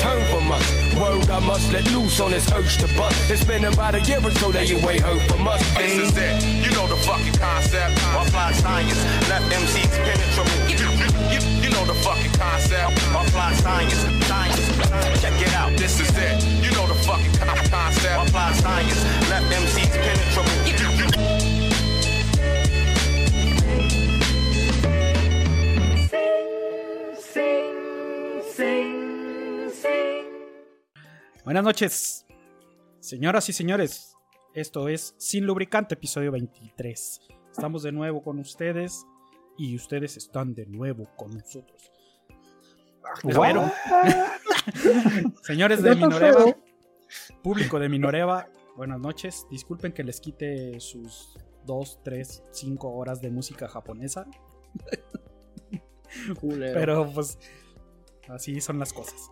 [0.00, 0.94] correct, they turn from us.
[0.94, 3.30] Word I must let loose on this urge to bust.
[3.30, 5.60] It's been about a year or so that you ain't heard from us.
[5.76, 6.42] This is it.
[6.64, 7.98] You know the fucking concept.
[8.14, 8.98] Apply science.
[9.28, 10.58] Let MCs penetrable.
[10.68, 12.98] You, you, you, you know the fucking concept.
[13.14, 13.94] Apply science.
[14.26, 15.20] Science.
[15.20, 15.76] Check it out.
[15.76, 16.44] This is it.
[16.62, 17.34] You know the fucking
[17.70, 18.28] concept.
[18.28, 19.04] Apply science.
[19.30, 20.57] Let MCs penetrable.
[31.48, 32.26] Buenas noches,
[33.00, 34.18] señoras y señores.
[34.52, 37.22] Esto es Sin Lubricante, episodio 23.
[37.50, 39.06] Estamos de nuevo con ustedes
[39.56, 41.90] y ustedes están de nuevo con nosotros.
[43.26, 43.72] Espero.
[45.42, 46.54] Señores de Minoreva,
[47.42, 49.46] público de Minoreva, buenas noches.
[49.50, 54.26] Disculpen que les quite sus 2, 3, 5 horas de música japonesa.
[56.74, 57.38] Pero pues
[58.28, 59.30] así son las cosas.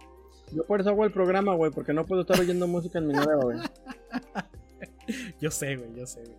[0.53, 3.13] Yo por eso hago el programa, güey, porque no puedo estar oyendo música en mi
[3.15, 3.59] nueva, güey.
[5.41, 6.37] Yo sé, güey, yo sé, güey.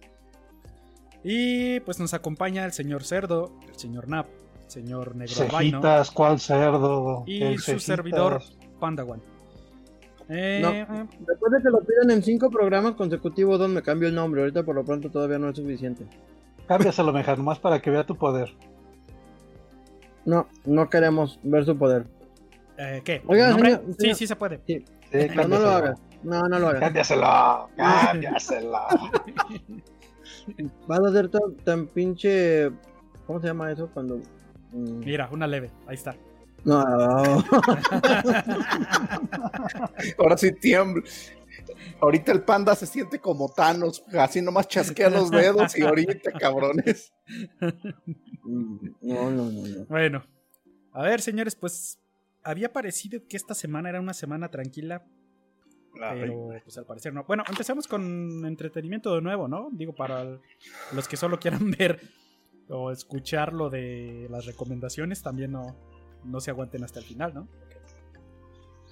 [1.24, 4.28] Y pues nos acompaña el señor Cerdo, el señor Nap,
[4.66, 7.24] el señor Negro Cejitas, ¿cuál cerdo?
[7.26, 7.84] y El su cejitas.
[7.84, 8.42] servidor
[8.80, 9.22] Pandawan.
[10.30, 11.08] Eh, No.
[11.26, 14.42] Después de que lo pidan en cinco programas consecutivos, Don me cambio el nombre.
[14.42, 16.06] Ahorita por lo pronto todavía no es suficiente.
[16.68, 18.54] Cámbiaselo mejor, nomás para que vea tu poder.
[20.26, 22.06] No, no queremos ver su poder.
[22.78, 23.22] Eh, ¿Qué?
[23.28, 23.59] Oiga, sí,
[23.97, 24.61] señor- sí se puede.
[24.67, 26.00] Sí, Sí, pero no lo hagas.
[26.23, 26.81] No, no lo hagas.
[26.81, 28.80] Cámbiaselo, cámbiaselo.
[30.88, 32.72] Vas a ser tan, tan pinche.
[33.25, 33.89] ¿Cómo se llama eso?
[33.94, 34.17] Cuando.
[34.72, 36.16] mm, Mira, una leve, ahí está.
[36.66, 36.81] No.
[40.17, 41.03] Ahora sí tiembla.
[41.99, 47.11] Ahorita el panda se siente como Thanos, así nomás chasquea los dedos y ahorita, cabrones.
[48.43, 49.86] Mm, No, no, no, no.
[49.86, 50.23] Bueno,
[50.93, 51.99] a ver, señores, pues
[52.50, 55.04] había parecido que esta semana era una semana tranquila,
[56.22, 57.24] pero pues al parecer no.
[57.26, 59.70] Bueno, empezamos con entretenimiento de nuevo, ¿no?
[59.72, 60.40] Digo, para el-
[60.94, 62.00] los que solo quieran ver
[62.70, 65.76] o escuchar lo de las recomendaciones, también no,
[66.24, 67.48] no se aguanten hasta el final, ¿no?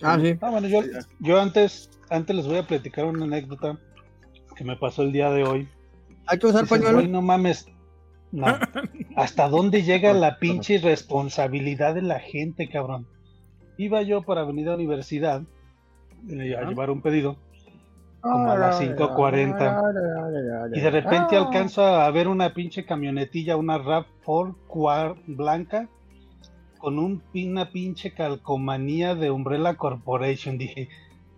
[0.02, 0.38] Ah, sí.
[0.42, 0.82] Ah, bueno, yo,
[1.20, 3.80] yo antes, antes les voy a platicar una anécdota
[4.56, 5.70] que me pasó el día de hoy.
[6.28, 6.98] Hay que usar pañuelo.
[6.98, 7.68] "Güey, no mames.
[8.32, 8.48] No.
[9.16, 13.08] ¿Hasta dónde llega la pinche responsabilidad de la gente, cabrón?
[13.78, 15.44] Iba yo por Avenida Universidad
[16.30, 17.38] eh, a llevar un pedido
[18.22, 20.72] como a las 5:40.
[20.74, 25.88] y de repente alcanzo a ver una pinche camionetilla, una RAV4 blanca
[26.80, 30.58] con un, una pinche calcomanía de Umbrella Corporation.
[30.58, 30.90] Dije,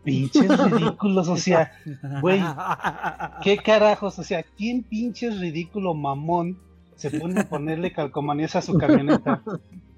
[0.04, 1.74] pinches ridículos, o sea,
[2.22, 2.42] güey,
[3.44, 4.18] ¿Qué carajos?
[4.19, 6.58] O sea, ¿quién pinches ridículo mamón
[6.96, 9.42] se pone a ponerle calcomanías a su camioneta?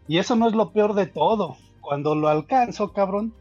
[0.07, 1.57] Y eso no es lo peor de todo.
[1.81, 3.33] Cuando lo alcanzo, cabrón,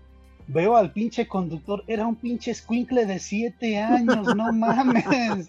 [0.46, 5.48] veo al pinche conductor, era un pinche escuincle de siete años, no mames.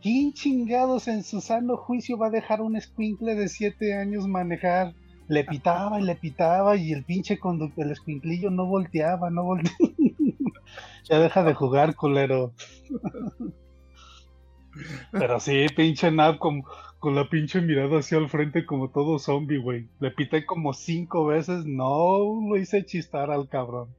[0.00, 4.94] ¿Quién chingados en su sano juicio va a dejar un escuincle de siete años manejar?
[5.28, 9.78] Le pitaba y le pitaba y el pinche conductor, el escuinclillo no volteaba, no volteaba.
[11.04, 12.52] ya deja de jugar, culero.
[15.12, 16.62] Pero sí, pinche Nap con,
[17.02, 19.88] con la pinche mirada hacia el frente como todo zombie, güey.
[19.98, 23.92] Le pité como cinco veces, no lo hice chistar al cabrón.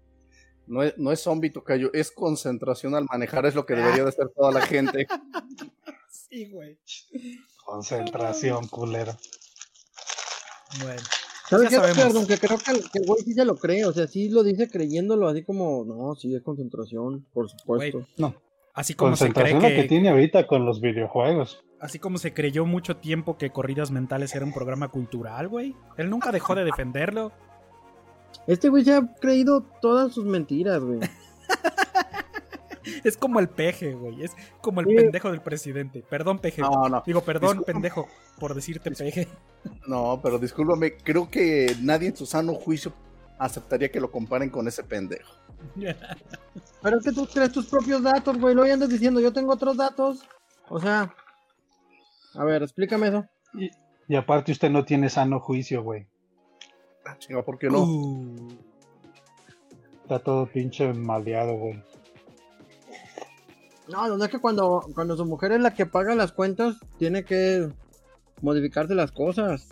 [0.68, 4.10] No es, no es zombie tocayo, es concentración al manejar, es lo que debería de
[4.10, 5.06] hacer toda la gente.
[6.10, 6.80] sí, güey.
[7.66, 9.12] Concentración, culero.
[10.82, 11.02] Bueno,
[11.50, 11.80] ¿Sabes qué.
[11.80, 13.84] Perdón, que creo que el, que el güey sí se lo cree.
[13.84, 15.84] O sea, sí lo dice creyéndolo así como.
[15.84, 18.08] No, sí, es concentración, por supuesto.
[18.16, 18.34] No,
[18.74, 21.62] así como se cree concentración la que que, tiene ahorita con los videojuegos.
[21.84, 25.76] Así como se creyó mucho tiempo que Corridas Mentales era un programa cultural, güey.
[25.98, 27.32] Él nunca dejó de defenderlo.
[28.48, 31.00] Este güey se ha creído todas sus mentiras, güey.
[33.06, 34.24] Es como el peje, güey.
[34.24, 34.96] Es como el Sí.
[34.96, 36.04] pendejo del presidente.
[36.10, 36.62] Perdón, peje.
[36.62, 38.08] No, no, Digo, perdón, pendejo,
[38.40, 39.28] por decirte peje.
[39.88, 42.92] no, pero discúlpame, creo que nadie en su sano juicio
[43.40, 45.32] aceptaría que lo comparen con ese pendejo.
[46.82, 48.54] Pero es que tú crees tus propios datos, güey.
[48.54, 50.20] Luego ya andas diciendo, yo tengo otros datos.
[50.68, 51.14] O sea.
[52.36, 53.26] A ver, explícame eso.
[53.54, 53.70] Y,
[54.08, 56.08] y aparte usted no tiene sano juicio, güey.
[57.06, 57.84] Ah, chinga, ¿por qué no?
[57.84, 58.48] Uh,
[60.04, 61.84] Está todo pinche maleado, güey.
[63.90, 67.24] No, no es que cuando, cuando su mujer es la que paga las cuentas, tiene
[67.26, 67.70] que
[68.42, 69.68] modificarse las cosas.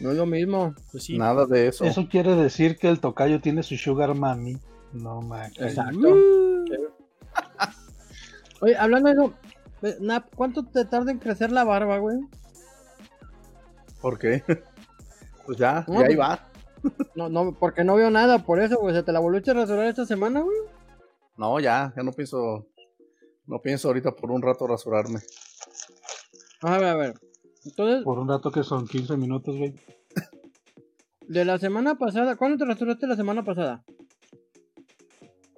[0.00, 0.74] No es lo mismo.
[0.92, 1.16] pues sí.
[1.16, 1.84] Nada de eso.
[1.84, 4.58] Eso quiere decir que el tocayo tiene su sugar mami.
[4.92, 5.58] No mames.
[5.58, 6.08] Exacto.
[6.14, 6.64] Uh,
[8.60, 9.34] Oye, hablando de eso,
[10.00, 12.18] Nap, ¿cuánto te tarda en crecer la barba, güey?
[14.00, 14.42] ¿Por qué?
[15.46, 16.48] Pues ya, No, ya ahí pues- va.
[17.14, 18.92] No, no, porque no veo nada por eso, güey.
[18.96, 20.56] ¿Se te la volviste a rasurar esta semana, güey?
[21.36, 22.66] No, ya, ya no pienso.
[23.46, 25.20] No pienso ahorita por un rato rasurarme.
[26.62, 27.14] A ver, a ver.
[27.64, 29.74] Entonces, Por un rato que son 15 minutos, güey.
[31.28, 33.84] de la semana pasada, ¿cuándo te rasuraste la semana pasada?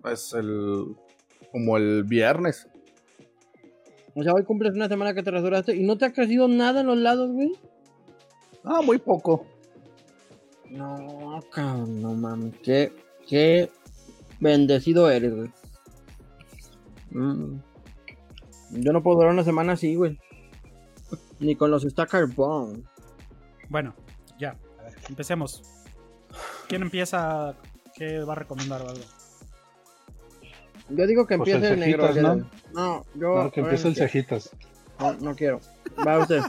[0.04, 0.94] Es el.
[1.50, 2.68] como el viernes.
[4.18, 6.80] O sea, hoy cumples una semana que te rasuraste y no te ha crecido nada
[6.80, 7.52] en los lados, güey.
[8.64, 9.46] Ah, muy poco.
[10.70, 12.52] No, cabrón, no mames.
[12.64, 12.92] Qué,
[13.28, 13.70] qué
[14.40, 15.50] bendecido eres, güey.
[17.12, 17.60] Mm.
[18.72, 20.18] Yo no puedo durar una semana así, güey.
[21.38, 22.82] Ni con los Stacker Bone.
[23.68, 23.94] Bueno,
[24.36, 24.56] ya.
[24.80, 25.62] A ver, empecemos.
[26.66, 27.54] ¿Quién empieza?
[27.94, 29.04] ¿Qué va a recomendar o algo?
[30.90, 32.06] Yo digo que Pues el empiece el negro.
[32.08, 32.46] Cejitas, ¿no?
[32.72, 33.42] No, yo.
[33.44, 34.50] No, que empiece el cejitas.
[34.98, 35.60] No, no quiero.
[36.06, 36.42] Va usted.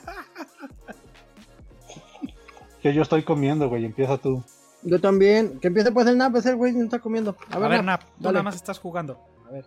[2.82, 3.86] Que yo estoy comiendo, güey.
[3.86, 4.44] Empieza tú.
[4.84, 5.60] Yo también.
[5.60, 7.36] Que empiece pues el nap, es el güey que no está comiendo.
[7.50, 9.20] A A ver, ver, Nap, tú nada más estás jugando.
[9.48, 9.66] A ver.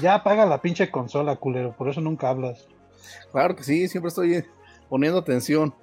[0.00, 1.74] Ya apaga la pinche consola, culero.
[1.76, 2.68] Por eso nunca hablas.
[3.32, 4.44] Claro que sí, siempre estoy
[4.88, 5.74] poniendo atención.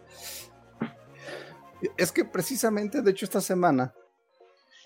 [1.98, 3.94] Es que precisamente, de hecho, esta semana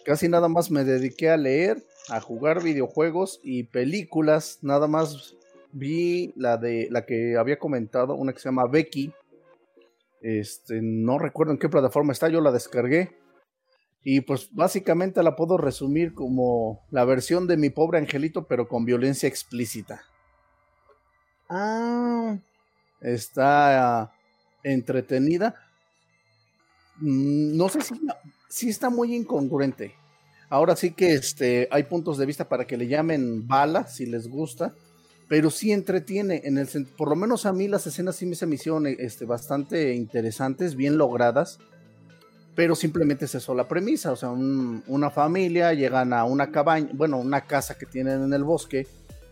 [0.05, 4.59] casi nada más me dediqué a leer, a jugar videojuegos y películas.
[4.61, 5.35] Nada más
[5.71, 9.11] vi la de la que había comentado, una que se llama Becky.
[10.21, 13.17] Este, no recuerdo en qué plataforma está, yo la descargué.
[14.03, 18.85] Y pues básicamente la puedo resumir como la versión de mi pobre angelito, pero con
[18.85, 20.03] violencia explícita.
[21.49, 22.37] Ah,
[23.01, 24.11] está
[24.63, 25.55] entretenida.
[26.97, 27.95] Mm, No sé si,
[28.55, 29.95] si está muy incongruente.
[30.49, 34.29] Ahora sí que este, hay puntos de vista para que le llamen bala, si les
[34.29, 34.73] gusta,
[35.27, 36.39] pero sí entretiene.
[36.45, 36.67] En el,
[36.97, 40.97] por lo menos a mí las escenas sí me se hicieron este, bastante interesantes, bien
[40.97, 41.59] logradas,
[42.55, 44.13] pero simplemente es eso la premisa.
[44.13, 48.33] O sea, un- una familia llegan a una cabaña, bueno, una casa que tienen en
[48.33, 48.87] el bosque,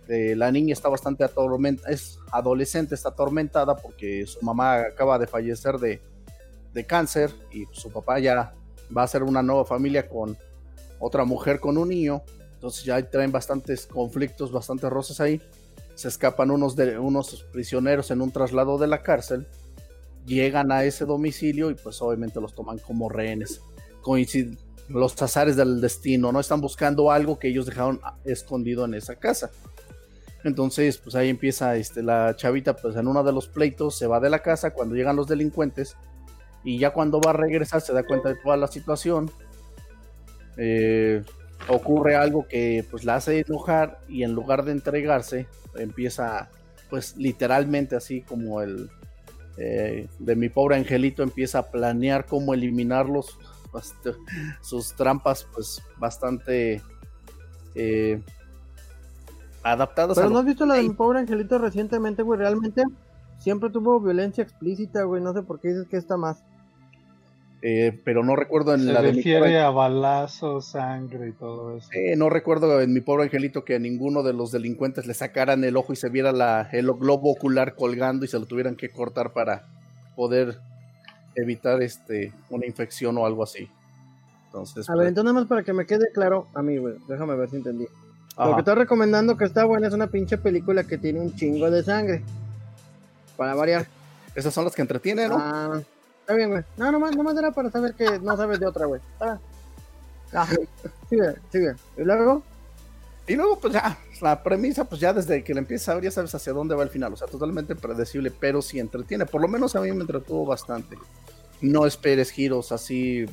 [0.09, 5.27] eh, la niña está bastante atormentada, es adolescente, está atormentada porque su mamá acaba de
[5.27, 6.01] fallecer de,
[6.73, 8.51] de cáncer y su papá ya
[8.95, 10.37] va a hacer una nueva familia con
[10.99, 12.21] otra mujer con un niño.
[12.53, 15.41] Entonces ya traen bastantes conflictos, bastantes roces ahí.
[15.95, 19.47] Se escapan unos, de, unos prisioneros en un traslado de la cárcel.
[20.25, 23.61] Llegan a ese domicilio y pues obviamente los toman como rehenes.
[24.01, 24.57] Coinciden
[24.87, 26.39] los azares del destino, ¿no?
[26.39, 29.51] Están buscando algo que ellos dejaron escondido en esa casa.
[30.43, 34.19] Entonces, pues ahí empieza este, la chavita, pues en uno de los pleitos se va
[34.19, 35.95] de la casa cuando llegan los delincuentes
[36.63, 39.29] y ya cuando va a regresar se da cuenta de toda la situación.
[40.57, 41.23] Eh,
[41.67, 46.49] ocurre algo que pues la hace enojar y en lugar de entregarse empieza
[46.89, 48.89] pues literalmente así como el
[49.57, 53.37] eh, de mi pobre angelito empieza a planear cómo eliminarlos
[53.71, 54.15] bast-
[54.61, 56.81] sus trampas pues bastante
[57.75, 58.21] eh,
[59.63, 62.39] adaptadas a pero lo no has visto la de mi pobre angelito recientemente, güey.
[62.39, 62.83] Realmente
[63.39, 65.21] siempre tuvo violencia explícita, güey.
[65.21, 66.43] No sé por qué dices que está más.
[67.65, 71.31] Eh, pero no recuerdo en Se la de mi refiere pobre, a balazos, sangre y
[71.31, 71.87] todo eso.
[71.93, 75.63] eh, no recuerdo en mi pobre angelito que a ninguno de los delincuentes le sacaran
[75.63, 78.89] el ojo y se viera la, el globo ocular colgando y se lo tuvieran que
[78.89, 79.65] cortar para
[80.17, 80.59] poder
[81.35, 83.69] evitar este una infección o algo así.
[84.47, 86.95] Entonces, A ver, pues, entonces nada más para que me quede claro a mí, güey.
[87.07, 87.87] Déjame ver si entendí.
[88.37, 91.71] Lo que estás recomendando que está buena es una pinche película que tiene un chingo
[91.71, 92.23] de sangre.
[93.37, 93.87] Para variar.
[94.35, 95.37] esas son las que entretienen, ¿no?
[95.39, 95.81] Ah,
[96.23, 96.63] está bien, güey.
[96.77, 99.01] No, nomás, nomás era para saber que no sabes de otra, güey.
[99.19, 99.37] Ah.
[100.33, 100.47] Ah,
[101.09, 101.75] sigue, sigue.
[101.97, 102.41] ¿Y luego?
[103.27, 106.11] Y luego, pues ya, la premisa, pues ya desde que la empiezas a ver, ya
[106.11, 107.13] sabes hacia dónde va el final.
[107.13, 109.25] O sea, totalmente predecible, pero sí entretiene.
[109.25, 110.97] Por lo menos a mí me entretuvo bastante.
[111.61, 113.25] No esperes giros así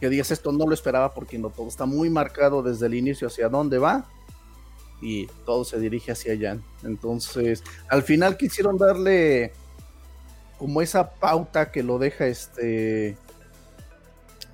[0.00, 3.28] que digas esto, no lo esperaba porque no todo está muy marcado desde el inicio
[3.28, 4.06] hacia dónde va
[5.00, 6.58] y todo se dirige hacia allá.
[6.82, 9.52] Entonces, al final quisieron darle
[10.58, 13.16] como esa pauta que lo deja este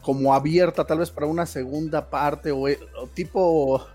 [0.02, 3.86] como abierta tal vez para una segunda parte o, o tipo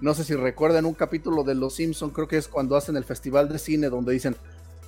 [0.00, 3.04] no sé si recuerdan un capítulo de Los Simpson, creo que es cuando hacen el
[3.04, 4.36] festival de cine donde dicen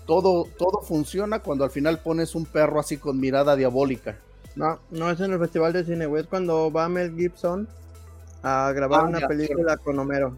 [0.06, 4.16] todo todo funciona cuando al final pones un perro así con mirada diabólica.
[4.56, 6.22] No, no es en el Festival de Cine, güey.
[6.22, 7.68] Es cuando va Mel Gibson
[8.42, 10.36] a grabar Ah, una ya, película con Homero.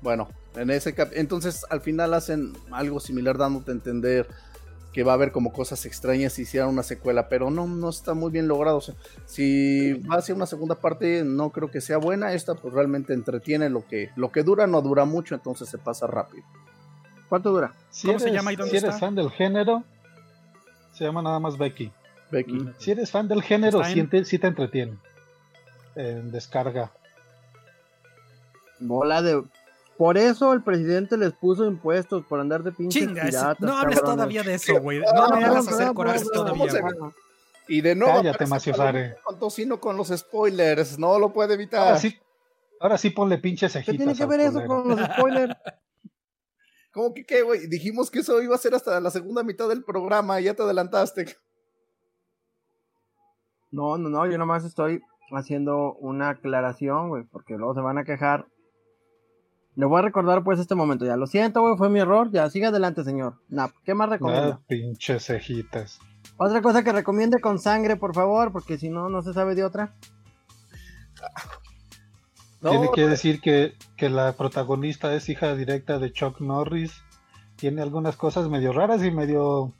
[0.00, 4.28] Bueno, en ese cap entonces al final hacen algo similar dándote a entender
[4.92, 8.14] que va a haber como cosas extrañas si hicieran una secuela, pero no, no está
[8.14, 8.78] muy bien logrado.
[8.78, 8.94] O sea,
[9.24, 12.32] si va a ser una segunda parte, no creo que sea buena.
[12.32, 16.06] Esta pues realmente entretiene lo que, lo que dura, no dura mucho, entonces se pasa
[16.06, 16.44] rápido.
[17.28, 17.72] ¿Cuánto dura?
[17.90, 19.84] Si ¿Cómo se eres- llama y dónde si eres fan del género,
[20.92, 21.92] se llama nada más Becky.
[22.32, 22.70] Becky.
[22.78, 24.96] Si eres fan del género, sí te entretiene.
[25.94, 26.90] En descarga.
[28.78, 29.42] Bola de.
[30.00, 33.76] Por eso el presidente les puso impuestos por andar de pinches Chinga, eso- piratas, no
[33.76, 34.16] hables cabrones.
[34.16, 35.00] todavía de eso, güey.
[35.00, 36.52] No me hagas hacer perdón, coraje todavía.
[36.52, 37.12] ¿cómo se- güey.
[37.68, 38.14] Y de nuevo.
[38.14, 39.20] Cállate, aparece Macio Palomino Sare.
[39.22, 40.98] Con tocino con los spoilers.
[40.98, 41.80] No lo puede evitar.
[41.86, 42.18] Ahora sí,
[42.80, 43.96] ahora sí ponle pinches ¿Qué cejitas.
[43.98, 45.54] tiene que ver eso con los spoilers?
[46.94, 47.66] ¿Cómo que qué, güey?
[47.66, 50.62] Dijimos que eso iba a ser hasta la segunda mitad del programa y ya te
[50.62, 51.36] adelantaste.
[53.70, 55.02] No, no, no, yo nomás estoy
[55.32, 58.46] haciendo una aclaración, güey, porque luego se van a quejar.
[59.76, 62.50] Le voy a recordar pues este momento, ya lo siento, güey, fue mi error, ya
[62.50, 63.36] siga adelante, señor.
[63.48, 64.60] Nap, ¿qué más recomienda?
[64.60, 66.00] Ah, pinches cejitas.
[66.36, 69.64] Otra cosa que recomiende con sangre, por favor, porque si no, no se sabe de
[69.64, 69.94] otra.
[72.60, 76.92] No, Tiene que decir que, que la protagonista es hija directa de Chuck Norris.
[77.56, 79.72] Tiene algunas cosas medio raras y medio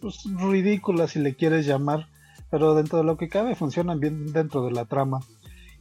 [0.00, 2.08] pues, ridículas, si le quieres llamar.
[2.50, 5.20] Pero dentro de lo que cabe, funcionan bien dentro de la trama.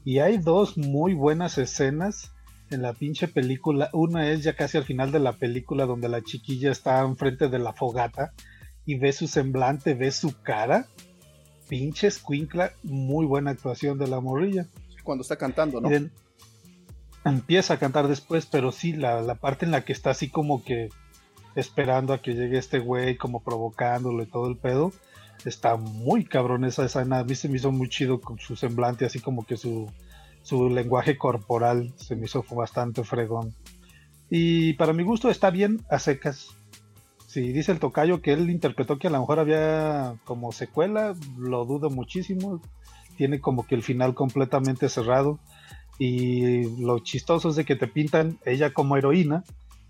[0.05, 2.31] Y hay dos muy buenas escenas
[2.71, 3.89] en la pinche película.
[3.93, 7.59] Una es ya casi al final de la película, donde la chiquilla está enfrente de
[7.59, 8.33] la fogata
[8.85, 10.87] y ve su semblante, ve su cara.
[11.67, 14.65] Pinche escuincla, muy buena actuación de la morrilla.
[15.03, 15.89] Cuando está cantando, ¿no?
[17.25, 20.63] Empieza a cantar después, pero sí, la, la parte en la que está así como
[20.63, 20.89] que
[21.55, 24.93] esperando a que llegue este güey, como provocándolo y todo el pedo,
[25.45, 27.19] está muy cabrón esa escena.
[27.19, 29.91] A mí se me hizo muy chido con su semblante, así como que su,
[30.41, 33.53] su lenguaje corporal se me hizo bastante fregón.
[34.29, 36.55] Y para mi gusto está bien a secas.
[37.27, 41.65] Si dice el tocayo que él interpretó que a lo mejor había como secuela, lo
[41.65, 42.61] dudo muchísimo.
[43.17, 45.39] Tiene como que el final completamente cerrado.
[45.99, 49.43] Y lo chistoso es de que te pintan ella como heroína,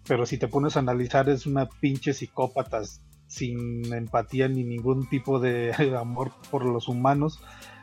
[0.07, 2.81] pero si te pones a analizar es una pinche psicópata
[3.27, 7.39] sin empatía ni ningún tipo de amor por los humanos.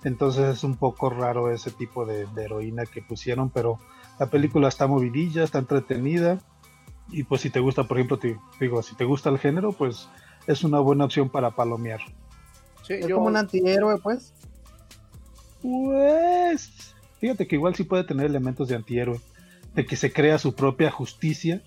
[0.07, 3.81] Entonces es un poco raro ese tipo de, de heroína que pusieron, pero
[4.21, 6.39] la película está movidilla, está entretenida.
[7.11, 10.09] Y pues si te gusta, por ejemplo, te digo, si te gusta el género, pues
[10.47, 11.99] es una buena opción para palomear.
[12.83, 14.33] Sí, Es yo- como un antihéroe, pues.
[15.61, 19.21] Pues fíjate que igual sí puede tener elementos de antihéroe,
[19.75, 21.63] de que se crea su propia justicia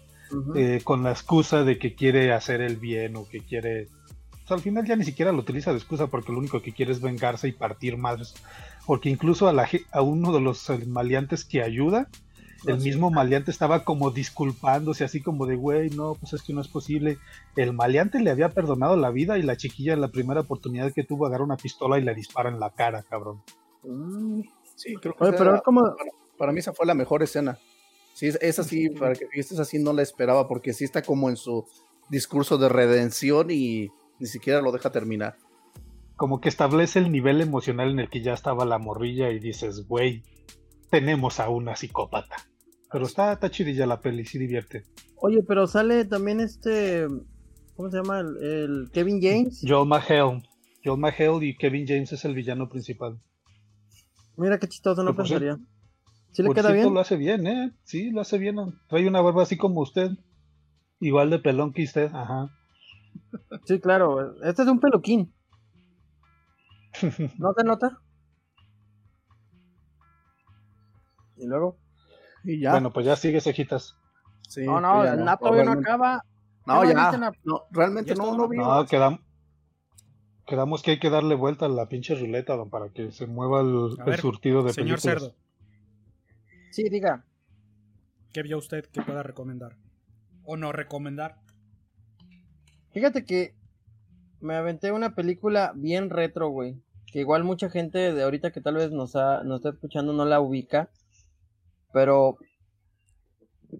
[0.55, 3.87] eh, con la excusa de que quiere hacer el bien o que quiere...
[4.53, 7.01] Al final ya ni siquiera lo utiliza de excusa porque lo único que quiere es
[7.01, 8.33] vengarse y partir más.
[8.85, 12.09] Porque incluso a, la, a uno de los eh, maleantes que ayuda,
[12.65, 12.89] el sí.
[12.89, 16.67] mismo maleante estaba como disculpándose, así como de, güey, no, pues es que no es
[16.67, 17.17] posible.
[17.55, 21.03] El maleante le había perdonado la vida y la chiquilla en la primera oportunidad que
[21.03, 23.41] tuvo agarra una pistola y le dispara en la cara, cabrón.
[23.83, 24.41] Mm.
[24.75, 25.81] sí, creo que Oye, pero era- es como.
[25.81, 27.57] para, para mí esa fue la mejor escena.
[28.13, 31.29] Sí, es- esa sí, para que fijes, así no la esperaba porque sí está como
[31.29, 31.65] en su
[32.09, 35.35] discurso de redención y ni siquiera lo deja terminar.
[36.15, 39.87] como que establece el nivel emocional en el que ya estaba la morrilla y dices,
[39.87, 40.23] güey,
[40.91, 42.35] tenemos a una psicópata.
[42.91, 44.83] Pero está, está chidilla la peli, sí divierte.
[45.15, 47.07] Oye, pero sale también este.
[47.75, 48.19] ¿Cómo se llama?
[48.19, 49.61] El, el Kevin James.
[49.65, 50.41] Joel McHale.
[50.83, 53.17] Joel McHale y Kevin James es el villano principal.
[54.35, 55.57] Mira qué chistoso, no pensaría.
[56.31, 56.93] ¿Sí le Por queda cierto, bien?
[56.93, 57.71] lo hace bien, ¿eh?
[57.83, 58.57] Sí, lo hace bien.
[58.89, 60.09] Trae una barba así como usted.
[60.99, 62.49] Igual de pelón que usted, ajá.
[63.65, 64.41] Sí, claro.
[64.43, 65.33] Este es un peluquín.
[67.37, 67.99] ¿No se nota?
[71.37, 71.77] Y luego.
[72.43, 72.71] Y ya.
[72.71, 73.95] Bueno, pues ya sigue cejitas.
[74.47, 76.23] Sí, no, no, ya el todavía no realmente- acaba.
[76.65, 77.11] No, ¿Qué ya.
[77.17, 77.31] no?
[77.43, 78.47] No, realmente ¿Ya no, no.
[78.47, 79.23] No, quedam-
[80.45, 83.61] quedamos que hay que darle vuelta a la pinche ruleta don, para que se mueva
[83.61, 85.23] el, surtido de Señor películas.
[85.31, 85.35] Cerdo,
[86.71, 87.25] Sí, diga.
[88.33, 89.77] ¿qué vio usted que pueda recomendar?
[90.43, 91.39] O no recomendar.
[92.99, 93.55] Fíjate que
[94.41, 96.75] me aventé una película bien retro, güey.
[97.13, 100.25] Que igual mucha gente de ahorita que tal vez nos, ha, nos está escuchando no
[100.25, 100.91] la ubica.
[101.93, 102.35] Pero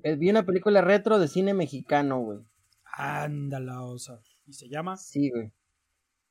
[0.03, 2.39] eh, vi una película retro de cine mexicano, güey.
[2.85, 4.21] Ándala, osa.
[4.47, 4.95] ¿Y se llama?
[4.95, 5.51] Sí, güey.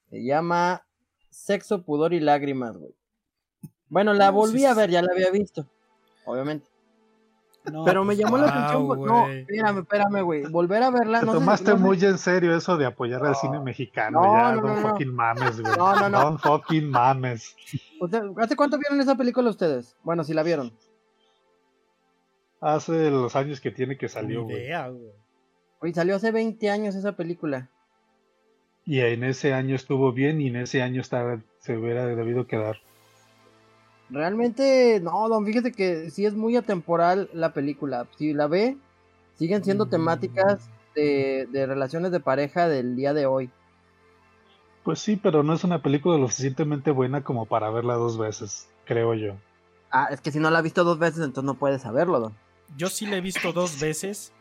[0.08, 0.86] Se llama
[1.28, 2.94] Sexo, Pudor y Lágrimas, güey.
[3.88, 5.68] Bueno, la No, volví a ver, ya la había visto.
[6.24, 6.66] Obviamente.
[7.72, 8.86] No, Pero me pues, llamó la atención.
[8.86, 9.00] güey.
[9.02, 10.42] No, espérame, espérame, güey.
[10.46, 11.20] Volver a verla.
[11.20, 14.20] Te no tomaste sé- muy en serio eso de apoyar al cine mexicano.
[14.22, 14.88] No, ya, no, don't no, no.
[14.88, 15.76] fucking mames, güey.
[15.76, 16.20] No, no, no.
[16.20, 17.56] Don't fucking mames.
[18.38, 19.96] ¿Hace cuánto vieron esa película ustedes?
[20.02, 20.72] Bueno, si la vieron.
[22.60, 24.56] Hace los años que tiene que salió, güey.
[24.56, 25.12] idea, güey.
[25.80, 27.68] Güey, salió hace 20 años esa película.
[28.84, 32.78] Y en ese año estuvo bien y en ese año estaba, se hubiera debido quedar.
[34.10, 38.06] Realmente, no, don, fíjese que sí es muy atemporal la película.
[38.16, 38.76] Si la ve,
[39.36, 39.90] siguen siendo Mm.
[39.90, 43.50] temáticas de, de relaciones de pareja del día de hoy.
[44.82, 48.68] Pues sí, pero no es una película lo suficientemente buena como para verla dos veces,
[48.86, 49.34] creo yo.
[49.90, 52.34] Ah, es que si no la has visto dos veces, entonces no puedes saberlo, don.
[52.76, 54.32] Yo sí la he visto dos veces,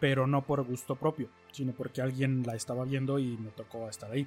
[0.00, 4.10] pero no por gusto propio, sino porque alguien la estaba viendo y me tocó estar
[4.10, 4.26] ahí.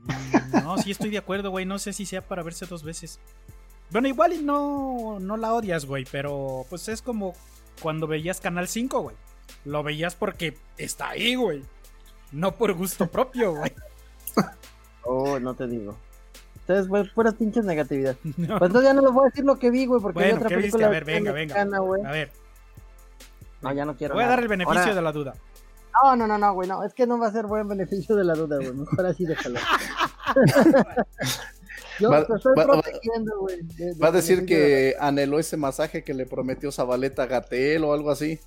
[0.00, 1.64] Mm, No, sí estoy de acuerdo, güey.
[1.64, 3.18] No sé si sea para verse dos veces.
[3.90, 7.34] Bueno, igual y no, no la odias, güey, pero pues es como
[7.82, 9.16] cuando veías Canal 5, güey.
[9.64, 11.62] Lo veías porque está ahí, güey.
[12.32, 13.72] No por gusto propio, güey.
[15.04, 15.96] Oh, no te digo.
[16.56, 18.16] Ustedes, güey, puras pinches negatividad.
[18.24, 20.48] Pues entonces ya no les voy a decir lo que vi, güey, porque hay otra
[20.50, 21.54] ¿qué película A ver, venga, venga.
[21.54, 22.04] mexicana, güey.
[22.04, 22.30] A ver,
[23.62, 25.34] No, ya no quiero voy a dar el beneficio Ahora- de la duda.
[26.04, 28.22] No, no, no, no, güey, no, es que no va a ser buen beneficio de
[28.22, 28.72] la duda, güey.
[28.72, 29.58] Mejor así déjalo.
[32.00, 33.62] Yo Va- te estoy va- protegiendo, güey.
[33.62, 37.26] de- de Va a decir de que anheló ese masaje que le prometió Zabaleta a
[37.26, 38.38] Gatel o algo así.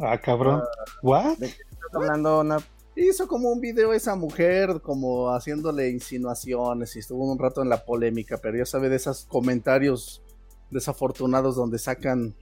[0.00, 0.62] Ah, cabrón.
[1.02, 1.38] ¿What?
[1.38, 2.58] la- estás hablando una
[2.96, 7.84] Hizo como un video esa mujer, como haciéndole insinuaciones y estuvo un rato en la
[7.84, 10.22] polémica, pero ya sabe de esos comentarios
[10.70, 12.34] desafortunados donde sacan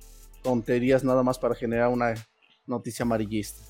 [0.42, 2.14] tonterías nada más para generar una
[2.66, 3.62] noticia amarillista.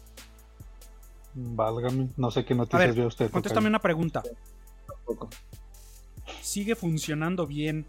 [1.35, 2.11] Válgame.
[2.17, 3.31] No sé qué A noticias ver, vio usted.
[3.31, 4.23] contéstame una pregunta.
[5.05, 5.29] poco.
[6.43, 7.87] ¿Sigue funcionando bien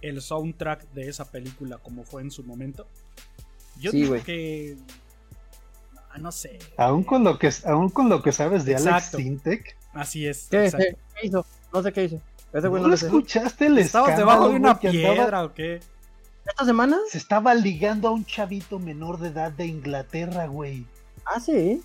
[0.00, 2.86] el soundtrack de esa película como fue en su momento?
[3.78, 4.76] Yo Sí, digo que...
[6.10, 6.58] Ah, no sé.
[6.76, 9.10] Aún con lo que, aún con lo que sabes de Alex.
[9.10, 10.48] Sintek, Así es.
[10.50, 11.44] ¿Qué, qué- hizo?
[11.72, 12.20] No sé qué hizo.
[12.52, 13.06] Ese güey ¿no sé.
[13.06, 15.80] escuchaste el ¿Estabas debajo de una andaba- piedra o qué?
[16.46, 16.98] ¿Esta semana?
[17.10, 20.86] Se estaba ligando a un chavito menor de edad de Inglaterra, güey.
[21.26, 21.82] Ah, sí.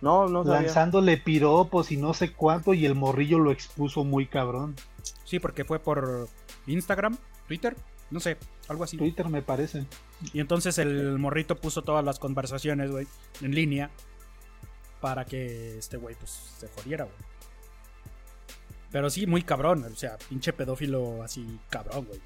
[0.00, 0.62] No, no sabía.
[0.62, 4.76] lanzándole piropos y no sé cuánto y el morrillo lo expuso muy cabrón.
[5.24, 6.28] Sí, porque fue por
[6.66, 7.16] Instagram,
[7.48, 7.76] Twitter,
[8.10, 8.36] no sé,
[8.68, 8.96] algo así.
[8.96, 9.86] Twitter me parece.
[10.32, 13.06] Y entonces el morrito puso todas las conversaciones, güey,
[13.40, 13.90] en línea
[15.00, 17.16] para que este güey pues se jodiera, güey.
[18.90, 22.20] Pero sí, muy cabrón, o sea, pinche pedófilo así cabrón, güey.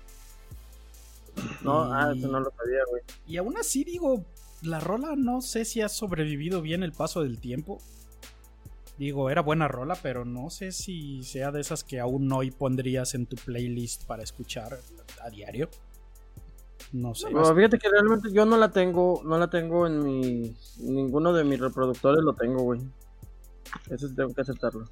[1.63, 3.03] No, Y- ah, eso no lo sabía, güey.
[3.27, 4.25] Y aún así digo,
[4.63, 7.79] la rola no sé si ha sobrevivido bien el paso del tiempo.
[8.99, 13.15] Digo, era buena rola, pero no sé si sea de esas que aún hoy pondrías
[13.15, 14.79] en tu playlist para escuchar
[15.23, 15.69] a diario.
[16.93, 17.29] No sé.
[17.29, 21.43] Pero fíjate que realmente yo no la tengo, no la tengo en mi, ninguno de
[21.43, 22.81] mis reproductores lo tengo, güey.
[23.91, 24.89] Eso tengo que aceptarlo.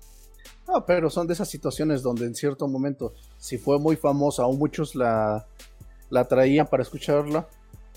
[0.67, 4.53] No, pero son de esas situaciones donde en cierto momento, si fue muy famosa o
[4.53, 5.47] muchos la,
[6.09, 7.49] la traían para escucharla,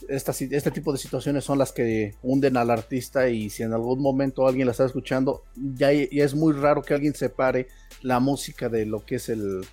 [0.10, 4.02] estas, este tipo de situaciones son las que hunden al artista y si en algún
[4.02, 7.68] momento alguien la está escuchando, ya, ya es muy raro que alguien separe
[8.02, 9.66] la música de lo que es el,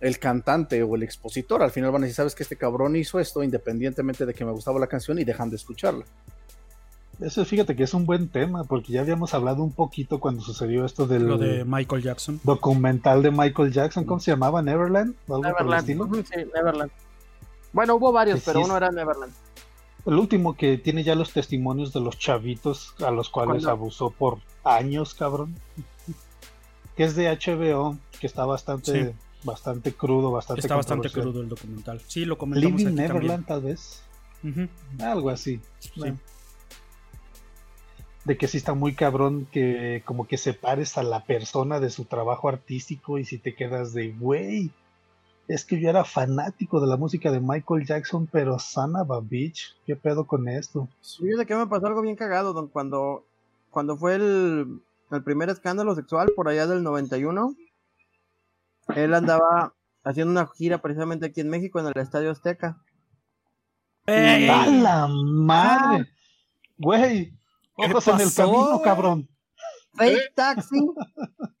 [0.00, 1.62] el cantante o el expositor.
[1.62, 4.52] Al final van a decir, sabes que este cabrón hizo esto independientemente de que me
[4.52, 6.04] gustaba la canción y dejan de escucharla.
[7.20, 10.86] Eso fíjate que es un buen tema, porque ya habíamos hablado un poquito cuando sucedió
[10.86, 12.40] esto del Lo de Michael Jackson.
[12.44, 14.62] documental de Michael Jackson, ¿cómo se llamaba?
[14.62, 15.80] Neverland, o algo por el Neverland.
[15.80, 16.08] estilo.
[16.24, 16.90] Sí, Neverland.
[17.72, 19.32] Bueno, hubo varios, Sí, pero sí, uno era Neverland.
[20.06, 23.70] El último que tiene ya los testimonios de los chavitos a los cuales ¿Cuándo?
[23.70, 25.54] abusó por años, cabrón.
[26.96, 29.16] Que es de HBO, que está bastante, Sí.
[29.44, 32.02] bastante crudo, bastante Está bastante crudo el documental.
[32.06, 34.02] Sí, lo comentamos Living aquí Neverland, tal vez.
[34.98, 35.60] Algo así.
[35.96, 36.16] Bueno.
[36.16, 36.22] sí.
[38.24, 42.04] de que sí está muy cabrón que como que separes a la persona de su
[42.04, 44.70] trabajo artístico y si te quedas de güey
[45.52, 49.20] es que yo era fanático de la música de Michael Jackson pero son of a
[49.20, 53.24] bitch qué pedo con esto Fíjate que me pasó algo bien cagado, don, cuando,
[53.70, 57.54] cuando fue el, el primer escándalo sexual por allá del 91.
[58.94, 62.78] Él andaba haciendo una gira precisamente aquí en México, en el Estadio Azteca.
[64.06, 64.48] ¡Ey!
[64.48, 66.08] ¡A la madre!
[66.78, 67.32] Güey,
[67.76, 69.28] ¿Qué ojos en el pasó, camino, cabrón.
[69.94, 70.78] Fake taxi.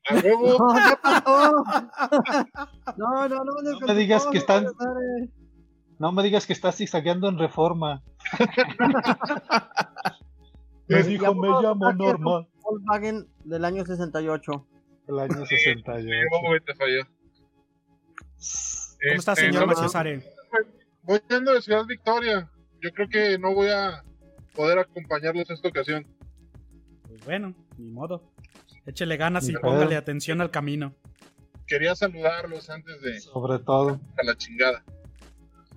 [0.08, 0.58] A huevo.
[0.58, 1.52] No, ¿qué pasó?
[2.96, 4.72] No, no, no, no, No me digas que están- no,
[5.98, 8.02] no, me digas que estás zigzagueando en reforma.
[10.88, 11.92] me dijo, me llamo?
[11.92, 12.46] Norma.
[12.62, 14.66] Volkswagen del año 68.
[15.08, 16.26] El año 68.
[16.30, 17.02] ¿Cómo güey, te falló?
[17.04, 20.22] ¿Cómo está, Este, señor no, Maciosare?
[21.02, 22.50] Voy yendo de Ciudad Victoria.
[22.80, 24.02] Yo creo que no voy a
[24.54, 26.06] poder acompañarlos esta ocasión.
[27.08, 28.22] Pues bueno, ni modo.
[28.86, 30.94] Échele ganas y póngale atención al camino.
[31.66, 34.00] Quería saludarlos antes de Sobre todo.
[34.18, 34.82] a la chingada.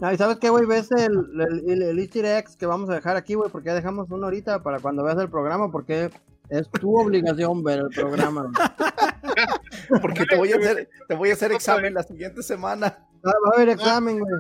[0.02, 0.66] Ay, ¿sabes qué, güey?
[0.66, 3.76] Ves el, el, el, el easter eggs que vamos a dejar aquí, güey, porque ya
[3.76, 6.10] dejamos uno ahorita para cuando veas el programa, porque
[6.50, 8.52] es tu obligación ver el programa.
[10.02, 13.06] Porque te voy a hacer, te voy a hacer examen la siguiente semana.
[13.26, 14.32] Va va a haber examen, güey.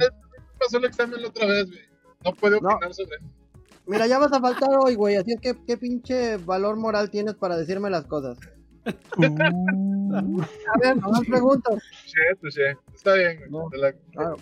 [0.60, 1.82] Pasó el examen la otra vez, güey.
[2.23, 2.69] No puedo No.
[2.69, 3.26] opinar sobre eso.
[3.86, 7.36] Mira, ya vas a faltar hoy, güey, así es que qué pinche valor moral tienes
[7.36, 8.38] para decirme las cosas.
[9.17, 11.78] Uh, A ver, no me pregunto.
[12.06, 12.62] Sí, pues sí.
[12.93, 13.50] Está bien, güey.
[13.52, 13.69] No.
[13.69, 14.38] Te la- Claro.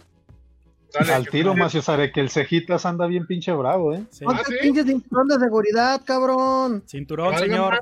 [0.93, 4.03] Dale, al tiro, Macio Sare, que el cejitas anda bien pinche bravo, ¿eh?
[4.09, 4.25] Sí.
[4.27, 4.55] ¿Ah, sí?
[4.61, 6.83] pinche cinturón de seguridad, cabrón.
[6.85, 7.79] Cinturón, Válgame señor.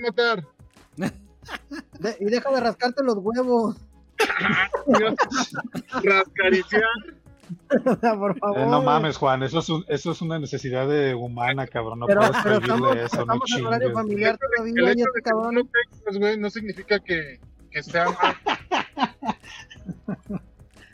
[0.00, 0.44] me matar.
[1.98, 3.76] De- y deja de rascarte los huevos.
[6.02, 6.82] Rascariciar.
[8.18, 8.58] Por favor.
[8.58, 12.00] Eh, no mames, Juan, eso es, un- eso es una necesidad de humana, cabrón.
[12.00, 14.84] No Pero, puedes pero pedirle estamos, eso, no estamos en horario familiar El todavía y
[14.84, 15.54] hecho este de que cabrón.
[15.54, 18.36] no tengas, güey, no significa que, que sea mal.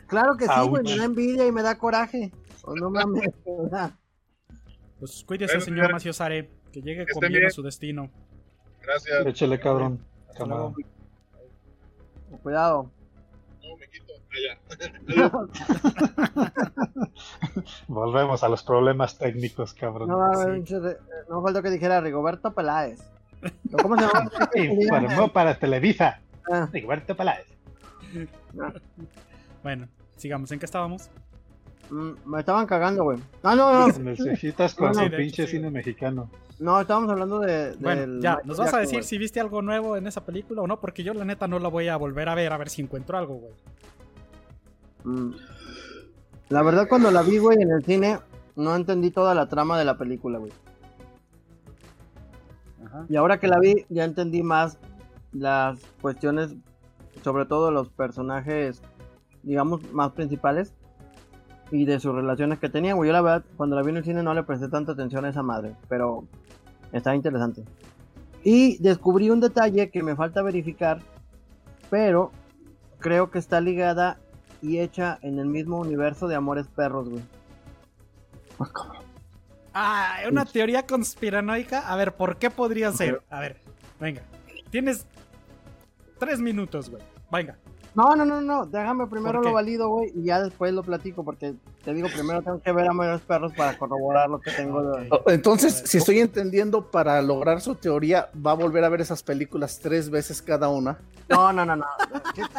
[0.07, 2.31] Claro que sí, güey, me da envidia y me da coraje.
[2.63, 3.27] Oh, no mames.
[3.45, 3.69] o
[4.99, 5.91] Pues cuídese, Bueno, señor.
[5.91, 6.49] Macio Sare.
[6.71, 8.11] Que llegue Que con bien a su destino.
[8.81, 9.25] Gracias.
[9.25, 10.05] Échale, cabrón.
[10.29, 10.75] Hasta luego.
[12.43, 12.91] Cuidado.
[14.35, 14.57] Allá.
[17.87, 20.09] Volvemos a los problemas técnicos, cabrón.
[20.09, 20.73] No, Sí.
[20.75, 20.97] de-
[21.29, 22.99] no falta que dijera Rigoberto Peláez.
[23.81, 24.31] ¿Cómo se llama?
[24.55, 26.19] Informó para Televisa.
[26.51, 27.45] Ah, Rigoberto Peláez.
[29.63, 30.51] Bueno, sigamos.
[30.51, 31.09] ¿En qué estábamos?
[31.89, 33.19] mm, me estaban cagando, güey.
[33.43, 33.93] Ah, no, no.
[33.95, 35.57] En el cejitas con No, no, su pinche hecho, sí.
[35.57, 36.29] cine mexicano.
[36.57, 37.75] No, estábamos hablando de.
[37.79, 39.03] Bueno, del ya, ¿nos vas a decir güey.
[39.03, 40.79] si viste algo nuevo en esa película o no?
[40.79, 43.17] Porque yo la neta no la voy a volver a ver a ver si encuentro
[43.17, 43.53] algo, güey.
[45.05, 45.31] Mm.
[46.49, 48.19] La verdad, cuando la vi, güey, en el cine,
[48.55, 50.51] no entendí toda la trama de la película, güey.
[52.85, 53.05] Ajá.
[53.09, 54.77] Y ahora que la vi, ya entendí más
[55.31, 56.55] las cuestiones,
[57.23, 58.81] sobre todo los personajes,
[59.43, 60.73] digamos, más principales
[61.71, 63.07] y de sus relaciones que tenían, güey.
[63.07, 65.29] Yo la verdad, cuando la vi en el cine no le presté tanta atención a
[65.29, 66.25] esa madre, pero
[66.91, 67.63] está interesante.
[68.43, 70.99] Y descubrí un detalle que me falta verificar,
[71.89, 72.31] pero
[72.99, 74.19] creo que está ligada
[74.65, 77.23] y hecha en el mismo universo de Amores Perros, güey.
[79.73, 81.81] Ah, una teoría conspiranoica.
[81.91, 83.21] A ver, ¿por qué podría ser?
[83.29, 83.61] A ver,
[83.99, 84.21] venga.
[84.71, 85.05] Tienes
[86.17, 87.03] tres minutos, güey.
[87.31, 87.57] Venga.
[87.95, 91.53] No, no, no, no, déjame primero lo valido, güey, y ya después lo platico, porque
[91.83, 94.81] te digo, primero tengo que ver a Amores Perros para corroborar lo que tengo.
[94.83, 95.29] de- Ok.
[95.29, 99.79] Entonces, si estoy entendiendo, para lograr su teoría, va a volver a ver esas películas
[99.81, 100.97] tres veces cada una.
[101.29, 101.85] No, no, no, no.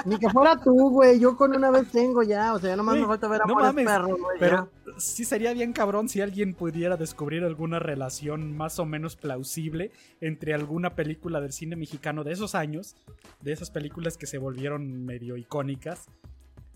[0.07, 2.95] Ni que fuera tú, güey, yo con una vez tengo ya, o sea, ya nomás
[2.95, 4.39] Güey, me falta ver a no mames, Perros, güey.
[4.41, 4.93] Pero ya.
[4.97, 10.55] sí sería bien cabrón si alguien pudiera descubrir alguna relación más o menos plausible entre
[10.55, 12.97] alguna película del cine mexicano de esos años,
[13.41, 16.07] de esas películas que se volvieron medio icónicas,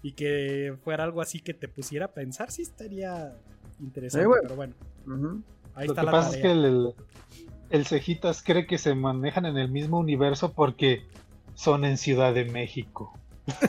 [0.03, 3.37] y que fuera algo así que te pusiera a pensar, sí estaría
[3.81, 4.41] interesante, Sí, güey.
[4.43, 4.75] pero bueno,
[5.07, 5.43] Ujú.
[5.75, 6.37] ahí Lo está que la pasa tarea.
[6.39, 6.95] es que el, el,
[7.69, 11.05] el cejitas cree que se manejan en el mismo universo porque
[11.55, 13.13] son en Ciudad de México.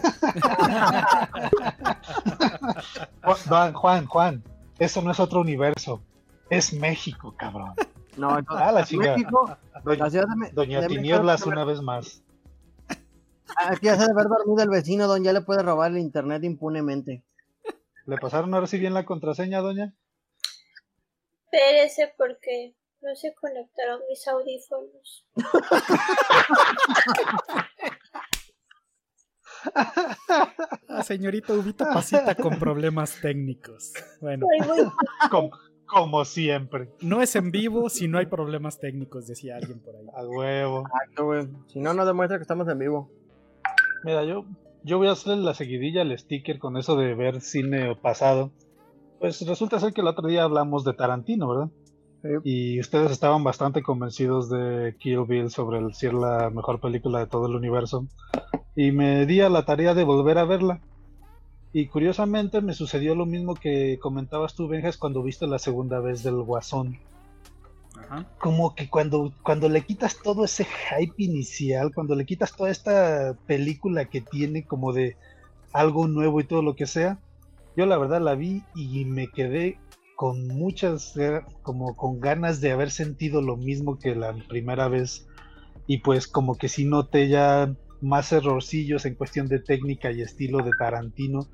[3.47, 4.43] Juan, Juan, Juan,
[4.79, 6.01] eso no es otro universo.
[6.49, 7.73] Es México, cabrón.
[8.17, 9.15] No, entonces, Ah, la chingada.
[9.17, 10.09] México, Doña,
[10.53, 12.23] Doña de México- Tinieblas una vez más.
[13.57, 15.91] Ah, Aquí ya se ha de ver dormido el vecino, don, ya le puede robar
[15.91, 17.23] el internet impunemente.
[18.05, 19.93] ¿Le pasaron ahora sí bien la contraseña, doña?
[21.45, 25.25] Espérese porque no se conectaron mis audífonos.
[30.89, 33.93] Ah, señorita Ubita Pasita con problemas técnicos.
[34.19, 34.47] Bueno,
[35.29, 35.51] Como,
[35.85, 36.89] como siempre.
[37.01, 40.05] no es en vivo si no hay problemas técnicos, decía alguien por ahí.
[40.15, 40.83] A huevo.
[40.87, 41.47] Exacto, güey.
[41.67, 43.11] Si no, no demuestra que estamos en vivo.
[44.03, 44.45] Mira, yo,
[44.83, 48.51] yo voy a hacerle la seguidilla al sticker con eso de ver cine pasado.
[49.19, 51.69] Pues resulta ser que el otro día hablamos de Tarantino, ¿verdad?
[52.23, 52.29] Sí.
[52.43, 57.19] Y ustedes estaban bastante convencidos de Kill Bill sobre el si es la mejor película
[57.19, 58.05] de todo el universo.
[58.75, 60.81] Y me di a la tarea de volver a verla.
[61.73, 66.23] Y curiosamente me sucedió lo mismo que comentabas tú, Benjas, cuando viste la segunda vez
[66.23, 66.99] del Guasón
[68.39, 73.35] Como que cuando, cuando le quitas todo ese hype inicial, cuando le quitas toda esta
[73.45, 75.17] película que tiene como de
[75.73, 77.19] algo nuevo y todo lo que sea,
[77.75, 79.79] yo la verdad la vi y me quedé
[80.15, 85.25] con muchas, eh, como con ganas de haber sentido lo mismo que la primera vez
[85.87, 90.63] y pues como que sí noté ya más errorcillos en cuestión de técnica y estilo
[90.63, 91.47] de Tarantino.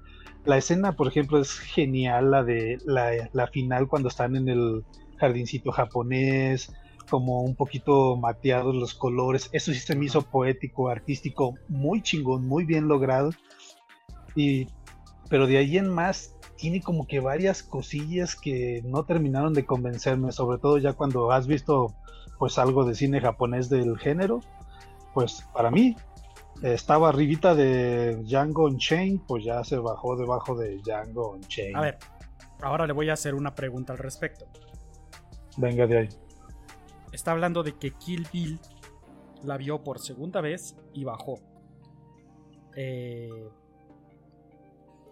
[0.46, 4.84] La escena, por ejemplo, es genial, la de la, la final cuando están en el
[5.18, 6.72] jardincito japonés,
[7.10, 9.50] como un poquito mateados los colores.
[9.52, 13.32] Eso sí se me hizo poético, artístico, muy chingón, muy bien logrado.
[14.36, 14.68] Y,
[15.30, 20.32] pero de ahí en más, tiene como que varias cosillas que no terminaron de convencerme,
[20.32, 21.94] sobre todo ya cuando has visto
[22.40, 24.42] pues algo de cine japonés del género,
[25.14, 25.96] pues para mí
[26.62, 31.76] estaba arribita de Django Unchained, pues ya se bajó debajo de Django Unchained.
[31.76, 31.98] A ver,
[32.62, 34.46] ahora le voy a hacer una pregunta al respecto.
[35.58, 36.10] Venga de ahí.
[37.12, 38.60] Está hablando de que Kill Bill
[39.44, 41.40] la vio por segunda vez y bajó.
[42.76, 43.50] Eh,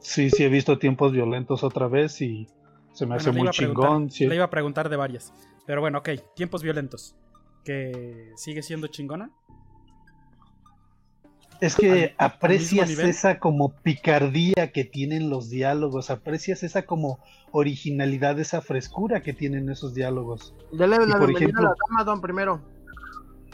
[0.05, 2.47] Sí, sí, he visto tiempos violentos otra vez y
[2.93, 4.11] se me bueno, hace muy chingón.
[4.11, 4.27] sí.
[4.27, 5.33] Le iba a preguntar de varias.
[5.65, 7.15] Pero bueno, ok, tiempos violentos.
[7.63, 9.31] ¿Que sigue siendo chingona?
[11.61, 17.19] Es que al- aprecias esa como picardía que tienen los diálogos, aprecias esa como
[17.51, 20.53] originalidad, esa frescura que tienen esos diálogos.
[20.73, 22.61] Dale la por bienvenida ejemplo- a la dama, don, primero.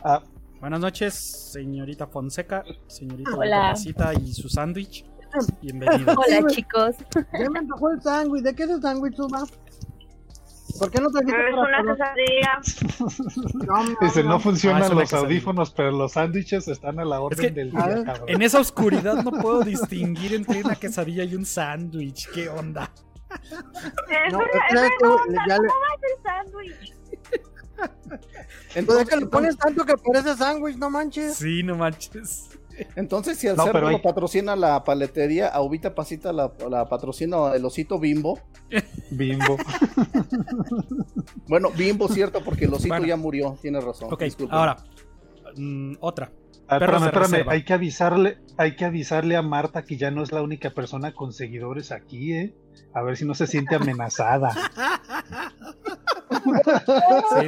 [0.04, 0.22] Ah,
[0.60, 3.32] Buenas noches, señorita Fonseca, señorita.
[3.32, 5.04] Papacita y su sándwich.
[5.62, 6.14] Bienvenida.
[6.16, 6.98] Hola chicos.
[7.40, 8.44] Ya me antojó el sándwich.
[8.44, 9.44] ¿De qué es el sándwich, Suba?
[10.80, 11.82] ¿Por qué no trajiste Es para una.
[13.66, 14.30] No, no, Dice, no.
[14.30, 15.28] no Ah, funcionan es una los quesadilla.
[15.28, 18.26] audífonos, pero los sándwiches están a la orden que- del día, ver, cabrón.
[18.30, 22.30] En esa oscuridad no puedo distinguir entre una quesadilla y un sándwich.
[22.32, 22.92] ¿Qué onda?
[23.30, 26.94] Es No, una, es es que una ya- le- ¿Cómo es el sándwich?
[28.86, 31.36] Pues es que le pones tanto que parece sándwich, no manches.
[31.36, 32.50] Sí, no manches.
[32.96, 36.52] Entonces, si al No, cerdo pero hay- lo patrocina la paletería, a Ubita Pasita la,
[36.70, 38.40] la patrocina el osito Bimbo.
[39.12, 39.58] Bimbo.
[41.48, 43.06] Bueno, Bimbo, cierto, porque el osito Bueno.
[43.06, 44.08] ya murió, tiene razón.
[44.12, 44.58] Ok, disculpen.
[44.58, 44.78] ahora,
[45.58, 46.32] mm, otra.
[46.68, 47.52] Ah, espérame, espérame, reserva.
[47.54, 51.14] hay que avisarle, hay que avisarle a Marta que ya no es la única persona
[51.14, 52.56] con seguidores aquí, eh.
[52.94, 54.52] A ver si no se siente amenazada.
[56.32, 57.48] Sí,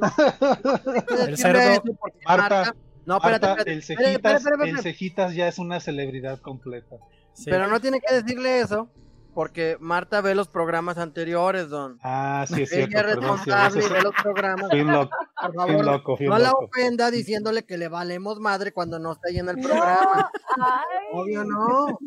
[1.26, 1.82] El cerdo-
[2.26, 2.74] Marta,
[3.08, 3.72] No, espérate, Marta, espérate.
[3.72, 4.82] el Espérate, cejitas, espérate, espérate, el espérate.
[4.92, 6.96] cejitas ya es una celebridad completa.
[7.32, 7.50] sí.
[7.50, 8.88] Pero no tiene que decirle eso,
[9.34, 11.98] porque Marta ve los programas anteriores, don.
[12.02, 14.68] Ah, sí es cierto, Ella es a responsable y ve los programas.
[14.70, 16.64] fui loco, Por fui favor, loco, fui no la loco.
[16.66, 20.30] ofenda diciéndole que le valemos madre cuando no está ahí en el programa.
[20.60, 21.98] Ay, Obvio no.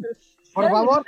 [0.53, 1.03] Por favor,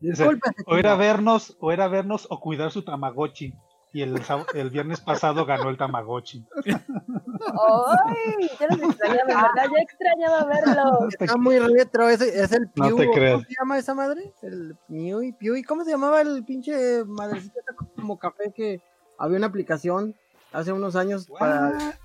[0.00, 0.62] Discúlpese.
[0.66, 3.54] O era vernos, o era vernos o cuidar su Tamagotchi.
[3.96, 4.20] Y el,
[4.52, 6.44] el viernes pasado ganó el Tamagotchi.
[6.66, 11.14] Ay, ya los extrañaba, en verdad, ya extrañaba verlos.
[11.18, 12.96] Está muy retro, ese es el No Pew.
[12.98, 13.32] te creas.
[13.36, 14.34] ¿Cómo se llama esa madre?
[14.42, 15.56] El Pew y Pew.
[15.56, 18.82] ¿Y cómo se llamaba el pinche madrecita como café que
[19.18, 20.14] había una aplicación
[20.52, 21.96] hace unos años para...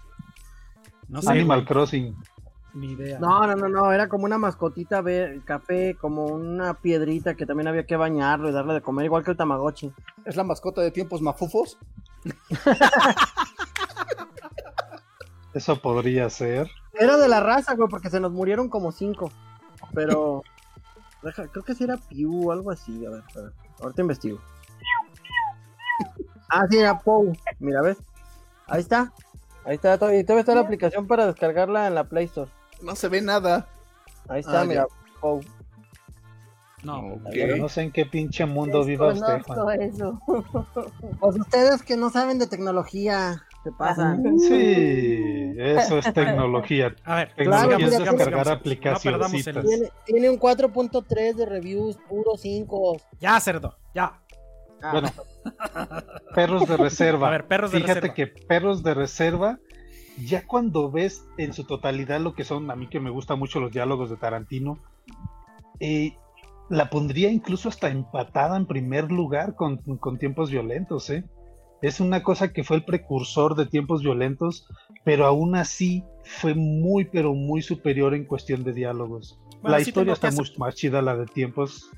[1.10, 2.16] no sé, Animal güey, Crossing.
[2.74, 3.20] Ni idea.
[3.20, 7.68] No, no, no, no, era como una mascotita ver, café, como una piedrita que también
[7.68, 9.92] había que bañarlo y darle de comer, igual que el Tamagotchi.
[10.26, 11.78] ¿Es la mascota de tiempos mafufos?
[15.54, 16.70] Eso podría ser.
[16.94, 19.32] Era de la raza, güey, porque se nos murieron como cinco.
[19.94, 20.44] Pero...
[21.24, 23.06] deja- creo que sí era Pew o algo así.
[23.06, 24.40] A ver, a ver, ahorita investigo.
[26.50, 27.34] Ah, sí, era Pou.
[27.60, 27.98] Mira, ¿ves?
[28.68, 29.12] Ahí está.
[29.66, 29.96] Ahí está.
[29.96, 32.50] Y todavía está la aplicación para descargarla en la Play Store.
[32.82, 33.68] No se ve nada.
[34.28, 34.86] Ahí está, Ah, mira.
[36.84, 37.36] No, Ok.
[37.60, 39.42] No sé en qué pinche mundo viva usted,
[39.80, 40.20] eso.
[41.20, 44.18] Pues ustedes que no saben de tecnología, ¿qué pasa?
[44.48, 46.96] Sí, eso es tecnología.
[47.06, 49.64] a ver, Tecnología Claro, es descargar No el- aplicacioncitas.
[49.66, 52.98] Tiene, tiene un 4.3 de reviews, puro 5.
[53.20, 54.20] Ya, cerdo, ya.
[54.82, 55.10] Ah, Bueno,
[56.34, 57.28] perros de reserva.
[57.28, 58.16] A ver, perros de Fíjate reserva.
[58.16, 59.60] que perros de reserva,
[60.18, 63.60] ya cuando ves en su totalidad lo que son, a mí que me gustan mucho
[63.60, 64.80] los diálogos de Tarantino,
[65.80, 66.16] eh,
[66.70, 71.26] la pondría incluso hasta empatada en primer lugar con, con tiempos violentos, ¿eh?
[71.82, 74.68] Es una cosa que fue el precursor de tiempos violentos,
[75.04, 79.40] pero aún así fue muy, pero muy superior en cuestión de diálogos.
[79.62, 81.90] Bueno, la sí historia está mucho más chida, la de tiempos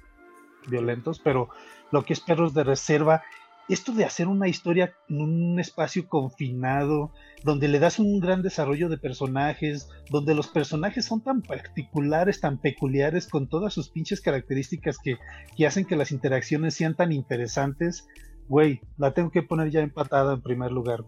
[0.67, 1.49] violentos, pero
[1.91, 3.23] lo que es perros de reserva,
[3.69, 7.11] esto de hacer una historia en un espacio confinado,
[7.43, 12.57] donde le das un gran desarrollo de personajes, donde los personajes son tan particulares, tan
[12.59, 15.17] peculiares, con todas sus pinches características que,
[15.55, 18.07] que hacen que las interacciones sean tan interesantes,
[18.47, 21.05] güey, la tengo que poner ya empatada en primer lugar.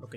[0.00, 0.16] Ok.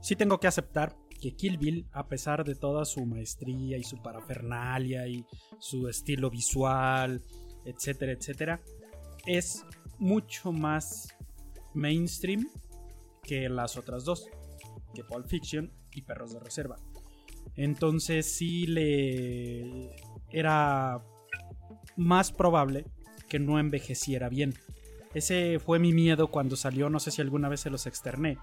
[0.00, 4.00] Sí tengo que aceptar que Kill Bill, a pesar de toda su maestría y su
[4.00, 5.26] parafernalia y
[5.58, 7.22] su estilo visual,
[7.64, 8.60] etcétera, etcétera,
[9.26, 9.64] es
[9.98, 11.14] mucho más
[11.74, 12.48] mainstream
[13.22, 14.28] que las otras dos,
[14.94, 16.76] que Pulp Fiction y Perros de Reserva.
[17.56, 19.96] Entonces sí le
[20.30, 21.02] era
[21.96, 22.84] más probable
[23.28, 24.54] que no envejeciera bien.
[25.14, 28.38] Ese fue mi miedo cuando salió, no sé si alguna vez se los externé,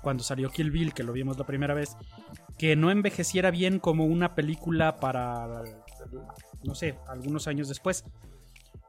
[0.00, 1.96] cuando salió Kill Bill, que lo vimos la primera vez,
[2.56, 5.64] que no envejeciera bien como una película para,
[6.62, 8.04] no sé, algunos años después.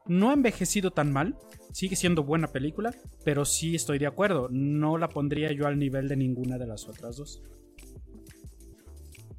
[0.08, 1.36] No ha envejecido tan mal,
[1.72, 6.08] sigue siendo buena película, pero sí estoy de acuerdo, no la pondría yo al nivel
[6.08, 7.42] de ninguna de las otras dos.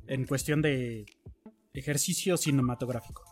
[0.08, 1.06] En cuestión de
[1.74, 3.24] ejercicio cinematográfico.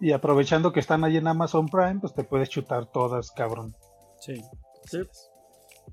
[0.00, 3.74] Y aprovechando que están ahí en Amazon Prime, pues te puedes chutar todas, cabrón.
[4.20, 4.34] Sí.
[4.84, 4.98] Sí.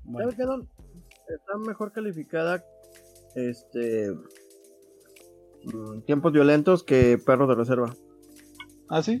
[0.04, 0.68] Bueno, ¿Sabes qué, don?
[1.28, 2.64] está mejor calificada
[3.34, 4.12] este
[5.64, 7.94] mm, tiempos violentos que perros de reserva.
[8.88, 9.20] ¿Ah, sí?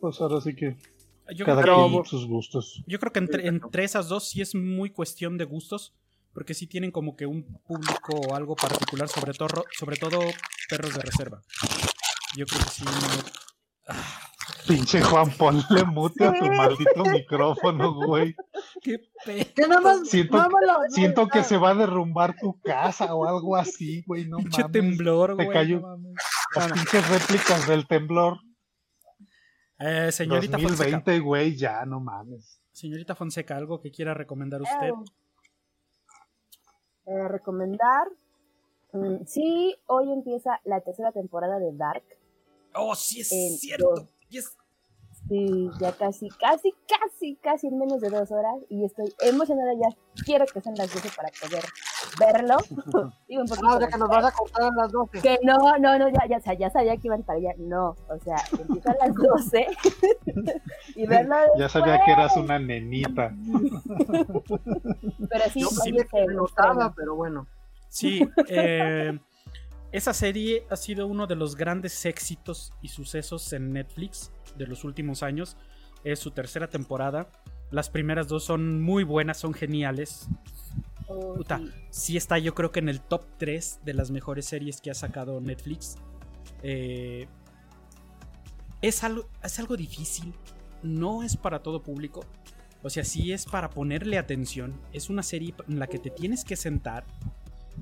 [0.00, 0.76] Pues ahora sí que
[1.34, 2.82] Yo cada creo, quien sus gustos.
[2.86, 5.94] yo creo que entre, entre esas dos sí es muy cuestión de gustos.
[6.32, 10.18] Porque sí tienen como que un público o algo particular, sobre todo, sobre todo
[10.68, 11.40] perros de reserva.
[12.36, 12.84] Yo creo que sí.
[12.84, 13.94] no-
[14.68, 18.34] Pinche Juan, ponle mute a tu maldito micrófono, güey.
[18.82, 19.50] Qué pe...
[19.54, 20.08] ¿Qué nada más?
[20.08, 24.02] Siento, nada más lo- siento que se va a derrumbar tu casa o algo así,
[24.06, 24.26] güey.
[24.26, 24.72] No Pinche mames.
[24.72, 25.56] temblor, Te güey.
[25.56, 25.80] cayó.
[25.80, 26.14] no mames.
[26.54, 28.40] Las pinches réplicas del temblor.
[29.78, 30.90] Eh, señorita Fonseca.
[30.90, 32.60] 2020, güey, ya, no mames.
[32.72, 34.90] Señorita Fonseca, ¿algo que quiera recomendar usted?
[37.06, 38.08] Eh, recomendar.
[38.92, 42.04] mm, sí, hoy empieza la tercera temporada de Dark.
[42.74, 43.90] Oh, sí es En cierto.
[43.90, 44.56] dos- Yes.
[45.28, 48.54] Sí, ya casi, casi, casi, casi en menos de dos horas.
[48.68, 49.88] Y estoy emocionada ya.
[50.24, 51.64] Quiero que sean las 12 para poder
[52.18, 52.56] verlo.
[53.28, 55.20] Digo, un poquito Ah, o sea que nos vas a cortar a las 12.
[55.20, 57.50] Que no, no, no, ya, ya, ya sabía que iban para allá.
[57.58, 59.66] No, o sea, empieza a las 12
[60.94, 61.36] y verlo.
[61.58, 63.34] Ya sabía que eras una nenita.
[65.28, 65.68] Pero sí, Yo
[66.08, 67.46] que me notaba, pero bueno.
[67.88, 69.18] Sí, eh,
[69.92, 74.84] esa serie ha sido uno de los grandes éxitos y sucesos en Netflix de los
[74.84, 75.56] últimos años.
[76.04, 77.30] Es su tercera temporada.
[77.70, 80.28] Las primeras dos son muy buenas, son geniales.
[81.08, 81.72] Oh, Puta, sí.
[81.90, 84.94] sí está yo creo que en el top 3 de las mejores series que ha
[84.94, 85.96] sacado Netflix.
[86.62, 87.28] Eh,
[88.82, 90.34] es, algo, es algo difícil,
[90.82, 92.24] no es para todo público.
[92.82, 94.80] O sea, sí es para ponerle atención.
[94.92, 97.04] Es una serie en la que te tienes que sentar,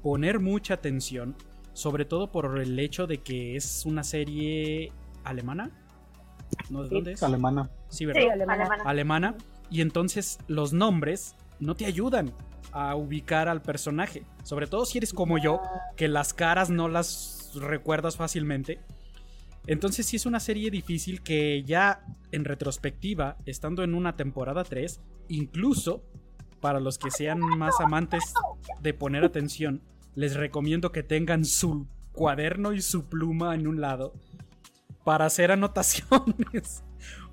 [0.03, 1.37] poner mucha atención,
[1.75, 4.91] sobre todo por el hecho de que es una serie
[5.25, 5.71] alemana.
[6.71, 6.83] ¿No?
[6.83, 6.95] ¿De Sí.
[6.95, 7.23] dónde es?
[7.23, 7.71] Alemana.
[7.89, 8.23] Sí, ¿verdad?
[8.23, 8.65] Sí, alemana.
[8.65, 8.91] Alemana.
[8.91, 9.35] alemana
[9.71, 12.33] y entonces los nombres no te ayudan
[12.73, 14.25] a ubicar al personaje.
[14.43, 15.61] Sobre todo si eres como yo,
[15.97, 18.81] que las caras no las recuerdas fácilmente.
[19.67, 25.01] Entonces sí es una serie difícil que ya en retrospectiva, estando en una temporada 3,
[25.29, 26.03] incluso
[26.61, 28.23] para los que sean más amantes
[28.81, 29.81] de poner atención,
[30.15, 34.13] les recomiendo que tengan su cuaderno y su pluma en un lado
[35.05, 36.83] para hacer anotaciones.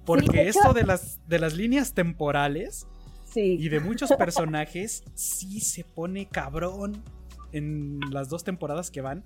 [0.06, 2.88] Porque esto de las, de las líneas temporales
[3.26, 3.56] Sí.
[3.58, 7.02] y de muchos personajes sí se pone cabrón
[7.54, 9.24] en las dos temporadas que van.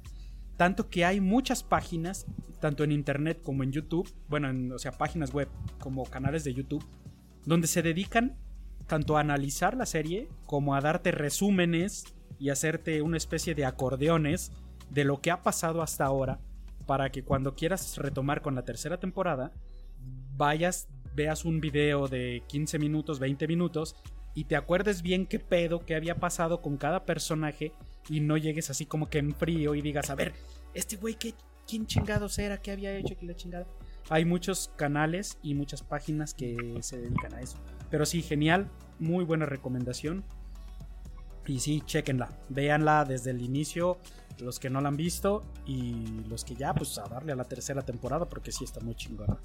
[0.57, 2.27] Tanto que hay muchas páginas,
[2.59, 6.53] tanto en internet como en YouTube, bueno, en, o sea, páginas web como canales de
[6.53, 6.85] YouTube,
[7.45, 8.37] donde se dedican
[8.85, 12.03] tanto a analizar la serie como a darte resúmenes
[12.39, 14.51] y hacerte una especie de acordeones
[14.89, 16.39] de lo que ha pasado hasta ahora
[16.85, 19.51] para que cuando quieras retomar con la tercera temporada
[20.37, 23.95] vayas, veas un video de 15 minutos, 20 minutos
[24.33, 27.71] y te acuerdes bien qué pedo que había pasado con cada personaje
[28.09, 30.33] y no llegues así como que en frío y digas, a ver,
[30.73, 31.33] este güey, ¿qué,
[31.67, 32.61] ¿quién chingados era?
[32.61, 33.15] ¿Qué había hecho?
[33.17, 33.65] ¿Qué la chingada?
[34.09, 37.57] Hay muchos canales y muchas páginas que se dedican a eso.
[37.89, 38.69] Pero sí, genial,
[38.99, 40.23] muy buena recomendación.
[41.47, 43.97] Y sí, chequenla, véanla desde el inicio,
[44.39, 47.45] los que no la han visto y los que ya, pues a darle a la
[47.45, 49.37] tercera temporada porque sí está muy chingona.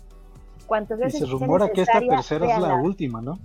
[0.66, 3.38] ¿Cuántas Y veces se sea rumora que esta tercera es la última, ¿no?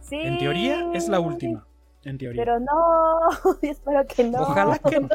[0.00, 0.16] Sí.
[0.16, 1.66] En teoría es la última.
[2.04, 2.42] En teoría.
[2.44, 4.42] Pero no, espero que no.
[4.42, 5.06] Ojalá que.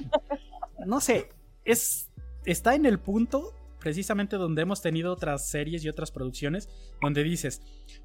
[0.86, 1.30] No sé.
[1.66, 2.10] Es.
[2.46, 3.54] Está en el punto.
[3.80, 6.70] Precisamente donde hemos tenido otras series y otras producciones.
[7.02, 7.62] Donde dices.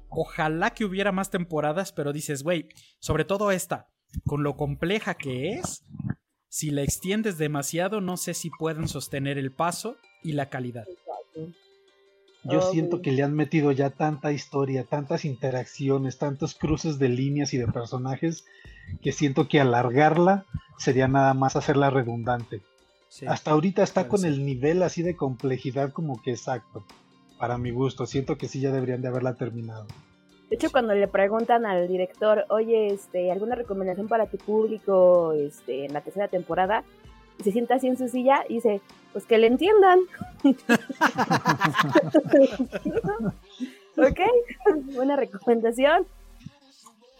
[0.09, 1.93] Ojalá que hubiera más temporadas.
[1.93, 2.67] Pero dices, güey.
[2.99, 3.87] Sobre todo esta.
[4.25, 5.83] Con lo compleja que es.
[6.49, 8.01] Si la extiendes demasiado.
[8.01, 10.85] No sé si pueden sostener el paso y la calidad.
[12.45, 12.71] Yo Ok.
[12.71, 17.57] siento que le han metido ya tanta historia, tantas interacciones, tantos cruces de líneas y
[17.57, 18.43] de personajes,
[19.01, 20.45] que siento que alargarla
[20.77, 22.61] sería nada más hacerla redundante.
[23.07, 23.25] Sí.
[23.27, 24.33] Hasta ahorita está con ser.
[24.33, 26.83] el nivel así de complejidad como que exacto.
[27.39, 29.87] Para mi gusto, siento que sí ya deberían de haberla terminado.
[30.53, 35.85] De hecho, cuando le preguntan al director, oye, este, ¿alguna recomendación para tu público este,
[35.85, 36.83] en la tercera temporada?
[37.39, 38.79] Y se sienta así en su silla y dice,
[39.13, 40.01] pues que le entiendan.
[43.97, 44.19] ok,
[44.93, 46.05] buena recomendación.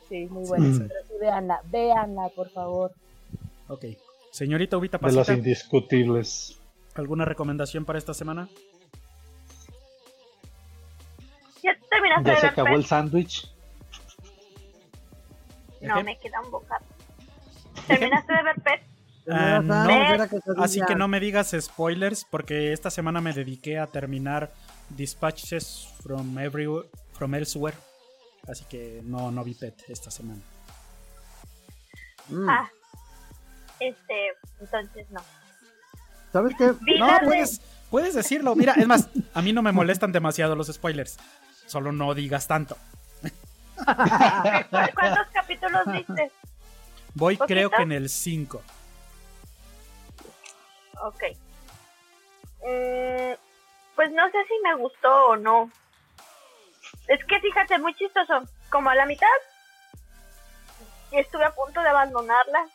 [0.10, 0.68] Sí, muy buena.
[0.68, 0.88] Mm.
[0.88, 2.92] Pero sí, véanla, véanla, por favor.
[3.68, 3.86] Ok.
[4.30, 5.34] Señorita Ubita De los Pasita.
[5.34, 6.60] indiscutibles.
[6.94, 8.48] ¿Alguna recomendación para esta semana?
[11.64, 13.50] ¿Ya terminaste Ya de se ver acabó el sándwich.
[15.82, 16.86] No, me queda un bocado.
[17.88, 18.82] ¿Terminaste de ver Pet?
[19.30, 20.64] Ah, no.
[20.64, 24.52] Así que no me digas spoilers porque esta semana me dediqué a terminar
[24.90, 27.78] Dispatches from Everywhere, from Elsewhere.
[28.48, 30.42] Así que no, no vi Pet esta semana.
[32.30, 32.50] Mm.
[32.50, 32.70] Ah,
[33.80, 35.22] este, entonces no.
[36.32, 36.74] ¿Sabes qué?
[37.00, 38.56] No, puedes, puedes decirlo.
[38.56, 41.18] Mira, es más, a mí no me molestan demasiado los spoilers.
[41.68, 42.78] Solo no digas tanto.
[43.22, 43.30] ¿Cu-
[44.96, 46.32] ¿Cuántos capítulos viste?
[47.16, 47.54] Voy ¿Poquito?
[47.54, 48.62] creo que en el 5.
[51.04, 51.24] Ok.
[52.62, 53.34] Mm,
[53.96, 55.70] pues no sé si me gustó o no.
[57.08, 58.44] Es que fíjate, muy chistoso.
[58.70, 59.28] Como a la mitad,
[61.12, 62.68] estuve a punto de abandonarla.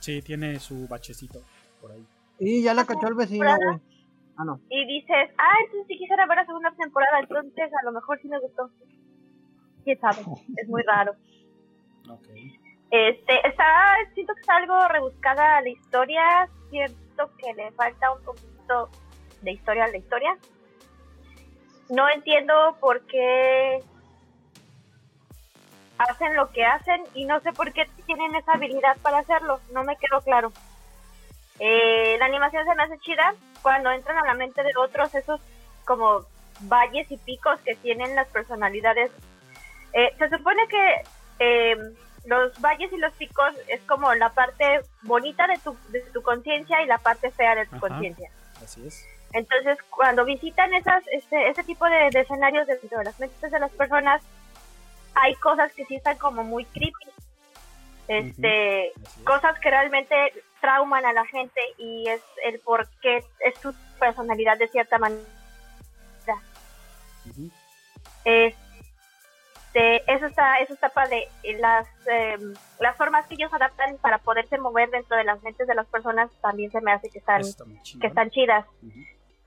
[0.00, 1.42] Sí, tiene su bachecito
[1.80, 2.06] por ahí.
[2.38, 3.80] Y ya la cachó el vecino, güey.
[4.40, 4.58] Ah, no.
[4.70, 8.28] Y dices, ah, entonces si quisiera ver la segunda temporada, entonces a lo mejor sí
[8.28, 8.70] me gustó.
[9.84, 10.22] Quién sabe,
[10.56, 11.12] es muy raro.
[12.08, 12.26] Ok.
[12.90, 18.88] Este, está, siento que está algo rebuscada la historia, siento que le falta un poquito
[19.42, 20.38] de historia a la historia.
[21.90, 23.82] No entiendo por qué
[25.98, 29.84] hacen lo que hacen y no sé por qué tienen esa habilidad para hacerlo, no
[29.84, 30.50] me quedó claro.
[31.58, 35.40] Eh, la animación se me hace chida cuando entran a la mente de otros esos
[35.84, 36.24] como
[36.60, 39.10] valles y picos que tienen las personalidades.
[39.92, 41.02] Eh, se supone que
[41.38, 41.76] eh,
[42.26, 46.82] los valles y los picos es como la parte bonita de tu, de tu conciencia
[46.82, 48.30] y la parte fea de tu conciencia.
[48.62, 49.06] Así es.
[49.32, 53.60] Entonces, cuando visitan esas, este, ese tipo de, de escenarios dentro de las mentes de
[53.60, 54.22] las personas,
[55.14, 57.10] hay cosas que sí están como muy creepy.
[58.08, 58.94] Este, es.
[59.24, 60.14] cosas que realmente
[60.60, 65.24] trauman a la gente y es el por qué es su personalidad de cierta manera.
[68.24, 71.28] Este, eso está, eso está padre.
[71.58, 75.74] Las, em, las formas que ellos adaptan para poderse mover dentro de las mentes de
[75.74, 77.42] las personas también se me hace que están,
[78.00, 78.66] que están chidas.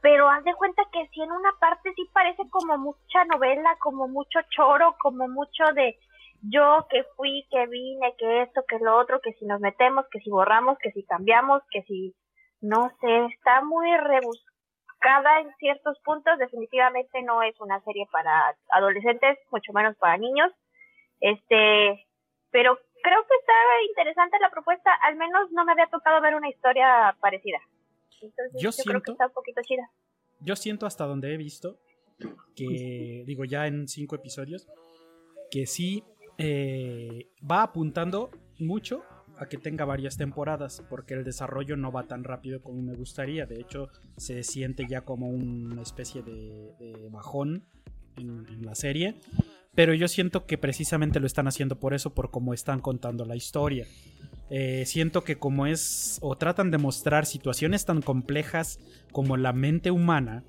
[0.01, 4.07] Pero haz de cuenta que si en una parte sí parece como mucha novela, como
[4.07, 5.97] mucho choro, como mucho de
[6.43, 10.19] yo que fui, que vine, que esto, que lo otro, que si nos metemos, que
[10.19, 12.13] si borramos, que si cambiamos, que si
[12.61, 19.37] no sé, está muy rebuscada en ciertos puntos, definitivamente no es una serie para adolescentes,
[19.51, 20.51] mucho menos para niños.
[21.19, 22.05] Este,
[22.51, 23.53] pero creo que está
[23.89, 27.59] interesante la propuesta, al menos no me había tocado ver una historia parecida.
[28.21, 29.89] Entonces Yo yo, creo siento- que está un poquito chida.
[30.39, 31.77] Yo siento hasta donde he visto
[32.55, 34.67] que, digo, ya en cinco episodios,
[35.51, 36.03] que sí
[36.37, 39.03] eh, va apuntando mucho
[39.37, 43.45] a que tenga varias temporadas, porque el desarrollo no va tan rápido como me gustaría.
[43.45, 47.65] De hecho, se siente ya como una especie de, de bajón
[48.17, 49.15] en, la serie.
[49.75, 53.35] Pero yo siento que precisamente lo están haciendo por eso, por cómo están contando la
[53.35, 53.87] historia.
[54.49, 58.79] Eh, siento que como es, o tratan de mostrar situaciones tan complejas
[59.11, 60.43] como la mente humana,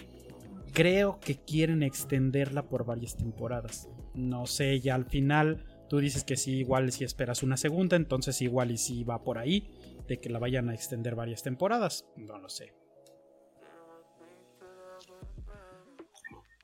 [0.74, 3.88] creo que quieren extenderla por varias temporadas.
[4.14, 8.40] No sé, ya al final tú dices que sí, igual si esperas una segunda, entonces
[8.42, 9.70] igual y si va por ahí,
[10.08, 12.72] de que la vayan a extender varias temporadas, no lo sé.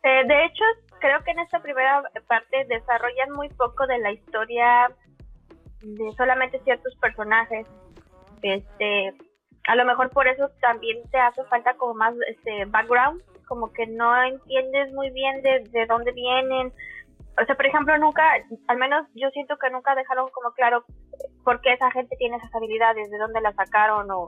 [0.02, 0.64] Eh, de hecho,
[0.98, 4.90] creo que en esta primera parte desarrollan muy poco de la historia
[5.82, 7.66] de solamente ciertos personajes.
[8.42, 9.14] Este,
[9.64, 13.86] a lo mejor por eso también te hace falta como más este background, como que
[13.86, 16.72] no entiendes muy bien de, de dónde vienen.
[17.40, 18.22] O sea, por ejemplo, nunca,
[18.68, 20.84] al menos yo siento que nunca dejaron como claro
[21.44, 24.26] por qué esa gente tiene esas habilidades, de dónde las sacaron o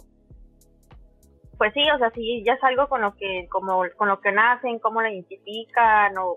[1.58, 4.32] pues sí, o sea, sí, ya es algo con lo que, como, con lo que
[4.32, 6.36] nacen, cómo lo identifican o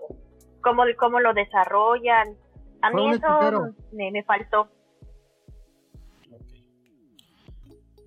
[0.62, 2.36] cómo, cómo lo desarrollan.
[2.82, 4.68] A mí eso me, me faltó,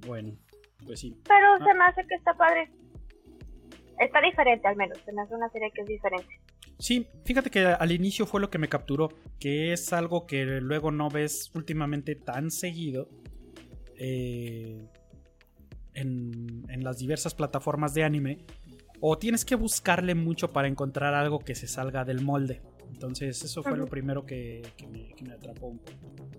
[0.05, 0.31] Bueno,
[0.85, 1.21] pues sí.
[1.27, 1.65] pero Ah.
[1.65, 2.71] se me hace que está padre.
[3.99, 6.39] Está diferente al menos, se me hace una serie que es diferente.
[6.79, 10.91] Sí, fíjate que al inicio fue lo que me capturó, que es algo que luego
[10.91, 13.09] no ves últimamente tan seguido
[13.97, 14.87] eh,
[15.93, 18.45] en, en las diversas plataformas de anime,
[19.01, 22.61] o tienes que buscarle mucho para encontrar algo que se salga del molde.
[22.89, 26.29] Entonces eso fue lo primero que, que me, que me atrapó un poco.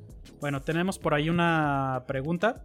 [0.41, 2.65] Bueno, tenemos por ahí una pregunta.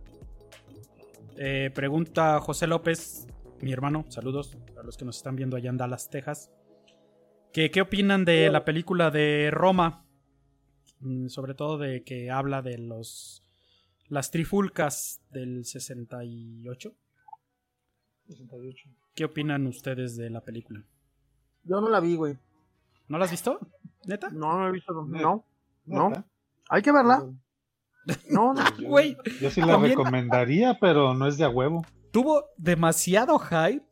[1.38, 3.28] Eh, pregunta José López,
[3.60, 6.52] mi hermano, saludos a los que nos están viendo allá en Dallas, Texas.
[7.56, 10.04] ¿Qué, qué opinan de la película de Roma?
[11.00, 13.42] Mm, Sobre todo de que habla de los
[14.10, 16.94] las trifulcas del 68.
[18.28, 18.90] 68.
[19.16, 20.84] ¿Qué opinan ustedes de la película?
[21.64, 22.38] Yo no la vi, güey.
[23.08, 23.58] ¿No la has visto?
[24.06, 24.30] ¿Neta?
[24.32, 24.92] No, no he visto.
[24.94, 25.46] No,
[25.86, 26.10] no.
[26.10, 26.26] ¿Neta?
[26.68, 27.20] Hay que verla.
[28.32, 28.78] No, no.
[28.78, 31.86] Yo- Güey, Yo sí la también- recomendaría, pero no es de a huevo.
[32.12, 33.86] Tuvo demasiado hype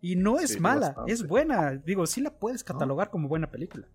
[0.00, 1.12] y no es Sí, mala, bastante.
[1.12, 1.72] es buena.
[1.72, 3.86] Digo, sí la puedes catalogar como buena película.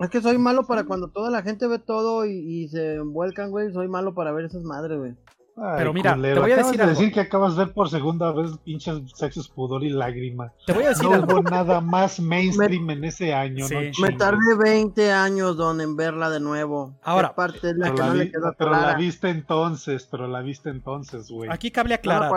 [0.00, 3.50] Es que soy malo para cuando toda la gente ve todo y, y se envuelcan,
[3.50, 3.72] güey.
[3.72, 5.14] Soy malo para ver esas madres, güey.
[5.56, 6.98] Ay, Pero mira, culero, te voy a acabas decir de algo.
[6.98, 10.52] decir que acabas de ver por segunda vez pinche sexos, pudor y lágrima.
[10.66, 11.32] Te voy a decir No algo.
[11.32, 13.74] hubo nada más mainstream en ese año, Sí.
[13.76, 13.80] ¿no?
[14.04, 16.98] Me tardé 20 años, don, en verla de nuevo.
[17.04, 19.28] Ahora, ¿Qué parte es la Pero, que la, no le vi- quedó pero la viste
[19.28, 21.48] entonces, pero la viste entonces, güey.
[21.52, 22.32] Aquí cabe aclarar.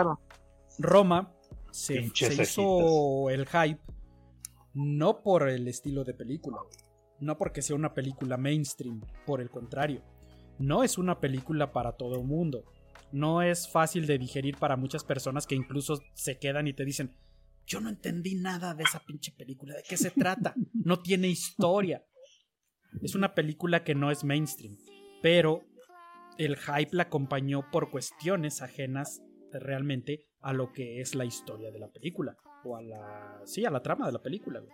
[0.78, 1.32] Roma
[1.70, 3.80] se, hizo el hype
[4.74, 6.58] no por el estilo de película,
[7.20, 10.02] no porque sea una película mainstream, por el contrario,
[10.58, 12.64] no es una película para todo el mundo,
[13.12, 17.16] no es fácil de digerir para muchas personas que incluso se quedan y te dicen,
[17.66, 20.54] yo no entendí nada de esa pinche película, ¿de qué se trata?
[20.72, 22.04] No tiene historia.
[23.02, 24.78] Es una película que no es mainstream,
[25.22, 25.64] pero
[26.38, 29.20] el hype la acompañó por cuestiones ajenas
[29.52, 33.70] realmente a lo que es la historia de la película o a la sí a
[33.70, 34.72] la trama de la película güey.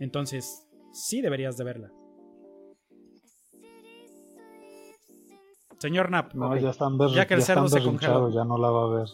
[0.00, 1.90] entonces sí deberías de verla
[5.78, 8.30] señor Nap No, ya están, Ya que el ya cerdo se congeló.
[8.30, 9.08] ya no la va a ver.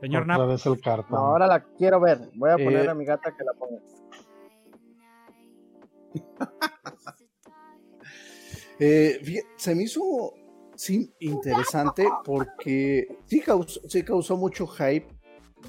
[0.00, 1.12] señor Otra Nap vez el cartón.
[1.18, 2.18] No, ahora la quiero ver.
[2.34, 3.80] Voy a poner Eh, a mi gata que la ponga.
[8.80, 9.20] Eh,
[9.56, 10.02] se me hizo
[10.84, 15.06] sí, interesante porque sí causó, sí causó mucho hype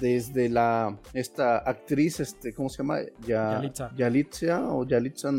[0.00, 2.98] desde la esta actriz, este, ¿cómo se llama?
[3.26, 3.92] Ya, Yalitza.
[3.96, 5.30] Yalitza o Yalitza,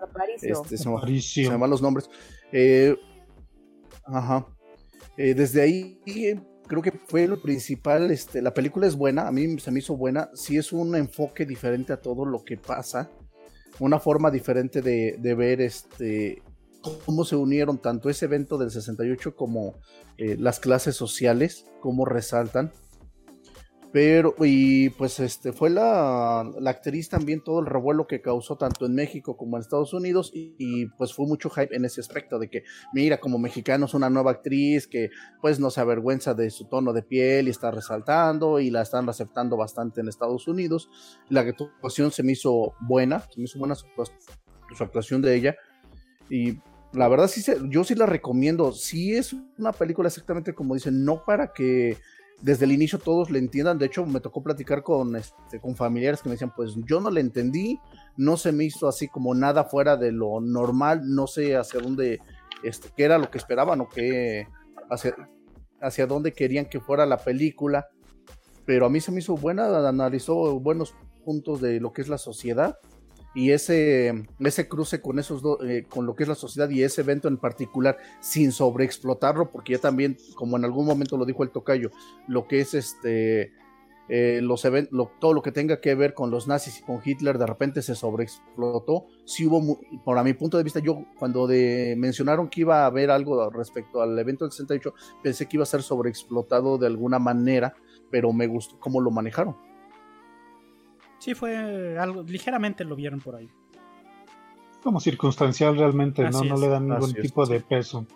[0.00, 0.62] Aparicio.
[0.62, 1.50] este, se, me, Aparicio.
[1.50, 2.10] se van los nombres.
[2.52, 2.96] Eh,
[4.04, 4.46] ajá.
[5.16, 6.00] Eh, desde ahí
[6.66, 8.10] creo que fue lo principal.
[8.10, 10.30] Este, la película es buena, a mí se me hizo buena.
[10.34, 13.10] Sí es un enfoque diferente a todo lo que pasa.
[13.78, 16.42] Una forma diferente de, de ver este
[16.80, 19.74] cómo se unieron tanto ese evento del 68 como
[20.16, 22.72] eh, las clases sociales, cómo resaltan.
[23.92, 28.86] Pero, y pues este fue la, la actriz también todo el revuelo que causó tanto
[28.86, 32.38] en México como en Estados Unidos y, y, pues fue mucho hype en ese aspecto
[32.38, 32.62] de que
[32.94, 35.10] mira como mexicano es una nueva actriz que
[35.42, 39.08] pues no se avergüenza de su tono de piel y está resaltando y la están
[39.08, 40.88] aceptando bastante en Estados Unidos.
[41.28, 43.88] La actuación se me hizo buena, se me hizo buena su,
[44.76, 45.56] su actuación de ella
[46.30, 46.60] y
[46.92, 51.04] la verdad sí se, yo sí la recomiendo, sí es una película exactamente como dicen,
[51.04, 51.96] no para que
[52.42, 53.78] desde el inicio todos le entiendan.
[53.78, 57.10] De hecho, me tocó platicar con, este, con familiares que me decían, pues yo no
[57.10, 57.78] le entendí,
[58.16, 62.20] no se me hizo así como nada fuera de lo normal, no sé hacia dónde,
[62.62, 64.48] este, era lo que esperaban o qué,
[64.90, 65.14] hacia,
[65.80, 67.88] hacia dónde querían que fuera la película.
[68.64, 72.18] Pero a mí se me hizo buena, analizó buenos puntos de lo que es la
[72.18, 72.78] sociedad
[73.34, 77.02] y ese, ese cruce con esos eh, con lo que es la sociedad y ese
[77.02, 81.50] evento en particular, sin sobreexplotarlo, porque ya también, como en algún momento lo dijo el
[81.50, 81.90] tocayo,
[82.26, 83.52] lo que es este
[84.12, 87.38] eh, los lo, todo lo que tenga que ver con los nazis y con Hitler,
[87.38, 89.06] de repente se sobreexplotó.
[89.24, 91.46] Sí hubo, por mi punto de vista, yo cuando
[91.96, 95.66] mencionaron que iba a haber algo respecto al evento del 68, pensé que iba a
[95.66, 97.72] ser sobreexplotado de alguna manera,
[98.10, 99.69] pero me gustó cómo lo manejaron.
[101.20, 103.48] Sí, fue algo, ligeramente lo vieron por ahí.
[104.82, 106.56] Como circunstancial realmente, Así ¿no?
[106.56, 107.52] No le dan ningún es, tipo sí.
[107.52, 108.06] de peso.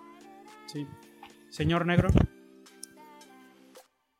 [0.67, 0.87] Sí.
[1.51, 2.09] Señor Negro.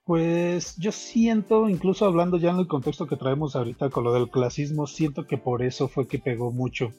[0.05, 4.29] Pues yo siento, incluso hablando ya en el contexto que traemos ahorita con lo del
[4.29, 6.91] clasismo, siento que por eso fue que pegó mucho.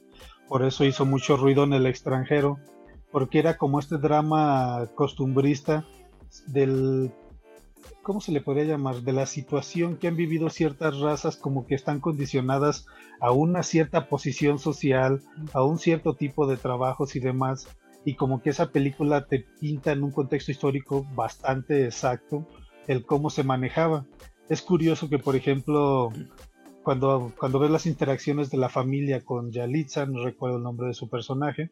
[0.48, 2.58] Por eso hizo mucho ruido en el extranjero.
[3.12, 5.86] Porque era como este drama costumbrista
[6.48, 7.12] del...
[8.06, 9.02] ¿Cómo se le podría llamar?
[9.02, 12.86] De la situación que han vivido ciertas razas como que están condicionadas
[13.20, 17.68] a una cierta posición social, a un cierto tipo de trabajos y demás.
[18.06, 22.48] Y como que esa película te pinta en un contexto histórico bastante exacto
[22.86, 24.06] el cómo se manejaba.
[24.50, 26.12] Es curioso que, por ejemplo,
[26.84, 30.94] cuando, cuando ves las interacciones de la familia con Yalitza, no recuerdo el nombre de
[30.94, 31.72] su personaje,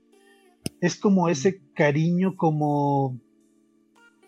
[0.82, 3.20] es como ese cariño como,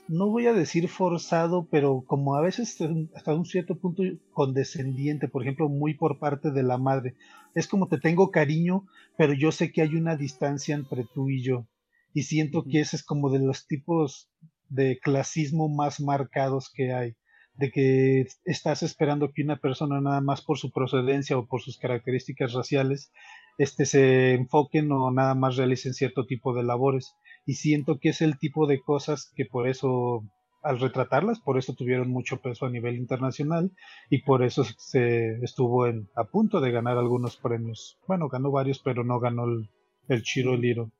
[0.08, 2.78] no voy a decir forzado, pero como a veces
[3.16, 7.16] hasta un cierto punto condescendiente, por ejemplo, muy por parte de la madre.
[7.54, 8.86] Es como te tengo cariño,
[9.18, 11.68] pero yo sé que hay una distancia entre tú y yo.
[12.14, 14.30] Y siento que ese es como de los tipos
[14.70, 17.16] de clasismo más marcados que hay,
[17.56, 21.78] de que estás esperando que una persona nada más por su procedencia o por sus
[21.78, 23.12] características raciales
[23.58, 28.22] este se enfoquen o nada más realicen cierto tipo de labores y siento que es
[28.22, 30.24] el tipo de cosas que por eso
[30.62, 33.72] al retratarlas por eso tuvieron mucho peso a nivel internacional
[34.10, 38.80] y por eso se estuvo en, a punto de ganar algunos premios bueno ganó varios
[38.80, 39.70] pero no ganó el,
[40.08, 40.92] el Chiro Liro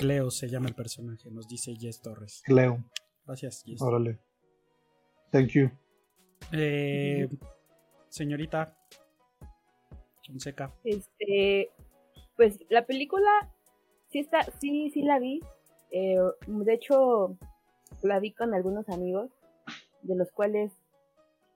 [0.00, 2.42] Cleo se llama el personaje, nos dice Jess Torres.
[2.46, 2.82] Cleo.
[3.26, 3.82] Gracias, Jess.
[3.82, 4.18] Órale.
[5.30, 5.70] Thank you.
[6.52, 7.28] Eh,
[8.08, 8.74] señorita.
[10.26, 10.72] Fonseca.
[10.84, 11.70] Este,
[12.34, 13.52] pues la película
[14.10, 15.40] sí está, sí, sí la vi.
[15.90, 17.36] Eh, de hecho,
[18.02, 19.30] la vi con algunos amigos,
[20.02, 20.72] de los cuales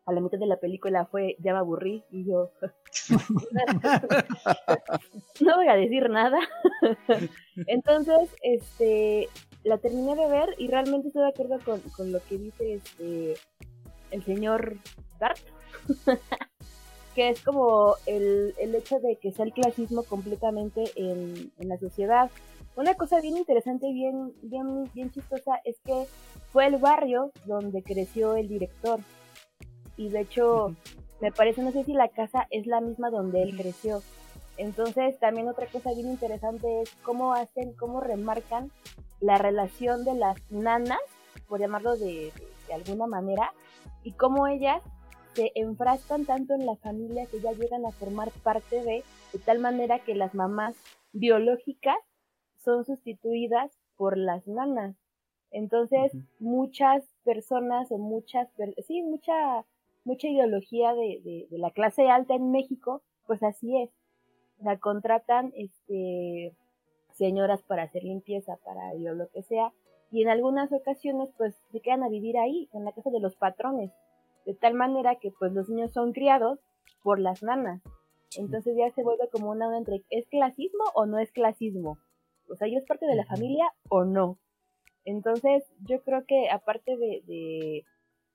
[0.06, 2.50] a la mitad de la película fue ya me aburrí y yo
[5.40, 6.38] no voy a decir nada.
[7.66, 9.30] Entonces, este
[9.62, 13.34] la terminé de ver y realmente estoy de acuerdo con, con lo que dice este
[14.10, 14.76] el señor
[15.18, 15.38] Dart.
[17.14, 21.78] que es como el, el, hecho de que sea el clasismo completamente en, en, la
[21.78, 22.30] sociedad.
[22.76, 26.06] Una cosa bien interesante y bien, bien, bien chistosa es que
[26.52, 29.00] fue el barrio donde creció el director.
[29.96, 30.74] Y de hecho,
[31.20, 34.02] me parece, no sé si la casa es la misma donde él creció.
[34.56, 38.70] Entonces, también otra cosa bien interesante es cómo hacen, cómo remarcan
[39.20, 40.98] la relación de las nanas,
[41.48, 42.32] por llamarlo de,
[42.68, 43.52] de alguna manera,
[44.02, 44.82] y cómo ellas
[45.34, 49.58] se enfrascan tanto en la familia que ya llegan a formar parte de, de tal
[49.58, 50.76] manera que las mamás
[51.12, 51.98] biológicas
[52.58, 54.96] son sustituidas por las nanas.
[55.50, 58.48] Entonces, muchas personas o muchas,
[58.86, 59.64] sí, mucha,
[60.04, 63.90] mucha ideología de, de, de, la clase alta en México, pues así es.
[64.58, 66.56] O sea, contratan este,
[67.12, 69.72] señoras para hacer limpieza, para lo que sea,
[70.10, 73.36] y en algunas ocasiones pues se quedan a vivir ahí, en la casa de los
[73.36, 73.90] patrones,
[74.44, 76.58] de tal manera que pues los niños son criados
[77.02, 77.82] por las nanas.
[78.36, 81.98] Entonces ya se vuelve como una onda entre ¿es clasismo o no es clasismo?
[82.48, 84.38] O sea, ¿yo es parte de la familia o no?
[85.04, 87.84] Entonces yo creo que aparte de, de,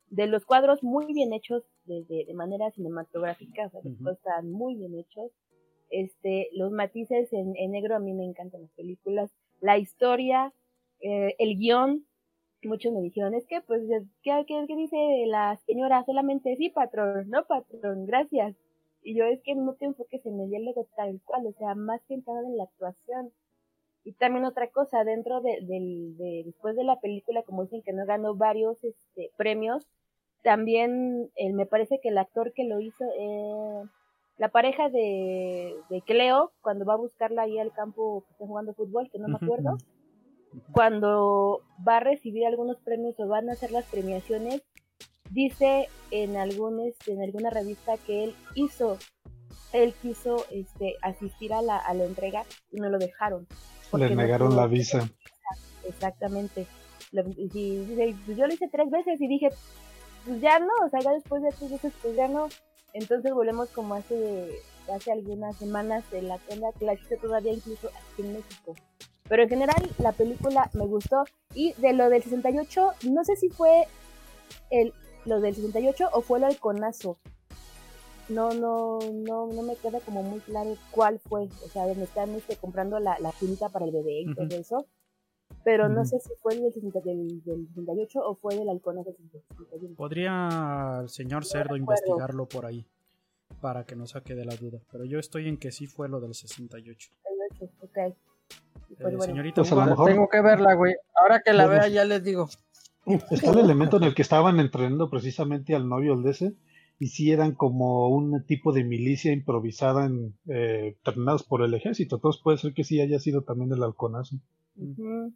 [0.09, 4.13] de los cuadros muy bien hechos de, de manera cinematográfica, o sea, uh -huh.
[4.13, 5.31] están muy bien hechos,
[5.89, 10.53] este, los matices en, en, negro a mí me encantan las películas, la historia,
[11.01, 12.05] eh, el guion,
[12.67, 13.83] muchos me dijeron, es que, pues,
[14.21, 14.97] ¿qué, qué, qué dice
[15.27, 16.03] la señora?
[16.03, 18.55] Solamente, sí, patrón, no, patrón, gracias.
[19.01, 22.01] Y yo, es que no te enfoques en el diálogo tal cual, o sea, más
[22.07, 23.31] centrado en la actuación.
[24.03, 27.93] Y también otra cosa, dentro de, de, de, después de la película, como dicen que
[27.93, 29.85] no ganó varios este, premios,
[30.43, 33.83] también eh, me parece que el actor que lo hizo, eh,
[34.37, 38.73] la pareja de, de Cleo, cuando va a buscarla ahí al campo que está jugando
[38.73, 39.77] fútbol, que no me acuerdo,
[40.71, 44.61] cuando va a recibir algunos premios o van a hacer las premiaciones,
[45.29, 48.97] dice en algún este, en alguna revista que él hizo,
[49.73, 53.47] él quiso este asistir a la, a la entrega y no lo dejaron.
[53.93, 55.09] Le negaron no la visa.
[55.87, 56.67] Exactamente.
[57.11, 59.49] Y, y, pues yo lo hice tres veces y dije,
[60.25, 62.47] pues ya no, o sea, ya después de tres veces, pues ya no.
[62.93, 64.61] Entonces volvemos como hace,
[64.93, 68.75] hace algunas semanas en la tienda que la hice todavía incluso aquí en México.
[69.29, 71.23] Pero en general la película me gustó.
[71.53, 73.85] Y de lo del 68, no sé si fue
[74.71, 74.93] el,
[75.25, 77.17] lo del 68 o fue el halconazo.
[78.27, 81.43] No, no, no, no me queda como muy claro cuál fue.
[81.63, 84.49] O sea, donde están este, comprando la, la cinta para el bebé y uh -huh.
[84.49, 84.85] todo eso.
[85.63, 85.93] Pero uh -huh.
[85.93, 89.95] no sé si fue del, del, del 68 o fue del halconazo del 61.
[89.95, 92.85] Podría el señor Cerdo no investigarlo por ahí
[93.61, 94.79] para que no saque de la duda.
[94.91, 97.11] Pero yo estoy en que sí fue lo del 68.
[97.49, 98.15] 68, ok.
[98.97, 99.21] Pues, bueno.
[99.21, 100.09] Señorita, pues a lo mejor...
[100.09, 100.95] tengo que verla, güey.
[101.21, 102.49] Ahora que la bueno, vea ya les digo.
[103.31, 106.53] Está el elemento en el que estaban entrenando precisamente al novio el ese
[106.99, 112.17] y sí eran como un tipo de milicia improvisada en, eh, entrenados por el ejército.
[112.17, 114.35] Entonces puede ser que sí haya sido también el halconazo.
[114.75, 115.33] Uh -huh.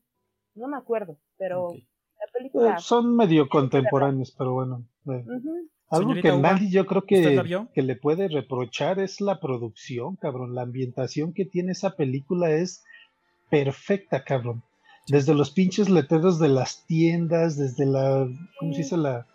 [0.56, 1.88] No me acuerdo, pero okay.
[2.20, 2.74] la película...
[2.74, 4.86] Eh, son medio contemporáneos, pero bueno.
[5.08, 5.24] Eh.
[5.26, 5.70] Uh -huh.
[5.89, 10.56] Algo Señorita que nadie yo creo que, que le puede reprochar es la producción, cabrón.
[10.56, 12.84] La ambientación que tiene esa película es
[13.54, 14.64] perfecta, cabrón.
[15.08, 18.28] Desde los pinches letreros de las tiendas, desde la,
[18.58, 18.97] ¿cómo se dice?
[18.97, 19.28] La,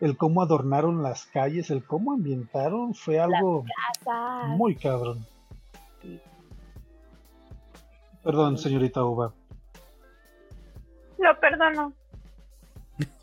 [0.00, 3.64] el cómo adornaron las calles, el cómo ambientaron, fue algo
[4.46, 5.26] muy cabrón.
[8.22, 9.32] Perdón, señorita Uva.
[11.18, 11.92] Lo perdono.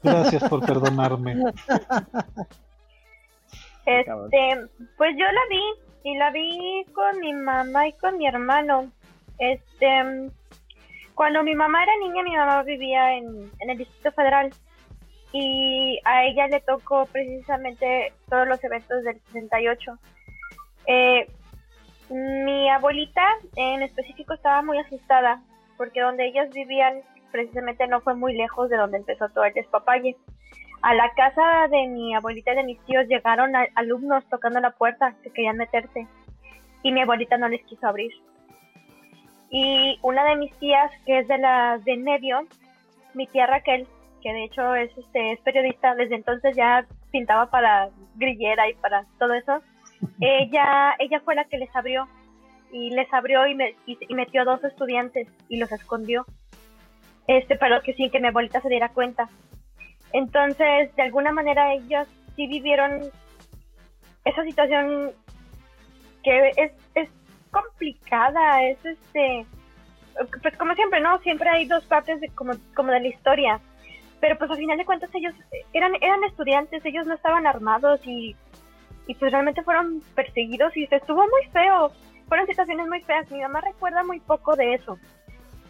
[0.03, 1.37] Gracias por perdonarme.
[3.87, 4.67] Este,
[4.97, 8.91] pues yo la vi y la vi con mi mamá y con mi hermano.
[9.39, 10.31] Este,
[11.13, 14.53] cuando mi mamá era niña, mi mamá vivía en, el Distrito Federal
[15.31, 19.97] y a ella le tocó precisamente todos los eventos del 68.
[20.87, 21.27] Eh,
[22.09, 23.23] mi abuelita
[23.55, 25.41] en específico estaba muy asustada
[25.77, 30.15] porque donde ellas vivían precisamente no fue muy lejos de donde empezó todo el despapalle.
[30.81, 35.15] A la casa de mi abuelita y de mis tíos llegaron alumnos tocando la puerta
[35.23, 36.07] que querían meterse
[36.83, 38.13] y mi abuelita no les quiso abrir.
[39.57, 42.45] Y una de mis tías, que es de las de en medio,
[43.13, 43.87] mi tía Raquel,
[44.21, 49.05] que de hecho es, este, es periodista, desde entonces ya pintaba para grillera y para
[49.17, 49.61] todo eso,
[50.19, 52.05] ella, ella fue la que les abrió
[52.73, 56.25] y les abrió y, me, y, metió a dos estudiantes y los escondió,
[57.25, 59.29] este, pero que sin que mi abuelita se diera cuenta.
[60.11, 63.09] Entonces, de alguna manera ellos sí vivieron
[64.25, 65.11] esa situación
[66.25, 67.09] que es, es
[67.55, 69.45] complicada, es este,
[70.41, 71.19] pues como siempre, ¿no?
[71.19, 73.59] Siempre hay dos partes de, como, como de la historia,
[74.19, 75.33] pero pues al final de cuentas ellos
[75.73, 78.35] eran, eran estudiantes, ellos no estaban armados y,
[79.07, 81.91] y pues realmente fueron perseguidos y se estuvo muy feo,
[82.27, 84.99] fueron situaciones muy feas, mi mamá recuerda muy poco de eso,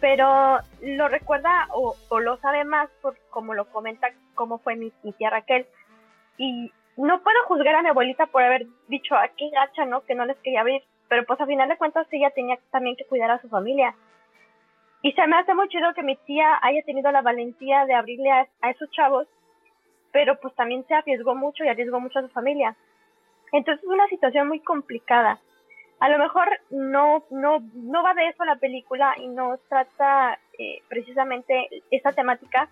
[0.00, 5.12] pero lo recuerda o, lo sabe más por como lo comenta cómo fue mi, mi
[5.12, 5.66] tía Raquel
[6.36, 10.02] y no puedo juzgar a mi abuelita por haber dicho, a ah, qué gacha, ¿no?
[10.04, 10.82] Que no les quería abrir.
[11.08, 13.94] Pero pues a final de cuentas ella tenía también que cuidar a su familia.
[15.02, 18.30] Y se me hace muy chido que mi tía haya tenido la valentía de abrirle
[18.30, 19.28] a, esos chavos,
[20.12, 22.74] pero pues también se arriesgó mucho y arriesgó mucho a su familia.
[23.52, 25.38] Entonces es una situación muy complicada.
[26.00, 30.82] A lo mejor no, no, no va de eso la película y no trata eh,
[30.88, 32.68] precisamente esa temática,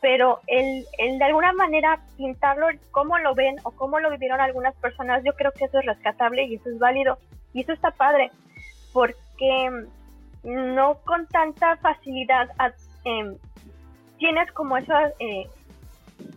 [0.00, 4.74] pero el, el de alguna manera pintarlo, cómo lo ven o cómo lo vivieron algunas
[4.76, 7.18] personas, yo creo que eso es rescatable y eso es válido
[7.52, 8.30] y eso está padre,
[8.92, 9.70] porque
[10.42, 12.48] no con tanta facilidad
[13.04, 13.36] em,
[14.18, 15.46] tienes como esa, eh,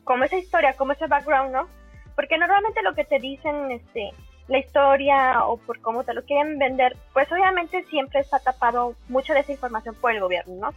[0.03, 1.67] como esa historia, como ese background, ¿no?
[2.15, 4.11] Porque normalmente lo que te dicen, este,
[4.47, 9.33] la historia o por cómo te lo quieren vender, pues obviamente siempre está tapado mucha
[9.33, 10.73] de esa información por el gobierno, ¿no?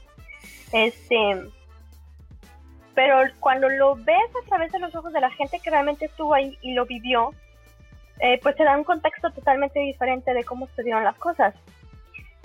[0.72, 1.50] Este,
[2.96, 6.32] pero cuando lo ves a través de los ojos de la gente que realmente estuvo
[6.32, 7.30] ahí y lo vivió,
[8.20, 11.54] eh, pues te da un contexto totalmente diferente de cómo se dieron las cosas.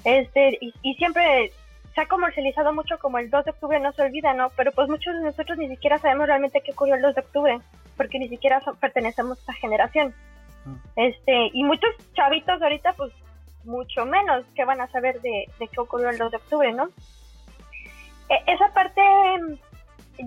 [0.03, 1.53] Este, y, siempre
[1.95, 4.49] se ha comercializado mucho como el 2 de octubre no se olvida, ¿no?
[4.57, 7.59] Pero pues muchos de nosotros ni siquiera sabemos realmente qué ocurrió el 2 de octubre,
[7.95, 10.13] porque ni siquiera pertenecemos a esa generación.
[10.65, 10.75] Ah.
[10.97, 13.13] Este, y muchos chavitos ahorita, pues
[13.63, 16.89] mucho menos que van a saber de, de qué ocurrió el 2 de octubre, ¿no?
[18.27, 19.01] E, esa parte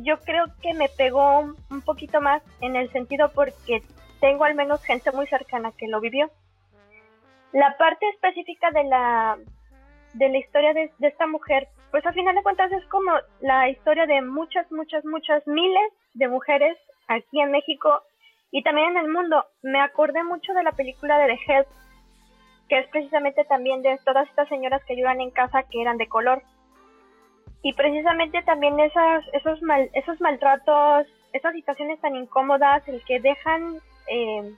[0.02, 3.82] yo creo que me pegó un poquito más en el sentido porque
[4.20, 6.30] tengo al menos gente muy cercana que lo vivió.
[7.52, 9.38] La parte específica de la,
[10.14, 14.06] de la historia de, esta mujer, pues al final de cuentas es como la historia
[14.06, 16.76] de muchas, muchas, muchas miles de mujeres
[17.06, 18.02] aquí en México
[18.50, 19.44] y también en el mundo.
[19.62, 21.68] Me acordé mucho de la película de The Help,
[22.68, 26.08] que es precisamente también de todas estas señoras que ayudan en casa que eran de
[26.08, 26.42] color
[27.64, 33.78] y precisamente también esas, esos, mal, esos maltratos, esas situaciones tan incómodas, el que dejan
[34.06, 34.52] eh,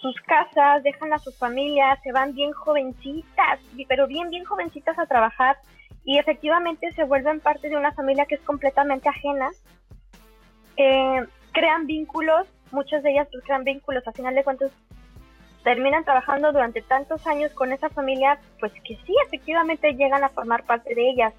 [0.00, 5.04] sus casas, dejan a sus familias, se van bien jovencitas, pero bien, bien jovencitas a
[5.04, 5.58] trabajar
[6.02, 9.50] y efectivamente se vuelven parte de una familia que es completamente ajena.
[10.78, 14.72] Eh, crean vínculos, muchas de ellas pues crean vínculos, al final de cuentas
[15.62, 20.64] terminan trabajando durante tantos años con esa familia, pues que sí, efectivamente llegan a formar
[20.64, 21.34] parte de ellas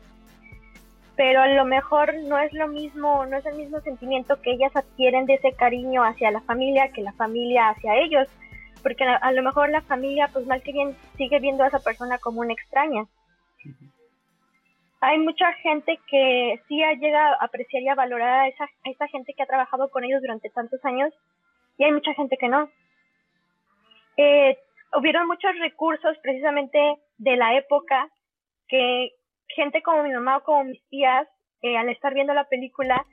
[1.20, 4.74] pero a lo mejor no es lo mismo, no es el mismo sentimiento que ellas
[4.74, 8.30] adquieren de ese cariño hacia la familia que la familia hacia ellos,
[8.82, 12.20] porque a, lo mejor la familia, pues mal que bien, sigue viendo a esa persona
[12.20, 13.03] como una extraña.
[15.01, 19.34] Hay mucha gente que sí llega a apreciar y a valorar a esa, esa gente
[19.34, 21.13] que ha trabajado con ellos durante tantos años,
[21.78, 22.70] y hay mucha gente que no.
[24.15, 24.57] Eh,
[24.97, 26.80] hubieron muchos recursos precisamente
[27.17, 28.07] de la época
[28.70, 29.18] que
[29.56, 31.28] gente como mi mamá o como mis tías,
[31.62, 33.06] eh, al estar viendo la película,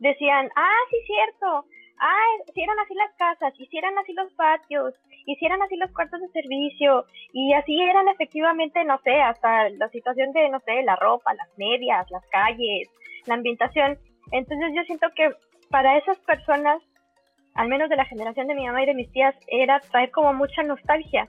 [0.00, 1.64] decían, ah, sí, cierto,
[2.00, 4.94] ah, hicieron así las casas, hicieron así los patios,
[5.26, 10.32] hicieron así los cuartos de servicio, y así eran efectivamente, no sé, hasta la situación
[10.32, 12.88] de, no sé, la ropa, las medias, las calles,
[13.26, 13.98] la ambientación.
[14.32, 15.30] Entonces yo siento que
[15.70, 16.82] para esas personas,
[17.54, 20.34] al menos de la generación de mi mamá y de mis tías, era traer como
[20.34, 21.28] mucha nostalgia,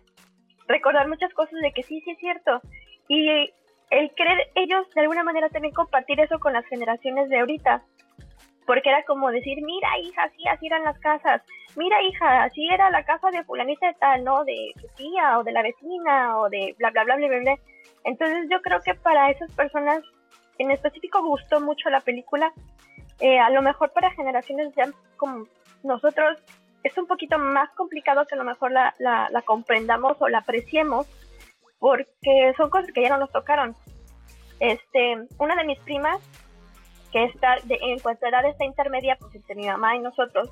[0.67, 2.61] recordar muchas cosas de que sí, sí es cierto.
[3.07, 3.51] Y
[3.89, 7.83] el querer ellos de alguna manera también compartir eso con las generaciones de ahorita.
[8.65, 11.43] Porque era como decir, mira hija, así, así eran las casas.
[11.75, 14.43] Mira hija, así era la casa de fulanita de tal, ¿no?
[14.43, 17.55] De su tía o de la vecina o de bla, bla, bla, bla, bla, bla.
[18.05, 20.01] Entonces yo creo que para esas personas
[20.57, 22.51] en específico gustó mucho la película.
[23.19, 25.45] Eh, a lo mejor para generaciones ya como
[25.83, 26.37] nosotros
[26.83, 30.39] es un poquito más complicado que a lo mejor la, la, la comprendamos o la
[30.39, 31.07] apreciemos
[31.79, 33.75] porque son cosas que ya no nos tocaron.
[34.59, 36.19] Este, una de mis primas,
[37.11, 40.49] que está de, en cuanto a edad está intermedia, pues entre mi mamá y nosotros,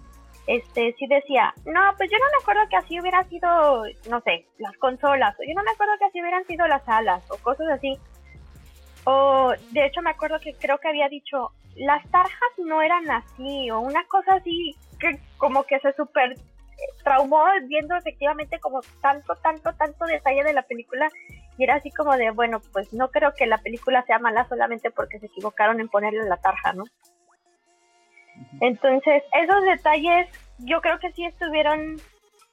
[0.47, 4.45] este, sí decía, no, pues yo no me acuerdo que así hubiera sido, no sé,
[4.57, 7.67] las consolas, o yo no me acuerdo que así hubieran sido las salas, o cosas
[7.69, 7.97] así.
[9.05, 13.71] O, de hecho, me acuerdo que creo que había dicho, las tarjas no eran así,
[13.71, 16.35] o una cosa así, que como que se super
[17.03, 21.09] traumó viendo efectivamente como tanto, tanto, tanto detalle de la película
[21.57, 24.91] y era así como de, bueno, pues no creo que la película sea mala solamente
[24.91, 26.85] porque se equivocaron en ponerle la tarja, ¿no?
[28.61, 30.27] Entonces, esos detalles
[30.59, 32.01] yo creo que sí estuvieron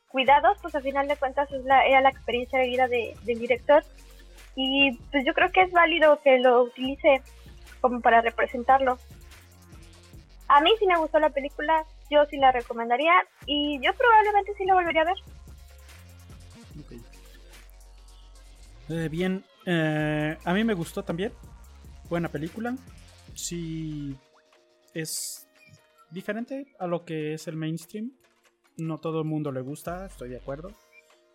[0.09, 3.39] cuidados, pues al final de cuentas es la, era la experiencia de vida de, del
[3.39, 3.83] director
[4.57, 7.23] y pues yo creo que es válido que lo utilice
[7.81, 8.99] como para representarlo.
[10.49, 13.13] A mí sí me gustó la película, yo sí la recomendaría
[13.47, 15.17] y yo probablemente sí la volvería a ver.
[18.89, 21.33] Eh, bien, eh, a mí me gustó también.
[22.09, 22.77] Buena película.
[23.35, 24.17] Sí,
[24.93, 25.49] es
[26.11, 28.13] diferente a lo que es el mainstream.
[28.77, 30.73] No todo el mundo le gusta, estoy de acuerdo.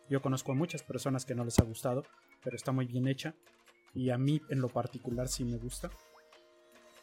[0.09, 2.03] Yo conozco a muchas personas que no les ha gustado,
[2.43, 3.33] pero está muy bien hecha.
[3.93, 5.89] Y a mí en lo particular sí me gusta.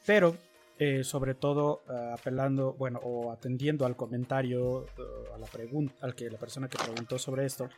[0.04, 0.36] Pero,
[0.78, 6.14] eh, sobre todo, eh, apelando, bueno, o atendiendo al comentario, eh, a la pregunta, al
[6.14, 7.68] que la persona que preguntó sobre esto.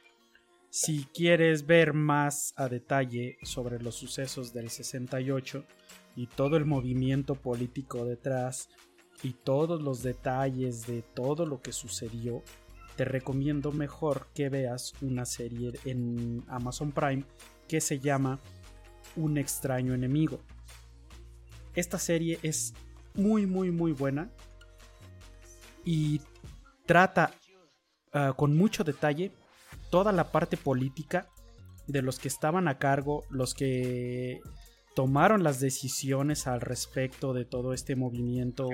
[0.71, 5.65] Si quieres ver más a detalle sobre los sucesos del 68
[6.17, 8.69] y todo el movimiento político detrás,
[9.23, 12.43] y todos los detalles de todo lo que sucedió,
[12.97, 17.25] te recomiendo mejor que veas una serie en Amazon Prime
[17.69, 18.41] que se llama
[19.17, 20.41] Un extraño enemigo.
[21.75, 22.75] Esta serie es
[23.15, 24.31] muy muy muy buena
[25.85, 26.21] y
[26.87, 27.33] trata
[28.13, 29.33] ah, con mucho detalle
[29.91, 31.29] toda la parte política
[31.87, 34.41] de los que estaban a cargo, los que
[34.95, 38.69] tomaron las decisiones al respecto de todo este movimiento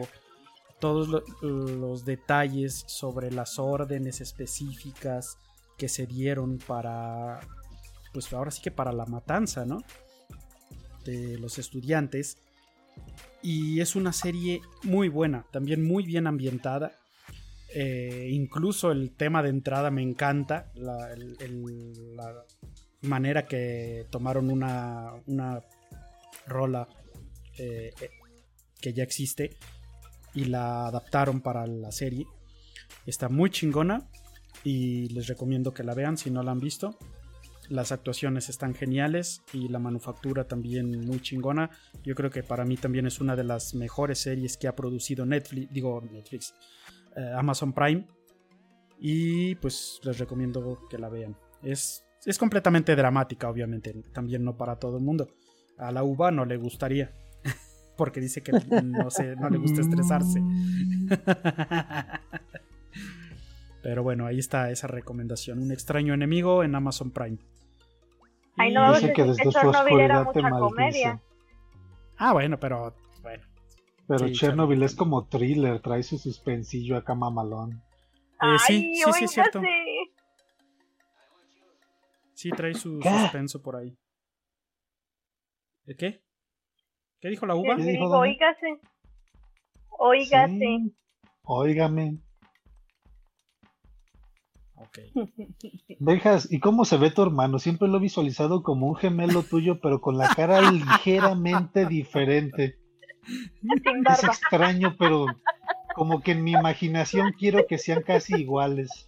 [0.81, 5.37] todos los detalles sobre las órdenes específicas
[5.77, 7.41] que se dieron para,
[8.13, 9.83] pues ahora sí que para la matanza, ¿no?
[11.05, 12.39] De los estudiantes.
[13.43, 16.93] Y es una serie muy buena, también muy bien ambientada.
[17.75, 21.09] Eh, incluso el tema de entrada me encanta, la,
[23.03, 25.63] manera que tomaron una, una
[26.47, 26.87] rola
[27.59, 27.93] eh,
[28.81, 29.57] que ya existe
[30.35, 32.27] y la adaptaron para la serie.
[33.07, 34.09] Está muy chingona
[34.65, 36.99] y les recomiendo que la vean si no la han visto.
[37.71, 41.71] Las actuaciones están geniales y la manufactura también muy chingona.
[42.03, 45.25] Yo creo que para mí también es una de las mejores series que ha producido
[45.25, 46.53] Netflix, digo Netflix,
[47.15, 48.09] eh, Amazon Prime.
[48.99, 51.37] Y pues les recomiendo que la vean.
[51.63, 55.29] Es, es completamente dramática, obviamente, también no para todo el mundo.
[55.79, 57.13] A la uva no le gustaría
[57.97, 60.43] porque dice que no, no le gusta estresarse.
[63.81, 65.61] Pero bueno, ahí está esa recomendación.
[65.61, 67.39] Un extraño enemigo en Amazon Prime.
[68.61, 71.21] Ay, no, dice que desde su oscuridad te comedia.
[72.19, 73.43] Ah, bueno, pero bueno.
[74.07, 77.83] Pero Chernobyl es como thriller, trae su suspensillo acá mamalón.
[78.43, 79.63] Eh, sí, sí, sí, es cierto.
[82.35, 83.97] Sí, trae su suspenso por ahí.
[85.87, 86.23] ¿El qué?
[87.21, 87.77] ¿Qué dijo la uva?
[87.77, 88.81] ¿Qué dijo, oígase.
[89.91, 90.93] Oígase.
[91.43, 92.19] Óigame.
[94.81, 94.99] Ok.
[95.99, 97.59] Dejas, ¿y cómo se ve tu hermano?
[97.59, 102.79] Siempre lo he visualizado como un gemelo tuyo, pero con la cara ligeramente diferente.
[104.11, 105.27] Es extraño, pero
[105.95, 109.07] como que en mi imaginación quiero que sean casi iguales.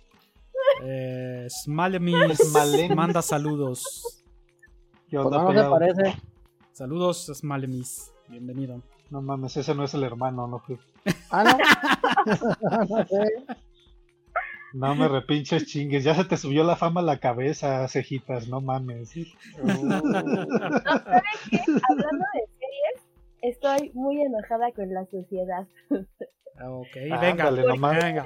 [0.85, 2.55] Eh, Smalemis
[2.95, 4.23] manda saludos.
[5.09, 6.23] ¿Qué onda, no se parece?
[6.73, 8.13] Saludos, Smalemis.
[8.29, 8.83] Bienvenido.
[9.11, 10.63] No mames, ese no es el hermano, no
[11.31, 11.59] Ah, no.
[12.89, 13.07] no
[14.73, 19.13] me repinches chingues, ya se te subió la fama a la cabeza, cejitas, no mames.
[19.59, 20.11] Hablando de
[22.59, 23.03] series,
[23.43, 25.67] estoy muy enojada con la sociedad.
[25.91, 28.25] ok, venga, venga.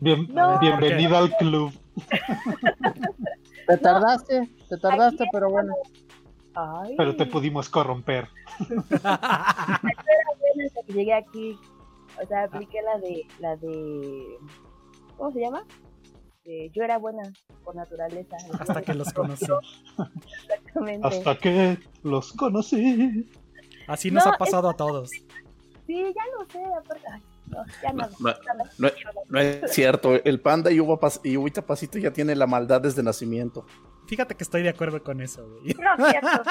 [0.00, 0.28] Bien,
[0.60, 1.72] bienvenido al club.
[3.66, 5.74] Te tardaste, te tardaste, pero bueno.
[6.96, 8.28] Pero te pudimos corromper.
[10.86, 11.58] llegué aquí,
[12.22, 14.38] o sea, apliqué la de, la de,
[15.16, 15.64] ¿cómo se llama?
[16.72, 17.24] yo era buena
[17.64, 18.36] por naturaleza.
[18.60, 19.46] Hasta que los conocí.
[20.44, 21.08] Exactamente.
[21.08, 23.28] Hasta que los conocí.
[23.88, 25.10] Así nos ha pasado a todos.
[25.10, 26.62] Sí, ya lo sé,
[27.48, 28.08] no, ya no,
[29.28, 33.04] no, es cierto, el panda y, Uva y Uvita Pasito ya tiene la maldad desde
[33.04, 33.66] nacimiento.
[34.08, 35.74] Fíjate que estoy de acuerdo con eso, güey.
[35.74, 36.28] No, cierto.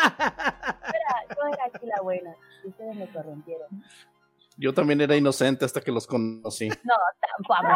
[1.35, 2.33] yo era aquí la buena.
[2.63, 3.67] Ustedes me corrompieron.
[4.57, 6.69] Yo también era inocente hasta que los conocí.
[6.83, 6.93] No,
[7.47, 7.67] tampoco.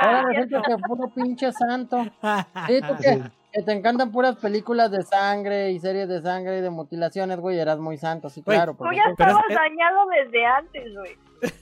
[0.00, 2.02] Ahora resulta que puro pinche santo.
[2.66, 3.22] ¿Sí, tú qué?
[3.52, 7.58] Que te encantan puras películas de sangre y series de sangre y de mutilaciones, güey.
[7.58, 8.74] Eras muy santo, sí, claro.
[8.76, 11.16] Tú ya estabas dañado desde antes, güey.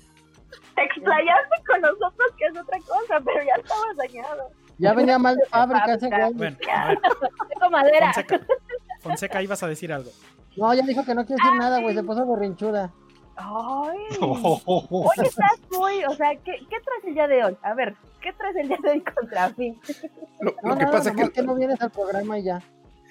[0.76, 4.50] explayarse con nosotros, que es otra cosa, pero ya estaba dañado.
[4.78, 6.32] Ya venía mal de fábrica ese güey.
[6.32, 6.56] Bueno,
[7.70, 8.12] madera.
[8.12, 8.40] Fonseca.
[9.00, 10.10] Fonseca, ibas a decir algo.
[10.56, 11.94] No, ya dijo que no quiere decir nada, güey.
[11.94, 12.92] Se puso berrinchuda.
[13.42, 13.98] Ay.
[14.20, 17.56] Hoy estás muy, o sea, ¿qué, ¿qué traes el día de hoy?
[17.62, 19.78] A ver, ¿qué traes el día de hoy contra mí?
[20.40, 22.62] Lo, No, lo que pasa es que, que no vienes al programa y ya.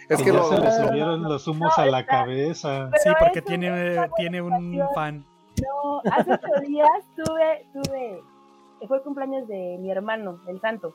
[0.08, 2.90] es Que que ya lo, se le subieron los humos a la cabeza.
[3.04, 5.26] Sí, porque tiene, tiene un fan.
[5.62, 8.24] No, hace ocho días tuve, tuve,
[8.88, 10.94] fue el cumpleaños de mi hermano, el santo.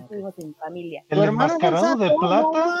[0.00, 1.04] Estuvimos en familia.
[1.08, 2.80] El enmascarado de plata.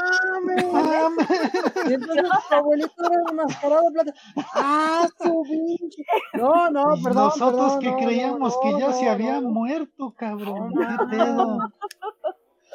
[1.86, 4.14] Entonces tu abuelito era enmascarado de plata.
[4.54, 6.04] ¡Ah, su pinche!
[6.34, 7.24] No, no, perdón.
[7.24, 9.48] Nosotros perdón, que no, creíamos no, que ya no, se no, había no.
[9.50, 10.70] muerto, cabrón.
[10.74, 11.58] No, ¿Qué pedo?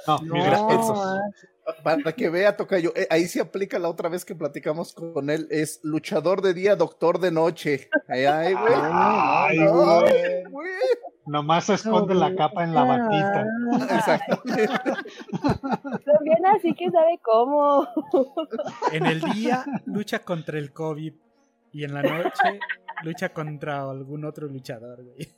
[0.08, 1.20] No, mira, No, eso- ah,
[1.84, 5.48] para que vea, Tocayo, eh, ahí se aplica la otra vez que platicamos con él,
[5.50, 7.90] es luchador de día, doctor de noche.
[8.08, 8.74] Ay, ay, güey.
[8.76, 10.44] Ay, Ay, güey.
[10.50, 10.72] güey.
[11.26, 13.46] Nomás se esconde la capa en la batita.
[13.96, 14.68] Exactamente.
[16.06, 17.88] También así que sabe cómo.
[18.92, 21.14] En el día lucha contra el COVID
[21.72, 22.60] y en la noche
[23.04, 25.30] lucha contra algún otro luchador, güey.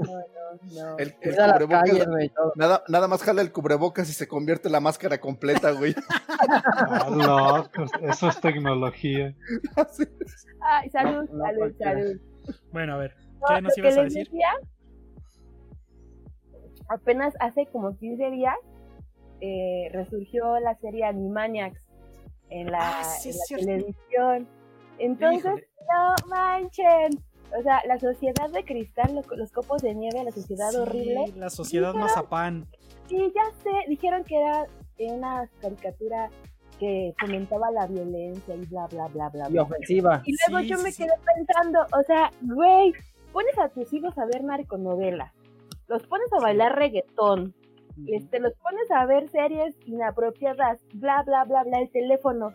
[0.00, 0.98] No, no, no, no.
[0.98, 2.32] El, el cubrebocas, güey.
[2.56, 5.94] nada, nada más jala el cubrebocas y se convierte en la máscara completa, güey.
[7.16, 9.34] Loco, eso es tecnología.
[10.60, 12.20] Ay, salud, No, no salud, salud.
[12.72, 14.24] Bueno, a ver, No, ¿qué nos ibas a decir?
[14.24, 14.48] decía,
[16.88, 18.54] apenas hace como 15 días
[19.40, 21.80] eh, resurgió la serie Animaniacs
[22.50, 23.66] en la, Ah, sí, en es la cierto.
[23.66, 24.48] televisión.
[24.98, 25.68] Entonces, Híjole.
[25.92, 27.10] no manchen.
[27.58, 31.32] O sea, la sociedad de cristal, lo- los copos de nieve, la sociedad Sí, horrible.
[31.36, 32.66] La sociedad Dijeron- Mazapán.
[33.08, 34.66] Sí, ya sé, dijeron que era
[34.98, 36.30] una caricatura
[36.80, 39.48] que fomentaba la violencia y bla, bla, bla, bla.
[39.48, 39.62] Y bla.
[39.62, 40.22] ofensiva.
[40.24, 42.92] Y luego Sí, yo sí, me quedé pensando, o sea, güey,
[43.32, 45.32] pones a tus hijos a ver narconovelas,
[45.86, 47.54] los pones a bailar reggaetón,
[48.08, 52.50] este, los pones a ver series inapropiadas, bla, bla, bla, bla, el teléfono,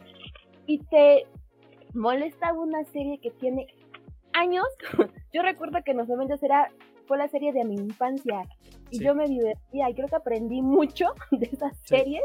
[0.66, 1.26] y te
[1.94, 3.68] molesta una serie que tiene
[4.34, 4.66] años.
[5.34, 6.70] yo recuerdo que en los momentos era,
[7.08, 8.42] fue la serie de mi infancia,
[8.90, 9.04] y Sí.
[9.04, 12.24] yo me divertía, y creo que aprendí mucho de esas series.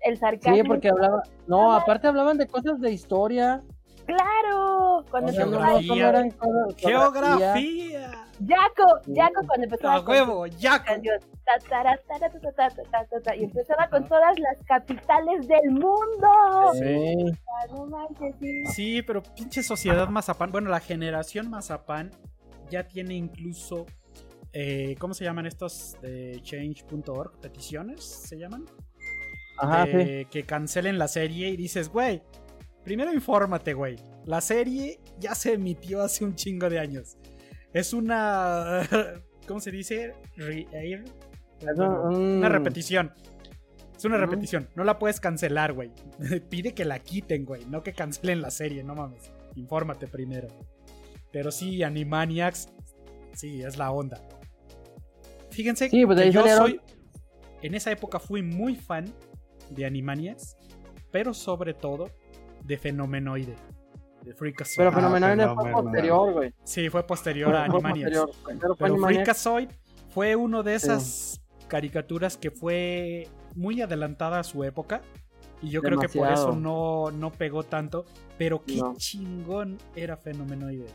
[0.00, 0.56] El sarcasmo.
[0.56, 1.22] Sí, porque hablaba.
[1.46, 3.62] No, aparte hablaban de cosas de historia.
[4.04, 5.04] ¡Claro!
[5.10, 6.74] Cuando O sea, no, empezaba no solo eran cosas.
[6.76, 8.10] Geografía.
[8.44, 10.84] Jaco, Jaco cuando empezaba A huevo, Jaco.
[10.86, 11.20] canción,
[13.36, 16.72] y empezaba con todas las capitales del mundo.
[16.74, 17.14] Sí.
[17.70, 18.64] No manches, sí.
[18.66, 20.50] Sí, pero pinche sociedad Mazapán.
[20.50, 22.10] Bueno, la generación Mazapán
[22.70, 23.86] ya tiene incluso.
[24.52, 25.96] eh, ¿Cómo se llaman estos?
[26.02, 28.64] De change.org, peticiones se llaman.
[29.58, 30.26] Ajá, sí.
[30.30, 32.22] que cancelen la serie y dices, güey,
[32.84, 33.96] primero infórmate, güey.
[34.24, 37.16] La serie ya se emitió hace un chingo de años.
[37.72, 38.82] Es una.
[39.46, 40.14] ¿Cómo se dice?
[40.36, 41.04] Re-air.
[41.70, 43.12] Es un- un- Una repetición.
[43.96, 44.68] Es una repetición.
[44.74, 45.92] No la puedes cancelar, güey.
[46.50, 47.64] Pide que la quiten, güey.
[47.66, 49.30] No que cancelen la serie, no mames.
[49.54, 50.48] Infórmate primero.
[51.30, 52.68] Pero sí, Animaniacs.
[53.34, 54.20] Sí, es la onda.
[55.50, 56.80] Fíjense Sí, pues que yo salieron- soy.
[57.62, 59.04] En esa época fui muy fan
[59.70, 60.56] de Animaniacs.
[61.10, 62.08] Pero sobre todo
[62.64, 63.54] de Fenomenoide.
[64.24, 64.76] De Freakazoid.
[64.78, 65.82] Pero Ah, Fenomenoide fue fenómeno.
[65.82, 66.54] posterior, güey.
[66.64, 68.18] Sí, fue posterior Fue- a fue Animaniacs.
[68.18, 68.34] posterior.
[68.42, 69.14] Fue Pero Animaniacs.
[69.14, 69.68] Freakazoid
[70.08, 71.41] fue uno de esas
[71.72, 75.00] caricaturas que fue muy adelantada a su época.
[75.62, 78.04] Y yo creo que por eso no, no pegó tanto.
[78.36, 78.94] Pero qué No.
[78.98, 80.88] chingón era Fenomenoide.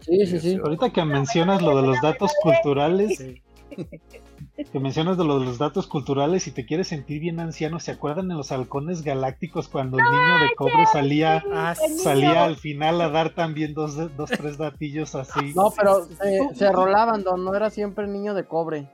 [0.00, 0.58] Sí, sí, sí.
[0.62, 3.40] Ahorita que mencionas lo de los datos culturales, Sí.
[4.72, 7.92] que mencionas de lo de los datos culturales y te quieres sentir bien anciano, ¿se
[7.92, 12.56] acuerdan en los halcones galácticos cuando el niño de cobre salía Ah, el salía al
[12.56, 15.54] final a dar también dos, dos tres datillos así?
[15.54, 17.42] No, pero se, se rolaban, don.
[17.42, 18.90] No era siempre niño de cobre.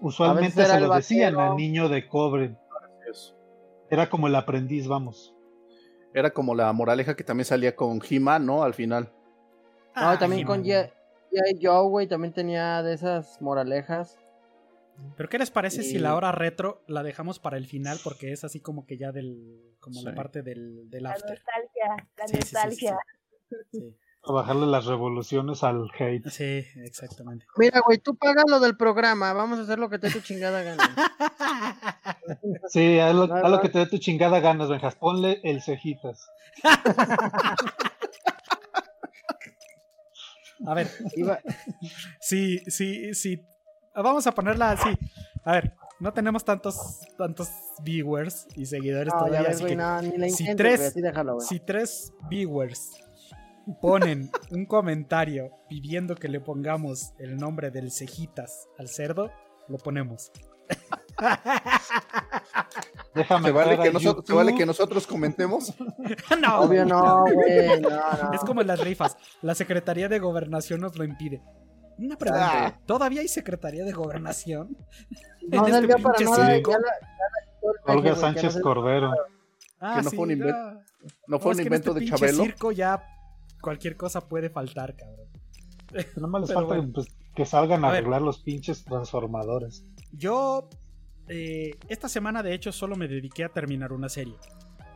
[0.00, 2.56] Usualmente se lo decían al niño de cobre.
[3.90, 5.34] Era como el aprendiz, vamos.
[6.12, 8.62] Era como la moraleja que también salía con He-Man, ¿no?
[8.62, 9.12] Al final.
[9.94, 10.64] Ah, también con.
[10.64, 11.58] G.I.
[11.60, 14.18] Joe, güey, también tenía de esas moralejas.
[15.16, 17.98] Pero ¿qué les parece si la hora retro la dejamos para el final?
[18.02, 19.76] Porque es así como que ya del.
[19.80, 22.98] como la parte del, del La nostalgia, la Sí, sí, sí, sí, nostalgia.
[23.70, 23.96] Sí,
[24.28, 26.28] A bajarle las revoluciones al hate.
[26.30, 27.46] sí, exactamente.
[27.56, 29.32] Mira, güey, tú pagas lo del programa.
[29.32, 30.82] Vamos a hacer lo que te dé tu chingada gana.
[32.68, 34.96] Sí, haz lo, haz que te dé tu chingada ganas, Benjas.
[34.96, 36.28] Ponle el cejitas.
[40.66, 41.38] A ver, Iba-
[42.20, 43.46] sí, sí, sí.
[43.94, 44.88] Vamos a ponerla así.
[45.44, 47.48] A ver, no tenemos tantos, tantos
[47.82, 49.42] viewers y seguidores No, todavía.
[49.42, 51.46] ves, así güey, que no, ni la si intentes, tres- güey, así déjalo, güey.
[51.46, 52.90] si tres viewers
[53.80, 59.30] ponen un comentario pidiendo que le pongamos el nombre del cejitas al cerdo,
[59.68, 60.30] lo ponemos.
[63.14, 64.36] Déjame ¿Se vale, que nosotros, ¿Se YouTube.
[64.36, 65.74] vale que nosotros comentemos?
[66.40, 67.80] no, Obvio no, güey.
[67.80, 68.32] No, no.
[68.32, 69.16] Es como en las rifas.
[69.42, 71.42] La Secretaría de Gobernación nos lo impide.
[71.98, 72.66] Una pregunta.
[72.66, 72.80] Ah.
[72.84, 74.76] ¿Todavía hay Secretaría de Gobernación?
[75.48, 76.58] No este para nada.
[76.58, 76.78] Ya la,
[77.86, 78.60] ya Olga Sánchez.
[78.60, 79.12] Cordero.
[79.80, 80.82] Ah, Que no fue un invento- ah.
[81.26, 82.42] ¿No fue un que en invento este de Chabelo?
[82.42, 83.02] circo ya
[83.66, 85.26] cualquier cosa puede faltar, cabrón.
[86.14, 86.92] Nada más les falta bueno.
[86.94, 87.98] pues, que salgan a A ver.
[88.02, 89.84] arreglar los pinches transformadores.
[90.12, 90.68] Yo
[91.26, 94.36] eh, esta semana de hecho solo me dediqué a terminar una serie.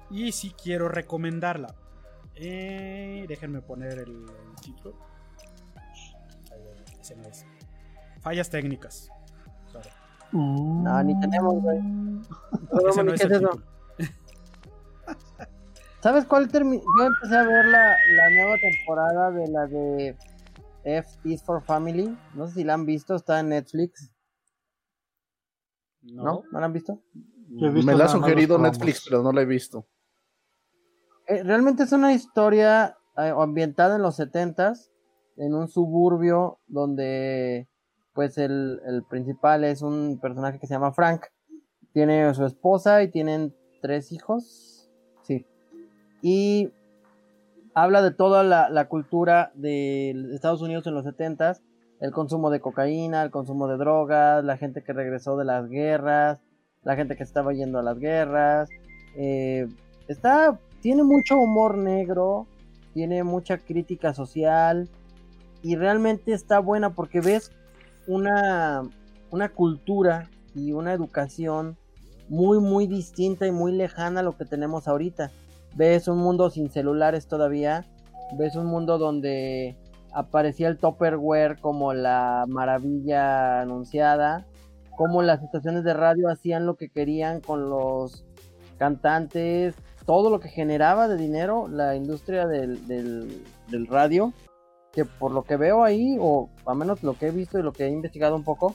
[0.08, 1.74] Y sí quiero recomendarla.
[2.36, 4.94] Eh, déjenme poner el, el título.
[6.52, 7.44] Ahí no es.
[8.20, 9.10] Fallas técnicas.
[9.72, 9.88] Sorry.
[10.32, 11.78] No, ni tenemos, güey.
[12.88, 13.40] Ese no ¿Qué es es.
[16.02, 16.82] ¿Sabes cuál terminó?
[16.98, 20.16] Yo empecé a ver la, la nueva temporada de la de
[20.84, 22.16] F is for Family.
[22.34, 24.10] No sé si la han visto, está en Netflix.
[26.02, 26.42] ¿No?
[26.50, 27.02] ¿No, la han visto?
[27.48, 28.58] Me la ha sugerido.
[28.58, 29.86] Netflix, pero no la he visto.
[31.26, 34.90] Eh, realmente es una historia eh, ambientada en los setentas
[35.36, 37.68] en un suburbio donde
[38.14, 41.26] pues el, el principal es un personaje que se llama Frank.
[41.92, 44.79] Tiene a su esposa y tienen tres hijos.
[46.22, 46.70] Y
[47.74, 51.62] habla de toda la, cultura de Estados Unidos en los setentas.
[52.00, 56.38] El consumo de cocaína, el consumo de drogas, la gente que regresó de las guerras,
[56.82, 58.68] la gente que estaba yendo a las guerras.
[59.16, 59.68] Eh,
[60.08, 62.46] está, tiene mucho humor negro,
[62.94, 64.88] tiene mucha crítica social
[65.62, 67.52] y realmente está buena porque ves
[68.06, 68.82] una,
[69.30, 71.76] una cultura y una educación
[72.28, 75.30] muy muy distinta y muy lejana a lo que tenemos ahorita.
[75.74, 77.86] Ves un mundo sin celulares todavía,
[78.36, 79.76] ves un mundo donde
[80.12, 84.46] aparecía el Tupperware como la maravilla anunciada,
[84.96, 88.24] como las estaciones de radio hacían lo que querían con los
[88.78, 89.74] cantantes,
[90.06, 94.32] todo lo que generaba de dinero la industria del, del, del radio,
[94.92, 97.72] que por lo que veo ahí, o al menos lo que he visto y lo
[97.72, 98.74] que he investigado un poco,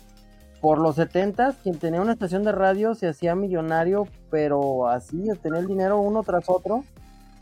[0.62, 5.60] por los 70 quien tenía una estación de radio se hacía millonario, pero así, tenía
[5.60, 6.84] el dinero uno tras otro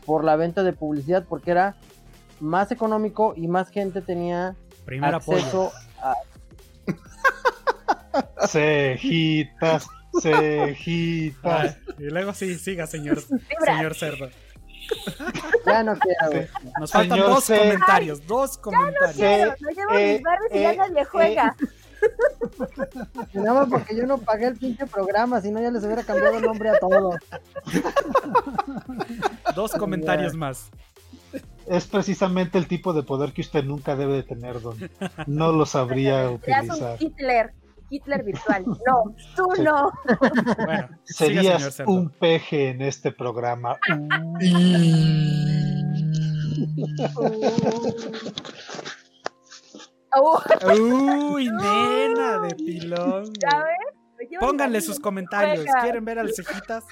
[0.04, 1.76] por la venta de publicidad, porque era
[2.40, 4.54] más económico y más gente tenía
[4.84, 5.38] Primer apoyo.
[5.38, 6.14] acceso a...
[8.46, 9.86] Cejitas,
[10.20, 11.76] cejitas.
[11.76, 13.20] Ah, y luego sí, siga, señor,
[13.64, 14.28] señor cerdo.
[15.66, 16.46] Ya no quiero.
[16.78, 17.58] Nos faltan Señor dos C.
[17.58, 19.16] comentarios, dos comentarios.
[19.16, 21.56] Quiero, no llevo eh, mis barras y ya nadie juega.
[23.32, 26.02] Y Nada más porque yo no pagué el pinche programa, si no ya les hubiera
[26.04, 27.16] cambiado el nombre a todos.
[29.54, 30.70] Dos comentarios más.
[31.66, 34.76] Es precisamente el tipo de poder que usted nunca debe de tener, don.
[35.26, 36.96] No lo sabría Seas un utilizar.
[37.00, 37.54] Hitler.
[37.90, 38.64] Hitler virtual.
[38.66, 39.92] No, tú no.
[40.64, 43.78] Bueno, siga, señor Serías un peje en este programa.
[50.20, 53.32] Uh, Uy, nena de pilón.
[53.40, 54.38] ¿Sabes?
[54.40, 55.64] Pónganle sus comentarios.
[55.82, 56.84] ¿Quieren ver al cejitas?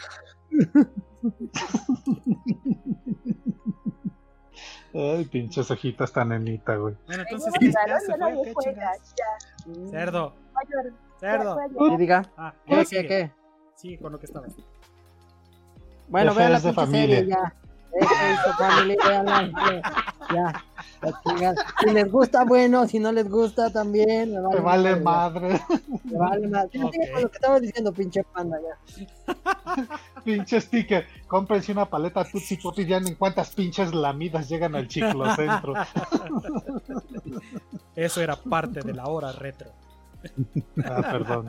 [4.94, 6.94] Ay, pinche cejitas tan nenita, güey.
[7.06, 8.74] Bueno, entonces, mi ya se fue, ¿qué?
[8.74, 9.90] Ya.
[9.90, 10.34] Cerdo,
[11.18, 11.56] cerdo.
[11.92, 13.06] Y diga, Ah, ¿qué, qué, sigue.
[13.08, 13.32] qué?
[13.76, 14.46] Sigue con lo que estaba.
[16.08, 17.16] Bueno, vean la de pinche familia.
[17.16, 17.54] serie ya.
[18.58, 19.22] Family, ya.
[20.32, 20.64] Ya.
[21.80, 24.32] Si les gusta, bueno, si no les gusta, también.
[24.32, 25.60] Me Me vale madre, madre.
[26.04, 26.70] Me vale madre.
[26.72, 29.34] Ya con lo que estabas diciendo, pinche panda, ya.
[30.24, 31.06] Pinche sticker.
[31.26, 35.74] Cómprense una paleta Tutsi Pop y vean en cuántas pinches lamidas llegan al chiclocentro.
[37.96, 39.70] Eso era parte de la hora retro.
[40.84, 41.46] Ah, perdón.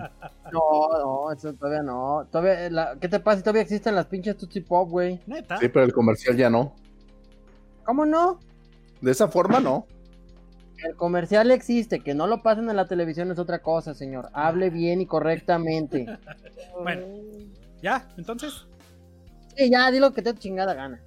[0.51, 2.27] No, no, eso todavía no.
[2.31, 5.19] Todavía, la- ¿Qué te pasa si todavía existen las pinches Tootsie Pop, güey?
[5.25, 5.57] Neta.
[5.57, 6.73] Sí, pero el comercial ya no.
[7.83, 8.39] ¿Cómo no?
[9.01, 9.85] De esa forma no.
[10.83, 14.29] El comercial existe, que no lo pasen en la televisión es otra cosa, señor.
[14.33, 16.05] Hable bien y correctamente.
[16.81, 17.05] Bueno,
[17.81, 18.65] ya, entonces.
[19.55, 20.99] Sí, ya, di lo que te chingada gana.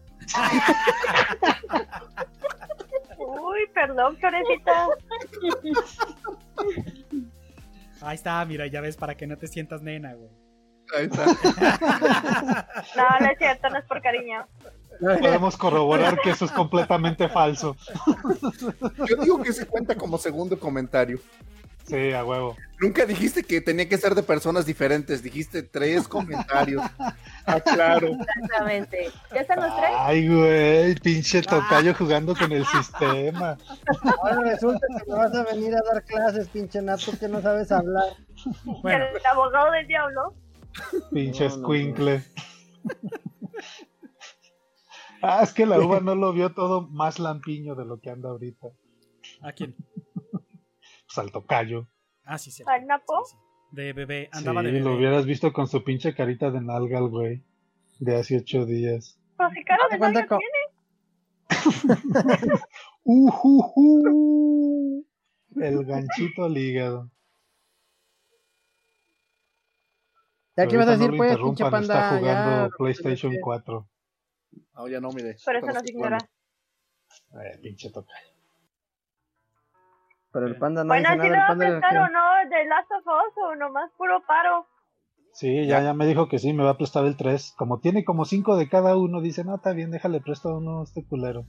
[3.19, 4.89] Uy, perdón, Florecita.
[8.01, 10.31] Ahí está, mira, ya ves, para que no te sientas nena, güey.
[10.97, 11.25] Ahí está.
[12.97, 14.47] No, no es cierto, no es por cariño.
[15.01, 17.77] Podemos corroborar que eso es completamente falso.
[19.07, 21.21] Yo digo que se cuenta como segundo comentario.
[21.87, 22.57] Sí, a huevo.
[22.81, 26.83] Nunca dijiste que tenía que ser de personas diferentes, dijiste tres comentarios.
[27.49, 28.09] Ah, claro.
[28.09, 29.09] Exactamente.
[29.33, 29.91] ¿Ya están los tres?
[29.97, 33.57] Ay, güey, pinche tocayo jugando con el sistema.
[34.21, 37.71] Ahora resulta que me vas a venir a dar clases, pinche nato, que no sabes
[37.71, 38.15] hablar.
[38.83, 40.35] Bueno, El abogado del diablo.
[41.13, 42.25] Pinche No, no, escuincle.
[45.23, 48.31] Ah, es que la uva no lo vio todo más lampiño de lo que anda
[48.31, 48.67] ahorita.
[49.43, 49.77] ¿a quién?
[51.17, 51.89] Pues al tocayo.
[52.25, 52.63] Ah, sí, sí.
[52.67, 53.25] ¿Al Napo?
[53.25, 53.43] Sí, sí.
[53.73, 54.85] De bebé, Sí, andaba de bebé.
[54.85, 57.43] lo hubieras visto con su pinche carita de nalga, el güey.
[57.99, 59.19] De hace ocho días.
[59.39, 60.53] Pues si cara de nalga co- tiene.
[63.05, 65.07] Ujujú.
[65.57, 67.11] El ganchito al hígado.
[70.57, 72.77] Ya que ibas a decir, no pues, pinche está panda, jugando ya.
[72.77, 73.89] PlayStation 4.
[74.75, 75.37] No, ya no, mire.
[75.45, 76.19] Por eso nos ignora.
[77.43, 78.36] Eh, pinche tocayo.
[80.37, 82.93] Pero el panda no Bueno, dice ¿sí nada, a panda prestar o no de Last
[82.93, 84.67] of Us o nomás puro paro?
[85.33, 87.55] Sí, ya, ya me dijo que sí, me va a prestar el 3.
[87.57, 90.85] Como tiene como 5 de cada uno, dice, no, está bien, déjale presto uno a
[90.85, 91.47] este culero.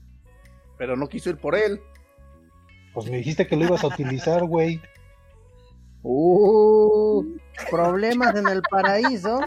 [0.78, 1.82] Pero no quiso ir por él.
[2.94, 4.80] Pues me dijiste que lo ibas a utilizar, güey.
[6.02, 7.26] Uh,
[7.70, 9.38] problemas en el paraíso.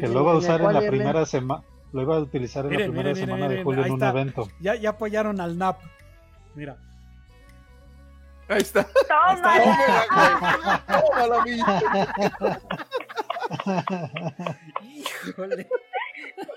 [0.00, 1.62] Que lo va a usar en la primera semana.
[1.92, 3.98] Lo iba a utilizar en Miren, la primera miren, semana miren, de julio en un
[3.98, 4.08] está.
[4.08, 4.48] evento.
[4.60, 5.78] Ya, ya apoyaron al NAP.
[6.54, 6.78] Mira.
[8.52, 8.86] Ahí está.
[9.08, 9.54] Toma.
[10.86, 11.58] Tómala, mi.
[15.28, 15.66] Híjole.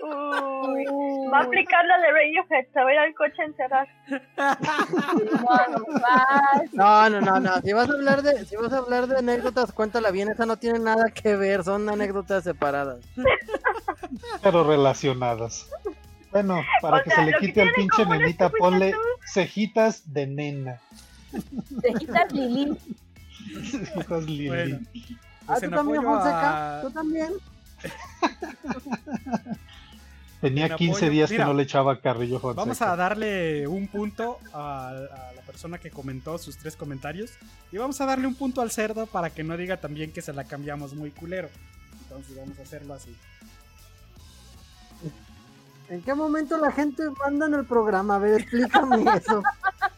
[0.02, 0.86] Uy,
[1.32, 3.88] va a aplicar la de Radiohead, se va a ir al coche a encerrar.
[6.74, 7.22] No, no.
[7.22, 7.62] No, no.
[7.62, 10.30] Si vas a hablar de, si vas a hablar de anécdotas, cuéntala bien.
[10.30, 11.64] Esa no tiene nada que ver.
[11.64, 13.00] Son anécdotas separadas.
[14.42, 15.70] Pero relacionadas.
[16.32, 18.98] Bueno, para O que sea, se le quite al pinche nenita, ponle tú.
[19.34, 20.80] cejitas de nena.
[21.82, 22.78] Te quitas Lili.
[23.72, 24.48] Cejitas Lili.
[24.48, 24.80] Bueno.
[25.48, 26.80] Ah, Pues tú en también, Fonseca.
[26.80, 27.30] a- Tú también.
[30.42, 32.62] Tenía en 15 apoyo- días mira, que no le echaba Carrillo Fonseca.
[32.62, 37.32] Vamos a darle un punto a, a la persona que comentó sus tres comentarios.
[37.72, 40.34] Y vamos a darle un punto al cerdo para que no diga también que se
[40.34, 41.50] la cambiamos muy culero.
[42.04, 43.16] Entonces vamos a hacerlo así.
[45.90, 48.16] ¿En qué momento la gente manda en el programa?
[48.16, 49.44] A ver, explícame eso.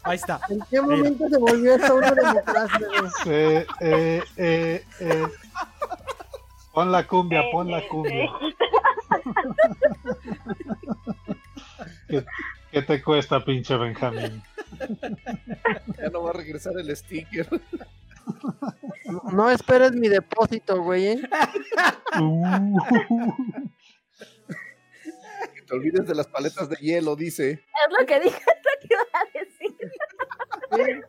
[0.03, 0.39] Ahí está.
[0.49, 2.87] ¿En qué momento se volvió esto una democracia?
[3.25, 5.27] Eh, eh, eh, eh.
[6.73, 8.29] Pon la cumbia, pon la cumbia.
[12.07, 12.25] ¿Qué,
[12.71, 14.43] qué te cuesta, pinche Benjamín?
[15.97, 17.47] Ya no va a regresar el sticker.
[19.05, 21.07] No, no esperes mi depósito, güey.
[21.07, 21.21] ¿eh?
[22.19, 22.77] Uh,
[25.67, 27.51] te olvides de las paletas de hielo, dice.
[27.51, 31.05] Es lo que dije, es lo que iba a decir.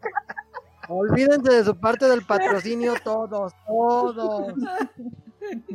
[0.89, 4.55] Olvídense de su parte del patrocinio todos, todos.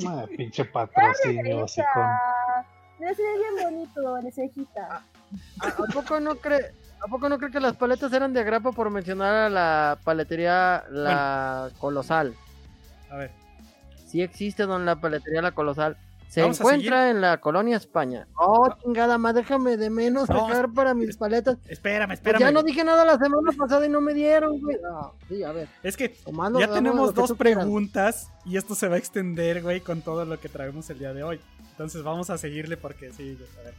[0.08, 2.08] ah, pinche patrocinio, así con.
[3.00, 5.04] Se ve bien bonito, de cejita.
[5.62, 6.74] ¿A, a poco no cree?
[7.06, 10.86] ¿A poco no cree que las paletas eran de agrapa por mencionar a la paletería
[10.90, 12.34] La Colosal?
[13.12, 13.32] A ver.
[14.08, 15.98] Sí existe, don la paletería La Colosal.
[16.34, 18.26] Se Vamos encuentra en la colonia España.
[18.38, 21.58] Oh, chingada más, déjame de menos No, sacar para mis paletas.
[21.68, 22.40] Espérame, Pues espérame.
[22.42, 24.78] ya no dije nada la semana pasada y no me dieron, güey.
[24.82, 25.68] No, sí, a ver.
[25.84, 26.16] Es que
[26.60, 27.38] ya tenemos que dos quieras.
[27.38, 31.14] preguntas y esto se va a extender, güey, con todo lo que traemos el día
[31.14, 31.40] de hoy.
[31.70, 33.76] Entonces vamos a seguirle porque sí, a ver.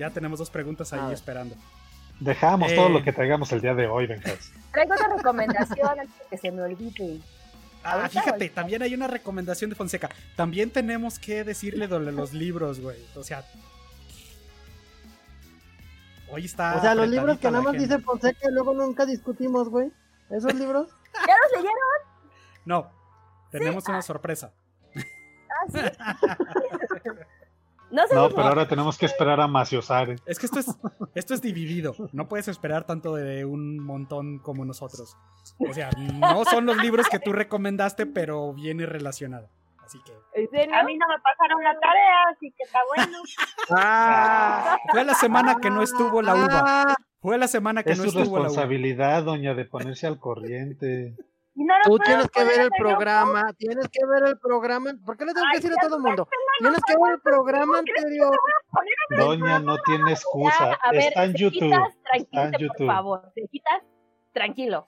[0.00, 1.54] Ya tenemos dos preguntas ahí esperando.
[2.18, 2.74] Dejamos Eh.
[2.74, 4.50] todo lo que traigamos el día de hoy, Benjas.
[4.72, 7.20] Traigo otra recomendación antes de que se me olvide.
[7.82, 8.54] Ah, fíjate, ahorita.
[8.54, 10.10] también hay una recomendación de Fonseca.
[10.36, 12.98] También tenemos que decirle de los libros, güey.
[13.14, 13.44] O sea,
[16.30, 16.76] hoy está.
[16.76, 19.90] O sea, los libros que nada más dice Fonseca y luego nunca discutimos, güey.
[20.30, 20.88] ¿Esos libros?
[21.14, 21.78] ¿Ya los leyeron?
[22.64, 22.90] No,
[23.50, 24.52] tenemos una sorpresa.
[24.94, 25.78] Ah, sí.
[27.90, 30.16] no sé No, si- pero ahora tenemos que esperar a Maciosare.
[30.26, 30.66] Es que esto es,
[31.14, 31.94] esto es dividido.
[32.12, 35.16] No puedes esperar tanto de un montón como nosotros.
[35.58, 39.48] O sea, no son los libros que tú recomendaste, pero viene relacionado.
[39.84, 40.12] Así que.
[40.12, 43.18] A mí no me pasaron la tarea, así que está bueno.
[43.70, 46.96] Ah, fue la semana que no estuvo la uva.
[47.20, 48.48] Fue la semana que Es no su estuvo la uva.
[48.48, 51.16] responsabilidad, doña, de ponerse al corriente.
[51.58, 54.92] No Tú tienes que ver el programa, tienes que ver el programa.
[55.04, 56.28] ¿Por qué le tengo que decir a todo el mundo?
[56.60, 58.38] Tienes que ver el programa anterior.
[59.16, 60.70] Doña, no tiene excusa.
[60.70, 61.74] Ya, a ver, Está en YouTube.
[62.14, 62.76] Está en YouTube.
[62.76, 63.32] por favor.
[63.34, 63.82] Cejitas,
[64.32, 64.86] tranquilo.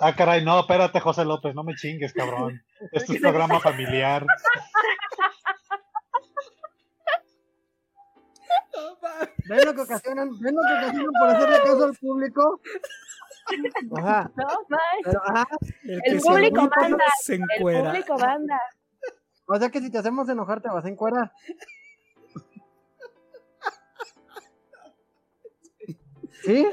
[0.00, 2.62] Ah, caray, no, espérate, José López, no me chingues, cabrón.
[2.90, 4.26] Esto es programa familiar.
[9.48, 10.30] ¿Ven lo que ocasionan?
[10.40, 12.60] ¿Ven lo que ocasionan por hacerle caso al público?
[13.96, 14.30] Ajá.
[14.36, 15.46] No, no, Pero, ajá.
[15.82, 17.04] El, el que se público manda.
[17.20, 18.60] se El público manda.
[19.46, 21.30] O sea que si te hacemos enojar te vas a encuerar.
[26.44, 26.66] ¿Sí?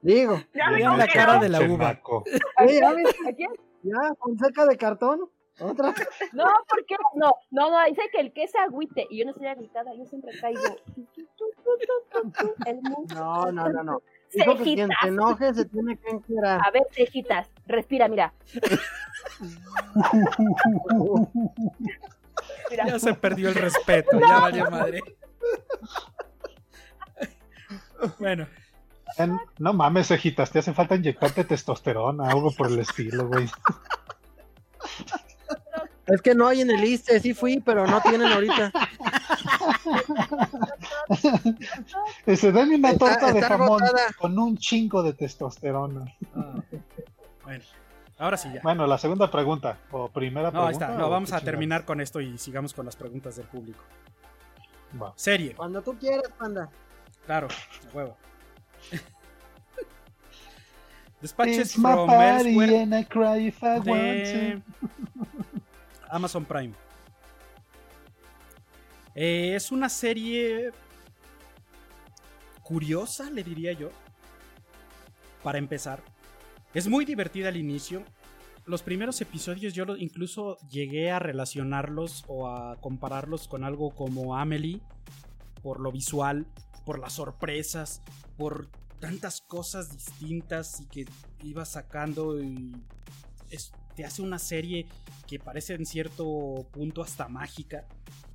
[0.00, 0.40] Digo.
[0.54, 2.00] Ya me la cara de la uva.
[2.60, 3.50] Oye, ya, ves, ¿A quién?
[3.82, 5.28] ya, con cerca de cartón.
[5.58, 5.94] Otra.
[6.32, 6.96] No, ¿por qué?
[7.14, 9.06] No, no, no, dice que el que se agüite.
[9.10, 10.60] Y yo no soy agüitada, yo siempre caigo.
[12.66, 13.14] El mundo.
[13.14, 14.02] No, no, no, no.
[14.32, 14.98] Dijo que quien Cejitas.
[15.02, 16.60] se enoje se tiene que encuerar.
[16.66, 18.32] A ver, cejitas, respira, mira.
[22.70, 22.86] Mira.
[22.86, 25.00] Ya se perdió el respeto, ya valió madre.
[28.18, 28.46] Bueno,
[29.18, 33.48] En- No mames, cejitas, te hace falta inyectarte testosterona, algo por el estilo, güey.
[36.06, 38.70] Es que no hay en el ISTE, sí fui, pero no tienen ahorita.
[42.24, 44.12] Ese, dame una Está- torta de jamón agotada.
[44.18, 46.04] con un chingo de testosterona.
[46.36, 46.54] ah,
[47.42, 47.64] bueno,
[48.18, 48.60] ahora sí ya.
[48.62, 50.86] Bueno, la segunda pregunta, o primera No, ahí pregunta.
[50.86, 50.98] está.
[50.98, 53.82] No, vamos a terminar con esto y sigamos con las preguntas del público.
[55.00, 55.12] Va.
[55.16, 56.68] Serie, Cuando tú quieras, panda.
[57.26, 57.48] claro,
[57.92, 58.16] huevo.
[61.20, 65.55] Despatches It's my from party Elsewhere and I cry if I want de to.
[66.10, 66.74] Amazon Prime.
[69.14, 70.72] Eh, es una serie
[72.62, 73.90] curiosa, le diría yo.
[75.42, 76.02] Para empezar.
[76.74, 78.04] Es muy divertida al inicio.
[78.66, 84.80] Los primeros episodios yo incluso llegué a relacionarlos o a compararlos con algo como Amelie.
[85.62, 86.46] Por lo visual,
[86.84, 88.02] por las sorpresas,
[88.36, 88.68] por
[89.00, 91.06] tantas cosas distintas y que
[91.42, 92.72] iba sacando y
[93.96, 94.86] te hace una serie
[95.26, 97.88] que parece en cierto punto hasta mágica,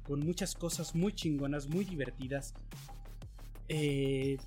[0.03, 2.53] con muchas cosas muy chingonas, muy divertidas.
[3.69, 4.37] Eh,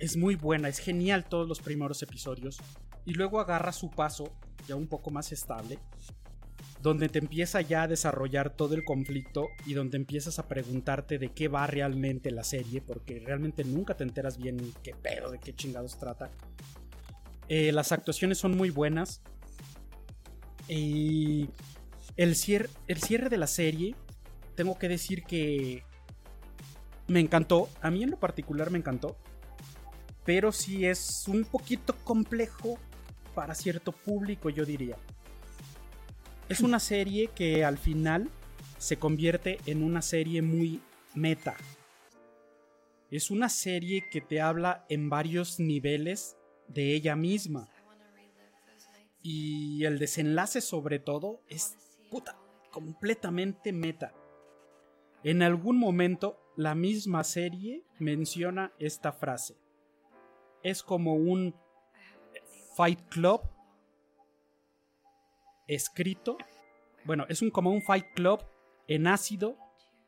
[0.00, 2.58] es muy buena, es genial todos los primeros episodios.
[3.04, 4.32] Y luego agarra su paso,
[4.66, 5.78] ya un poco más estable,
[6.80, 11.28] donde te empieza ya a desarrollar todo el conflicto y donde empiezas a preguntarte de
[11.28, 15.54] qué va realmente la serie, porque realmente nunca te enteras bien qué pedo, de qué
[15.54, 16.30] chingados trata.
[17.48, 19.22] Eh, las actuaciones son muy buenas.
[20.68, 21.48] Y
[22.16, 23.94] el cierre, el cierre de la serie,
[24.54, 25.82] tengo que decir que
[27.06, 27.68] me encantó.
[27.80, 29.16] A mí en lo particular me encantó.
[30.24, 32.78] Pero sí es un poquito complejo
[33.34, 34.96] para cierto público, yo diría.
[36.48, 38.28] Es una serie que al final
[38.78, 40.80] se convierte en una serie muy
[41.14, 41.56] meta.
[43.10, 46.36] Es una serie que te habla en varios niveles
[46.68, 47.68] de ella misma.
[49.30, 51.76] Y el desenlace sobre todo es
[52.10, 52.38] puta,
[52.70, 54.14] completamente meta.
[55.22, 59.58] En algún momento la misma serie menciona esta frase.
[60.62, 61.54] Es como un
[62.74, 63.42] Fight Club
[65.66, 66.38] escrito.
[67.04, 68.40] Bueno, es un, como un Fight Club
[68.86, 69.58] en ácido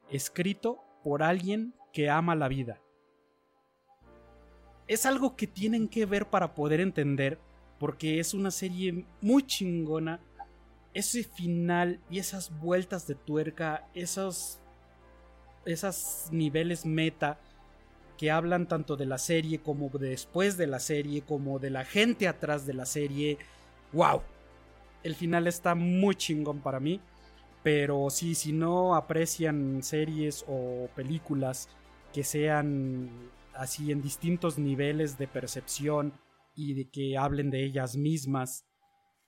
[0.08, 2.80] escrito por alguien que ama la vida.
[4.88, 7.38] Es algo que tienen que ver para poder entender
[7.80, 10.20] porque es una serie muy chingona.
[10.92, 14.60] Ese final y esas vueltas de tuerca, esos,
[15.64, 17.40] esos niveles meta
[18.18, 21.86] que hablan tanto de la serie como de después de la serie, como de la
[21.86, 23.38] gente atrás de la serie.
[23.94, 24.20] ¡Wow!
[25.02, 27.00] El final está muy chingón para mí.
[27.62, 31.68] Pero sí, si no aprecian series o películas
[32.12, 33.08] que sean
[33.54, 36.12] así en distintos niveles de percepción
[36.54, 38.64] y de que hablen de ellas mismas,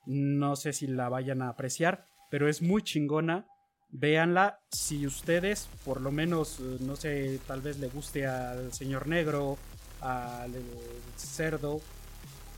[0.07, 3.47] no sé si la vayan a apreciar, pero es muy chingona.
[3.94, 9.07] Véanla si ustedes, por lo menos, eh, no sé, tal vez le guste al señor
[9.07, 9.59] negro,
[10.01, 10.51] al
[11.16, 11.81] cerdo,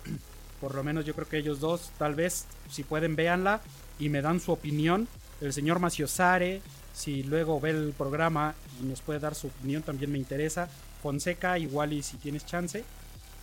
[0.61, 3.61] por lo menos yo creo que ellos dos, tal vez, si pueden, véanla
[3.99, 5.09] y me dan su opinión.
[5.41, 6.63] El señor Maciosare,
[6.93, 10.69] si luego ve el programa y nos puede dar su opinión, también me interesa.
[11.03, 12.85] Fonseca, igual y si tienes chance.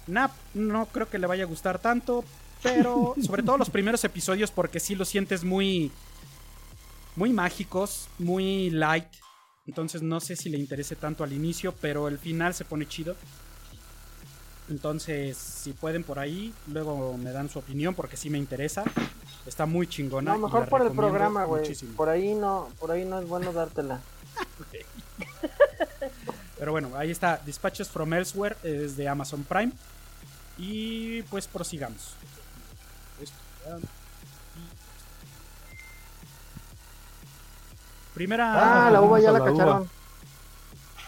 [0.08, 2.24] Nap, no creo que le vaya a gustar tanto,
[2.64, 5.92] pero sobre todo los primeros episodios porque sí lo sientes muy
[7.16, 9.08] muy mágicos, muy light.
[9.68, 13.16] Entonces no sé si le interese tanto al inicio, pero el final se pone chido.
[14.70, 18.84] Entonces, si pueden por ahí, luego me dan su opinión porque sí me interesa.
[19.46, 20.34] Está muy chingona.
[20.34, 21.76] No, mejor por el programa, güey.
[21.98, 24.00] Por ahí no, por ahí no es bueno dártela.
[26.62, 27.42] Pero bueno, ahí está.
[27.44, 29.72] Dispatches from Elsewhere es de Amazon Prime.
[30.60, 32.14] Y pues prosigamos.
[38.14, 38.86] Primera.
[38.86, 39.52] Ah, la uva ya la la uva.
[39.54, 39.90] cacharon.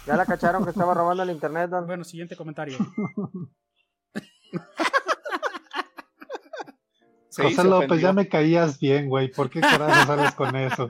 [0.07, 1.85] Ya la cacharon que estaba robando el internet, don.
[1.85, 2.79] Bueno, siguiente comentario.
[7.37, 9.31] José López, ya me caías bien, güey.
[9.31, 10.89] ¿Por qué carajo sales con eso?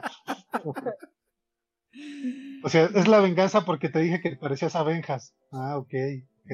[2.63, 5.35] O sea, es la venganza porque te dije que parecías abejas.
[5.51, 5.93] Ah, ok,
[6.43, 6.51] ok.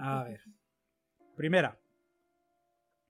[0.00, 0.40] A ver.
[1.36, 1.78] Primera.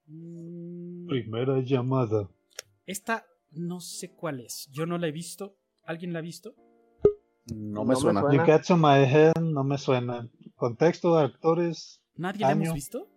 [0.07, 2.29] Mm, Primera llamada.
[2.87, 4.69] Esta no sé cuál es.
[4.73, 5.57] Yo no la he visto.
[5.85, 6.55] ¿Alguien la ha visto?
[7.47, 8.21] No No me me suena.
[8.33, 10.29] You to My Head no me suena.
[10.57, 12.01] Contexto, actores.
[12.17, 13.09] ¿Nadie la hemos visto?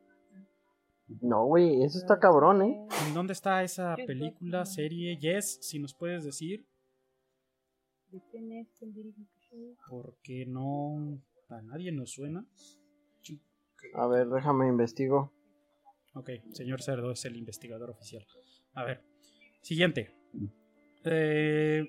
[1.21, 2.87] No, güey, eso está cabrón, ¿eh?
[3.07, 5.17] ¿En dónde está esa película, serie?
[5.17, 6.68] Yes, si nos puedes decir.
[8.11, 8.67] ¿De quién es?
[8.77, 9.21] ¿Quién dirige?
[9.89, 11.19] Porque no.
[11.49, 12.45] A nadie nos suena.
[13.95, 15.31] A ver, déjame investigo.
[16.13, 18.25] Ok, señor Cerdo es el investigador oficial.
[18.73, 19.01] A ver.
[19.61, 20.11] Siguiente.
[21.05, 21.87] Eh,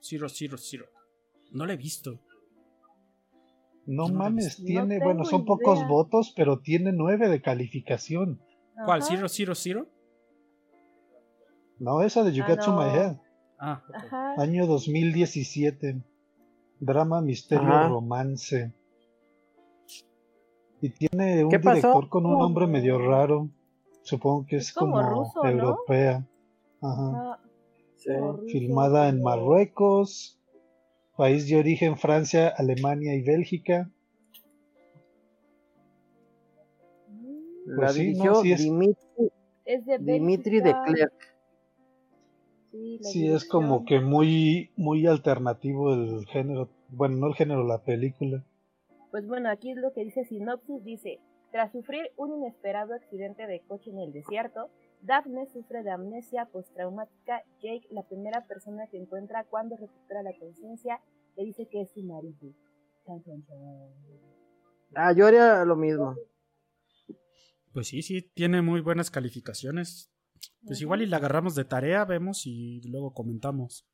[0.00, 0.86] Zero, Zero, Zero.
[1.52, 2.20] No la he visto.
[3.86, 8.40] No lo mames, tiene, No bueno, son pocos votos, pero tiene nueve de calificación.
[8.84, 9.02] ¿Cuál?
[9.02, 9.88] ¿Zero, Zero, Zero?
[11.78, 12.88] No, esa de You Ah, Got to My.
[12.96, 13.16] Head.
[13.58, 13.94] Ah, ok.
[13.94, 14.34] Ajá.
[14.40, 15.96] Año 2017.
[16.80, 17.88] Drama, misterio, Ajá.
[17.88, 18.72] romance.
[20.80, 23.48] Y tiene un director con un nombre medio raro.
[24.02, 25.50] Supongo que es, Es como como, ruso, ¿no?
[25.50, 26.26] europea.
[26.80, 27.32] Ajá.
[27.32, 27.38] Ah,
[27.96, 28.12] Sí.
[28.52, 30.38] Filmada en Marruecos.
[31.16, 33.90] País de origen Francia, Alemania y Bélgica.
[37.08, 39.32] Mm, La Pues sí, no, dirigió sí es- Dimitri,
[39.64, 40.84] Es de Dimitri de Bélgica.
[40.84, 41.37] Klerk.
[43.02, 46.68] Sí, es como que muy, muy alternativo el género.
[46.88, 48.44] Bueno, no el género, la película.
[49.10, 53.60] Pues bueno, aquí es lo que dice Sinopsis, dice, tras sufrir un inesperado accidente de
[53.60, 54.70] coche en el desierto,
[55.02, 57.42] Daphne sufre de amnesia postraumática.
[57.62, 61.00] Jake, la primera persona que encuentra cuando recupera la conciencia,
[61.36, 62.52] le dice que es su marido.
[64.94, 66.14] Ah, yo haría lo mismo.
[67.72, 70.10] Pues sí, sí, tiene muy buenas calificaciones.
[70.66, 73.86] Pues igual y la agarramos de tarea, vemos y luego comentamos.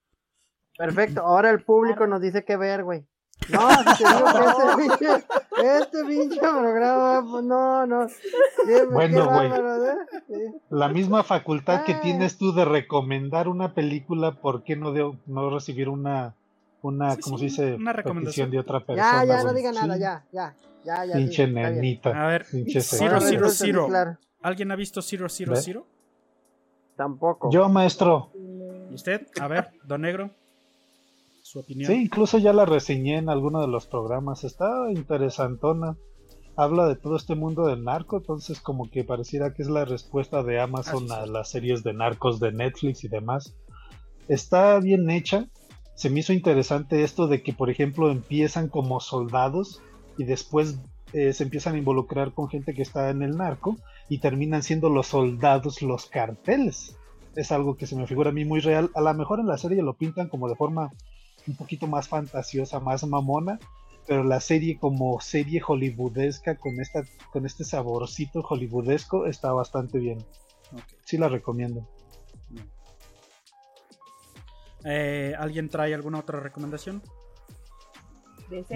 [0.77, 3.05] Perfecto, ahora el público nos dice qué ver, güey.
[3.51, 5.27] No, si te digo que este pinche,
[5.81, 8.07] este pinche programa, pues no, no.
[8.65, 9.51] Qué- Bueno, güey.
[9.51, 10.23] ¿eh?
[10.29, 10.35] Sí.
[10.71, 15.51] La misma facultad que tienes tú de recomendar una película, ¿por qué no, de, no
[15.51, 16.35] recibir una,
[16.81, 17.75] una Sí, ¿cómo sí, se dice?
[17.77, 18.51] una recomendación.
[18.51, 19.25] De otra persona.
[19.25, 20.55] Ya, ya, no diga nada, ya, ya,
[20.85, 21.15] ya, ya.
[21.15, 22.11] Pinche nenita.
[22.11, 22.97] A ver, Pinche sí,
[23.51, 23.87] Zero.
[23.89, 24.17] claro.
[24.43, 25.61] ¿Alguien ha visto Zero, Zero, ¿Ve?
[26.97, 27.51] Tampoco.
[27.51, 28.31] Yo, maestro.
[28.91, 29.27] ¿Usted?
[29.41, 30.31] A ver, Don Negro.
[31.43, 31.91] Su opinión.
[31.91, 34.45] Sí, incluso ya la reseñé en alguno de los programas.
[34.45, 35.97] Está interesantona.
[36.57, 40.45] Habla de todo este mundo del narco, entonces como que pareciera que es la respuesta
[40.45, 43.57] de Amazon Ah, sí, a las series de narcos de Netflix y demás.
[44.29, 45.47] Está bien hecha.
[45.97, 49.83] Se me hizo interesante esto de que, por ejemplo, empiezan como soldados
[50.17, 50.79] y después
[51.13, 53.77] eh, se empiezan a involucrar con gente que está en el narco
[54.09, 56.97] y terminan siendo los soldados los carteles.
[57.37, 58.91] Es algo que se me figura a mí muy real.
[58.95, 60.93] A lo mejor en la serie lo pintan como de forma
[61.47, 63.59] un poquito más fantasiosa, más mamona,
[64.07, 67.03] pero la serie como serie hollywoodesca con esta
[67.33, 70.19] con este saborcito hollywoodesco está bastante bien.
[70.73, 70.83] Ok.
[71.05, 71.87] Sí la recomiendo.
[74.85, 77.03] Eh, ¿Alguien trae alguna otra recomendación?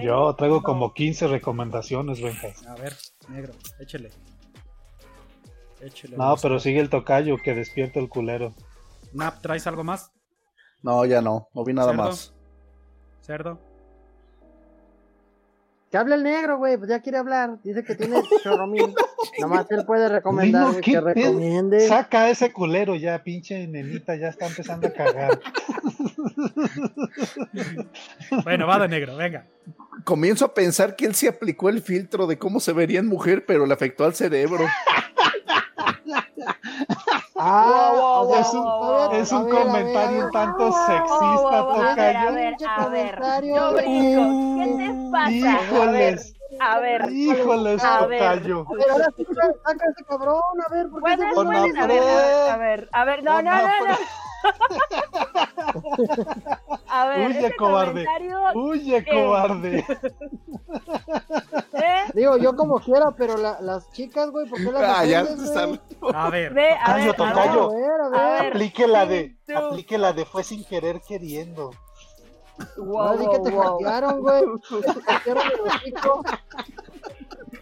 [0.03, 2.67] Yo traigo como 15 recomendaciones, Benjas.
[2.67, 2.97] A ver,
[3.29, 4.11] Negro, échele.
[6.17, 8.55] No, pero sigue el tocayo que despierta el culero.
[9.13, 10.13] Nap, ¿traes algo más?
[10.83, 12.03] No, ya no, no vi nada ¿Cerdo?
[12.03, 12.35] más.
[13.23, 13.69] Cerdo.
[15.91, 17.59] Que hable el negro, güey, pues ya quiere hablar.
[17.63, 18.95] Dice que tiene chorro mil.
[19.41, 21.89] Nomás él puede recomendar, ¿qué que recomiende.
[21.89, 25.41] Saca a ese culero ya, pinche nenita, ya está empezando a cagar.
[28.45, 29.47] Bueno, va de negro, venga.
[30.05, 33.45] Comienzo a pensar que él sí aplicó el filtro de cómo se vería en mujer,
[33.47, 34.65] pero le afectó al cerebro.
[37.41, 42.31] Ah, Wow, wow, Es un ver, a ver, comentario un tanto sexista, a ver, a
[42.33, 43.19] ver, a ver.
[43.45, 44.23] Yo brinco.
[44.57, 45.31] ¿Qué te pasa?
[45.31, 47.13] Híjoles, a ver.
[47.13, 48.19] híjoles, A ver.
[48.19, 48.67] tocayo.
[48.69, 52.09] A ver, ahora sí, saca a ese cabrón, a ver, ¿por qué se a ver,
[52.51, 53.99] a ver, a ver, no, no, no, no.
[56.89, 58.07] A ver, Huye, ese cobarde.
[58.55, 59.11] Huye, ¿Qué?
[59.11, 59.79] cobarde.
[61.75, 62.05] ¿eh?
[62.15, 65.49] Digo, yo como quiera, pero la- las chicas, güey, ¿por qué las Ah, ya ofendes,
[65.49, 65.67] está.
[65.67, 65.81] güey?
[66.15, 66.55] A ver.
[66.55, 67.71] Ve, a ver, tocayo.
[67.71, 68.01] A ver.
[68.01, 68.09] a
[68.41, 68.47] ver.
[68.53, 71.71] Aplique la de, aplique la de fue sin querer queriendo.
[72.77, 73.73] Wow, Ahora sí que te wow, wow.
[73.79, 74.43] hackearon, güey.
[74.83, 76.25] Te hackearon el hocico.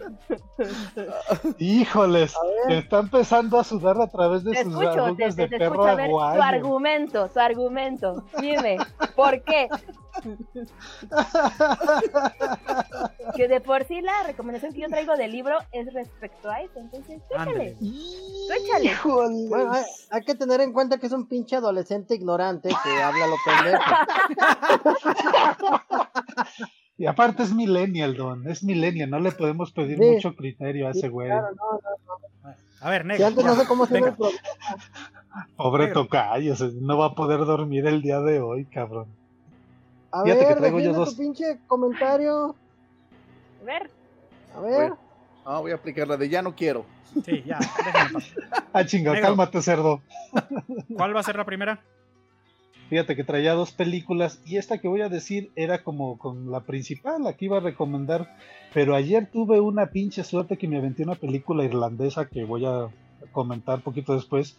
[1.59, 2.35] Híjoles,
[2.69, 5.59] está empezando a sudar a través de Te sus escucho, te, arrugas te, de te
[5.59, 5.89] perro escucho.
[5.89, 8.25] A ver, tu argumento, tu argumento.
[8.41, 8.79] Dime,
[9.15, 9.69] ¿por qué?
[13.37, 16.79] que de por sí la recomendación que yo traigo del libro es respecto a eso.
[16.79, 17.77] Entonces, tú échale.
[17.79, 18.97] Tú échale.
[19.49, 23.27] Bueno, hay, hay que tener en cuenta que es un pinche adolescente ignorante que habla
[23.27, 23.83] lo pendejo.
[26.99, 30.05] Y aparte es millennial, Don, es millennial, no le podemos pedir Sí.
[30.05, 31.29] mucho criterio a ese güey.
[31.29, 31.81] Claro, no, no,
[32.51, 32.55] no.
[32.81, 33.27] A ver, Si negro.
[33.27, 34.15] antes no sé cómo se el.
[35.57, 36.03] Pobre Negro.
[36.05, 39.07] tocayo, no va a poder dormir el día de hoy, cabrón.
[40.13, 42.55] A Fíjate que ver, traigo yo dos- tu pinche comentario.
[43.63, 43.91] A ver,
[44.57, 44.93] A ver.
[45.45, 46.87] Ah, voy a aplicar la de ya no quiero.
[47.25, 48.25] Sí, ya, déjame.
[48.73, 50.01] Ah, chinga, cálmate, cerdo.
[50.97, 51.81] ¿Cuál va a ser la primera?
[52.89, 56.61] Fíjate que traía dos películas y esta que voy a decir era como con la
[56.61, 58.37] principal, la que iba a recomendar.
[58.73, 62.89] Pero ayer tuve una pinche suerte que me aventé una película irlandesa que voy a
[63.33, 64.57] comentar poquito después,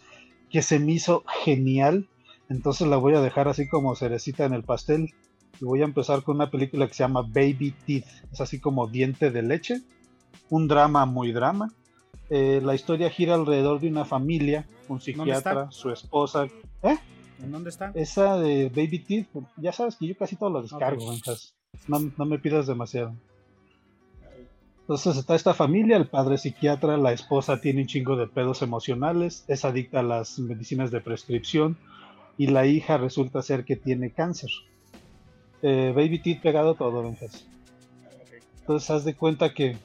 [0.50, 2.06] que se me hizo genial.
[2.50, 5.14] Entonces la voy a dejar así como cerecita en el pastel.
[5.60, 8.06] Y voy a empezar con una película que se llama Baby Teeth.
[8.30, 9.80] Es así como diente de leche.
[10.50, 11.72] Un drama muy drama.
[12.28, 16.46] Eh, la historia gira alrededor de una familia, un psiquiatra, su esposa.
[16.82, 16.98] ¿Eh?
[17.42, 17.92] ¿En dónde está?
[17.94, 21.10] Esa de Baby Teeth, ya sabes que yo casi todo lo descargo, Ok.
[21.10, 21.54] Benjas.
[21.86, 23.14] No, no me pidas demasiado.
[24.80, 28.62] Entonces está esta familia, el padre es psiquiatra, la esposa tiene un chingo de pedos
[28.62, 31.76] emocionales, es adicta a las medicinas de prescripción
[32.38, 34.50] y la hija resulta ser que tiene cáncer.
[35.60, 37.46] Eh, Baby Teeth pegado todo, Benjas.
[38.60, 39.76] Entonces haz de cuenta que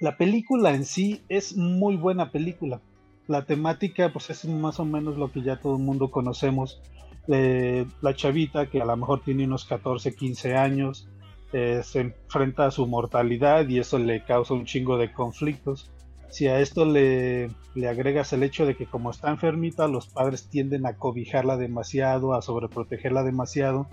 [0.00, 2.80] la película en sí es muy buena película.
[3.28, 6.80] La temática pues es más o menos lo que ya todo el mundo conocemos.
[7.28, 11.08] Eh, la chavita que a lo mejor tiene unos 14, 15 años,
[11.52, 15.90] eh, se enfrenta a su mortalidad y eso le causa un chingo de conflictos.
[16.28, 20.48] Si a esto le, le agregas el hecho de que como está enfermita, los padres
[20.48, 23.86] tienden a cobijarla demasiado, a sobreprotegerla demasiado,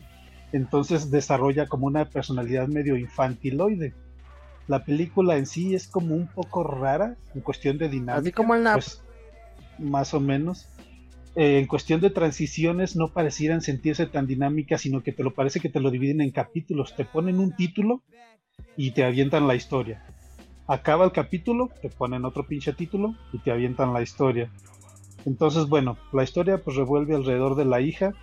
[0.52, 3.94] entonces desarrolla como una personalidad medio infantiloide.
[4.68, 8.20] La película en sí es como un poco rara en cuestión de dinámica.
[8.20, 8.76] Así como el NAP.
[8.76, 9.04] pues,
[9.78, 10.70] más o menos.
[11.36, 15.60] Eh, en cuestión de transiciones no parecieran sentirse tan dinámicas, sino que te lo parece
[15.60, 16.95] que te lo dividen en capítulos.
[16.95, 18.04] Te ponen un título
[18.76, 20.06] y te avientan la historia.
[20.68, 24.50] Acaba el capítulo, te ponen otro pinche título y te avientan la historia.
[25.26, 28.14] Entonces, bueno, la historia pues revuelve alrededor de la hija.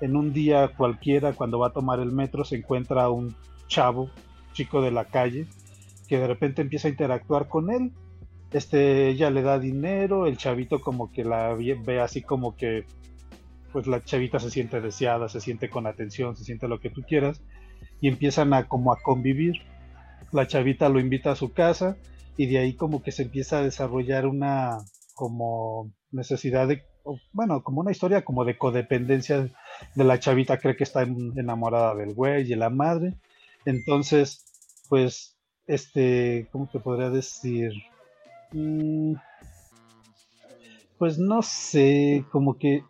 [0.00, 3.34] En un día cualquiera, cuando va a tomar el metro, se encuentra un
[3.68, 4.10] chavo,
[4.52, 5.46] chico de la calle,
[6.08, 7.92] que de repente empieza a interactuar con él.
[8.52, 12.84] Este, ella le da dinero, el chavito como que la ve así como que,
[13.72, 17.02] pues la chavita se siente deseada, se siente con atención, se siente lo que tú
[17.02, 17.42] quieras,
[18.00, 19.54] y empiezan a como a convivir.
[20.32, 21.96] La chavita lo invita a su casa
[22.36, 24.78] y de ahí como que se empieza a desarrollar una
[25.14, 26.82] como necesidad de,
[27.32, 29.48] bueno, como una historia como de codependencia
[29.94, 33.14] de la chavita cree que está en- enamorada del güey y la madre.
[33.64, 34.44] Entonces,
[34.88, 35.36] pues,
[35.66, 37.72] este, ¿cómo te podría decir?
[38.54, 39.14] Mm,
[40.98, 42.80] Pues no sé, como que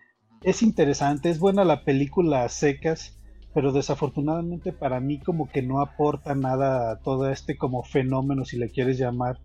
[0.43, 3.19] es interesante, es buena la película a secas,
[3.53, 8.59] pero desafortunadamente para mí como que no aporta nada a todo este como fenómeno, si
[8.59, 9.37] le quieres llamar,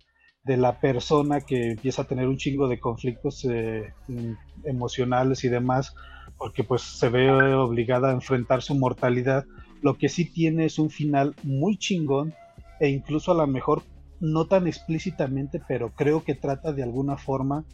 [0.44, 5.48] de la persona que empieza a tener un chingo de conflictos eh, em- emocionales y
[5.48, 5.94] demás,
[6.36, 9.44] porque pues se ve obligada a enfrentar su mortalidad.
[9.80, 12.36] Lo que sí tiene es un final muy chingón
[12.78, 13.86] e incluso a lo mejor
[14.22, 17.64] no tan explícitamente, pero creo que trata de alguna forma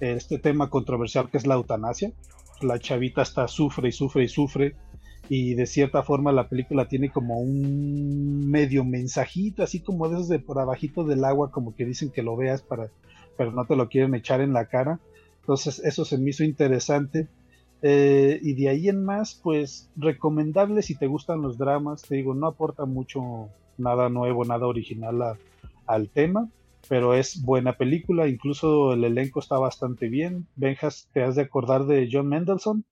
[0.00, 2.10] eh, este tema controversial que es la eutanasia.
[2.62, 4.74] La chavita está sufre y sufre y sufre
[5.28, 10.28] y de cierta forma la película tiene como un medio mensajito, así como de esos
[10.28, 12.88] de por abajito del agua, como que dicen que lo veas para,
[13.36, 14.98] pero no te lo quieren echar en la cara.
[15.40, 17.28] Entonces eso se me hizo interesante.
[17.82, 22.34] Eh, y de ahí en más, pues recomendable si te gustan los dramas, te digo,
[22.34, 25.38] no aporta mucho nada nuevo, nada original a-
[25.88, 26.50] al tema,
[26.88, 30.46] pero es buena película, incluso el elenco está bastante bien.
[30.54, 32.84] Benjas, ¿te has de acordar de John Mendelsohn?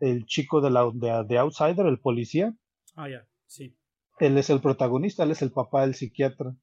[0.00, 2.54] El chico de, la, de, de Outsider, el policía.
[2.96, 3.76] Ah, ya, sí.
[4.18, 6.56] Él es el protagonista, él es el papá del psiquiatra.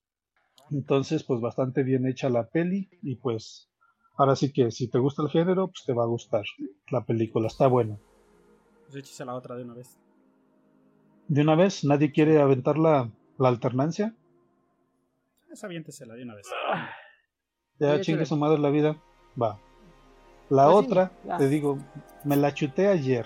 [0.71, 3.69] Entonces, pues bastante bien hecha la peli y pues
[4.17, 6.43] ahora sí que si te gusta el género, pues te va a gustar
[6.91, 7.97] la película, está buena.
[8.85, 9.97] Pues échese la otra de una vez.
[11.27, 14.15] De una vez, nadie quiere aventar la, la alternancia.
[15.51, 16.47] Esa aviéntesela de una vez.
[17.79, 18.97] Ya chingue su madre la vida.
[19.41, 19.59] Va.
[20.49, 21.77] La Pues otra, te digo,
[22.23, 23.25] me la chuté ayer.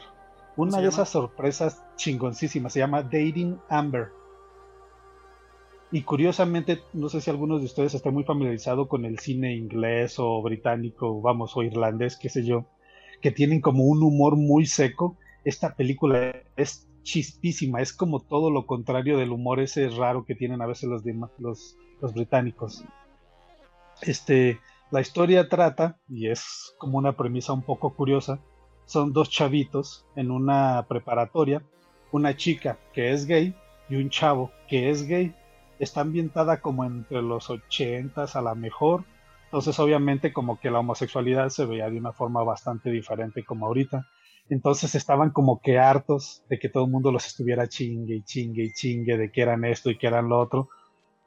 [0.55, 0.89] Una de llama?
[0.89, 2.73] esas sorpresas chingoncísimas.
[2.73, 4.09] Se llama Dating Amber.
[5.91, 10.15] Y curiosamente, no sé si algunos de ustedes están muy familiarizados con el cine inglés
[10.17, 12.65] o británico, vamos, o irlandés, qué sé yo,
[13.21, 15.17] que tienen como un humor muy seco.
[15.45, 20.61] Esta película es chispísima, es como todo lo contrario del humor ese raro que tienen
[20.61, 21.03] a veces los,
[21.37, 22.83] los, los británicos.
[24.01, 24.59] Este,
[24.91, 28.39] la historia trata, y es como una premisa un poco curiosa,
[28.85, 31.63] son dos chavitos en una preparatoria,
[32.11, 33.55] una chica que es gay
[33.89, 35.33] y un chavo que es gay.
[35.79, 39.05] Está ambientada como entre los ochentas a la mejor.
[39.45, 44.05] Entonces obviamente como que la homosexualidad se veía de una forma bastante diferente como ahorita.
[44.49, 48.65] Entonces estaban como que hartos de que todo el mundo los estuviera chingue y chingue
[48.65, 50.69] y chingue de que eran esto y que eran lo otro.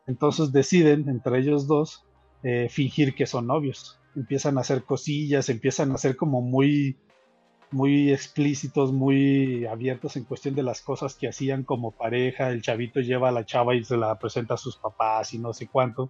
[0.07, 2.05] Entonces deciden entre ellos dos
[2.43, 3.99] eh, fingir que son novios.
[4.15, 6.97] Empiezan a hacer cosillas, empiezan a ser como muy
[7.73, 12.51] muy explícitos, muy abiertos en cuestión de las cosas que hacían como pareja.
[12.51, 15.53] El chavito lleva a la chava y se la presenta a sus papás y no
[15.53, 16.09] sé cuánto.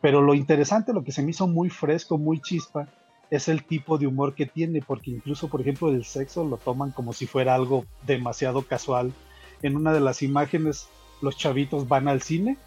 [0.00, 2.88] Pero lo interesante, lo que se me hizo muy fresco, muy chispa,
[3.30, 6.90] es el tipo de humor que tiene, porque incluso, por ejemplo, el sexo lo toman
[6.90, 9.12] como si fuera algo demasiado casual.
[9.62, 10.88] En una de las imágenes,
[11.22, 12.58] los chavitos van al cine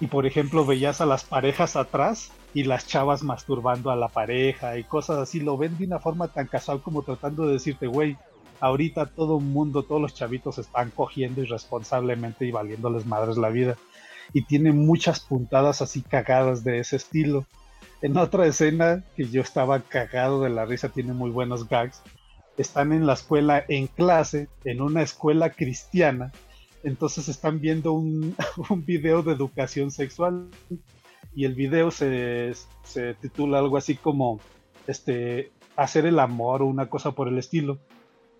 [0.00, 4.78] y, por ejemplo, veías a las parejas atrás y las chavas masturbando a la pareja
[4.78, 8.16] y cosas así, lo ven de una forma tan casual como tratando de decirte, güey,
[8.60, 13.76] ahorita todo el mundo, todos los chavitos están cogiendo irresponsablemente y valiéndoles madres la vida.
[14.32, 17.44] Y tiene muchas puntadas así cagadas de ese estilo.
[18.02, 22.02] En otra escena que yo estaba cagado de la risa, tiene muy buenos gags.
[22.56, 26.32] Están en la escuela en clase, en una escuela cristiana.
[26.84, 28.36] Entonces están viendo un,
[28.70, 30.48] un video de educación sexual
[31.34, 32.54] y el video se,
[33.20, 34.40] titula algo así como
[34.86, 37.78] este hacer el amor o una cosa por el estilo.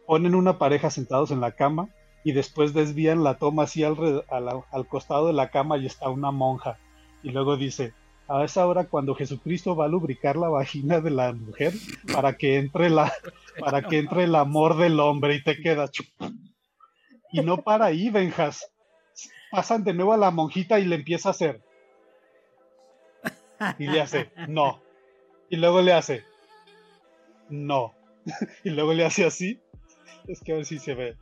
[0.07, 1.89] Ponen una pareja sentados en la cama
[2.23, 6.31] y después desvían la toma así al, al, costado de la cama y está una
[6.31, 6.79] monja.
[7.23, 7.95] Y luego dice,
[8.29, 11.73] a esa hora cuando Jesucristo va a lubricar la vagina de la mujer
[12.13, 13.13] para que entre la
[13.59, 15.91] para que entre el amor del hombre y te queda
[17.41, 18.71] y no para ahí Benjas
[19.51, 21.63] pasan de nuevo a la monjita y le empieza a hacer
[23.79, 24.81] y le hace, no.
[25.49, 26.25] Y luego le hace,
[27.49, 27.95] no.
[28.65, 29.61] y luego le hace así.
[30.27, 31.17] Es que a ver si se ve.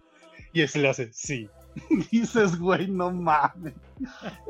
[0.52, 1.48] Y ese le hace, sí.
[2.10, 3.74] dices, güey, no mames.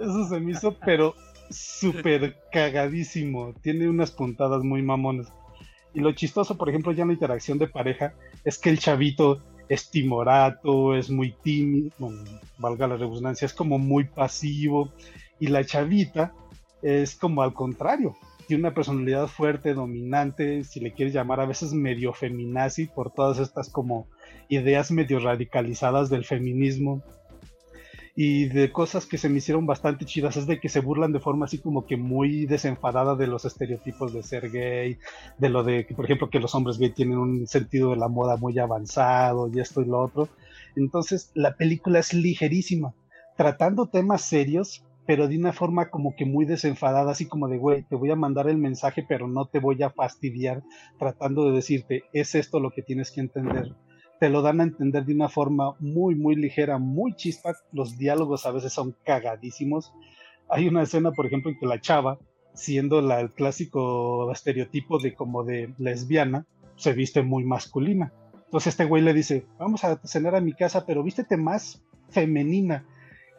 [0.01, 1.15] Eso se me hizo, pero
[1.51, 3.55] súper cagadísimo.
[3.63, 5.29] Tiene unas puntadas muy mamones.
[5.95, 8.15] Y lo chistoso, por ejemplo, ya en la interacción de pareja,
[8.45, 11.93] es que el chavito es timorato, es muy tímido,
[12.59, 14.91] valga la redundancia, es como muy pasivo.
[15.39, 16.33] Y la chavita
[16.83, 18.17] es como al contrario.
[18.47, 23.39] Tiene una personalidad fuerte, dominante, si le quieres llamar a veces medio feminazi por todas
[23.39, 24.07] estas como
[24.49, 27.03] ideas medio radicalizadas del feminismo
[28.15, 31.21] y de cosas que se me hicieron bastante chidas es de que se burlan de
[31.21, 34.99] forma así como que muy desenfadada de los estereotipos de ser gay,
[35.39, 38.09] de lo de que por ejemplo que los hombres gay tienen un sentido de la
[38.09, 40.29] moda muy avanzado y esto y lo otro.
[40.77, 42.95] Entonces la película es ligerísima,
[43.37, 47.83] tratando temas serios, pero de una forma como que muy desenfadada, así como de, güey,
[47.83, 50.63] te voy a mandar el mensaje, pero no te voy a fastidiar
[50.99, 53.75] tratando de decirte, es esto lo que tienes que entender.
[54.23, 57.57] Te lo dan a entender de una forma muy, muy ligera, muy chispa.
[57.73, 59.93] Los diálogos a veces son cagadísimos.
[60.49, 62.21] Hay una escena, por ejemplo, en que la chava,
[62.55, 66.47] siendo la, el clásico estereotipo de como de lesbiana,
[66.77, 68.13] se viste muy masculina.
[68.45, 72.87] Entonces este güey le dice, vamos a cenar a mi casa, pero vístete más femenina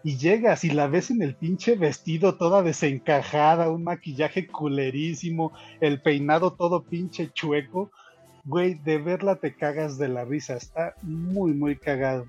[0.04, 6.02] y llegas y la ves en el pinche vestido toda desencajada, un maquillaje culerísimo, el
[6.02, 7.90] peinado todo pinche chueco,
[8.44, 12.26] güey, de verla te cagas de la risa, está muy, muy cagado.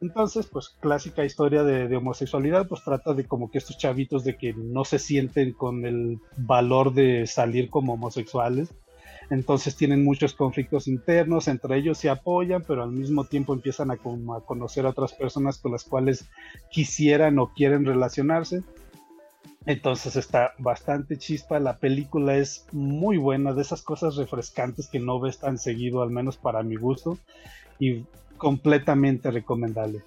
[0.00, 4.36] Entonces, pues clásica historia de, de, homosexualidad, pues trata de como que estos chavitos de
[4.36, 8.70] que no se sienten con el valor de salir como homosexuales,
[9.30, 13.96] entonces tienen muchos conflictos internos, entre ellos se apoyan, pero al mismo tiempo empiezan a,
[13.96, 16.28] conocer a otras personas con las cuales
[16.70, 18.64] quisieran o quieren relacionarse.
[19.66, 25.20] Entonces está bastante chispa, la película es muy buena, de esas cosas refrescantes que no
[25.20, 27.18] ves tan seguido, al menos para mi gusto,
[27.78, 28.04] y
[28.38, 30.00] completamente recomendable.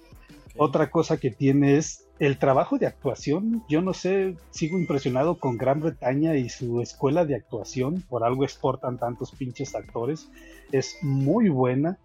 [0.56, 3.64] Otra cosa que tiene es el trabajo de actuación.
[3.68, 8.02] Yo no sé, sigo impresionado con Gran Bretaña y su escuela de actuación.
[8.08, 10.28] Por algo exportan tantos pinches actores.
[10.70, 11.98] Es muy buena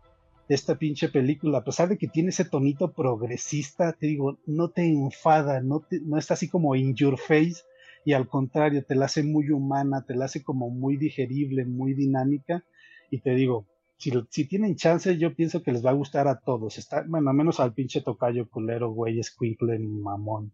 [0.49, 1.59] esta pinche película.
[1.59, 6.17] A pesar de que tiene ese tonito progresista, te digo, no te enfada, no, no
[6.17, 7.63] está así como in your face.
[8.03, 11.93] Y al contrario, te la hace muy humana, te la hace como muy digerible, muy
[11.93, 12.63] dinámica.
[13.11, 13.67] Y te digo,
[13.97, 16.77] si, tienen chance, yo pienso que les va a gustar a todos.
[16.77, 20.53] Está, bueno, menos al pinche tocayo culero, güey, escuincle, mamón.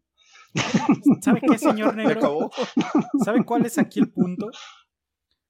[1.21, 2.49] ¿Sabe qué, señor negro?
[3.23, 4.49] ¿Saben cuál es aquí el punto?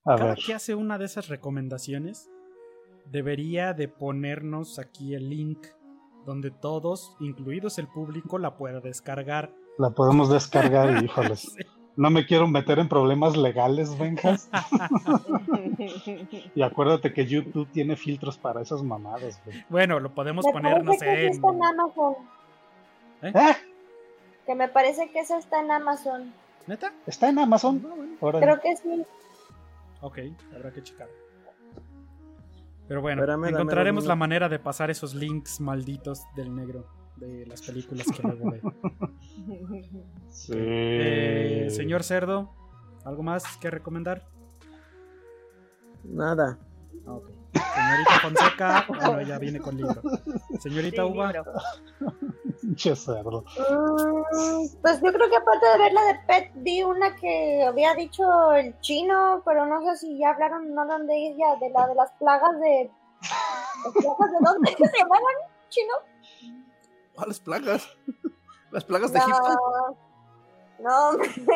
[0.04, 2.30] A Cada que hace una de esas recomendaciones,
[3.12, 5.68] debería de ponernos aquí el link
[6.26, 9.54] donde todos, incluidos el público, la pueda descargar.
[9.78, 11.56] La podemos descargar y, híjoles.
[11.96, 14.50] No me quiero meter en problemas legales, Benjas.
[16.56, 19.64] y acuérdate que YouTube tiene filtros para esas mamadas, güey.
[19.70, 21.28] Bueno, lo podemos Me poner, no sé.
[21.28, 22.16] está en Amazon.
[23.22, 23.32] ¿Eh?
[23.34, 23.56] ¿Eh?
[24.46, 26.34] Que me parece que eso está en Amazon.
[26.68, 26.94] ¿Neta?
[27.06, 28.18] ¿Está en Amazon?
[28.20, 28.46] Órale.
[28.46, 29.06] Creo que sí.
[30.02, 30.20] Ok,
[30.54, 31.08] habrá que checar.
[32.88, 36.88] Pero bueno, Espérame, dame encontraremos la manera de pasar esos links malditos del negro
[37.18, 38.62] de las películas que luego ve.
[40.30, 40.54] Sí.
[40.56, 42.54] Eh, señor Cerdo,
[43.06, 44.28] ¿algo más que recomendar?
[46.04, 46.60] Nada.
[47.06, 47.30] Ok.
[47.56, 50.02] Señorita Fonseca, bueno, ella viene con libro.
[50.60, 51.54] Señorita Sí, Uva, libro.
[52.66, 57.94] Mm, pues yo creo que aparte de ver la de Pet, vi una que había
[57.94, 61.88] dicho el chino, pero no sé si ya hablaron, no hablan de ella, de la
[61.88, 62.92] de las plagas de.
[63.84, 65.36] ¿Las plagas de dónde se llamaban?
[65.70, 65.94] ¿Chino?
[67.28, 67.88] Las plagas.
[68.72, 69.98] Las plagas de La- Egipto.
[70.80, 71.12] No,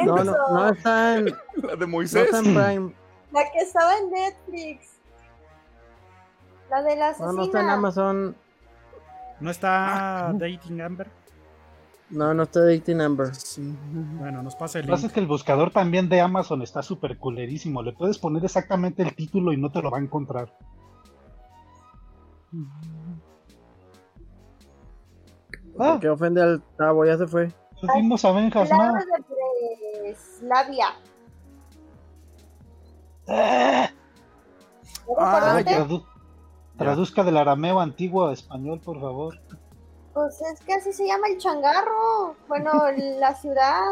[0.06, 1.26] No, no, no está en,
[1.58, 2.26] La de no Moisés.
[2.26, 2.96] está en Prime.
[3.32, 4.99] la que estaba en Netflix.
[6.70, 7.32] La de la No, asesina.
[7.34, 8.36] no está en Amazon.
[9.40, 11.10] ¿no está Dating Amber?
[12.10, 13.30] No, no está Dating Number.
[14.20, 15.10] Bueno, nos pasa el Lo que pasa link.
[15.12, 17.82] es que el buscador también de Amazon está súper culerísimo.
[17.84, 20.54] Le puedes poner exactamente el título y no te lo va a encontrar.
[25.80, 27.52] Ah, Que ofende al Tavo, ya se fue.
[27.80, 28.94] pues vimos a Benjas, ¿no?
[28.94, 30.88] De Breslavia.
[33.28, 33.90] Ah,
[35.08, 35.64] ¿No Ah,
[36.80, 39.40] traduzca del arameo antiguo a español, por favor.
[40.14, 42.36] Pues es que así se llama el changarro.
[42.48, 42.72] Bueno,
[43.20, 43.84] la ciudad,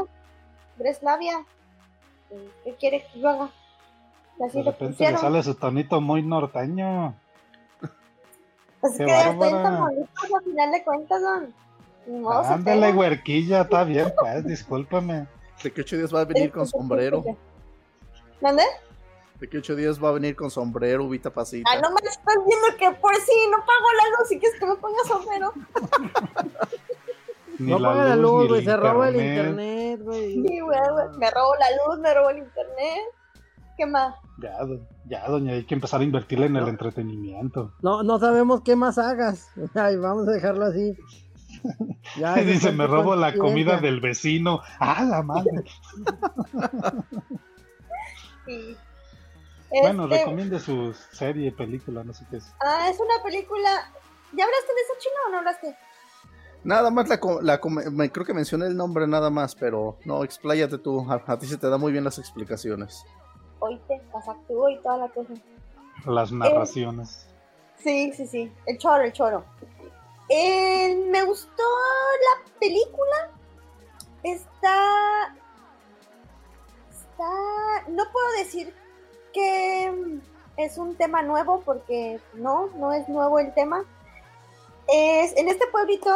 [0.78, 1.46] Breslavia.
[2.64, 3.50] ¿Qué quiere que yo haga?
[4.44, 7.16] Así De repente le sale su tonito muy norteño.
[8.82, 9.64] Pues qué que estoy en bárbara.
[9.64, 11.54] Tamaulipas a final de cuentas, don.
[12.08, 15.28] Se Ándale, huerquilla, está bien, pues, discúlpame.
[15.62, 17.24] ¿De qué ocho días va a venir con sombrero?
[18.40, 18.64] ¿Dónde?
[19.40, 21.70] ¿De qué ocho días va a venir con sombrero, Vita Pasita?
[21.72, 24.60] Ah, no me estás viendo que por si no pago la luz y que es
[24.60, 25.54] que me ponga sombrero.
[27.60, 28.64] No la paga la luz, güey.
[28.66, 30.02] Se roba el internet.
[30.02, 30.34] güey.
[30.34, 33.04] Sí, güey, güey, me robo la luz, me robo el internet.
[33.78, 34.16] ¿Qué más?
[34.40, 34.58] Ya,
[35.06, 37.74] ya, doña, hay que empezar a invertirle en el entretenimiento.
[37.84, 39.50] No, no sabemos qué más hagas.
[39.76, 40.98] Ay, vamos a dejarlo así.
[42.18, 44.62] Ya, Dice, me robo la comida del vecino.
[44.80, 45.64] ¡Ah, la madre!
[48.46, 48.78] Sí.
[49.70, 52.54] Bueno, Este, recomiende su serie, película, no sé qué es.
[52.62, 53.92] ah, es una película.
[54.34, 55.78] ¿Ya hablaste de esa china o no hablaste?
[56.64, 57.60] Nada más la, la
[57.92, 61.06] me- creo que mencioné el nombre nada más, pero no, expláyate tú.
[61.10, 63.06] A, a ti se te da muy bien las explicaciones.
[63.60, 65.34] Oíste, las actúo y toda la cosa.
[66.06, 67.28] Las narraciones.
[67.78, 68.52] Sí, sí, sí.
[68.66, 69.46] El choro, el choro.
[70.30, 73.32] Eh, me gustó la película.
[74.24, 75.36] Está.
[76.92, 77.90] Está.
[77.90, 78.74] No puedo decir
[79.38, 80.20] que
[80.58, 83.84] es un tema nuevo porque no, no es nuevo el tema.
[84.88, 86.10] Es, en este pueblito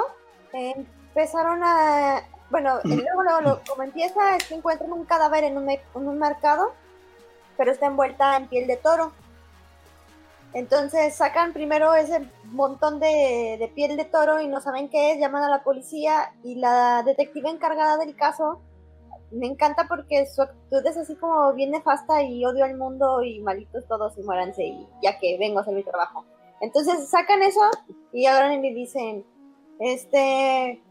[0.54, 0.74] eh,
[1.10, 2.24] empezaron a.
[2.50, 5.80] Bueno, y luego, luego, lo- como empieza es que encuentran un cadáver en un, en
[5.94, 6.74] un mercado,
[7.58, 9.12] pero está envuelta en piel de toro.
[10.54, 15.20] Entonces sacan primero ese montón de, de piel de toro y no saben qué es,
[15.20, 18.62] llaman a la policía y la detective encargada del caso
[19.32, 23.40] me encanta porque su actitud es así como bien nefasta y odio al mundo y
[23.42, 26.26] malitos todos y muéranse y ya que vengo a hacer mi trabajo.
[26.60, 27.62] Entonces sacan eso
[28.14, 29.26] y ahora le dicen,
[29.80, 30.82] este,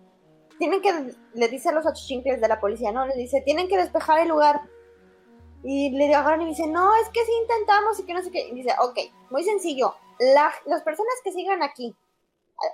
[0.58, 3.06] tienen que, le dice a los achichincles de la policía, ¿no?
[3.06, 4.60] Le dice, tienen que despejar el lugar.
[5.62, 8.48] Y le agarran y dicen, no, es que sí intentamos y que no sé qué.
[8.48, 8.98] Y dice, ok,
[9.30, 9.94] muy sencillo.
[10.18, 11.94] La- las personas que sigan aquí,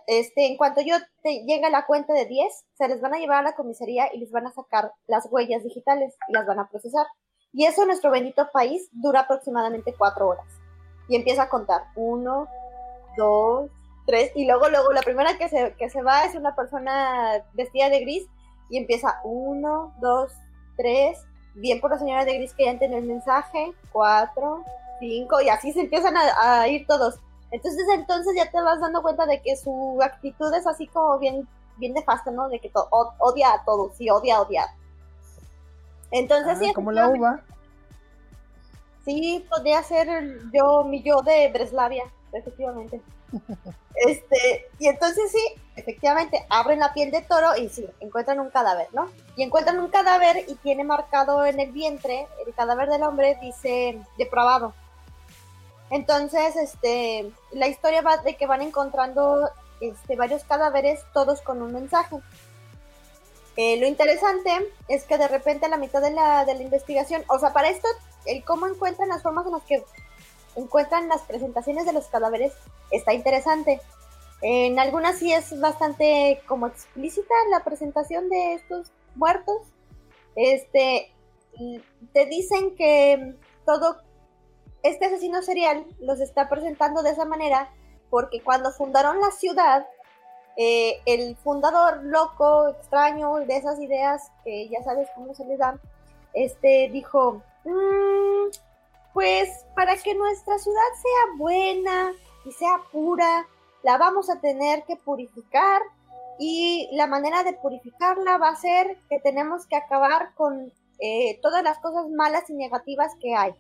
[0.07, 3.19] este, en cuanto yo te llegue a la cuenta de 10, se les van a
[3.19, 6.59] llevar a la comisaría y les van a sacar las huellas digitales y las van
[6.59, 7.07] a procesar.
[7.53, 10.47] Y eso en nuestro bendito país dura aproximadamente cuatro horas.
[11.09, 11.85] Y empieza a contar.
[11.95, 12.49] Uno,
[13.17, 13.71] dos,
[14.07, 14.33] tres.
[14.35, 18.01] Y luego, luego, la primera que se, que se va es una persona vestida de
[18.01, 18.27] gris
[18.69, 20.33] y empieza uno, dos,
[20.77, 21.19] tres.
[21.55, 23.73] Bien por la señora de gris que ya entendió el mensaje.
[23.93, 24.65] Cuatro,
[25.01, 25.41] cinco.
[25.41, 27.19] Y así se empiezan a, a ir todos.
[27.57, 31.49] Entonces, entonces ya te vas dando cuenta de que su actitud es así como bien,
[31.79, 32.51] bien nefasta, ¿no?
[32.51, 34.69] De que odia a todos, sí, odia a odiar.
[36.11, 37.41] Entonces, Ah, sí, como la uva.
[39.07, 43.01] Sí, podría ser yo, mi yo de Breslavia, efectivamente.
[43.99, 48.89] Este, y entonces sí, efectivamente, abren la piel de toro y sí, encuentran un cadáver,
[48.93, 49.09] ¿no?
[49.37, 53.99] Y encuentran un cadáver y tiene marcado en el vientre, el cadáver del hombre dice
[54.19, 54.75] depravado.
[55.91, 59.49] Entonces, este, la historia va de que van encontrando
[59.81, 62.17] este, varios cadáveres, todos con un mensaje.
[63.57, 64.51] Eh, lo interesante
[64.89, 67.71] es que de repente a la mitad de la, de la investigación, o sea, para
[67.71, 67.89] esto,
[68.27, 69.83] el cómo encuentran las formas en las que
[70.57, 72.53] encuentran las presentaciones de los cadáveres
[72.91, 73.81] está interesante.
[74.43, 79.63] En algunas sí es bastante como explícita la presentación de estos muertos.
[80.35, 81.11] Este,
[82.13, 83.35] te dicen que
[83.65, 84.03] todo
[84.89, 87.71] este asesino serial los está presentando de esa manera
[88.11, 89.87] porque cuando fundaron la ciudad,
[90.57, 95.81] eh, el fundador loco, extraño, de esas ideas que ya sabes cómo se les dan,
[96.33, 98.51] este dijo, mm,
[99.13, 102.13] pues para que nuestra ciudad sea buena
[102.45, 103.47] y sea pura,
[103.83, 105.83] la vamos a tener que purificar
[106.39, 111.63] y la manera de purificarla va a ser que tenemos que acabar con eh, todas
[111.63, 113.55] las cosas malas y negativas que hay.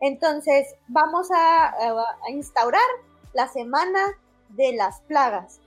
[0.00, 1.74] Entonces vamos a,
[2.28, 2.82] instaurar
[3.32, 4.00] la semana
[4.50, 5.60] de las plagas.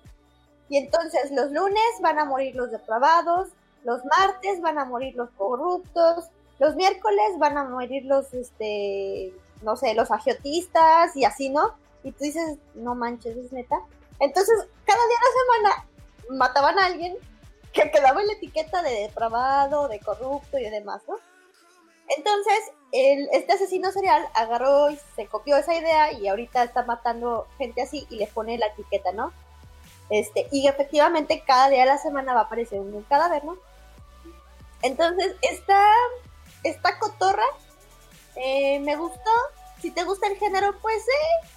[0.70, 3.50] Y entonces los lunes van a morir los depravados,
[3.84, 6.26] los martes van a morir los corruptos,
[6.60, 11.74] los miércoles van a morir los, este, no sé, los agiotistas y así, ¿no?
[12.04, 13.80] Y tú dices, no manches, es neta.
[14.20, 14.56] Entonces,
[14.86, 15.88] cada día de la semana
[16.38, 17.16] mataban a alguien
[17.74, 21.16] que quedaba en la etiqueta de depravado, de corrupto y demás, ¿no?
[22.16, 27.48] Entonces, el, este asesino serial agarró y se copió esa idea y ahorita está matando
[27.58, 29.34] gente así y le pone la etiqueta, ¿no?
[30.10, 33.58] Este, y efectivamente cada día de la semana va a aparecer un cadáver, ¿no?
[34.82, 35.84] Entonces, esta,
[36.64, 37.44] esta cotorra
[38.36, 39.32] eh, me gustó.
[39.82, 41.48] Si te gusta el género, pues eh,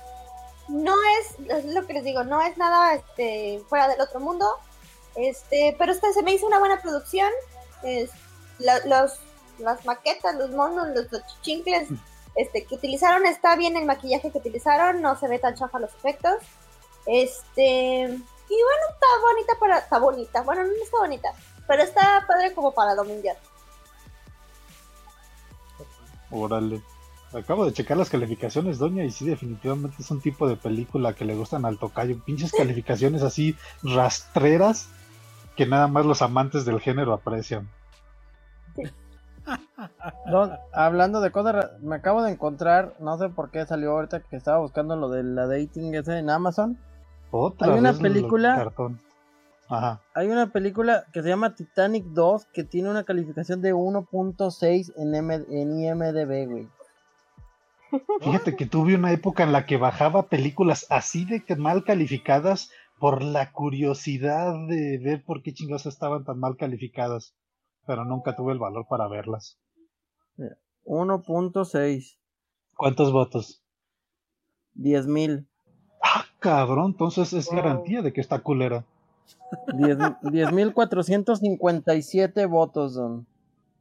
[0.68, 4.46] no es, es lo que les digo, no es nada este, fuera del otro mundo.
[5.14, 7.30] Este, pero esta se me hizo una buena producción.
[7.82, 8.10] Es,
[8.58, 9.18] los
[9.60, 11.88] las maquetas, los monos, los, los chichincles
[12.34, 15.94] este, que utilizaron, está bien el maquillaje que utilizaron, no se ve tan chafa los
[15.94, 16.36] efectos.
[17.06, 21.28] Este, y bueno, está bonita para, está bonita, bueno, no está bonita,
[21.66, 23.30] pero está padre como para domingo.
[26.30, 26.82] Órale.
[27.32, 31.24] Acabo de checar las calificaciones, doña, y sí, definitivamente es un tipo de película que
[31.24, 32.18] le gustan al tocayo.
[32.24, 34.88] Pinches calificaciones así rastreras
[35.56, 37.68] que nada más los amantes del género aprecian
[40.72, 44.58] hablando de cosas, me acabo de encontrar, no sé por qué salió ahorita que estaba
[44.58, 46.78] buscando lo de la dating ese en Amazon.
[47.60, 48.72] hay una película.
[50.14, 55.14] Hay una película que se llama Titanic 2 que tiene una calificación de 1.6 en,
[55.14, 56.68] en IMDB, güey.
[58.20, 63.22] Fíjate que tuve una época en la que bajaba películas así de mal calificadas por
[63.22, 67.34] la curiosidad de ver por qué chingados estaban tan mal calificadas
[67.90, 69.58] pero nunca tuve el valor para verlas.
[70.84, 72.18] 1.6.
[72.76, 73.64] ¿Cuántos votos?
[74.76, 75.48] 10.000.
[76.00, 78.84] Ah, cabrón, entonces es garantía de que está culera.
[79.72, 83.26] 10.457 votos, don.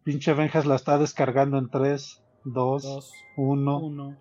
[0.03, 4.18] Pinche Benjas la está descargando en 3, 2, 1.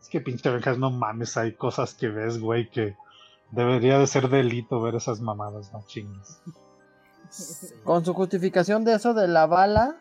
[0.00, 2.96] Es que pinche Benjas, no mames, hay cosas que ves, güey, que
[3.52, 5.84] debería de ser delito ver esas mamadas, no
[7.84, 9.96] Con su justificación de eso de la bala,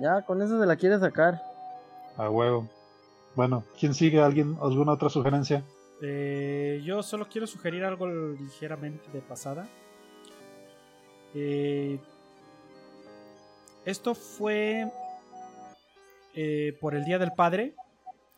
[0.00, 1.42] ya con eso se la quiere sacar.
[2.16, 2.68] A huevo.
[3.34, 4.20] Bueno, ¿quién sigue?
[4.20, 4.56] ¿Alguien?
[4.60, 5.62] ¿Alguna otra sugerencia?
[6.02, 9.66] Eh, yo solo quiero sugerir algo ligeramente de pasada.
[11.34, 11.98] Eh,
[13.84, 14.90] esto fue
[16.34, 17.74] eh, por el Día del Padre.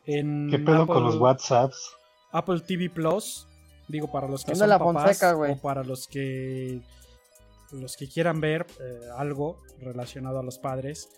[0.07, 1.97] En ¿Qué pedo con los WhatsApps?
[2.33, 3.47] Apple TV Plus.
[3.89, 6.81] Digo, para los que son papás o para los que
[7.73, 11.09] los que quieran ver eh, algo relacionado a los padres,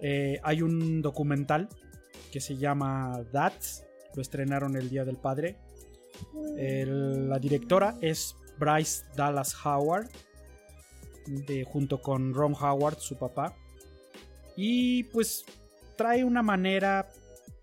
[0.00, 1.68] eh, hay un documental
[2.30, 3.84] que se llama That's,
[4.14, 5.56] lo estrenaron el Día del Padre.
[6.56, 10.08] la directora es Bryce Dallas Howard,
[11.66, 13.54] junto con Ron Howard, su papá.
[14.56, 15.44] Y pues
[15.96, 17.08] trae una manera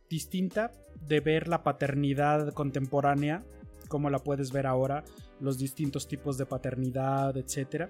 [0.10, 0.72] distinta
[1.08, 3.44] de ver la paternidad contemporánea,
[3.88, 5.04] como la puedes ver ahora,
[5.40, 7.90] los distintos tipos de paternidad, etcétera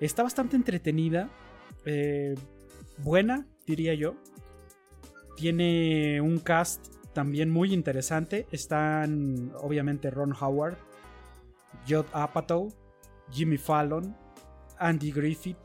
[0.00, 1.28] Está bastante entretenida.
[1.84, 2.34] Eh,
[2.98, 4.14] buena, diría yo.
[5.36, 8.46] Tiene un cast también muy interesante.
[8.52, 10.76] Están obviamente Ron Howard,
[11.88, 12.72] Judd Apatow,
[13.30, 14.16] Jimmy Fallon,
[14.78, 15.58] Andy Griffith,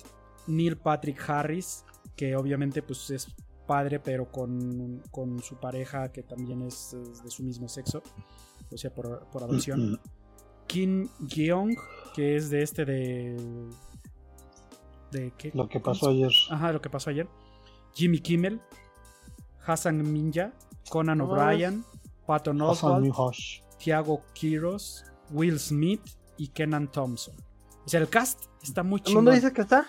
[0.47, 1.85] Neil Patrick Harris,
[2.15, 3.27] que obviamente pues es
[3.67, 5.01] padre pero con,
[5.41, 8.03] su pareja que también es, de su mismo sexo,
[8.71, 9.99] o sea, por, por adopción.
[10.67, 11.75] Kim Geong,
[12.15, 13.37] que es de este de
[15.53, 16.31] lo que pasó ayer.
[16.49, 17.27] Ajá, lo que pasó ayer.
[17.93, 18.59] Jimmy Kimmel,
[19.65, 20.51] Hassan Minja,
[20.89, 21.83] Conan O'Brien,
[22.25, 23.13] Patton Oswalt,
[23.77, 26.01] Tiago Quiros, Will Smith
[26.37, 27.35] y Kenan Thompson.
[27.85, 29.15] O sea, el cast está muy chido.
[29.17, 29.85] ¿Dónde dices que está?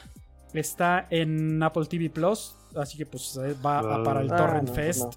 [0.53, 4.69] Está en Apple TV Plus, así que pues eh, va a para el Ah, Torrent
[4.69, 5.03] no, pues Fest.
[5.03, 5.11] no.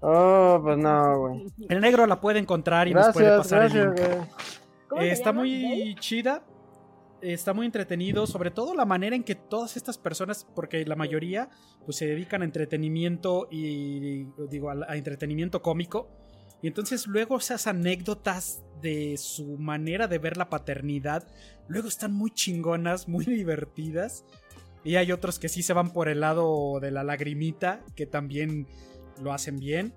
[0.00, 1.46] Oh, pues no, güey.
[1.68, 4.16] El negro la puede encontrar y nos puede Gracias, pasar el gracias, link.
[4.16, 4.28] güey.
[4.88, 6.42] ¿Cómo Eh, está muy chida.
[7.32, 11.50] Está muy entretenido, sobre todo la manera en que todas estas personas, porque la mayoría
[11.84, 16.08] pues se dedican a entretenimiento y digo a, a entretenimiento cómico,
[16.62, 21.26] y entonces luego esas anécdotas de su manera de ver la paternidad,
[21.66, 24.24] luego están muy chingonas, muy divertidas,
[24.84, 28.68] y hay otros que sí se van por el lado de la lagrimita, que también
[29.20, 29.92] lo hacen bien.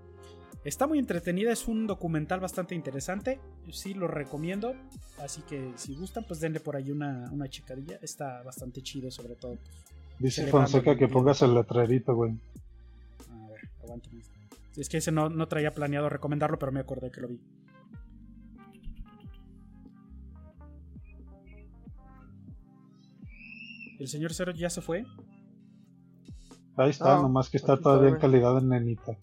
[0.66, 3.40] Está muy entretenida, es un documental bastante interesante.
[3.72, 4.74] Sí, lo recomiendo.
[5.18, 7.98] Así que si gustan, pues denle por ahí una, una checadilla.
[8.02, 9.56] Está bastante chido, sobre todo.
[9.56, 12.34] pues, Dice Fonseca que pongas el letrerito, güey.
[13.32, 14.22] A ver, aguántame.
[14.76, 17.40] Es que ese no, no traía planeado recomendarlo, pero me acordé que lo vi.
[24.00, 25.06] ¿El señor Cero ya se fue?
[26.78, 29.18] Ahí está, No, nomás que está todavía en calidad de nenita.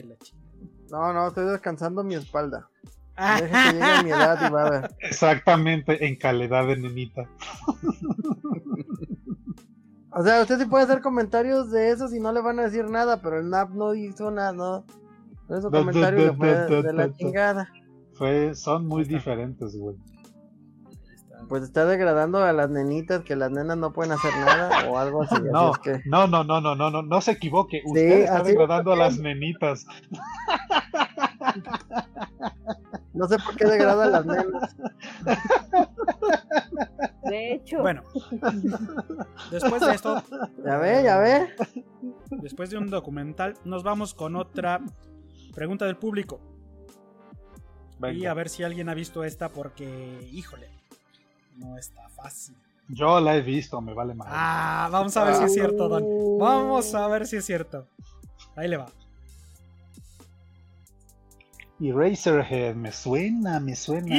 [0.00, 0.48] Que la chingada.
[0.90, 2.68] No, no, estoy descansando mi espalda.
[3.40, 4.94] Deja que llegue a mi edad y va a ver.
[5.00, 7.28] Exactamente, en calidad de nenita.
[10.10, 12.90] O sea, usted sí puede hacer comentarios de eso si no le van a decir
[12.90, 14.84] nada, pero el NAP no hizo nada, no.
[15.48, 17.12] No hizo Da, da, comentario y da, le fue da, da, de la da.
[17.12, 17.68] chingada.
[18.14, 19.96] Fue, son muy diferentes, güey.
[21.48, 25.22] Pues está degradando a las nenitas, que las nenas no pueden hacer nada o algo
[25.22, 25.34] así.
[25.36, 26.00] así No, es que...
[26.04, 27.82] no, no, no, no, no, no, no se equivoque.
[27.84, 29.86] Usted está degradando a las nenitas.
[33.14, 34.76] No sé por qué degrada a las nenas.
[37.24, 38.02] De hecho, Bueno,
[39.50, 40.22] después de esto,
[40.64, 41.48] Ya ve, ya ve.
[42.30, 44.80] después de un documental, nos vamos con otra
[45.54, 46.40] pregunta del público.
[48.12, 50.70] Y a ver si alguien ha visto esta porque, híjole,
[51.58, 52.56] no está fácil.
[52.88, 54.28] Yo la he visto, me vale más.
[54.30, 56.38] Ah, vamos a ver si es cierto, Don.
[56.38, 57.86] Vamos a ver si es cierto.
[58.56, 58.86] Ahí le va.
[61.80, 64.16] Y Razorhead, me suena, me suena.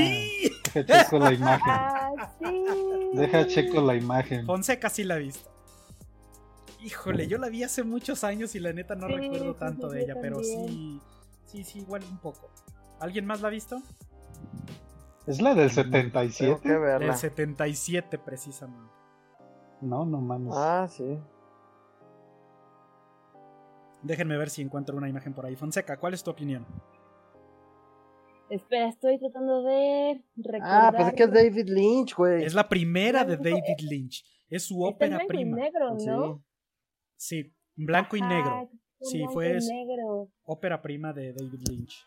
[0.74, 1.64] Deja checo la imagen.
[1.68, 3.18] ah, sí.
[3.18, 4.46] Deja checo la imagen.
[4.46, 5.50] Fonseca sí la ha visto.
[6.82, 9.96] Híjole, yo la vi hace muchos años y la neta no Sí, recuerdo tanto sí,
[9.96, 11.02] de ella, pero sí,
[11.46, 12.50] sí, sí, igual un poco.
[13.02, 13.82] ¿Alguien más la ha visto?
[15.30, 16.70] ¿Es la del Tengo que 77?
[16.70, 17.14] Del verla.
[17.16, 18.92] 77 precisamente.
[19.82, 20.54] No, no mames.
[20.58, 21.18] Ah, sí.
[24.02, 25.56] Déjenme ver si encuentro una imagen por ahí.
[25.56, 26.66] Fonseca, ¿cuál es tu opinión?
[28.50, 30.96] Espera, estoy tratando de Ah, recordar.
[30.96, 32.44] pues es que es David Lynch, güey.
[32.46, 34.24] Es la primera de David Lynch.
[34.50, 35.58] Es su Está en ópera blanco y prima.
[35.58, 36.44] negro, ¿no?
[37.16, 37.44] Sí.
[37.44, 38.70] Sí, blanco y negro.
[39.02, 40.30] Sí, fue y es- negro.
[40.44, 42.06] ópera prima de David Lynch.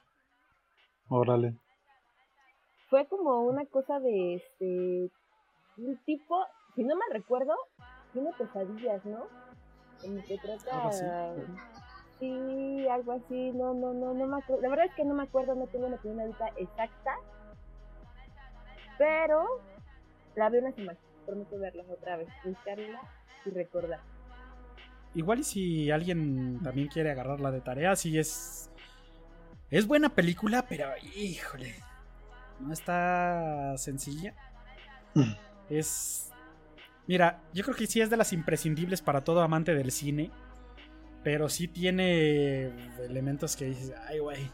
[1.08, 1.56] Órale.
[2.92, 5.10] Fue como una cosa de este.
[5.78, 6.44] Un tipo,
[6.74, 7.54] si no me recuerdo,
[8.12, 9.28] tiene pesadillas, ¿no?
[10.04, 10.90] En que trata.
[12.20, 13.52] Sí, algo así.
[13.52, 14.60] No, no, no, no me acuerdo.
[14.60, 17.16] La verdad es que no me acuerdo, no tengo una opinión ahorita exacta.
[18.98, 19.46] Pero
[20.36, 20.98] la vi una semana.
[21.24, 23.00] Prometo verla otra vez, buscarla
[23.46, 24.00] y recordar.
[25.14, 28.70] Igual y si alguien también quiere agarrarla de tarea, sí es.
[29.70, 31.74] Es buena película, pero híjole.
[32.62, 34.34] No está sencilla.
[35.68, 36.30] Es.
[37.06, 40.30] Mira, yo creo que sí es de las imprescindibles para todo amante del cine.
[41.24, 42.70] Pero sí tiene
[43.04, 44.50] elementos que dices, ay, güey.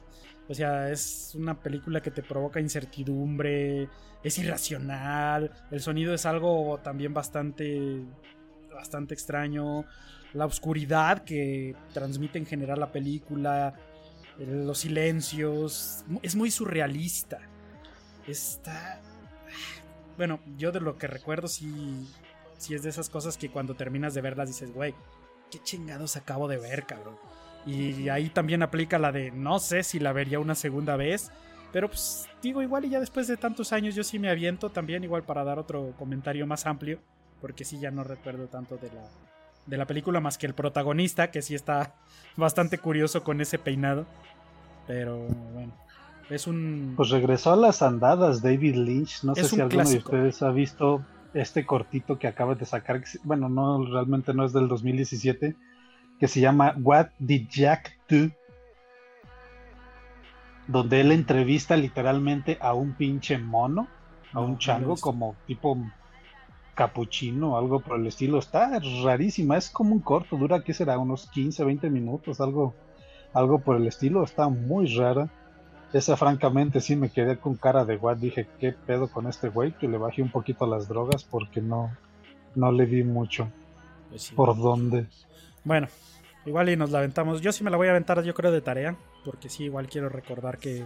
[0.48, 3.88] O sea, es una película que te provoca incertidumbre,
[4.22, 8.02] es irracional, el sonido es algo también bastante,
[8.72, 9.84] bastante extraño,
[10.32, 13.74] la oscuridad que transmite en general la película,
[14.38, 17.40] los silencios, es muy surrealista.
[18.28, 19.00] Está...
[20.16, 22.06] Bueno, yo de lo que recuerdo sí,
[22.58, 24.94] sí es de esas cosas que cuando terminas de verlas dices, güey,
[25.50, 27.16] qué chingados acabo de ver, cabrón.
[27.66, 31.30] Y ahí también aplica la de no sé si la vería una segunda vez.
[31.72, 35.04] Pero pues digo igual y ya después de tantos años yo sí me aviento también
[35.04, 36.98] igual para dar otro comentario más amplio.
[37.40, 39.04] Porque sí ya no recuerdo tanto de la,
[39.66, 41.94] de la película más que el protagonista, que sí está
[42.36, 44.06] bastante curioso con ese peinado.
[44.86, 45.18] Pero
[45.52, 45.74] bueno,
[46.30, 46.94] es un...
[46.96, 49.24] Pues regresó a las andadas David Lynch.
[49.24, 50.12] No sé si un alguno clásico.
[50.12, 53.02] de ustedes ha visto este cortito que acaba de sacar.
[53.24, 55.56] Bueno, no, realmente no es del 2017.
[56.18, 58.30] Que se llama What Did Jack Do?
[60.66, 63.88] Donde él entrevista literalmente a un pinche mono,
[64.32, 65.78] a No, no un he chango como tipo
[66.74, 68.38] capuchino o algo por el estilo.
[68.38, 70.98] Está rarísima, es como un corto, dura, ¿qué será?
[70.98, 72.74] Unos 15, 20 minutos, algo,
[73.32, 74.22] algo por el estilo.
[74.22, 75.30] Está muy rara.
[75.92, 78.16] Esa francamente sí me quedé con cara de guay.
[78.18, 79.72] Dije, ¿qué pedo con este güey?
[79.72, 81.90] Que le bajé un poquito las drogas porque no,
[82.54, 83.48] no le vi mucho.
[84.10, 84.34] Pues sí.
[84.34, 85.06] ¿Por dónde?
[85.64, 85.88] Bueno,
[86.44, 87.40] igual y nos la aventamos.
[87.40, 88.96] Yo sí me la voy a aventar, yo creo, de tarea.
[89.24, 90.84] Porque sí, igual quiero recordar que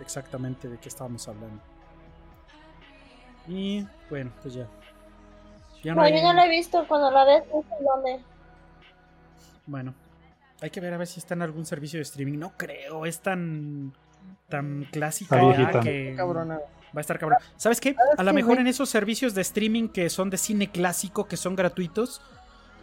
[0.00, 1.60] exactamente de qué estábamos hablando.
[3.48, 4.66] Y bueno, pues ya.
[5.82, 6.84] Ya no No, hay- yo no la he visto.
[6.86, 8.20] Cuando la ves, no sé dónde.
[9.66, 9.94] Bueno,
[10.60, 12.38] hay que ver a ver si está en algún servicio de streaming.
[12.38, 13.92] No creo, es tan
[14.48, 16.56] tan clásica ya que Cabrona.
[16.56, 16.60] va
[16.96, 17.38] a estar cabrón.
[17.56, 17.96] ¿Sabes qué?
[18.16, 21.56] A lo mejor en esos servicios de streaming que son de cine clásico, que son
[21.56, 22.20] gratuitos,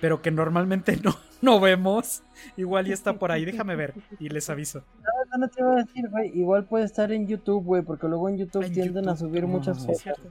[0.01, 2.23] pero que normalmente no, no vemos,
[2.57, 3.45] igual y está por ahí.
[3.45, 4.83] Déjame ver y les aviso.
[5.31, 6.37] No, no te iba a decir, güey.
[6.37, 9.47] Igual puede estar en YouTube, güey, porque luego en YouTube En tienden a subir No,
[9.47, 10.03] muchas sí, es cosas.
[10.03, 10.21] cierto.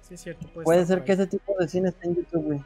[0.00, 0.46] Sí, es cierto.
[0.64, 2.64] puede ser que ese tipo de cine esté en YouTube, güey.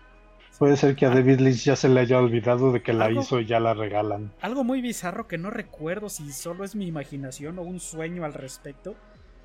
[0.58, 3.20] Puede ser que a David Lynch ya se le haya olvidado de que la Algo-
[3.22, 4.32] hizo y ya la regalan.
[4.40, 8.34] Algo muy bizarro que no recuerdo si solo es mi imaginación o un sueño al
[8.34, 8.94] respecto.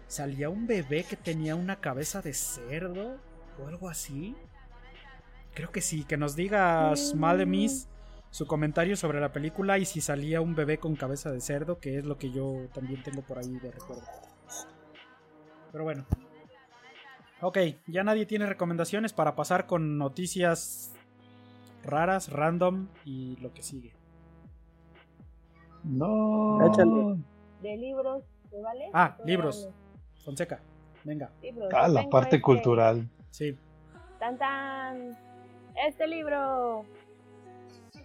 [0.08, 3.18] Salía un bebé que tenía una cabeza de cerdo
[3.60, 4.36] o algo así.
[5.56, 7.88] Creo que sí, que nos diga Smalemis
[8.30, 11.98] su comentario sobre la película y si salía un bebé con cabeza de cerdo, que
[11.98, 14.04] es lo que yo también tengo por ahí de recuerdo.
[15.72, 16.06] Pero bueno.
[17.42, 17.58] Ok,
[17.88, 20.94] ya nadie tiene recomendaciones para pasar con noticias
[21.84, 23.94] raras, random y lo que sigue.
[25.84, 26.66] No.
[26.68, 27.18] Échale.
[27.62, 28.90] De libros, ¿te vale?
[28.94, 29.66] Ah, Te libros.
[29.66, 29.76] vale.
[30.24, 30.62] Fonseca,
[31.04, 31.32] venga.
[31.42, 31.70] Libros.
[31.74, 32.42] Ah, la Tengo parte este.
[32.42, 33.10] cultural.
[33.32, 33.58] Sí.
[34.20, 35.18] Tan tan.
[35.88, 36.84] Este libro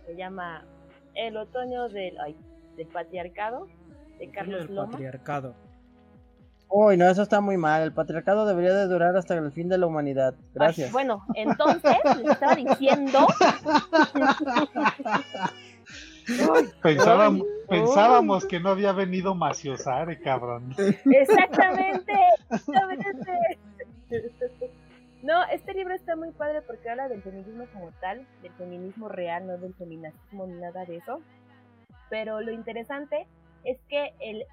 [0.07, 0.65] se llama
[1.15, 2.37] El otoño del, ay,
[2.77, 3.67] del patriarcado
[4.19, 4.91] de Carlos Loma.
[4.93, 5.55] patriarcado.
[6.69, 7.83] Uy, no, eso está muy mal.
[7.83, 10.35] El patriarcado debería de durar hasta el fin de la humanidad.
[10.55, 10.89] Gracias.
[10.89, 13.27] Ay, bueno, entonces les estaba diciendo.
[16.83, 20.75] Pensábamos, pensábamos que no había venido Maciosare, cabrón.
[20.79, 22.13] Exactamente,
[22.51, 23.59] exactamente.
[25.23, 29.47] No, este libro está muy padre porque habla del feminismo como tal, del feminismo real,
[29.47, 31.21] no del feminazismo ni nada de eso.
[32.11, 33.27] Pero lo interesante
[33.65, 34.45] es que el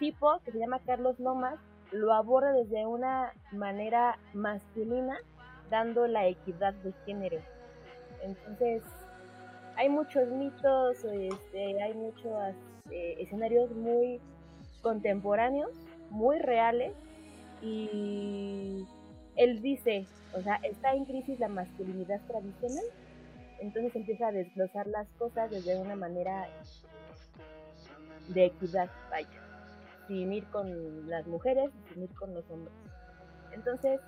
[0.00, 1.60] tipo, que se llama Carlos Lomas,
[1.92, 5.16] lo aborda desde una manera masculina,
[5.70, 7.38] dando la equidad de género.
[8.22, 8.82] Entonces,
[9.76, 12.54] hay muchos mitos, este, hay muchos
[12.90, 14.20] eh, escenarios muy
[14.82, 15.70] contemporáneos,
[16.10, 16.92] muy reales,
[17.62, 18.84] y
[19.36, 22.84] él dice, o sea, está en crisis la masculinidad tradicional,
[23.60, 26.48] entonces empieza a desglosar las cosas desde una manera
[28.28, 29.28] de equidad, vaya,
[30.10, 32.74] sin ir con las mujeres, sin ir con los hombres.
[33.52, 34.00] Entonces,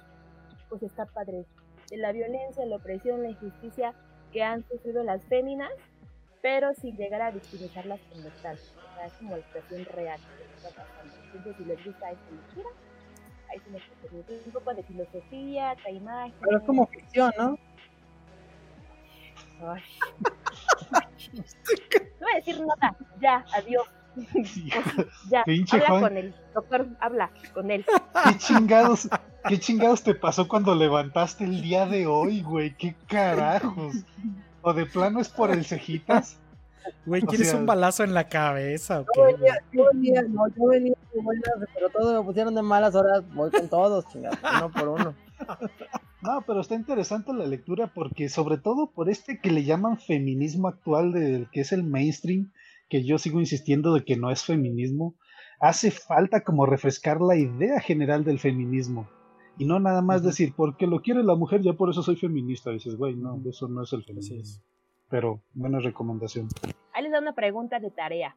[0.69, 1.47] pues está padre.
[1.91, 3.95] De la violencia, la opresión, la injusticia
[4.33, 5.71] que han sufrido las féminas,
[6.41, 8.57] pero sin llegar a victimizarlas como tal.
[8.57, 11.15] O sea, es como la situación real que está pasando.
[11.27, 12.69] Entonces, si les gusta esta lectura,
[13.51, 16.35] ahí se les permite un poco de filosofía, de imagen.
[16.41, 17.59] Pero es como ficción, ¿no?
[19.61, 19.83] Ay.
[21.33, 22.97] No voy a decir nada.
[23.21, 23.87] Ya, adiós.
[25.31, 26.03] Ya, Pinche habla Juan.
[26.03, 26.35] con él.
[26.55, 27.85] Doctor, habla con él.
[28.25, 29.09] ¿Qué chingados,
[29.49, 32.77] ¿Qué chingados te pasó cuando levantaste el día de hoy, güey?
[32.77, 33.97] ¿Qué carajos?
[34.63, 36.39] ¿O de plano es por el cejitas?
[37.07, 39.21] Güey, O ¿quieres sea- un balazo en la cabeza o Yo qué?
[39.21, 39.35] güey?
[39.35, 41.45] venía, yo venía, no, yo venía de buenas,
[41.75, 43.23] pero todos me pusieron de malas horas.
[43.35, 45.15] Voy con todos, chingados, uno por uno.
[46.23, 50.69] No, pero está interesante la lectura porque sobre todo por este que le llaman feminismo
[50.69, 52.53] actual del que es el mainstream,
[52.93, 55.15] que yo sigo insistiendo de que no es feminismo,
[55.61, 59.09] hace falta como refrescar la idea general del feminismo.
[59.57, 62.71] Y no nada más decir, porque lo quiere la mujer, ya por eso soy feminista.
[62.71, 64.43] Dices, güey, no, eso no es el feminismo.
[64.43, 64.63] es.
[65.09, 66.49] Pero buena recomendación.
[66.93, 68.37] Ahí les da una pregunta de tarea.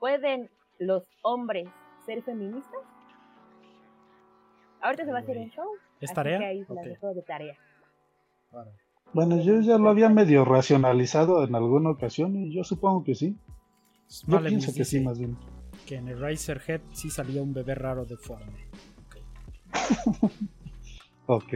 [0.00, 0.50] ¿Pueden
[0.80, 1.68] los hombres
[2.06, 2.80] ser feministas?
[4.82, 5.68] Ahorita se va a hacer un show.
[6.00, 6.38] ¿Es así tarea?
[6.40, 6.90] que ahí se las Ok.
[6.90, 7.56] dejo de tarea.
[9.14, 13.38] Bueno, yo ya lo había medio racionalizado en alguna ocasión y yo supongo que sí.
[14.26, 15.36] Yo Vale, pienso que sí, más bien.
[15.86, 18.68] Que en el Razorhead sí salía un bebé raro deforme.
[21.26, 21.54] Ok.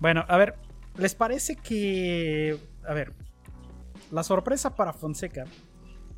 [0.00, 0.56] Bueno, a ver,
[0.96, 2.58] ¿les parece que...
[2.84, 3.12] A ver,
[4.10, 5.44] la sorpresa para Fonseca,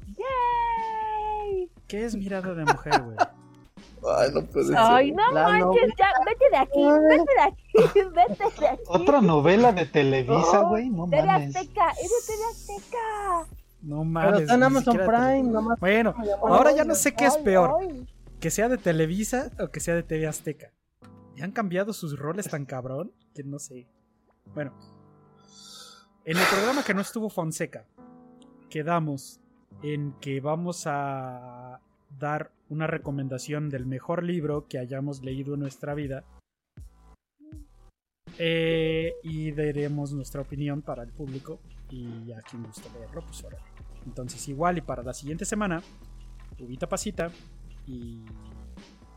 [0.07, 1.71] ¡Yay!
[1.87, 3.17] ¿qué es mirada de mujer, güey?
[4.17, 4.77] Ay, no puede ser.
[4.79, 8.83] Ay, no La manches, ya, vete de aquí, vete de aquí, vete de aquí.
[8.89, 11.57] Otra novela de Televisa, güey, no TV mames.
[11.57, 13.57] Azteca, es de TV Azteca.
[13.83, 14.41] No Pero mames.
[14.43, 15.81] está en ni Amazon siquiera Prime, nomás.
[15.81, 17.75] Bueno, ahora ya no sé qué es Ay, peor.
[17.81, 18.07] ay.
[18.41, 20.73] Que sea de Televisa o que sea de TV Azteca.
[21.35, 23.13] ¿Ya han cambiado sus roles tan cabrón?
[23.35, 23.89] Que no sé.
[24.55, 24.73] Bueno.
[26.25, 27.87] En el programa que no estuvo Fonseca,
[28.69, 29.41] quedamos
[29.83, 31.81] en que vamos a
[32.19, 36.25] dar una recomendación del mejor libro que hayamos leído en nuestra vida.
[38.39, 41.61] Eh, y daremos nuestra opinión para el público.
[41.91, 43.65] Y a quien guste leerlo, pues órale.
[44.07, 45.83] Entonces, igual y para la siguiente semana,
[46.59, 47.31] Ubita Pasita
[47.87, 48.25] y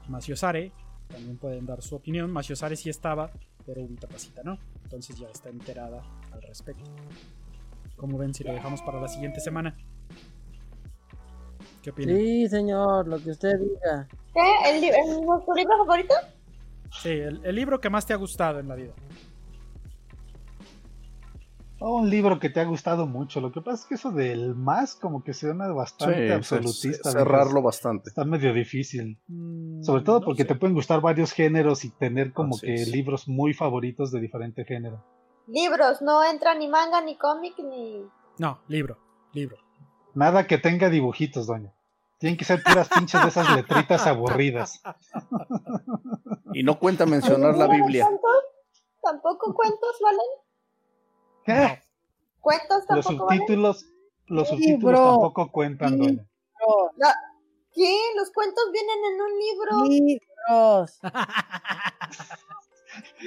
[0.08, 0.72] Maciosare
[1.08, 2.32] también pueden dar su opinión.
[2.32, 3.32] Maciosare sí estaba,
[3.66, 4.58] pero Ubita Pasita no.
[4.84, 6.02] Entonces ya está enterada
[6.32, 6.90] al respecto.
[7.96, 9.76] ¿Cómo ven si lo dejamos para la siguiente semana?
[11.82, 12.16] ¿Qué opinan?
[12.16, 14.08] Sí, señor, lo que usted diga.
[14.34, 14.70] ¿Qué?
[14.70, 16.14] ¿El, li- el- ¿Tu libro favorito?
[17.02, 18.94] Sí, el, el libro que más te ha gustado en la vida.
[21.84, 23.42] Oh, un libro que te ha gustado mucho.
[23.42, 27.10] Lo que pasa es que eso del más como que suena bastante Sí, absolutista.
[27.12, 27.20] ¿no?
[27.20, 28.10] cerrarlo bastante.
[28.10, 29.18] Está medio difícil.
[29.28, 30.50] Mm, Sobre todo no porque sé.
[30.50, 32.88] te pueden gustar varios géneros y tener como Así que es.
[32.90, 35.04] libros muy favoritos de diferente género.
[35.48, 38.04] Libros, no entra ni manga, ni cómic, ni...
[38.38, 38.98] No, libro,
[39.34, 39.58] libro.
[40.14, 41.74] Nada que tenga dibujitos, doña.
[42.20, 44.82] Tienen que ser puras pinches de esas letritas aburridas.
[46.54, 48.06] Y no cuenta mencionar la Biblia.
[48.06, 48.44] ¿Cuentos?
[49.02, 50.28] ¿Tampoco cuentos valen?
[51.46, 51.82] ¿Qué?
[52.40, 53.40] ¿Cuentos Los tampoco valen?
[53.40, 53.86] subtítulos,
[54.28, 56.26] los subtítulos tampoco cuentan, doña.
[57.74, 57.98] ¿Qué?
[58.16, 59.86] ¿Los cuentos vienen en un libro?
[59.86, 61.00] Libros.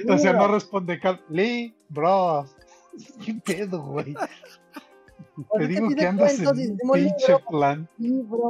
[0.07, 1.21] O sea, no responde cal...
[1.29, 2.55] Libros.
[3.25, 4.15] ¿Qué pedo, güey?
[5.57, 7.45] Te digo que andas en pinche libro.
[7.49, 7.89] plan.
[7.97, 8.49] Libro.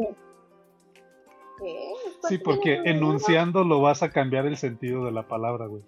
[1.57, 1.93] ¿Qué?
[2.21, 5.83] ¿Los Sí, porque enunciando lo vas a cambiar el sentido de la palabra, güey.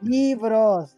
[0.00, 0.96] Libros.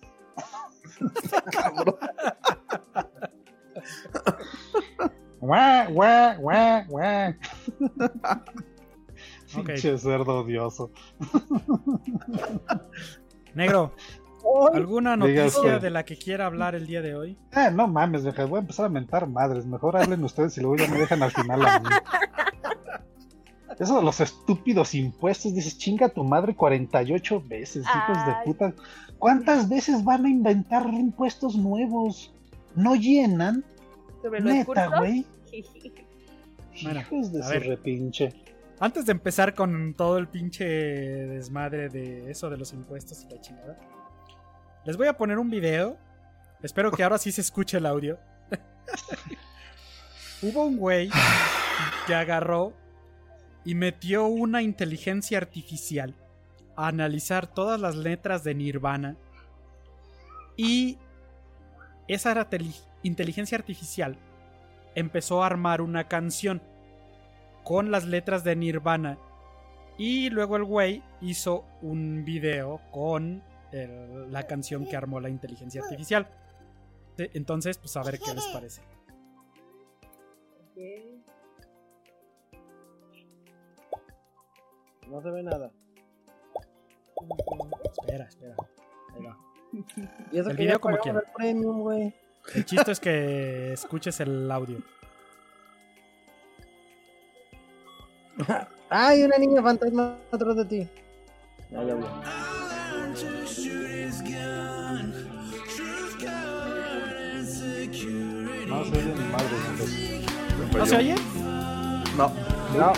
[5.41, 7.35] Guau, guau, guau, guau.
[9.55, 10.91] Pinche cerdo odioso.
[13.55, 13.93] Negro,
[14.73, 17.39] ¿alguna noticia de la que quiera hablar el día de hoy?
[17.53, 19.67] Eh, no mames, deja, voy a empezar a mentar madres.
[19.67, 21.89] Mejor hablen ustedes y luego ya me dejan al final a mí.
[23.79, 28.75] Eso de los estúpidos impuestos, dices, chinga tu madre 48 veces, hijos de puta.
[29.19, 32.33] ¿Cuántas veces van a inventar impuestos nuevos?
[32.75, 33.65] ¿No llenan?
[34.23, 35.27] Sobre los Neta, güey.
[36.83, 38.33] Bueno, Hijos de su repinche.
[38.79, 43.41] Antes de empezar con todo el pinche desmadre de eso de los impuestos y la
[43.41, 43.79] chingada,
[44.87, 45.99] les voy a poner un video.
[46.63, 48.19] Espero que ahora sí se escuche el audio.
[50.43, 51.11] Hubo un güey
[52.07, 52.73] que agarró
[53.65, 56.15] y metió una inteligencia artificial
[56.77, 59.17] a analizar todas las letras de Nirvana.
[60.57, 60.99] Y
[62.07, 62.49] esa
[63.03, 64.17] inteligencia artificial
[64.95, 66.63] empezó a armar una canción
[67.65, 69.19] con las letras de Nirvana.
[69.99, 73.43] Y luego el güey hizo un video con
[73.77, 76.29] el- la canción que armó la inteligencia artificial.
[77.19, 78.83] Entonces, pues a ver qué les parece.
[85.09, 85.71] No se ve nada.
[87.99, 88.57] Espera, espera.
[89.15, 89.37] Ahí va.
[90.33, 92.13] Y eso El que video como pagamos el premium.
[92.55, 94.79] El chiste es que escuches el audio.
[98.91, 100.89] Hay una niña fantasma atrás de ti.
[101.71, 102.56] Ya, ya, ya.
[103.17, 103.25] No
[108.85, 110.27] se oye ni madre, entonces.
[110.77, 111.15] ¿No se oye?
[112.15, 112.31] No.
[112.77, 112.93] No.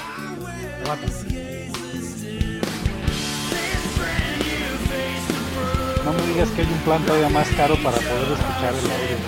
[6.04, 9.18] No me digas que hay un plan todavía más caro para poder escuchar el audio.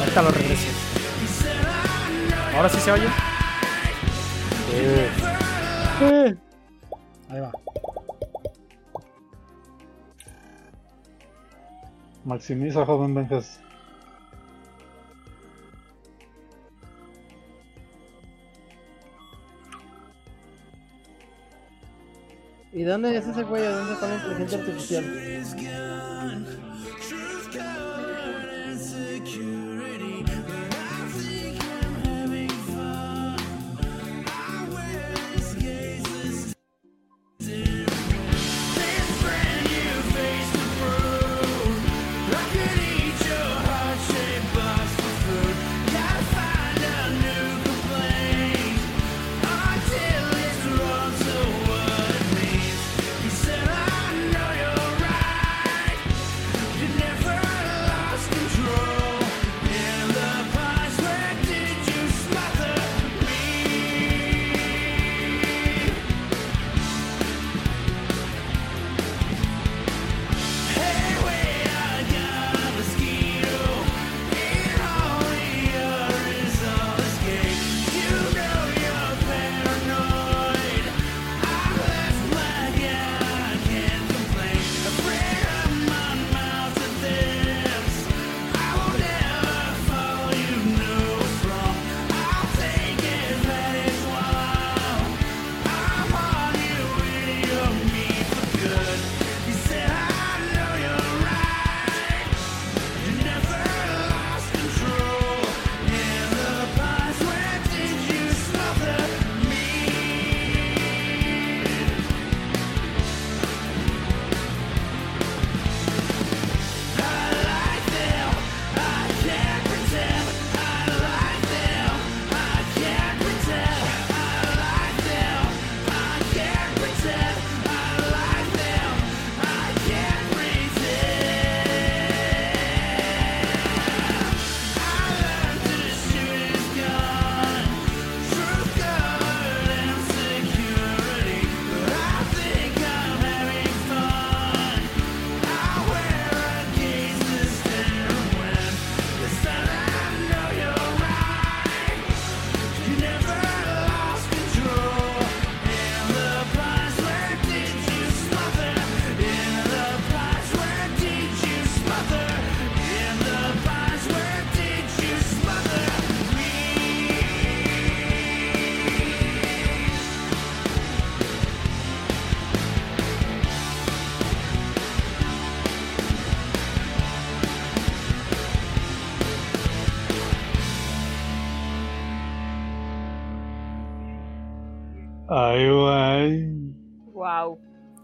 [0.00, 0.66] Ahorita lo regreso.
[2.54, 3.06] ¿Ahora sí se oye?
[4.72, 6.36] Eh,
[12.24, 13.60] maximiza, joven Benjas.
[22.72, 23.62] ¿Y dónde es ese güey?
[23.62, 25.04] ¿De dónde está la inteligencia artificial?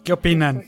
[0.06, 0.62] ¿Qué opinan?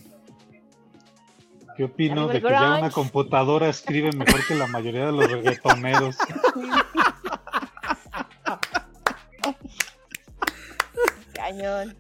[1.77, 6.17] ¿Qué opino de que ya una computadora escribe mejor que la mayoría de los reggaetoneros?
[11.33, 11.97] Cañón.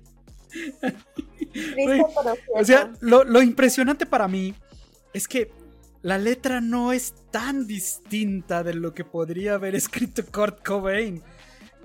[2.56, 4.52] O sea, lo impresionante para mí
[5.12, 5.52] es que
[6.02, 11.23] la letra no es tan distinta de lo que podría haber escrito Kurt Cobain.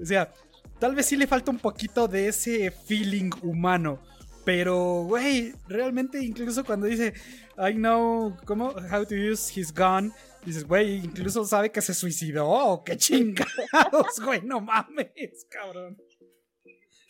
[0.02, 0.34] O sea,
[0.80, 4.00] tal vez sí le falta un poquito de ese feeling humano.
[4.46, 7.14] Pero, güey, realmente incluso cuando dice,
[7.58, 8.70] I know, ¿cómo?
[8.92, 10.12] How to use his gun.
[10.46, 12.84] Dices, güey, incluso sabe que se suicidó.
[12.86, 14.42] ¡Qué chingados, güey!
[14.44, 15.98] No mames, cabrón.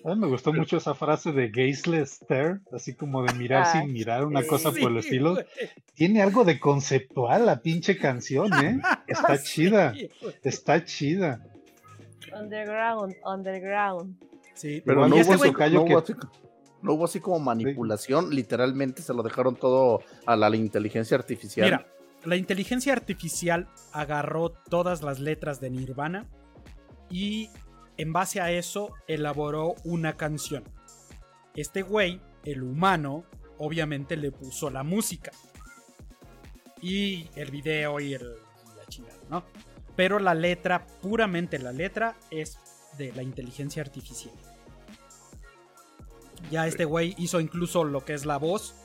[0.06, 3.72] A mí me gustó mucho esa frase de gazeless stare, así como de mirar Ah,
[3.82, 5.34] sin mirar, una cosa por el estilo.
[5.36, 5.46] güey.
[5.96, 8.82] Tiene algo de conceptual la pinche canción, ¿eh?
[9.08, 10.10] Está chida, güey.
[10.44, 11.42] está chida.
[12.38, 14.16] Underground, underground.
[14.56, 16.14] Sí, Pero Igual no hubo, este tocayo no, que- hubo así,
[16.84, 21.66] no hubo así como manipulación, literalmente se lo dejaron todo a la, la inteligencia artificial.
[21.66, 21.88] Mira,
[22.26, 26.28] la inteligencia artificial agarró todas las letras de Nirvana
[27.10, 27.50] y
[27.98, 30.64] en base a eso elaboró una canción.
[31.56, 33.24] Este güey, el humano,
[33.58, 35.32] obviamente le puso la música.
[36.82, 38.28] Y el video y el,
[38.76, 39.44] la chingada, ¿no?
[39.96, 42.58] Pero la letra, puramente la letra, es
[42.98, 44.34] de la inteligencia artificial.
[46.52, 48.76] Ya este güey hizo incluso lo que es la voz.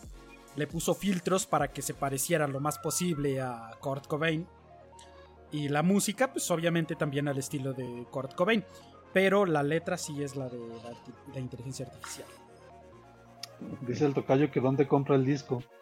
[0.56, 4.46] Le puso filtros para que se pareciera lo más posible a Kurt Cobain.
[5.50, 8.64] Y la música, pues obviamente también al estilo de Kurt Cobain.
[9.12, 10.58] Pero la letra sí es la de
[11.32, 12.28] la, inteligencia artificial.
[13.82, 15.62] Dice el tocayo que dónde compra el disco.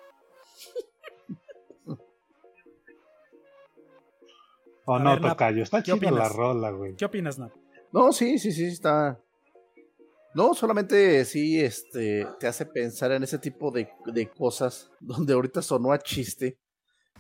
[4.89, 6.37] Oh, A no, ver, tocayo, está ¿qué chida la opinas?
[6.37, 6.95] rola, güey.
[6.95, 7.51] ¿Qué opinas, Nap?
[7.91, 9.19] No, sí, sí, sí, está.
[10.37, 15.63] No, solamente sí, este, te hace pensar en ese tipo de, de cosas, donde ahorita
[15.63, 16.59] sonó a chiste,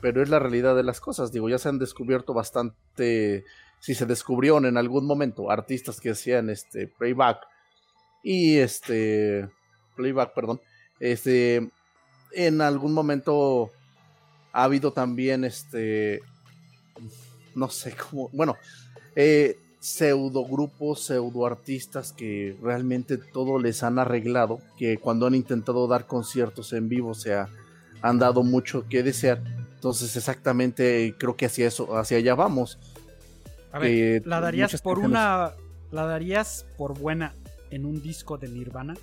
[0.03, 1.33] pero es la realidad de las cosas.
[1.33, 3.43] Digo, ya se han descubierto bastante,
[3.81, 7.39] si se descubrieron en algún momento, artistas que hacían este playback
[8.23, 9.49] y este
[9.97, 10.61] playback, perdón,
[11.01, 11.71] este,
[12.33, 13.71] en algún momento
[14.53, 16.21] ha habido también este,
[17.55, 18.57] no sé cómo, bueno,
[19.15, 25.87] eh, pseudo grupos, pseudo artistas que realmente todo les han arreglado, que cuando han intentado
[25.87, 27.49] dar conciertos en vivo se ha-
[28.03, 29.41] han dado mucho que desear.
[29.75, 32.79] Entonces exactamente creo que hacia eso, hacia allá vamos.
[33.73, 35.53] A ver, Que ¿la darías por una.
[35.93, 37.35] ¿La darías por buena
[37.71, 38.95] en un disco de Nirvana?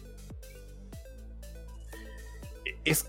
[2.86, 3.06] es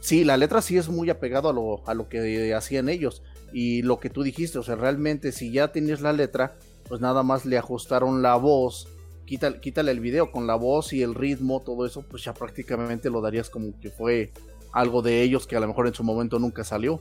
[0.00, 3.22] sí, la letra sí es muy apegado a lo, a lo que hacían ellos.
[3.52, 6.54] Y lo que tú dijiste, o sea, realmente si ya tienes la letra,
[6.88, 8.88] pues nada más le ajustaron la voz,
[9.24, 13.10] quítale, quítale el video con la voz y el ritmo, todo eso, pues ya prácticamente
[13.10, 14.32] lo darías como que fue
[14.72, 17.00] algo de ellos que a lo mejor en su momento nunca salió.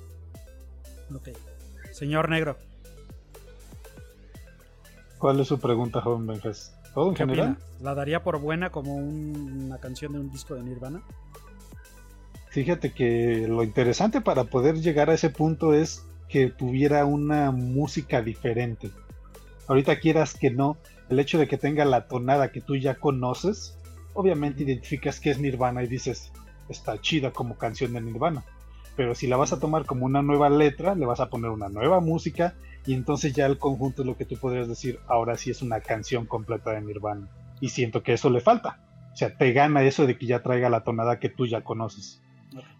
[1.13, 1.29] Ok.
[1.91, 2.57] Señor Negro,
[5.17, 6.75] ¿Cuál es su pregunta, joven Benjas?
[6.93, 7.51] ¿Todo en ¿qué general?
[7.53, 7.65] opina?
[7.81, 11.01] ¿La daría por buena como un- una canción de un disco de Nirvana?
[12.49, 18.21] Fíjate que lo interesante para poder llegar a ese punto es que tuviera una música
[18.21, 18.91] diferente.
[19.67, 20.77] Ahorita quieras que no,
[21.09, 23.77] el hecho de que tenga la tonada que tú ya conoces,
[24.13, 26.31] obviamente identificas que es Nirvana y dices,
[26.69, 28.43] está chida como canción de Nirvana.
[28.95, 31.67] Pero si la vas a tomar como una nueva letra, le vas a poner una
[31.69, 32.55] nueva música
[32.85, 35.81] y entonces ya el conjunto es lo que tú podrías decir, ahora sí es una
[35.81, 37.27] canción completa de Nirvana.
[37.59, 38.79] Y siento que eso le falta.
[39.13, 42.21] O sea, te gana eso de que ya traiga la tonada que tú ya conoces.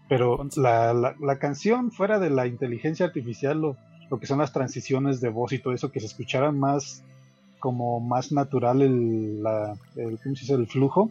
[0.08, 3.76] Pero la- la canción, fuera de la inteligencia artificial, lo,
[4.10, 7.02] lo que son las transiciones de voz y todo eso, que se escucharan más
[7.58, 10.54] como más natural el, la, el, ¿cómo se dice?
[10.54, 11.10] el flujo,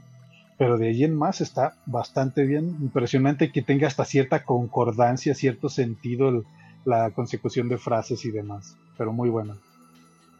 [0.57, 5.69] pero de ahí en más está bastante bien, impresionante que tenga hasta cierta concordancia, cierto
[5.69, 6.43] sentido el-
[6.85, 9.57] la consecución de frases y demás, pero muy buena.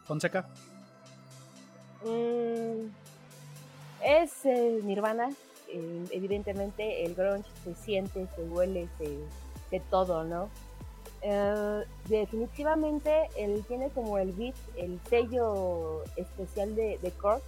[0.04, 0.46] Fonseca.
[2.04, 2.86] Mm,
[4.04, 5.28] es eh, Nirvana.
[5.68, 9.18] eh, evidentemente el grunge se siente, se huele, se,
[9.72, 10.48] de todo, ¿no?
[11.22, 17.42] Eh, definitivamente él tiene como el beat, el sello especial de, de Kurt.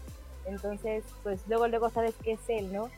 [0.46, 2.88] Entonces, pues luego, luego sabes que es él, ¿no?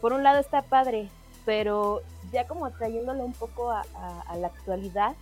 [0.00, 1.08] Por un lado está padre,
[1.44, 2.02] pero
[2.32, 3.84] ya como trayéndolo un poco a
[4.36, 5.14] la actualidad,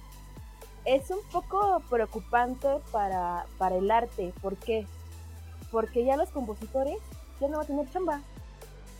[0.85, 4.33] es un poco preocupante para, para el arte.
[4.43, 4.87] ¿Por qué?
[5.71, 6.99] Porque ya los compositores
[7.41, 8.21] ya no van a tener chamba.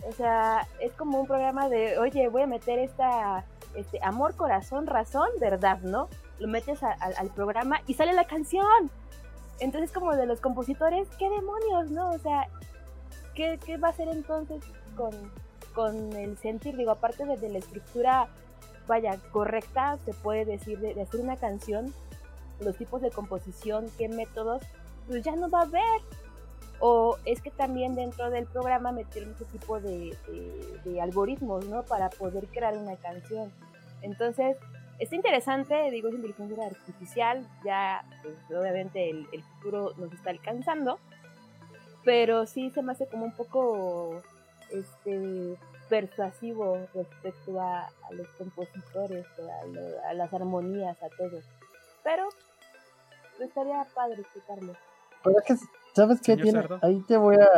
[0.09, 3.45] O sea, es como un programa de, oye, voy a meter esta,
[3.75, 6.09] este, amor, corazón, razón, verdad, ¿no?
[6.39, 8.91] Lo metes al- programa y sale la canción.
[9.61, 12.11] Entonces, como de los compositores, ¿qué demonios, no?
[12.11, 12.49] O sea,
[13.35, 14.63] ¿qué, qué va a hacer entonces
[14.97, 15.11] con,
[15.75, 16.77] con el sentir?
[16.77, 18.29] Digo, aparte de, de la estructura,
[18.89, 21.95] vaya, correcta, se puede decir, de, de hacer una canción,
[22.61, 24.63] los tipos de composición, qué métodos,
[25.07, 26.01] pues ya no va a haber.
[26.85, 30.17] O es que también dentro del programa metieron ese tipo de,
[31.01, 31.85] algoritmos, ¿no?
[31.85, 33.53] Para poder crear una canción.
[34.01, 34.57] Entonces,
[34.99, 40.99] está interesante, digo, es inteligencia artificial, ya pues, obviamente el, futuro nos está alcanzando,
[42.03, 44.21] pero sí se me hace como un poco
[44.71, 45.57] este
[45.89, 49.25] persuasivo respecto a, los compositores,
[50.09, 51.39] a las armonías, a todo.
[52.03, 52.29] Pero
[53.37, 54.75] pues, estaría padre explicarlo.
[55.23, 55.55] Pero es que,
[55.95, 56.61] ¿sabes qué tiene?
[56.63, 56.79] Cerdo.
[56.83, 57.49] Ahí te voy a.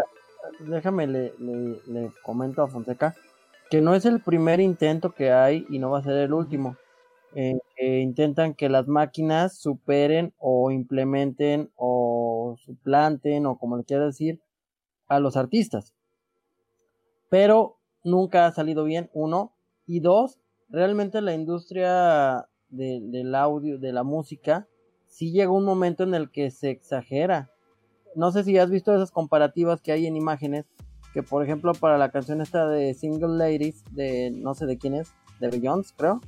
[0.60, 3.14] Déjame, le, le, le comento a Fonseca
[3.70, 6.76] que no es el primer intento que hay y no va a ser el último.
[7.34, 14.08] En que intentan que las máquinas superen o implementen o suplanten o como le quieras
[14.08, 14.40] decir
[15.08, 15.94] a los artistas.
[17.28, 19.52] Pero nunca ha salido bien, uno.
[19.86, 20.38] Y dos,
[20.68, 24.68] realmente la industria de- del audio, de la música,
[25.08, 27.50] sí llega un momento en el que se exagera.
[28.16, 30.66] No sé si has visto esas comparativas que hay en imágenes,
[31.12, 34.94] que por ejemplo para la canción esta de Single Ladies, de no sé de quién
[34.94, 36.20] es, de Beyoncé creo,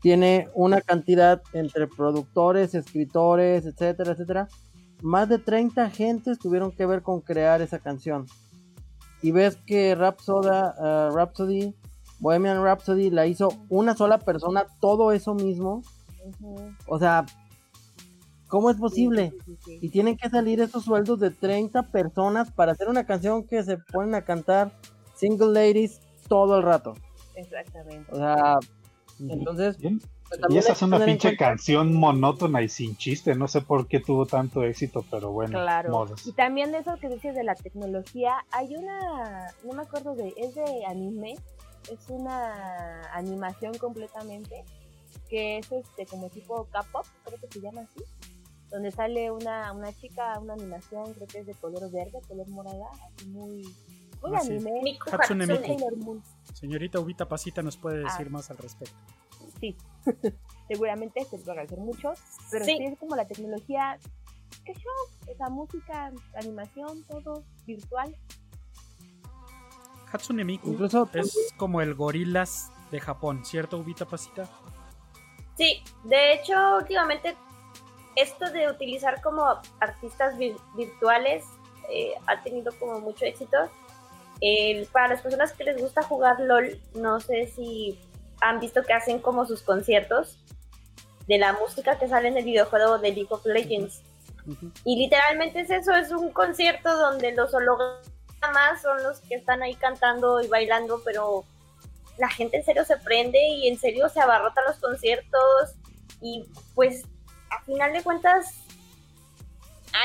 [0.00, 4.48] tiene una cantidad entre productores, escritores, etcétera, etcétera.
[5.02, 8.26] Más de 30 gentes tuvieron que ver con crear esa canción.
[9.22, 11.74] Y ves que Rhapsoda, eh, Rhapsody,
[12.20, 15.82] Bohemian Rhapsody la hizo una sola persona, todo eso mismo.
[16.86, 17.26] O sea,
[18.50, 19.32] ¿cómo es posible?
[19.66, 23.78] Y tienen que salir esos sueldos de 30 personas para hacer una canción que se
[23.78, 24.72] ponen a cantar
[25.14, 26.94] Single Ladies todo el rato.
[27.34, 28.12] Exactamente.
[28.12, 28.58] O sea,
[29.20, 29.76] entonces...
[29.80, 29.98] Y
[30.28, 33.34] pues, también esa es una pinche canción monótona y sin chiste.
[33.34, 35.58] No sé por qué tuvo tanto éxito, pero bueno.
[35.58, 35.90] Claro.
[35.90, 36.24] modos.
[36.24, 40.32] Y también de eso que dices de la tecnología, hay una, no me acuerdo de,
[40.36, 41.34] es de anime,
[41.90, 44.64] es una animación completamente,
[45.28, 48.04] que es este como tipo K-pop, creo que se llama así,
[48.70, 52.86] donde sale una, una chica, una animación, creo que es de color verde, color morada,
[53.16, 53.62] así muy,
[54.22, 54.52] muy Ah, sí.
[54.52, 54.80] anime.
[54.82, 55.76] Miku Hatsune Hatsune.
[55.96, 56.22] Miku.
[56.54, 58.30] Señorita Ubita Pasita nos puede decir Ah.
[58.30, 58.94] más al respecto.
[59.60, 59.76] Sí,
[60.68, 62.12] seguramente se puede agradecer mucho,
[62.50, 62.76] pero Sí.
[62.78, 62.84] sí.
[62.84, 63.98] es como la tecnología,
[64.64, 64.92] que show,
[65.26, 68.14] esa música, animación, todo virtual.
[70.12, 74.48] Hatsune Miku Incluso es como el gorilas de Japón, ¿cierto, Ubita Pasita?
[75.56, 77.36] Sí, de hecho, últimamente
[78.20, 79.44] esto de utilizar como
[79.80, 81.44] artistas vir- virtuales
[81.90, 83.56] eh, ha tenido como mucho éxito.
[84.40, 87.98] El- para las personas que les gusta jugar LOL, no sé si
[88.40, 90.38] han visto que hacen como sus conciertos
[91.26, 94.02] de la música que sale en el videojuego de League of Legends.
[94.84, 99.74] Y literalmente es eso, es un concierto donde los hologramas son los que están ahí
[99.74, 101.44] cantando y bailando, pero
[102.18, 105.74] la gente en serio se prende y en serio se abarrota los conciertos
[106.22, 107.04] y pues
[107.50, 108.64] a final de cuentas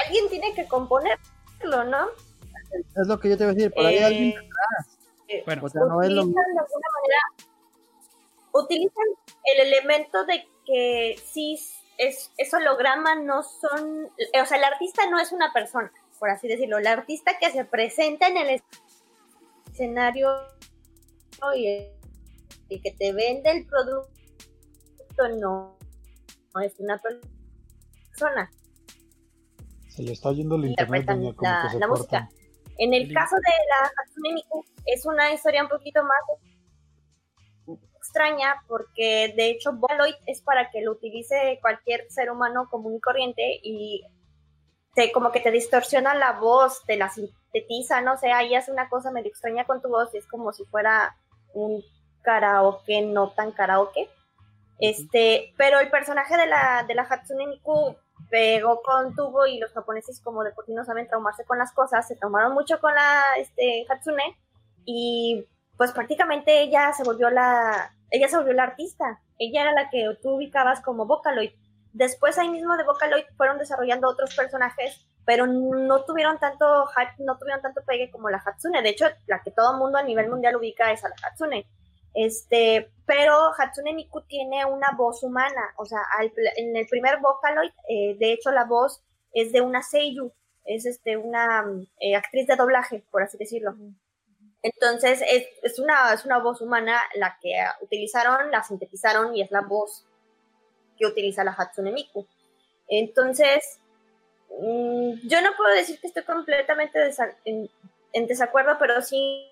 [0.03, 2.07] alguien tiene que componerlo, ¿no?
[2.95, 4.33] es lo que yo te iba a decir, por ahí Eh, alguien
[5.27, 6.41] eh, Bueno, o sea, no es lo mismo.
[6.41, 7.19] de alguna manera,
[8.53, 9.05] utilizan
[9.43, 11.59] el elemento de que sí
[11.97, 16.29] es, es holograma, no son, eh, o sea, el artista no es una persona, por
[16.29, 18.61] así decirlo, el artista que se presenta en el
[19.71, 20.29] escenario
[21.55, 21.87] y,
[22.69, 24.09] y que te vende el producto
[25.39, 25.77] no,
[26.53, 27.34] no es una persona.
[29.89, 32.21] Se le está yendo el internet, doña, como la, que se la corta.
[32.21, 32.29] música.
[32.77, 39.33] En el caso de la Hatsune Miku es una historia un poquito más extraña porque
[39.35, 44.05] de hecho Vocaloid es para que lo utilice cualquier ser humano común y corriente y
[44.93, 48.89] te, como que te distorsiona la voz, te la sintetiza, no sé, ahí hace una
[48.89, 51.15] cosa medio extraña con tu voz y es como si fuera
[51.53, 51.83] un
[52.21, 54.09] karaoke no tan karaoke.
[54.79, 57.95] Este, pero el personaje de la, de la Hatsune Miku
[58.29, 61.71] pegó con tubo y los japoneses como de por sí no saben traumarse con las
[61.71, 64.37] cosas, se traumaron mucho con la este, Hatsune
[64.85, 65.45] y
[65.77, 70.05] pues prácticamente ella se volvió la ella se volvió la artista, ella era la que
[70.21, 71.51] tú ubicabas como Vocaloid.
[71.91, 77.37] Después ahí mismo de Vocaloid fueron desarrollando otros personajes, pero no tuvieron tanto hype, no
[77.37, 78.81] tuvieron tanto pegue como la Hatsune.
[78.81, 81.67] De hecho, la que todo el mundo a nivel mundial ubica es a la Hatsune.
[82.15, 87.71] Este, pero Hatsune Miku tiene una voz humana, o sea, al- en el primer Vocaloid,
[87.89, 90.31] eh, de hecho la voz es de una Seiyu,
[90.63, 91.65] es este, una
[91.99, 93.75] eh, actriz de doblaje, por así decirlo.
[94.63, 99.41] Entonces es, es, una, es una voz humana la que ah, utilizaron, la sintetizaron y
[99.41, 100.05] es la voz
[100.97, 102.25] que utiliza la Hatsune Miku.
[102.87, 103.79] Entonces,
[104.59, 107.69] mm, yo no puedo decir que estoy completamente desa- en,
[108.13, 109.51] en desacuerdo, pero sí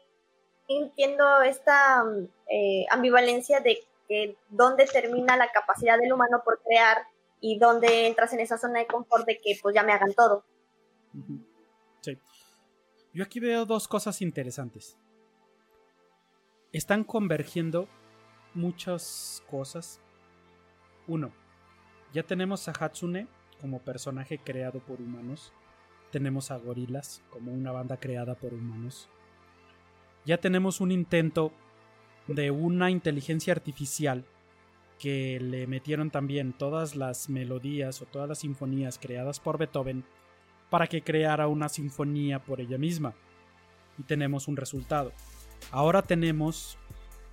[0.68, 2.04] entiendo esta
[2.50, 7.08] eh, ambivalencia de que dónde termina la capacidad del humano por crear
[7.40, 10.44] y dónde entras en esa zona de confort de que pues ya me hagan todo.
[12.02, 12.18] Sí.
[13.14, 14.98] Yo aquí veo dos cosas interesantes.
[16.72, 17.88] Están convergiendo
[18.54, 20.00] muchas cosas.
[21.08, 21.32] Uno,
[22.14, 23.28] ya tenemos a Hatsune
[23.60, 25.54] como personaje creado por humanos.
[26.12, 29.10] Tenemos a Gorilas como una banda creada por humanos.
[30.26, 31.52] Ya tenemos un intento
[32.28, 34.26] de una inteligencia artificial
[35.00, 40.06] que le metieron también todas las melodías o todas las sinfonías creadas por Beethoven
[40.70, 43.14] para que creara una sinfonía por ella misma.
[43.98, 45.12] Y tenemos un resultado.
[45.72, 46.78] Ahora tenemos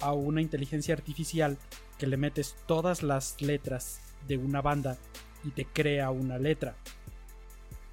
[0.00, 1.58] a una inteligencia artificial
[1.98, 4.98] que le metes todas las letras de una banda
[5.44, 6.76] y te crea una letra.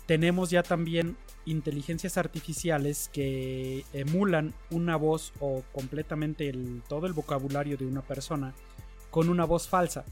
[0.06, 1.18] Tenemos ya también
[1.48, 6.54] inteligencias artificiales que emulan una voz o completamente
[6.88, 8.54] todo el vocabulario de una persona
[9.10, 10.04] con una voz falsa.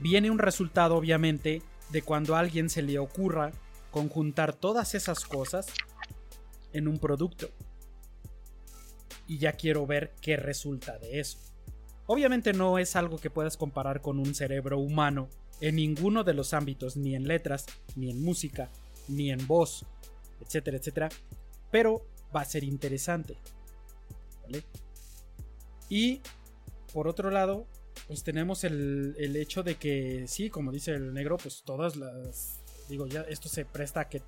[0.00, 3.52] Viene un resultado obviamente de cuando a alguien se le ocurra
[3.90, 5.66] conjuntar todas esas cosas
[6.72, 7.50] en un producto.
[9.26, 11.38] Y ya quiero ver qué resulta de eso.
[12.06, 15.28] Obviamente no es algo que puedas comparar con un cerebro humano
[15.60, 18.70] en ninguno de los ámbitos, ni en letras, ni en música,
[19.08, 19.84] ni en voz,
[20.40, 21.08] etcétera, etcétera.
[21.70, 23.36] Pero va a ser interesante.
[25.88, 26.20] Y
[26.92, 27.66] por otro lado,
[28.06, 32.60] pues tenemos el, el, hecho de que, sí, como dice el negro, pues todas las...
[32.88, 34.22] Digo, ya esto se presta a que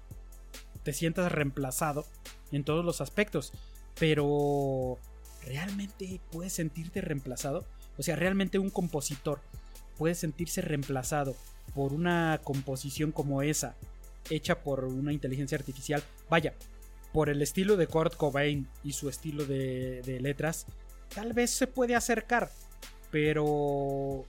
[0.82, 2.04] te sientas reemplazado
[2.52, 3.52] en todos los aspectos.
[3.98, 4.98] Pero
[5.44, 7.64] ¿realmente puedes sentirte reemplazado?
[7.96, 9.40] O sea, ¿realmente un compositor
[9.96, 11.34] puede sentirse reemplazado
[11.74, 13.76] por una composición como esa,
[14.30, 16.02] hecha por una inteligencia artificial?
[16.28, 16.54] Vaya,
[17.12, 20.66] por el estilo de Kurt Cobain y su estilo de, letras,
[21.14, 22.50] tal vez se puede acercar,
[23.10, 24.24] pero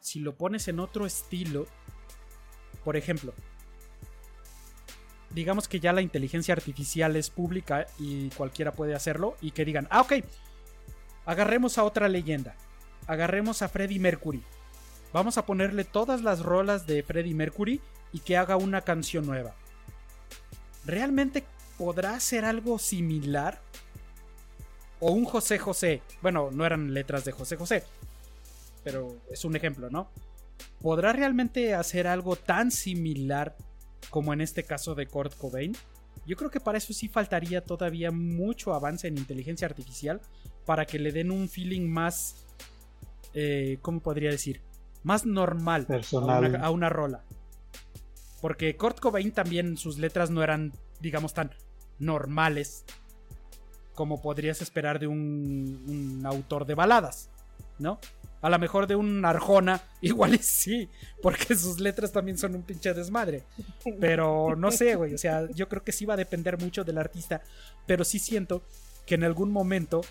[0.00, 1.66] si lo pones en otro estilo,
[2.84, 3.34] por ejemplo,
[5.30, 9.88] digamos que ya la inteligencia artificial es pública y cualquiera puede hacerlo y que digan,
[9.90, 10.14] ah, ok,
[11.28, 12.54] Agarremos a otra leyenda.
[13.06, 14.42] Agarremos a Freddie Mercury.
[15.12, 19.54] Vamos a ponerle todas las rolas de Freddie Mercury y que haga una canción nueva.
[20.84, 21.44] ¿Realmente
[21.76, 23.60] podrá ser algo similar?
[25.00, 26.02] O un José José.
[26.22, 27.84] Bueno, no eran letras de José José.
[28.82, 30.10] Pero es un ejemplo, ¿no?
[30.80, 33.56] ¿Podrá realmente hacer algo tan similar
[34.10, 35.76] como en este caso de Kurt Cobain?
[36.26, 40.20] Yo creo que para eso sí faltaría todavía mucho avance en inteligencia artificial
[40.66, 42.46] para que le den un feeling más,
[43.32, 44.60] eh, ¿cómo podría decir?
[45.02, 45.86] Más normal
[46.60, 47.24] A, una, rola.
[48.40, 51.50] Porque Kurt Cobain también sus letras no eran, digamos, tan
[51.98, 52.84] normales
[53.94, 57.30] como podrías esperar de un, autor de baladas,
[57.80, 57.98] ¿no?
[58.40, 60.88] A lo mejor de un Arjona, igual sí,
[61.20, 63.42] porque sus letras también son un pinche desmadre.
[63.98, 66.98] Pero no sé, güey, o sea, yo creo que sí va a depender mucho del
[66.98, 67.42] artista,
[67.88, 68.62] pero sí siento
[69.04, 70.02] que en algún momento,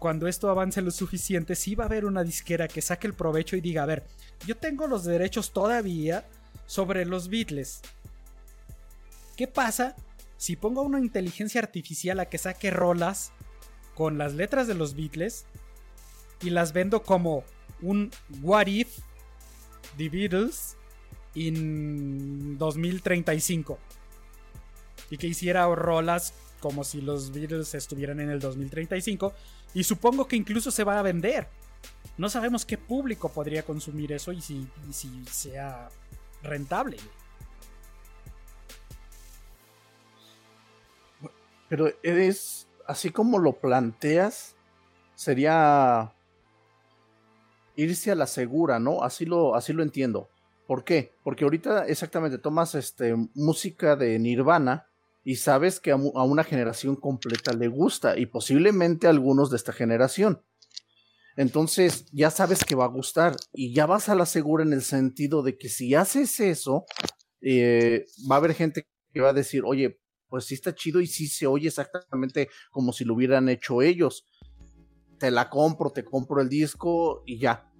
[0.00, 3.54] cuando esto avance lo suficiente, sí va a haber una disquera que saque el provecho
[3.54, 4.02] y diga, a ver,
[4.48, 6.24] yo tengo los derechos todavía
[6.66, 7.80] sobre los Beatles.
[9.36, 9.96] ¿Qué pasa
[10.36, 13.32] si pongo una inteligencia artificial a que saque rolas
[13.94, 15.46] con las letras de los Beatles
[16.42, 17.44] y las vendo como
[17.80, 18.10] un
[18.42, 18.98] What If
[19.96, 20.76] The Beatles
[21.34, 23.78] en 2035
[25.10, 29.32] y que hiciera rolas como si los Beatles estuvieran en el 2035
[29.74, 31.48] y supongo que incluso se va a vender.
[32.16, 35.88] No sabemos qué público podría consumir eso y si, y si sea
[36.42, 36.96] rentable.
[41.68, 44.54] Pero eres, así como lo planteas,
[45.14, 46.12] sería
[47.76, 49.02] irse a la segura, ¿no?
[49.02, 50.28] Así lo, así lo entiendo.
[50.66, 51.12] ¿Por qué?
[51.24, 54.86] Porque ahorita exactamente tomas este, música de Nirvana
[55.24, 59.72] y sabes que a, una generación completa le gusta y posiblemente a algunos de esta
[59.72, 60.42] generación.
[61.36, 64.82] Entonces ya sabes que va a gustar y ya vas a la segura en el
[64.82, 66.84] sentido de que si haces eso,
[67.40, 69.98] eh, va a haber gente que va a decir, oye,
[70.28, 74.26] pues sí está chido y sí se oye exactamente como si lo hubieran hecho ellos
[75.22, 77.70] te la compro, te compro el disco y ya.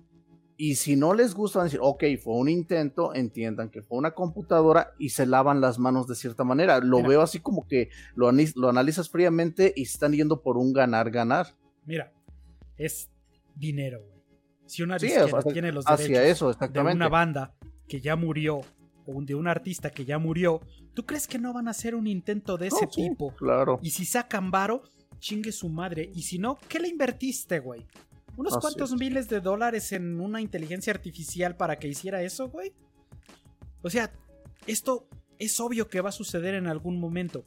[0.57, 3.99] Y si no les gusta, van a decir, ok, fue un intento, entiendan que fue
[3.99, 6.79] una computadora y se lavan las manos de cierta manera.
[6.79, 11.49] Lo veo así como que lo, lo analizas fríamente y están yendo por un ganar-ganar.
[11.85, 12.13] Mira,
[12.77, 13.11] es
[13.55, 14.23] dinero, güey.
[14.67, 17.55] Si una disquera tiene los derechos eso, de una banda
[17.89, 18.61] que ya murió
[19.07, 20.61] o de un artista que ya murió,
[20.95, 23.35] ¿tú crees que no van a hacer un intento de ese No, sí, tipo?
[23.35, 23.81] Claro.
[23.83, 24.83] Y si sacan varo,
[25.19, 26.11] chingue su madre.
[26.15, 27.87] Y si no, ¿qué le invertiste, güey?
[28.37, 28.99] ¿Unos Así cuantos es.
[28.99, 32.73] miles de dólares en una inteligencia artificial para que hiciera eso, güey?
[33.83, 34.11] O sea,
[34.67, 35.07] esto
[35.39, 37.45] es obvio que va a suceder en algún momento.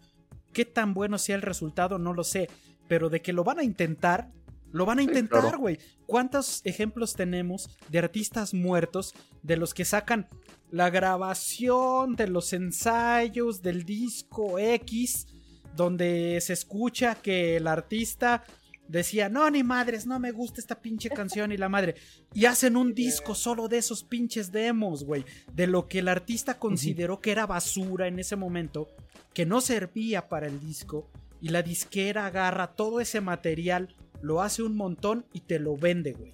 [0.53, 1.98] ¿Qué tan bueno sea el resultado?
[1.98, 2.50] No lo sé.
[2.88, 4.32] Pero de que lo van a intentar,
[4.76, 5.60] lo van a Sí, intentar, claro.
[5.60, 5.80] güey.
[6.06, 10.28] ¿Cuántos ejemplos tenemos de artistas muertos de los que sacan
[10.70, 15.28] la grabación de los ensayos del disco X,
[15.76, 18.44] donde se escucha que el artista
[18.88, 21.95] decía, no, ni madres, no me gusta esta pinche canción y la madre.
[22.34, 25.26] Y hacen un disco solo de esos pinches demos, güey.
[25.54, 28.90] De lo que el artista consideró que era basura en ese momento,
[29.34, 31.10] que no servía para el disco.
[31.42, 33.95] Y la disquera agarra todo ese material,
[34.26, 36.34] lo hace un montón y te lo vende, güey.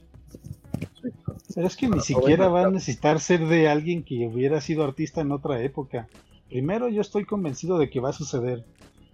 [1.53, 5.19] Pero es que ni siquiera va a necesitar ser de alguien que hubiera sido artista
[5.19, 6.07] en otra época.
[6.47, 8.65] Primero, yo estoy convencido de que va a suceder.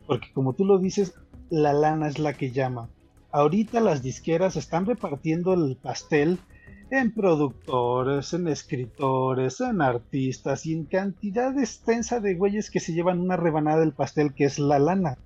[0.05, 1.15] Porque como tú lo dices,
[1.49, 2.89] la lana es la que llama.
[3.31, 6.37] Ahorita las disqueras están repartiendo el pastel
[6.91, 13.19] en productores, en escritores, en artistas y en cantidad extensa de güeyes que se llevan
[13.19, 15.17] una rebanada del pastel que es la lana.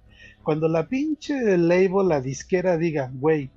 [0.44, 3.50] Cuando la pinche label, la disquera diga, güey,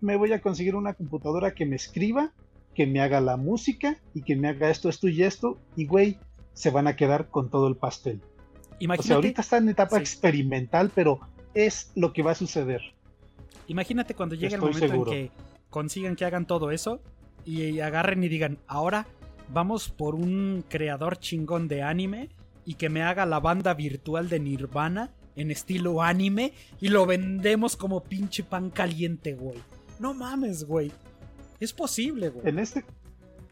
[0.00, 2.32] me voy a conseguir una computadora que me escriba,
[2.74, 6.18] que me haga la música y que me haga esto, esto y esto, y güey,
[6.54, 8.20] se van a quedar con todo el pastel.
[8.78, 10.02] Imagínate, O sea, ahorita está en etapa Sí.
[10.02, 11.20] experimental, pero
[11.54, 12.80] es lo que va a suceder.
[13.68, 15.12] imagínate cuando llegue el momento seguro.
[15.12, 15.32] en que
[15.70, 17.00] consigan que hagan todo eso
[17.44, 19.06] y agarren y digan, ahora
[19.52, 22.28] vamos por un creador chingón de anime
[22.64, 27.76] y que me haga la banda virtual de Nirvana en estilo anime y lo vendemos
[27.76, 29.58] como pinche pan caliente, güey.
[29.98, 30.92] No mames, güey.
[31.60, 32.48] Es posible, güey.
[32.48, 32.84] En este,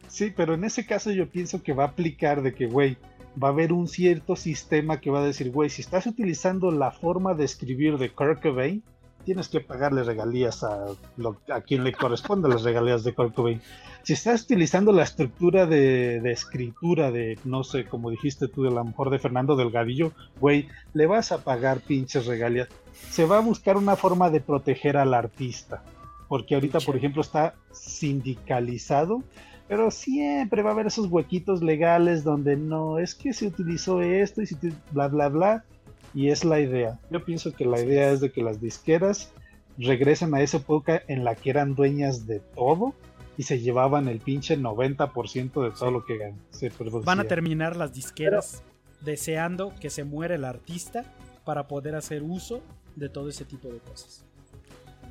[0.09, 2.97] sí, pero en ese caso yo pienso que va a aplicar de que, güey,
[3.41, 6.91] va a haber un cierto sistema que va a decir, güey, si estás utilizando la
[6.91, 8.83] forma de escribir de Cobain,
[9.25, 13.61] tienes que pagarle regalías a, lo- a quien le corresponde las regalías de Kurt Cobain.
[14.03, 18.71] Si estás utilizando la estructura de, de escritura de, no sé, como dijiste tú, de
[18.71, 22.69] la mejor de Fernando Delgadillo, güey, le vas a pagar pinches regalías.
[23.11, 25.83] Se va a buscar una forma de proteger al artista.
[26.29, 29.23] Porque ahorita, por ejemplo, está sindicalizado
[29.69, 34.43] pero siempre va a haber esos huequitos legales donde no, es que se utilizó esto
[34.43, 34.57] y se
[34.91, 35.65] bla, bla, bla.
[36.15, 36.99] Y es la idea.
[37.11, 39.33] Yo pienso que la idea es de que las disqueras
[39.79, 42.95] regresen a esa época en la que eran dueñas de todo
[43.37, 47.07] y se llevaban el pinche 90% de todo lo que se producía.
[47.07, 48.63] Van a terminar las disqueras
[49.01, 51.05] deseando que se muera el artista
[51.45, 52.61] para poder hacer uso
[52.97, 54.27] de todo ese tipo de cosas.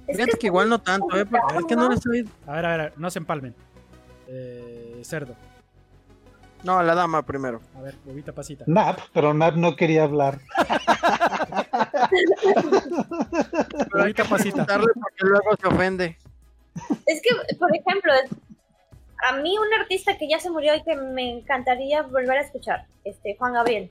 [0.06, 1.26] Fíjate que igual no tanto, ¿eh?
[1.26, 2.30] Porque es que no le estoy...
[2.46, 3.56] A ver, a ver, no se empalmen.
[4.28, 5.36] Eh, cerdo.
[6.64, 7.62] No, la dama primero.
[7.78, 8.66] A ver, bobita pasita.
[8.68, 10.40] Nap, pero Nap no quería hablar.
[13.94, 14.66] Bobita pasita.
[14.66, 16.18] Darle porque luego se ofende.
[17.06, 18.12] Es que, por ejemplo,
[19.28, 22.86] a mí un artista que ya se murió y que me encantaría volver a escuchar,
[23.04, 23.90] este Juan Gabriel.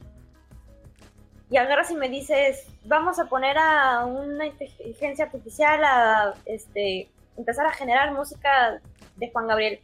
[1.51, 7.67] Y agarras y me dices, vamos a poner a una inteligencia artificial a este empezar
[7.67, 8.81] a generar música
[9.17, 9.81] de Juan Gabriel.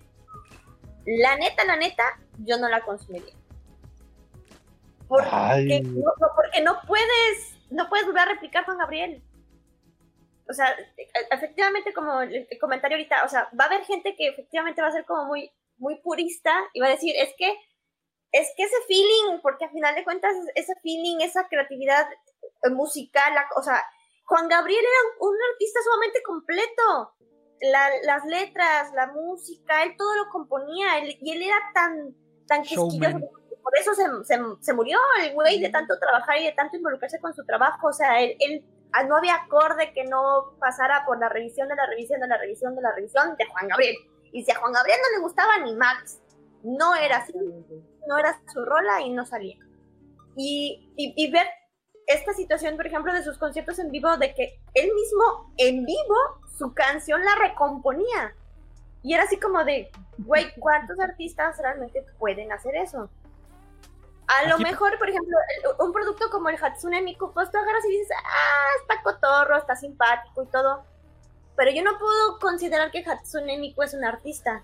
[1.07, 2.03] La neta, la neta,
[2.39, 3.35] yo no la consumiría.
[5.09, 9.23] Porque, no, no, porque no puedes, no puedes volver a replicar Juan Gabriel.
[10.49, 10.75] O sea,
[11.31, 14.93] efectivamente, como el comentario ahorita, o sea, va a haber gente que efectivamente va a
[14.93, 17.51] ser como muy, muy purista y va a decir, es que,
[18.33, 22.07] es que ese feeling, porque al final de cuentas, ese feeling, esa creatividad
[22.63, 23.83] eh, musical, la- o sea,
[24.25, 27.15] Juan Gabriel era un artista sumamente completo.
[27.73, 32.15] La- las letras, la música, él todo lo componía, él- y él era tan,
[32.47, 33.19] tan quisquilloso.
[33.63, 37.19] Por eso se, se, se murió el güey de tanto trabajar y de tanto involucrarse
[37.21, 37.89] con su trabajo.
[37.89, 41.75] O sea, él, él ah, no había acorde que no pasara por la revisión de
[41.77, 43.97] la revisión de la revisión de la revisión de Juan Gabriel.
[44.33, 46.21] Y si a Juan Gabriel no le gustaba ni Max,
[46.63, 47.33] no era así,
[48.07, 49.57] no era su rola y no salía.
[50.37, 51.47] Y, y, y ver
[52.07, 56.17] esta situación, por ejemplo, de sus conciertos en vivo, de que él mismo en vivo
[56.57, 58.35] su canción la recomponía.
[59.03, 63.11] Y era así como de, güey, ¿cuántos artistas realmente pueden hacer eso?
[64.27, 65.37] A lo Aquí- mejor, por ejemplo,
[65.81, 69.77] un producto como el Hatsune Miku, pues tú agarras y dices, ah, está cotorro, está
[69.77, 70.85] simpático y todo.
[71.57, 74.63] Pero yo no puedo considerar que Hatsune Miku es un artista.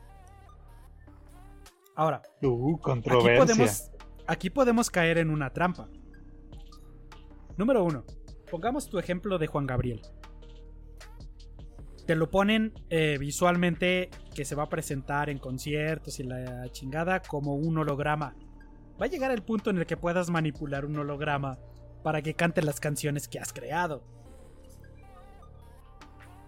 [1.95, 3.39] Ahora, Uh, aquí controversia.
[3.45, 3.91] podemos,
[4.27, 5.89] aquí podemos caer en una trampa.
[7.59, 8.05] Número uno,
[8.51, 10.01] pongamos tu ejemplo de Juan Gabriel.
[12.11, 17.23] Te lo ponen eh, visualmente que se va a presentar en conciertos y la chingada
[17.23, 18.35] como un holograma.
[19.01, 21.61] Va a llegar el punto en el que puedas manipular un holograma
[22.03, 24.03] para que cante las canciones que has creado.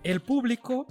[0.03, 0.85] El público,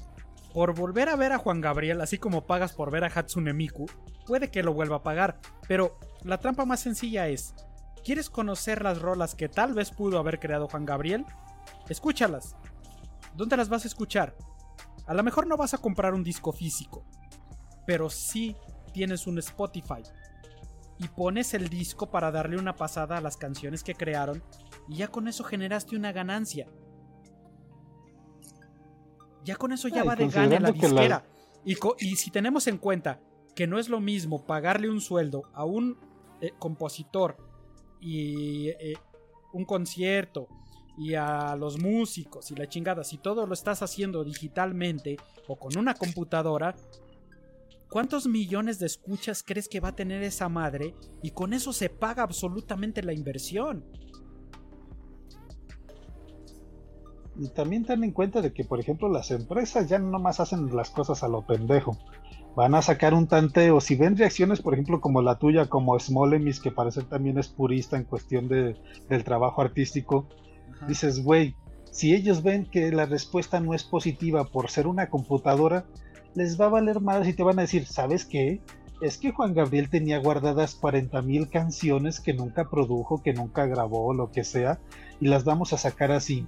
[0.53, 3.87] por volver a ver a Juan Gabriel, así como pagas por ver a Hatsune Miku,
[4.25, 7.53] puede que lo vuelva a pagar, pero la trampa más sencilla es,
[8.05, 11.25] ¿quieres conocer las rolas que tal vez pudo haber creado Juan Gabriel?
[11.89, 12.55] Escúchalas.
[13.35, 14.33] ¿Dónde las vas a escuchar?
[15.11, 17.03] A lo mejor no vas a comprar un disco físico,
[17.85, 18.55] pero sí
[18.93, 20.03] tienes un Spotify
[20.99, 24.41] y pones el disco para darle una pasada a las canciones que crearon
[24.87, 26.69] y ya con eso generaste una ganancia.
[29.43, 31.25] Ya con eso ya Ay, va de gane la disquera.
[31.65, 33.19] Y, y si tenemos en cuenta
[33.53, 35.99] que no es lo mismo pagarle un sueldo a un
[36.39, 37.35] eh, compositor
[37.99, 38.93] y eh,
[39.51, 40.47] un concierto
[41.01, 45.75] y a los músicos y la chingada, si todo lo estás haciendo digitalmente o con
[45.75, 46.75] una computadora,
[47.89, 50.93] ¿cuántos millones de escuchas crees que va a tener esa madre?
[51.23, 53.83] Y con eso se paga absolutamente la inversión.
[57.35, 60.75] Y también ten en cuenta de que, por ejemplo, las empresas ya no más hacen
[60.75, 61.97] las cosas a lo pendejo.
[62.55, 63.81] Van a sacar un tanteo.
[63.81, 67.97] Si ven reacciones, por ejemplo, como la tuya, como Smolemis, que parece también es purista
[67.97, 68.75] en cuestión de,
[69.09, 70.27] del trabajo artístico,
[70.87, 71.55] dices, güey,
[71.91, 75.85] si ellos ven que la respuesta no es positiva por ser una computadora,
[76.35, 78.61] les va a valer más y te van a decir, ¿sabes qué?
[79.01, 84.31] Es que Juan Gabriel tenía guardadas 40.000 canciones que nunca produjo, que nunca grabó, lo
[84.31, 84.79] que sea,
[85.19, 86.45] y las vamos a sacar así.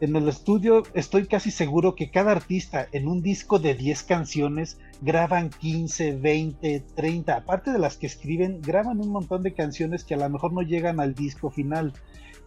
[0.00, 4.78] En el estudio estoy casi seguro que cada artista en un disco de 10 canciones
[5.00, 7.34] graban 15, 20, 30.
[7.34, 10.60] Aparte de las que escriben, graban un montón de canciones que a lo mejor no
[10.60, 11.94] llegan al disco final.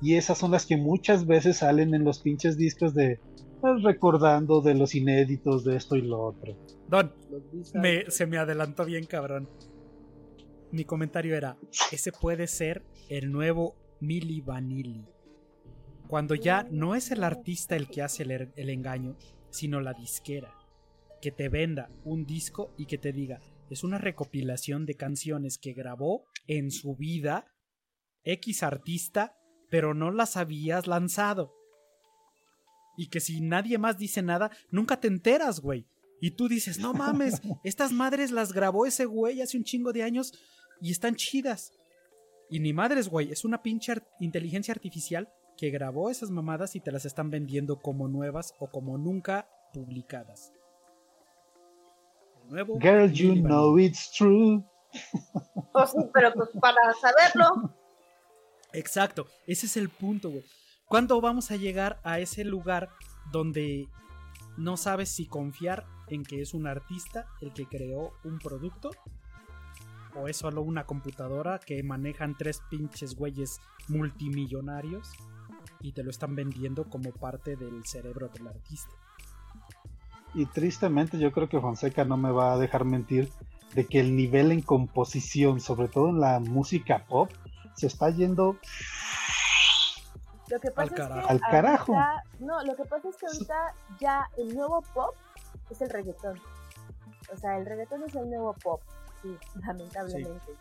[0.02, 3.20] Y esas son las que muchas veces salen en los pinches discos de
[3.62, 6.56] pues, recordando de los inéditos de esto y lo otro.
[6.88, 7.12] Don,
[7.74, 9.50] me- se me adelantó bien cabrón.
[10.72, 11.58] Mi comentario era,
[11.92, 15.06] ese puede ser el nuevo Milli Vanilli.
[16.08, 19.16] Cuando ya no es el artista el que hace el, er- el engaño,
[19.50, 20.54] sino la disquera.
[21.22, 25.74] Que te venda un disco y que te diga, es una recopilación de canciones que
[25.74, 27.46] grabó en su vida
[28.24, 29.38] X artista,
[29.70, 31.54] pero no las habías lanzado.
[32.98, 35.86] Y que si nadie más dice nada, nunca te enteras, güey.
[36.22, 40.04] Y tú dices, no mames, estas madres las grabó ese güey hace un chingo de
[40.04, 40.34] años
[40.82, 41.74] y están chidas.
[42.50, 46.92] Y ni madres, güey, es una pinche inteligencia artificial que grabó esas mamadas y te
[46.92, 50.54] las están vendiendo como nuevas o como nunca publicadas.
[52.44, 54.64] El nuevo Girl, you know it's true.
[55.74, 57.74] Pues sí, pero pues para saberlo,
[58.76, 60.44] Exacto, ese es el punto, güey.
[60.88, 62.90] ¿Cuándo vamos a llegar a ese lugar
[63.32, 63.88] donde
[64.58, 68.92] no sabes si confiar en que es un artista el que creó un producto?
[70.14, 75.10] ¿O es solo una computadora que manejan tres pinches güeyes multimillonarios
[75.80, 78.92] y te lo están vendiendo como parte del cerebro del artista?
[80.34, 83.30] Y tristemente yo creo que Fonseca no me va a dejar mentir
[83.74, 87.32] de que el nivel en composición, sobre todo en la música pop,
[87.76, 88.58] se está yendo
[90.48, 91.30] Lo que pasa Al es que carajo.
[91.30, 91.94] Al carajo.
[91.94, 95.16] ahorita- no, lo que pasa es que ahorita ya el nuevo pop
[95.70, 96.40] es el reggaetón.
[97.34, 98.82] O sea, el reggaetón es el nuevo pop,
[99.22, 100.54] sí, lamentablemente.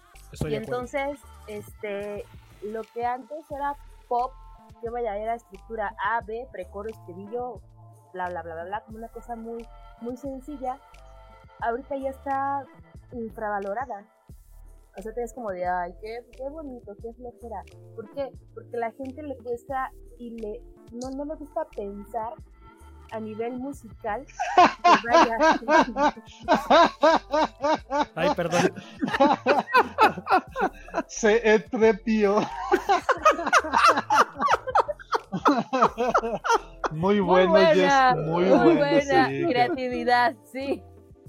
[0.48, 2.24] Y entonces, este,
[2.62, 3.76] lo que antes era
[4.08, 4.32] pop,
[4.80, 7.60] que vaya, era estructura A, B, precoro, estribillo,
[8.14, 9.66] bla, bla, bla, bla, bla, como una cosa muy,
[10.00, 10.78] muy sencilla,
[11.60, 12.64] ahorita ya está
[13.12, 14.04] infravalorada.
[14.96, 17.62] O sea, te es como de, ay, qué, qué bonito, qué flojera.
[17.96, 18.30] ¿Por qué?
[18.54, 22.34] Porque la gente le cuesta y le no, no le gusta pensar
[23.10, 24.24] a nivel musical.
[28.14, 28.72] Ay, perdón.
[31.06, 32.40] se entrepió.
[36.92, 39.46] Muy bueno, buena, Jess, muy, muy bueno, buena sí.
[39.46, 40.82] creatividad, sí.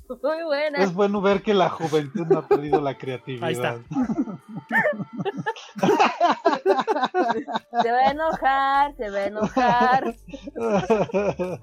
[0.24, 0.84] Muy buena.
[0.84, 3.48] Es bueno ver que la juventud no ha perdido la creatividad.
[3.48, 3.80] Ahí está.
[7.82, 10.16] Se va a enojar, se va a enojar.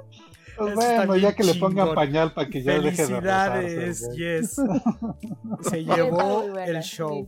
[0.54, 4.56] Pues bueno, ya que le pongan pañal para que ya deje de Felicidades, yes.
[5.62, 7.26] Se llevó buena, el show.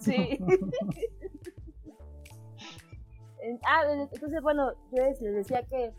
[0.00, 0.38] Sí.
[3.64, 5.92] Ah, entonces, bueno, yo les decía que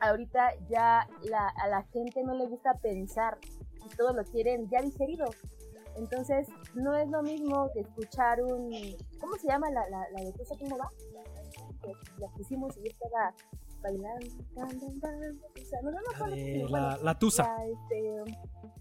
[0.00, 3.38] ahorita ya la- a la gente no le gusta pensar
[3.84, 5.26] y todo lo quieren ya digerido.
[5.96, 8.70] Entonces, no es lo mismo que escuchar un.
[9.18, 10.90] ¿Cómo se llama la, la, la de cosa cómo va?
[11.82, 13.32] Que la pusimos y estaba
[13.82, 14.26] bailando.
[14.56, 17.44] O sea, no, no, no, La, la, la tusa.
[17.44, 18.34] la, este,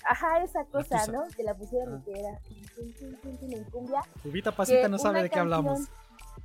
[0.05, 1.07] ajá, esa cosa.
[1.07, 1.23] ¿no?
[1.35, 2.01] Que la pusieron Ah.
[2.03, 2.37] que era
[2.75, 4.01] tum, tum, tum, tum, en cumbia.
[4.25, 5.89] Ubita Pasita no sabe de qué canción- hablamos.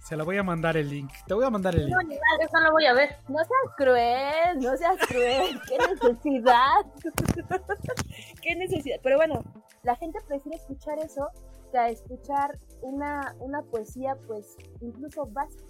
[0.01, 1.11] Se la voy a mandar el link.
[1.27, 1.97] Te voy a mandar el link.
[1.97, 3.17] No, madre, no voy a ver.
[3.29, 5.61] No seas cruel, no seas cruel.
[5.69, 6.87] ¿Qué necesidad?
[8.43, 8.97] ¿Qué necesidad?
[9.03, 9.45] Pero bueno,
[9.83, 11.29] la gente prefiere escuchar eso
[11.71, 15.67] que a escuchar una, una poesía, pues, incluso básica.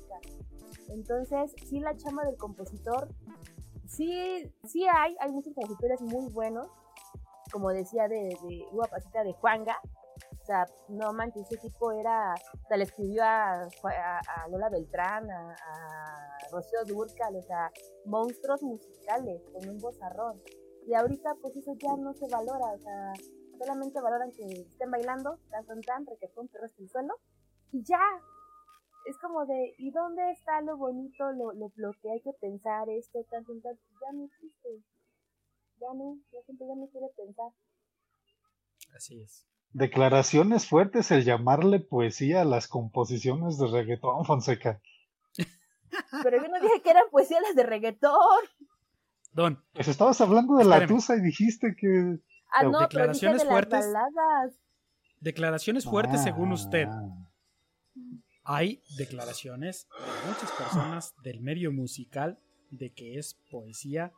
[0.89, 3.09] Entonces, sí, la chama del compositor,
[3.87, 6.69] sí, sí hay, hay muchos compositores muy buenos,
[7.53, 9.77] como decía de, de Uva Pasita de Juanga.
[10.51, 15.55] Sea, no manches, ese tipo era, o sea, le escribió a, a, Lola Beltrán, a,
[16.51, 17.71] Rocío Durcal, o sea,
[18.05, 20.43] monstruos musicales con un vozarrón.
[20.89, 23.13] Y ahorita, pues eso ya no se valora, o sea,
[23.59, 27.15] solamente valoran que estén bailando, tan, tan, tan, requetón, perro hasta el suelo,
[27.71, 28.03] y ya.
[29.07, 33.23] Es como de, ¿y dónde está lo bonito, lo, lo, que hay que pensar, esto,
[33.31, 33.61] tan, tan?
[33.63, 34.83] Ya no existe.
[35.79, 37.53] Ya no, la gente ya no quiere pensar.
[38.97, 39.47] Así es.
[39.73, 44.81] Declaraciones fuertes el llamarle poesía a las composiciones de reggaetón, Fonseca.
[46.23, 48.45] Pero yo no dije que eran poesías las de reggaetón.
[49.33, 52.19] Don, Pues estabas hablando de la tusa y dijiste que...
[52.53, 53.87] Ah, no, pero dije Declaraciones de las fuertes.
[53.87, 54.61] baladas.
[55.21, 56.89] declaraciones fuertes según usted.
[56.89, 57.29] Ah.
[58.43, 62.41] Hay declaraciones de muchas personas del medio musical
[62.71, 64.13] de que es poesía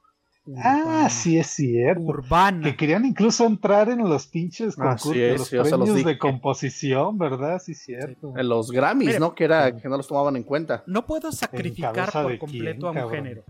[0.46, 1.04] urbana.
[1.04, 2.02] Ah, sí es cierto.
[2.02, 2.62] Urbana.
[2.62, 7.60] Que querían incluso entrar en los pinches concursos, es, los los de composición, ¿verdad?
[7.60, 8.34] Sí, cierto.
[8.36, 9.34] En los Grammys, ¿no?
[9.34, 10.82] Que era que no los tomaban en cuenta.
[10.86, 13.12] No puedo sacrificar por completo quién, a un cabrón?
[13.12, 13.44] género.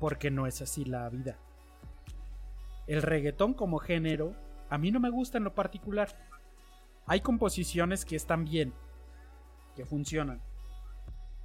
[0.00, 1.38] Porque no es así la vida.
[2.86, 4.34] El reggaetón como género,
[4.68, 6.08] a mí no me gusta en lo particular.
[7.06, 8.72] Hay composiciones que están bien,
[9.76, 10.40] que funcionan.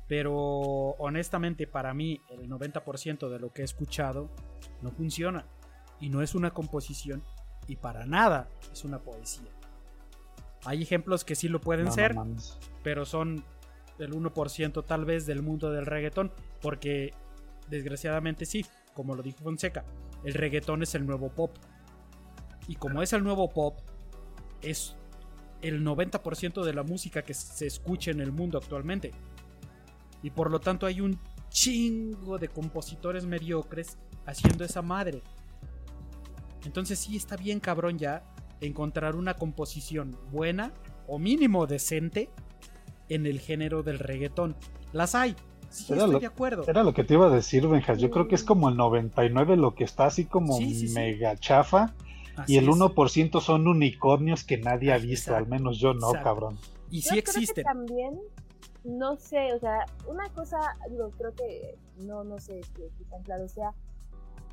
[0.08, 0.36] Pero
[1.00, 4.30] honestamente para mí el 90% de lo que he escuchado
[4.82, 5.46] no funciona.
[6.00, 7.24] Y no es una composición
[7.68, 9.50] y para nada es una poesía.
[10.66, 12.16] Hay ejemplos que sí lo pueden No, ser,
[12.84, 13.44] pero son
[14.00, 17.14] el 1% tal vez del mundo del reggaetón, porque
[17.70, 19.86] desgraciadamente sí, como lo dijo Fonseca,
[20.24, 21.56] el reggaetón es el nuevo pop.
[22.68, 23.80] Y como es el nuevo pop,
[24.62, 24.96] es
[25.62, 29.12] el 90% de la música que se escucha en el mundo actualmente.
[30.24, 35.22] Y por lo tanto hay un chingo de compositores mediocres haciendo esa madre.
[36.66, 38.24] Entonces sí está bien cabrón ya
[38.62, 40.74] encontrar una composición buena
[41.08, 42.30] o mínimo decente
[43.10, 44.56] en el género del reggaetón.
[44.92, 45.36] Las hay.
[45.70, 46.64] Sí, Era estoy lo- de acuerdo.
[46.68, 48.00] Era lo que te iba a decir, Benjas.
[48.00, 50.94] Yo creo que es como el 99 lo que está así como Sí, sí, sí.
[50.96, 51.94] mega chafa.
[52.36, 52.70] Así y el es.
[52.76, 56.24] 1% son unicornios que nadie ha visto, Exacto, al menos yo no, exacto.
[56.24, 56.60] cabrón.
[56.90, 57.56] Y Yo sí creo existen.
[57.56, 58.20] que también,
[58.88, 60.58] no sé, o sea, una cosa,
[60.90, 63.74] digo, creo que no, no sé qué tan claro sea.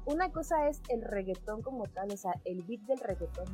[0.07, 3.47] Una cosa es el reggaetón como tal, o sea, el beat del reggaetón,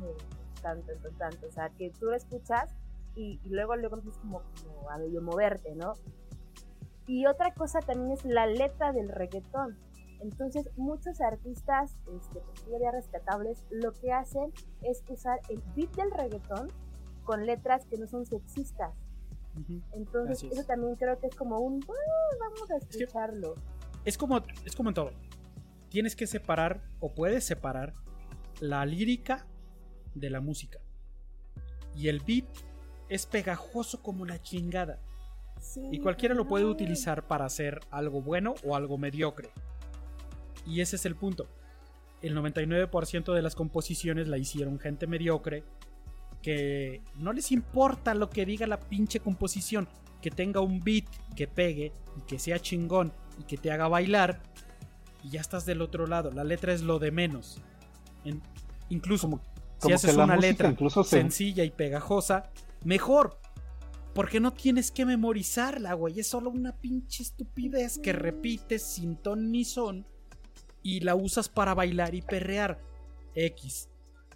[0.61, 2.73] tanto, tanto, tanto, o sea, que tú lo escuchas
[3.15, 5.93] y, luego, luego empiezas como, como a medio moverte, ¿no?
[7.05, 9.77] Y otra cosa también es la letra del reggaetón.
[10.19, 14.51] Entonces, muchos artistas, este, pues, rescatables, lo que hacen
[14.81, 16.69] es usar el beat del reggaetón
[17.23, 18.95] con letras que no son sexistas.
[19.93, 20.51] Entonces, es.
[20.51, 23.55] eso también creo que es como un, "Ah, vamos a escucharlo.
[24.05, 25.11] Es como, es como en todo.
[25.89, 27.93] Tienes que separar o puedes separar
[28.59, 29.45] la lírica
[30.15, 30.79] de la música.
[31.95, 32.45] Y el beat
[33.09, 34.99] es pegajoso como la chingada.
[35.59, 39.49] Sí, Y cualquiera lo puede utilizar para hacer algo bueno o algo mediocre.
[40.65, 41.47] Y ese es el punto.
[42.21, 45.63] El 99% de las composiciones la hicieron gente mediocre
[46.41, 49.87] que no les importa lo que diga la pinche composición,
[50.21, 51.05] que tenga un beat
[51.35, 54.41] que pegue y que sea chingón y que te haga bailar
[55.23, 56.31] y ya estás del otro lado.
[56.31, 57.59] La letra es lo de menos.
[58.25, 58.41] En-
[58.89, 59.31] incluso si
[59.79, 62.51] como haces una letra incluso se- sencilla y pegajosa,
[62.83, 63.39] mejor.
[64.13, 66.19] Porque no tienes que memorizarla, güey.
[66.19, 70.05] Es solo una pinche estupidez que repites sin ton ni son
[70.83, 72.81] y la usas para bailar y perrear.
[73.35, 73.87] X.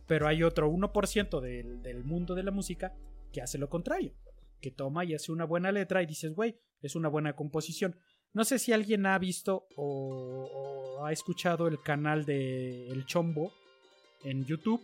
[0.07, 2.93] Pero hay otro 1% del, del mundo de la música
[3.31, 4.13] que hace lo contrario.
[4.61, 7.95] Que toma y hace una buena letra y dices, güey, es una buena composición.
[8.33, 10.49] No sé si alguien ha visto o,
[10.99, 13.51] o ha escuchado el canal de El Chombo
[14.23, 14.81] en YouTube.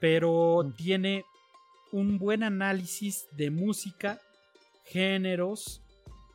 [0.00, 1.24] Pero tiene
[1.92, 4.20] un buen análisis de música,
[4.84, 5.82] géneros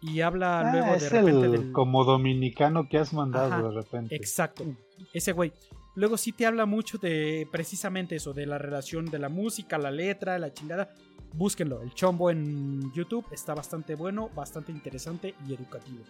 [0.01, 3.71] y habla Ah, luego de repente el del, como dominicano que has mandado Ajá, de
[3.71, 4.15] repente.
[4.15, 4.65] Exacto,
[5.13, 5.51] ese güey.
[5.95, 9.91] Luego sí te habla mucho de precisamente eso, de la relación de la música, la
[9.91, 10.93] letra, la chingada.
[11.33, 16.03] Búsquenlo, el chombo en YouTube está bastante bueno, bastante interesante y educativo.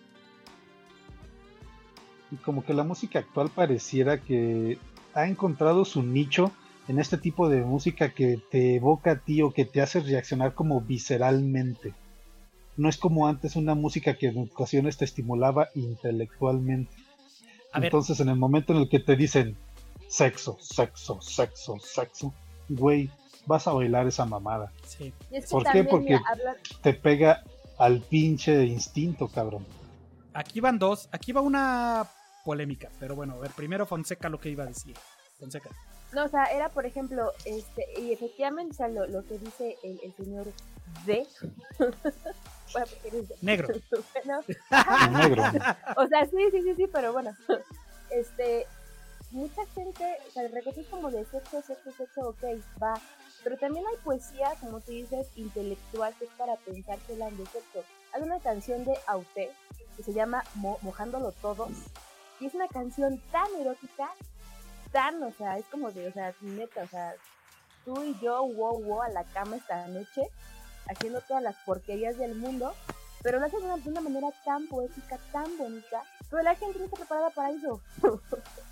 [2.32, 4.80] Y como que la música actual pareciera que
[5.14, 6.52] ha encontrado su nicho
[6.88, 10.56] en este tipo de música que te evoca a ti o que te hace reaccionar
[10.56, 11.94] como visceralmente.
[12.76, 16.92] No es como antes una música que en ocasiones te estimulaba intelectualmente.
[17.74, 19.56] Entonces en el momento en el que te dicen
[20.08, 22.34] sexo, sexo, sexo, sexo,
[22.70, 23.10] güey,
[23.46, 24.72] vas a bailar esa mamada.
[24.88, 25.14] Sí.
[25.50, 25.84] ¿Por qué?
[25.84, 26.20] Porque
[26.82, 27.44] te pega
[27.78, 29.66] al pinche instinto, cabrón.
[30.34, 32.10] Aquí van dos, aquí va una
[32.44, 34.96] polémica, pero bueno, a ver, primero Fonseca lo que iba a decir.
[35.40, 35.70] Fonseca.
[36.14, 39.76] No, o sea, era por ejemplo, este, y efectivamente, o sea, lo, lo que dice
[39.84, 40.48] el, el señor
[41.06, 41.28] D.
[42.74, 43.68] bueno, de- Negro.
[44.26, 44.44] ¿No?
[45.18, 45.44] Negro.
[45.98, 47.32] O sea, sí, sí, sí, sí, pero bueno.
[48.12, 48.66] Este,
[49.36, 52.44] mucha gente, o sea, el reggaetón es como de sexo, sexo, sexo, ok,
[52.82, 52.94] va.
[53.44, 57.46] Pero también hay poesía, como tú dices, intelectual, que es para pensar que hablan de
[57.46, 57.84] sexo.
[58.14, 59.52] Hay una canción de Aute
[59.96, 61.68] que se llama Mo- Mojándolo Todo.
[62.40, 64.10] Y es una canción tan erótica,
[64.92, 67.14] tan, o sea, es como de, o sea, neta, o sea,
[67.84, 70.28] tú y yo, wow, wow, a la cama esta noche,
[70.90, 72.74] haciendo todas las porquerías del mundo,
[73.22, 76.80] pero lo hacen de una, de una manera tan poética, tan bonita, pero la gente
[76.80, 77.82] no está preparada para eso.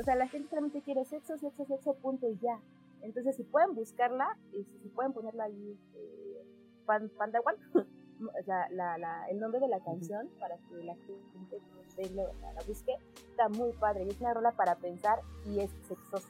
[0.00, 2.58] o sea, la gente solamente quiere sexo, sexo, sexo, punto y ya.
[3.02, 6.42] Entonces, si pueden buscarla, y si, si pueden ponerla ahí, eh,
[6.86, 7.58] Pan- Panda One,
[8.40, 11.58] o sea, la, la, el nombre de la canción, para que la gente
[11.96, 12.22] que la,
[12.54, 12.96] la busque,
[13.30, 14.04] está muy padre.
[14.04, 16.28] Y es una rola para pensar y es sexosa.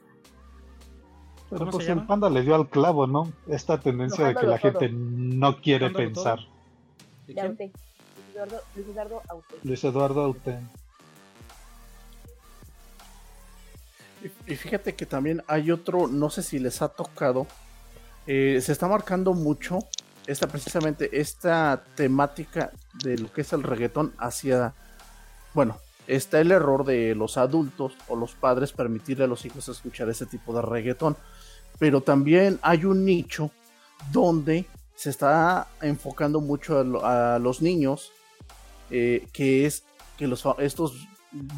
[1.49, 3.31] Pero ¿Cómo se pues el panda le dio al clavo, ¿no?
[3.47, 6.39] Esta tendencia de que la gente no quiere pensar.
[7.27, 7.47] ¿De De quién?
[7.47, 7.71] Aute.
[7.71, 9.55] Luis Eduardo, Luis Eduardo Aute.
[9.63, 10.69] Luis Eduardo Auten.
[14.47, 17.47] Y fíjate que también hay otro, no sé si les ha tocado,
[18.27, 19.79] eh, se está marcando mucho
[20.27, 22.71] esta precisamente esta temática
[23.03, 24.73] de lo que es el reggaetón hacia,
[25.53, 30.09] bueno, está el error de los adultos o los padres permitirle a los hijos escuchar
[30.09, 31.15] ese tipo de reggaetón,
[31.79, 33.51] pero también hay un nicho
[34.11, 34.65] donde
[34.95, 38.11] se está enfocando mucho a, lo- a los niños,
[38.91, 39.83] eh, que es
[40.17, 41.07] que los, estos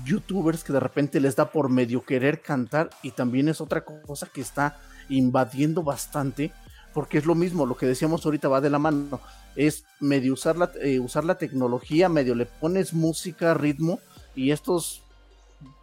[0.06, 4.28] youtubers que de repente les da por medio querer cantar y también es otra cosa
[4.28, 4.78] que está
[5.10, 6.52] invadiendo bastante
[6.94, 9.22] porque es lo mismo, lo que decíamos ahorita va de la mano,
[9.56, 14.00] es medio usar la, eh, usar la tecnología, medio le pones música, ritmo
[14.36, 15.04] y estos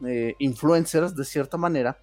[0.07, 1.99] eh, influencers de cierta manera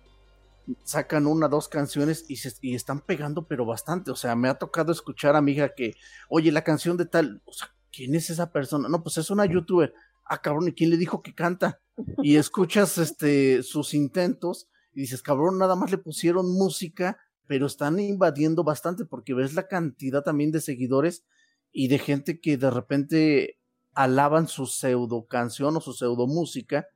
[0.84, 5.36] sacan una, dos canciones y, están pegando pero bastante, o sea, me ha tocado escuchar
[5.36, 5.96] a mi hija que,
[6.30, 8.90] oye, la canción de tal, o sea, ¿quién es esa persona?
[8.90, 9.94] No, pues es una youtuber,
[10.26, 11.82] ah, cabrón, ¿y quién le dijo que canta?
[12.22, 18.00] Y escuchas este sus intentos y dices, cabrón, nada más le pusieron música, pero están
[18.00, 21.26] invadiendo bastante porque ves la cantidad también de seguidores
[21.72, 23.60] y de gente que de repente
[23.94, 26.88] alaban su pseudo canción o su pseudo música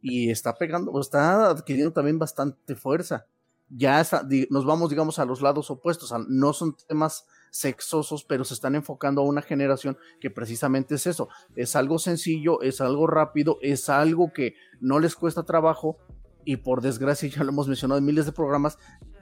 [0.00, 3.26] y está pegando, está adquiriendo también bastante fuerza.
[3.68, 4.04] Ya
[4.50, 6.12] nos vamos, digamos, a los lados opuestos.
[6.28, 11.28] no son temas sexosos, pero se están enfocando a una generación que precisamente es eso.
[11.54, 15.98] Es algo sencillo, es algo rápido, es algo que no les cuesta trabajo
[16.44, 18.78] y por desgracia ya lo hemos mencionado en miles de programas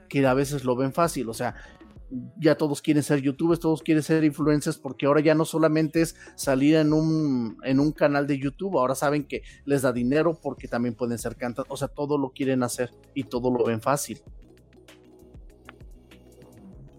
[0.09, 1.29] que a veces lo ven fácil.
[1.29, 1.55] O sea,
[2.39, 6.15] ya todos quieren ser youtubers, todos quieren ser influencers, porque ahora ya no solamente es
[6.35, 10.67] salir en un, en un canal de YouTube, ahora saben que les da dinero porque
[10.67, 14.21] también pueden ser cantantes, o sea, todo lo quieren hacer y todo lo ven fácil.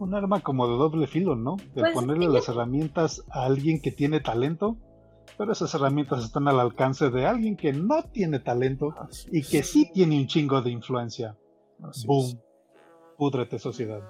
[0.02, 1.56] Un arma como de doble filo, ¿no?
[1.74, 2.32] De Pues, ponerle sí.
[2.32, 4.76] las herramientas a alguien que tiene talento,
[5.38, 8.94] pero esas herramientas están al alcance de alguien que no tiene talento
[9.30, 11.36] y que sí tiene un chingo de influencia.
[11.82, 12.24] Así Boom.
[12.26, 12.36] es.
[13.16, 14.00] Púdrete, sociedad.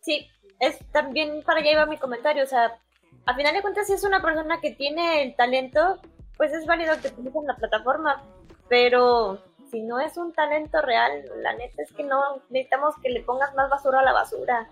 [0.00, 0.28] Sí,
[0.60, 2.78] es también para allá iba mi comentario, o sea,
[3.26, 5.98] a final de cuentas si es una persona que tiene el talento,
[6.36, 8.22] pues es válido que utilicen la plataforma,
[8.68, 9.40] pero
[9.70, 13.54] si no es un talento real, la neta es que no necesitamos que le pongas
[13.54, 14.68] más basura a la basura.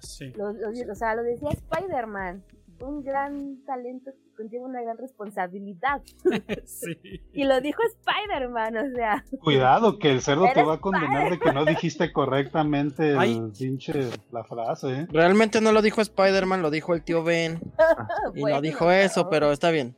[0.00, 0.32] Sí.
[0.36, 2.42] Lo- lo- o sea, lo decía Spider-Man.
[2.80, 6.02] Un gran talento que conlleva una gran responsabilidad.
[6.64, 6.96] sí.
[7.32, 9.24] Y lo dijo Spider-Man, o sea.
[9.40, 14.10] Cuidado, que el cerdo te va a condenar de que no dijiste correctamente el pinche
[14.32, 15.06] la frase, ¿eh?
[15.10, 17.60] Realmente no lo dijo Spider-Man, lo dijo el tío Ben.
[18.34, 19.94] Y bueno, no dijo eso, pero está bien.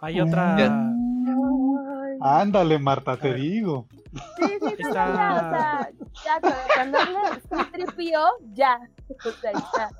[0.00, 0.56] Hay otra.
[2.20, 3.86] Ándale, Marta, te digo.
[4.12, 5.90] Sí, sí, no, Está- o sea,
[6.24, 6.40] ya,
[6.74, 7.40] cuando- habla
[7.72, 8.20] tripio,
[8.54, 8.78] ya.
[9.10, 9.90] O sea, ya.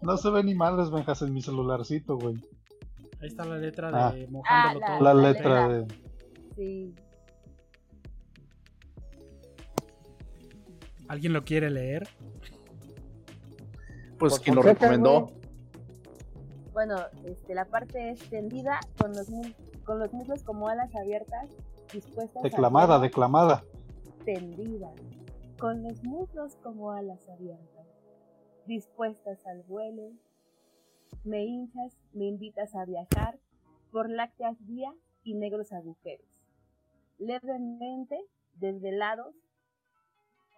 [0.00, 2.36] No se ve ni madres, Benjas, en mi celularcito, güey.
[3.20, 4.12] Ahí está la letra Ah.
[4.12, 5.04] de mojándolo Ah, todo.
[5.04, 5.86] La La letra letra.
[5.86, 6.08] de...
[6.56, 6.94] Sí.
[11.08, 12.08] ¿Alguien lo quiere leer?
[14.18, 15.32] Pues quien lo recomendó.
[16.72, 19.28] Bueno, este, la parte extendida con los,
[19.88, 21.48] con los muslos como alas abiertas,
[21.90, 23.64] dispuestas declamada, a declamada.
[24.26, 24.92] Tendida,
[25.58, 27.86] con los muslos como alas abiertas,
[28.66, 30.12] dispuestas al vuelo.
[31.24, 33.38] Me hinchas, me invitas a viajar
[33.90, 34.94] por lácteas vías
[35.24, 36.28] y negros agujeros.
[37.16, 38.20] Levemente
[38.56, 39.34] desvelados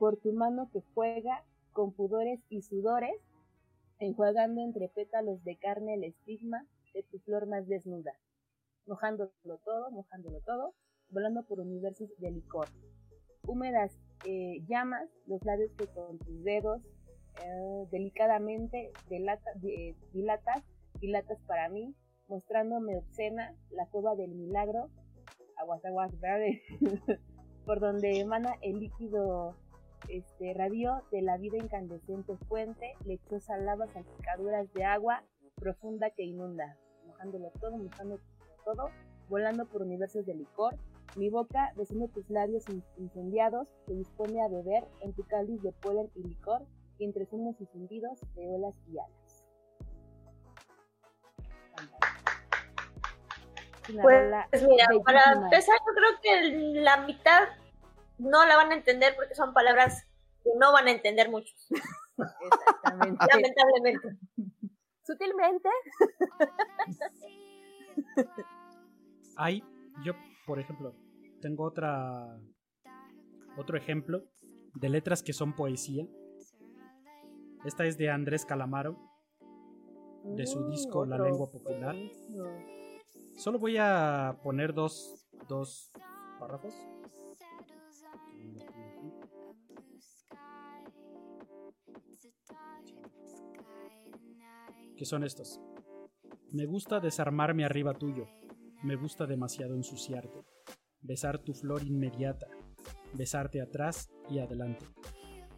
[0.00, 3.14] por tu mano que juega con pudores y sudores,
[4.00, 8.12] enjuagando entre pétalos de carne el estigma de tu flor más desnuda,
[8.90, 9.30] mojándolo
[9.64, 10.74] todo, mojándolo todo,
[11.10, 12.66] volando por universos de licor.
[13.46, 13.96] Húmedas
[14.26, 16.82] eh, llamas, los labios que con tus dedos
[17.42, 19.50] eh, delicadamente dilata,
[20.12, 20.64] dilatas,
[21.00, 21.94] dilatas para mí,
[22.28, 24.90] mostrándome obscena la cueva del milagro,
[25.56, 26.60] aguas aguas verde,
[27.64, 29.56] por donde emana el líquido
[30.08, 35.22] este radio de la vida incandescente fuente, lechosa lava, salpicaduras de agua
[35.54, 38.18] profunda que inunda, mojándolo todo, mojando
[38.64, 38.90] todo,
[39.28, 40.76] volando por universos de licor,
[41.16, 42.64] mi boca besando tus labios
[42.96, 46.62] incendiados se dispone a beber en tu cáliz de polen y licor,
[46.98, 49.44] entre zumos y zumbidos de olas y alas.
[54.02, 57.48] Pues mira, para empezar yo creo que la mitad
[58.18, 60.06] no la van a entender porque son palabras
[60.44, 61.68] que no van a entender muchos.
[62.18, 63.26] Exactamente.
[63.32, 64.16] Lamentablemente.
[65.02, 65.68] Sutilmente.
[69.36, 69.62] Hay,
[70.04, 70.12] yo,
[70.46, 70.94] por ejemplo,
[71.40, 72.38] tengo otra
[73.56, 74.22] otro ejemplo
[74.74, 76.06] de letras que son poesía.
[77.64, 78.96] Esta es de Andrés Calamaro,
[80.24, 81.94] de su disco La Lengua Popular.
[83.36, 85.92] Solo voy a poner dos, dos
[86.38, 86.74] párrafos.
[94.96, 95.60] ¿Qué son estos?
[96.52, 98.26] Me gusta desarmarme arriba tuyo.
[98.82, 100.42] Me gusta demasiado ensuciarte.
[101.00, 102.48] Besar tu flor inmediata.
[103.14, 104.84] Besarte atrás y adelante.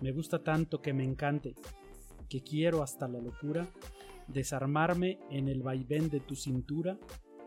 [0.03, 1.55] Me gusta tanto que me encante,
[2.29, 3.67] que quiero hasta la locura
[4.29, 6.99] desarmarme en el vaivén de tu cintura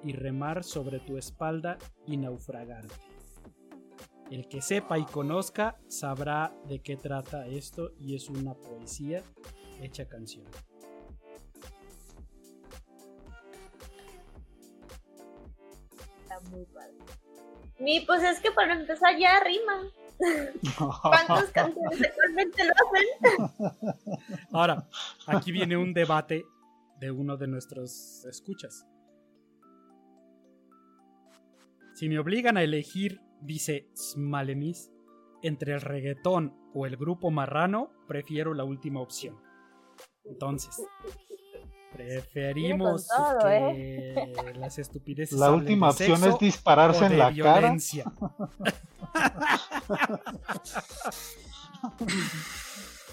[0.04, 2.96] y remar sobre tu espalda y naufragarte.
[4.32, 9.22] El que sepa y conozca sabrá de qué trata esto y es una poesía
[9.82, 10.46] hecha canción.
[16.56, 18.06] Muy padre.
[18.06, 19.92] Pues es que para empezar ya rima.
[21.02, 24.38] ¿Cuántas canciones actualmente lo hacen?
[24.52, 24.88] Ahora,
[25.28, 26.46] aquí viene un debate
[27.00, 28.88] de uno de nuestros escuchas.
[31.96, 34.92] Si me obligan a elegir, dice Smalemis,
[35.44, 39.38] entre el reggaetón o el grupo marrano, prefiero la última opción.
[40.24, 40.82] Entonces,
[41.96, 43.08] preferimos
[43.42, 44.34] que ¿eh?
[44.58, 45.38] las estupideces.
[45.40, 48.06] La última de opción sexo es dispararse en la violencia.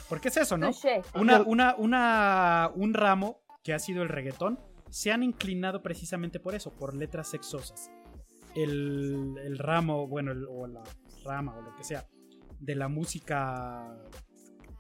[0.08, 0.70] Porque es eso, ¿no?
[1.14, 4.58] Una, una, una, un ramo que ha sido el reggaetón
[4.90, 7.90] se han inclinado precisamente por eso, por letras sexosas.
[8.54, 10.82] El, el ramo, bueno, el- o la
[11.24, 12.06] rama o lo que sea,
[12.60, 13.96] de la música.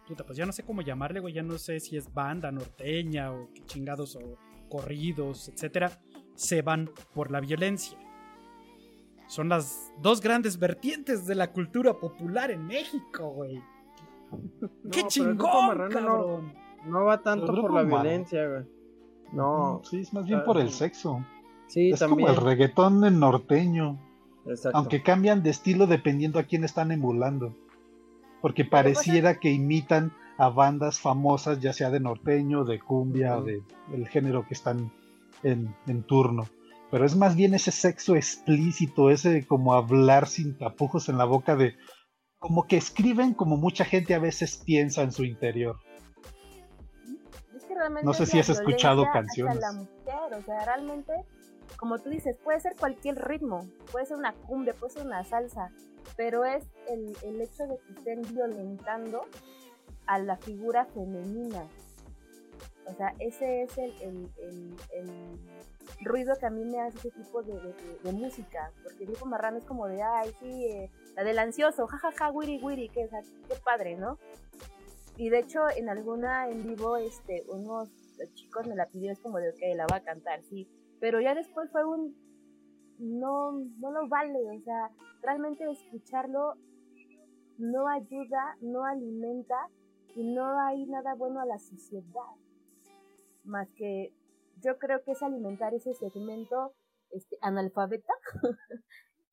[0.06, 1.34] Puta, pues ya no sé cómo llamarle, güey.
[1.34, 4.36] Ya no sé si es banda norteña o qué chingados o
[4.68, 6.00] corridos, etcétera.
[6.34, 7.98] Se van por la violencia.
[9.28, 13.62] Son las dos grandes vertientes de la cultura popular en México, güey.
[14.90, 16.54] ¡Qué el grupo chingón, no- cabrón!
[16.84, 18.64] No va tanto por la violencia, güey.
[19.32, 19.80] No.
[19.84, 21.24] Sí, es más bien por el sexo.
[21.68, 22.26] Sí, es también.
[22.26, 23.98] como el reggaetón en norteño.
[24.46, 24.76] Exacto.
[24.76, 27.56] Aunque cambian de estilo dependiendo a quién están emulando.
[28.42, 33.62] Porque pareciera que imitan a bandas famosas, ya sea de norteño, de cumbia, o de
[33.94, 34.92] el género que están
[35.42, 36.46] en, en turno.
[36.92, 41.56] Pero es más bien ese sexo explícito, ese como hablar sin tapujos en la boca
[41.56, 41.74] de...
[42.38, 45.78] Como que escriben como mucha gente a veces piensa en su interior.
[47.56, 49.58] Es que realmente No sé si has escuchado canciones.
[49.58, 51.12] la mujer, o sea, realmente,
[51.76, 55.70] como tú dices, puede ser cualquier ritmo, puede ser una cumbia, puede ser una salsa,
[56.16, 59.24] pero es el, el hecho de que estén violentando
[60.06, 61.66] a la figura femenina.
[62.86, 65.38] O sea, ese es el, el, el- el
[66.04, 69.58] ruido que a mí me hace ese tipo de, de- de música, porque grupo marrano
[69.58, 73.08] es como de, ay, sí, eh, la del ansioso, jajaja, wiri wiri, que,
[73.48, 74.18] qué padre, ¿no?
[75.16, 77.88] Y de hecho, en alguna en vivo, este, unos
[78.34, 80.68] chicos me la pidieron, es como de, ok, la va a cantar, sí.
[81.00, 82.16] Pero ya después fue un,
[82.98, 84.90] no, no lo vale, o sea,
[85.22, 86.54] realmente escucharlo
[87.58, 89.68] no ayuda, no alimenta
[90.14, 92.04] y no hay nada bueno a la sociedad.
[93.44, 94.12] Más que
[94.60, 96.74] yo creo que es alimentar ese segmento
[97.10, 98.12] este, analfabeta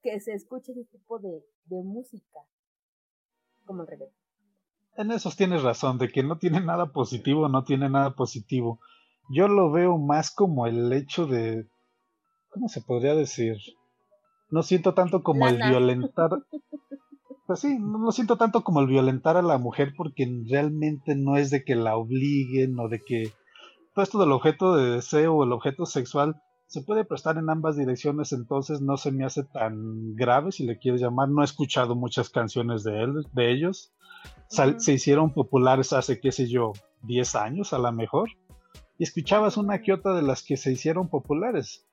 [0.03, 2.39] que se escuche ese tipo de, música,
[3.65, 4.15] como el reggaetón.
[4.97, 8.79] En esos tienes razón, de que no tiene nada positivo, no tiene nada positivo.
[9.29, 11.69] Yo lo veo más como el hecho de,
[12.49, 13.57] ¿cómo se podría decir?
[14.51, 16.31] No siento tanto como el violentar.
[17.45, 21.35] Pues sí, no lo siento tanto como el violentar a la mujer porque realmente no
[21.35, 23.33] es de que la obliguen o de que
[23.95, 27.75] todo esto del objeto de deseo o el objeto sexual se puede prestar en ambas
[27.75, 31.27] direcciones, entonces no se me hace tan grave si le quieres llamar.
[31.27, 33.91] No he escuchado muchas canciones de, él, de ellos.
[34.47, 38.29] Se hicieron populares hace, qué sé yo, 10 años a lo mejor.
[38.99, 41.88] Y escuchabas una que otra de las que se hicieron populares.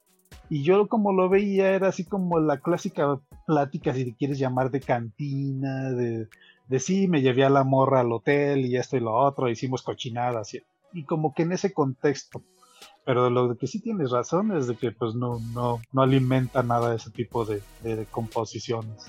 [0.49, 4.71] Y yo como lo veía era así como la clásica plática, si te quieres llamar,
[4.71, 6.29] de cantina, de,
[6.69, 9.83] de sí, me llevé a la morra al hotel y esto y lo otro, hicimos
[9.83, 10.55] cochinadas.
[10.55, 12.43] Y, y como que en ese contexto
[13.07, 16.65] pero lo de que sí tienes razón es de que pues no, no, no alimenta
[16.65, 17.63] nada de ese tipo de,
[18.11, 19.07] composiciones.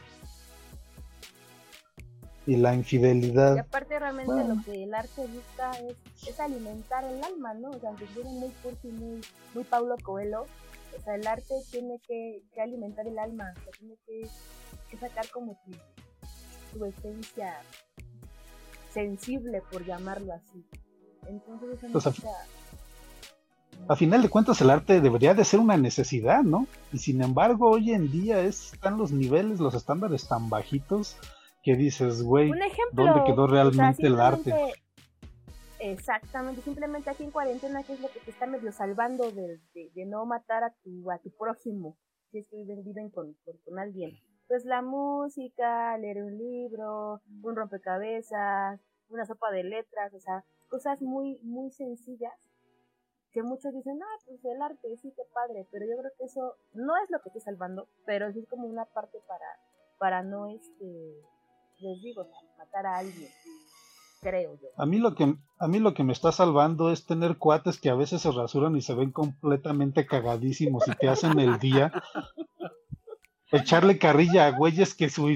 [2.45, 3.55] Y la infidelidad.
[3.55, 5.71] Y aparte realmente lo que el arte busca
[6.27, 7.71] es, alimentar el alma, ¿no?
[7.71, 9.19] O sea, aunque muy cursi, muy,
[9.55, 10.45] muy Paulo Coelho,
[10.95, 15.57] o sea, el arte tiene que, alimentar el alma, o sea, tiene que, sacar como
[15.65, 15.71] tu,
[16.77, 17.55] tu esencia
[18.91, 20.65] sensible, por llamarlo así.
[21.27, 22.25] Entonces eso pues,
[23.87, 26.67] a final de cuentas el arte debería de ser una necesidad, ¿no?
[26.91, 31.15] Y sin embargo hoy en día están los niveles, los estándares tan bajitos
[31.63, 32.51] que dices, güey,
[32.91, 34.53] ¿dónde quedó realmente el arte?
[35.91, 39.57] Exactamente, simplemente aquí en cuarentena, ¿qué es lo que te está medio salvando de,
[40.05, 41.97] no matar a tu, a tu prójimo?
[42.29, 44.11] Si es que viven, con, con alguien.
[44.49, 51.01] Pues la música, leer un libro, un rompecabezas, una sopa de letras, o sea, cosas
[51.01, 52.33] muy, muy sencillas
[53.31, 56.57] que muchos dicen, ah, pues el arte, sí, qué padre, pero yo creo que eso
[56.73, 59.45] no es lo que estoy salvando, pero sí es como una parte para,
[59.99, 61.21] para no, este,
[61.79, 63.31] les digo, matar a alguien,
[64.29, 64.67] creo yo.
[64.77, 67.89] A mí lo que, a mí lo que me está salvando es tener cuates que
[67.89, 71.91] a veces se rasuran y se ven completamente cagadísimos y te hacen el día.
[73.51, 75.27] Echarle carrilla a güeyes que, su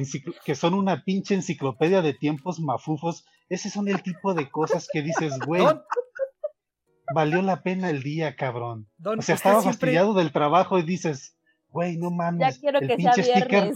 [0.44, 3.26] que son una pinche enciclopedia de tiempos mafufos.
[3.48, 5.66] Ese son el tipo de cosas que dices, güey
[7.14, 8.90] valió la pena el día, cabrón.
[9.04, 11.38] o sea, estabas fastidiado del trabajo y dices,
[11.70, 12.56] güey, no mames.
[12.56, 13.74] Ya quiero el que pinche sea sticker,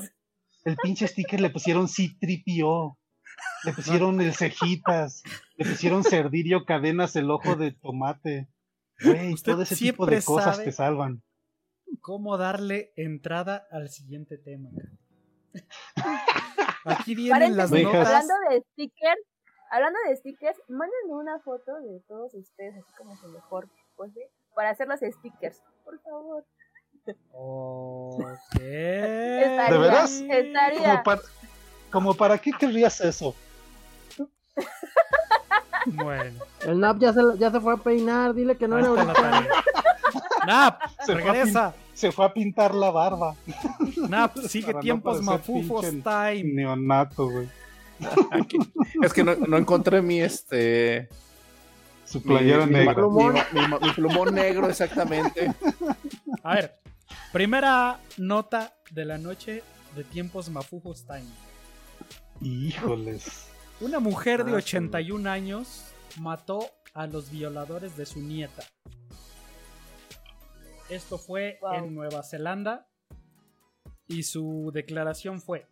[0.66, 2.98] el pinche sticker le pusieron C-3PO,
[3.66, 5.24] le pusieron el cejitas,
[5.58, 8.50] le pusieron cerdirio, cadenas, el ojo de tomate.
[9.04, 11.22] Güey, todo ese tipo de cosas te salvan.
[12.02, 14.70] ¿Cómo darle entrada al siguiente tema?
[16.86, 18.08] Aquí vienen las notas.
[18.08, 19.22] Hablando de stickers,
[19.72, 24.70] Hablando de stickers, mándenme una foto de todos ustedes, así como su mejor pose, para
[24.70, 26.46] hacer los stickers, por favor.
[27.34, 28.54] Ok.
[28.60, 30.22] ¿De veras?
[30.30, 31.04] Estaría.
[31.92, 33.36] ¿Como para, qué querrías eso?
[35.88, 36.40] Bueno.
[36.62, 39.14] El Nap ya se, ya se fue a peinar, dile que no era ahorita.
[40.48, 41.72] Nap, se regresa.
[41.72, 43.36] Fue se fue a pintar la barba.
[44.10, 46.44] Nap, sigue tiempos mafufos time.
[46.44, 47.48] Neonato, güey
[49.04, 51.10] es que no, encontré mi este.
[52.06, 52.94] Su playera negra.
[52.94, 55.54] Mi, plumón negro, exactamente.
[56.44, 56.80] A ver,
[57.32, 59.64] primera nota de la noche
[59.96, 61.26] de tiempos mafujos time.
[62.42, 63.48] Híjoles.
[63.82, 66.62] Una mujer de 81 ah, años mató
[66.94, 68.64] a los violadores de su nieta.
[70.90, 72.88] Esto fue en Nueva Zelanda
[74.08, 75.68] y su declaración fue,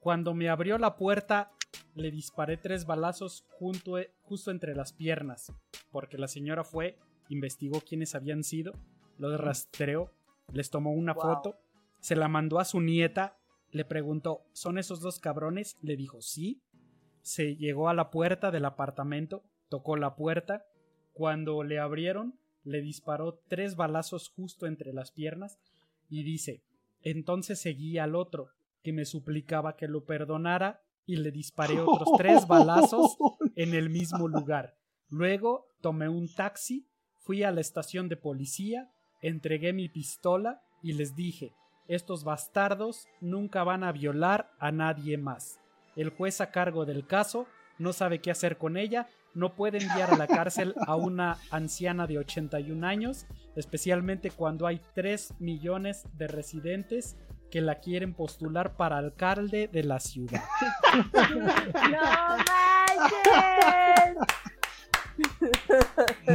[0.00, 1.52] cuando me abrió la puerta,
[1.94, 5.52] le disparé tres balazos junto, justo entre las piernas,
[5.92, 8.72] porque la señora fue, investigó quiénes habían sido,
[9.16, 10.10] los rastreó,
[10.52, 11.60] les tomó una foto,
[12.00, 13.38] se la mandó a su nieta,
[13.70, 15.76] le preguntó, ¿son esos dos cabrones?
[15.82, 16.62] Le dijo, sí.
[17.22, 20.64] Se llegó a la puerta del apartamento, tocó la puerta,
[21.12, 25.58] cuando le abrieron, le disparó tres balazos justo entre las piernas
[26.08, 26.62] y dice,
[27.02, 28.50] entonces seguí al otro,
[28.82, 33.16] que me suplicaba que lo perdonara y le disparé otros tres balazos
[33.56, 34.76] en el mismo lugar.
[35.08, 36.86] Luego tomé un taxi,
[37.18, 38.90] fui a la estación de policía,
[39.20, 41.54] entregué mi pistola y les dije,
[41.88, 45.58] estos bastardos nunca van a violar a nadie más.
[45.98, 50.12] El juez a cargo del caso no sabe qué hacer con ella, no puede enviar
[50.12, 56.28] a la cárcel a una anciana de 81 años, especialmente cuando hay 3 millones de
[56.28, 57.16] residentes
[57.50, 60.44] que la quieren postular para alcalde de la ciudad.
[61.90, 61.98] ¡No!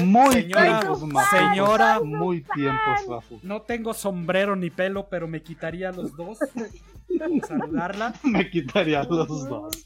[0.03, 1.99] Muy Señora, tiempos, señora.
[2.03, 3.43] Muy tiempos.
[3.43, 6.39] No tengo sombrero ni pelo, pero me quitaría los dos.
[7.47, 8.13] saludarla.
[8.23, 9.85] Me quitaría los dos.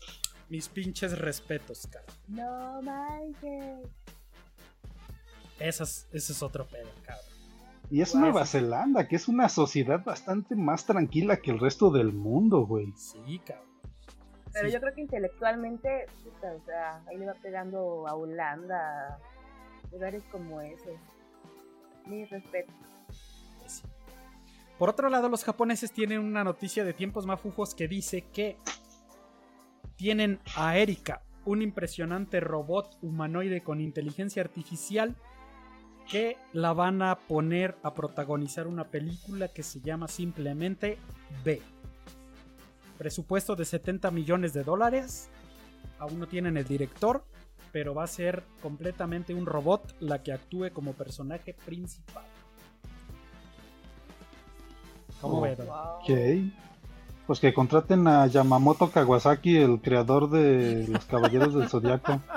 [0.49, 2.05] Mis pinches respetos, cara.
[2.27, 3.87] No manches.
[5.59, 7.25] Ese es, ese es otro pedo, cabrón.
[7.89, 12.11] Y es Nueva Zelanda, que es una sociedad bastante más tranquila que el resto del
[12.13, 12.93] mundo, güey.
[12.95, 13.65] Sí, cabrón.
[14.57, 14.73] Pero Sí.
[14.73, 19.19] yo creo que intelectualmente, puta, o sea, ahí le va pegando a Holanda,
[19.91, 20.95] lugares como esos.
[22.05, 22.71] Mi respeto.
[23.67, 23.83] Sí.
[24.77, 28.57] Por otro lado, los japoneses tienen una noticia de tiempos mafufos que dice que
[29.95, 35.15] tienen a Erika, un impresionante robot humanoide con inteligencia artificial
[36.09, 40.97] que la van a poner a protagonizar una película que se llama simplemente
[41.43, 41.61] B.
[42.97, 45.29] Presupuesto de 70 millones de dólares.
[45.99, 47.23] Aún no tienen el director,
[47.71, 52.25] pero va a ser completamente un robot la que actúe como personaje principal.
[55.21, 55.99] ¿Cómo Oh.
[56.01, 56.09] Ok.
[57.25, 62.21] Pues que contraten a Yamamoto Kawasaki, el creador de Los Caballeros del Zodiaco.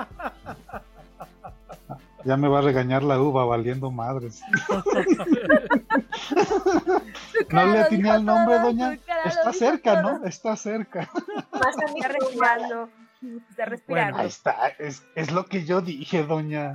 [2.23, 4.41] Ya me va a regañar la uva valiendo madres.
[7.49, 8.93] No le atiné al nombre, doña.
[9.25, 10.25] Está cerca, ¿no?
[10.25, 11.09] Está cerca.
[11.51, 12.89] Más a mí Está respirando.
[13.49, 14.17] Está respirando.
[14.19, 16.71] Ahí está, es, es lo que yo dije, doña.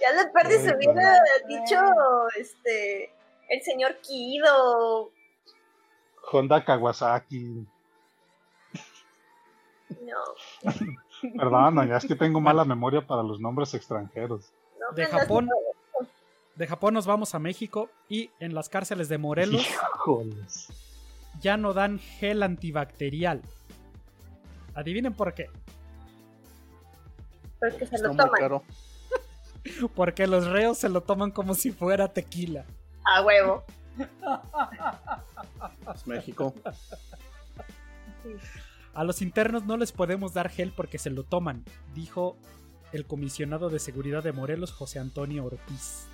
[0.00, 1.14] Ya de perdi se hubiera
[1.48, 1.76] dicho
[2.38, 3.12] este
[3.48, 5.10] el señor Kido.
[6.30, 7.66] Honda Kawasaki.
[10.02, 10.62] No,
[11.36, 14.52] Perdón, doña, es que tengo mala memoria para los nombres extranjeros.
[14.78, 15.46] no De andas Japón.
[15.46, 15.77] diciendo-
[16.58, 20.68] De Japón nos vamos a México y en las cárceles de Morelos Híjoles.
[21.40, 23.42] ya no dan gel antibacterial.
[24.74, 25.48] Adivinen por qué.
[27.60, 28.40] Porque se Está lo muy toman.
[28.40, 28.62] caro.
[29.94, 32.64] Porque los reos se lo toman como si fuera tequila.
[33.04, 33.64] A huevo.
[35.94, 36.54] Es México.
[38.94, 41.64] A los internos no les podemos dar gel porque se lo toman,
[41.94, 42.36] dijo
[42.92, 46.06] el comisionado de seguridad de Morelos, José Antonio Ortiz.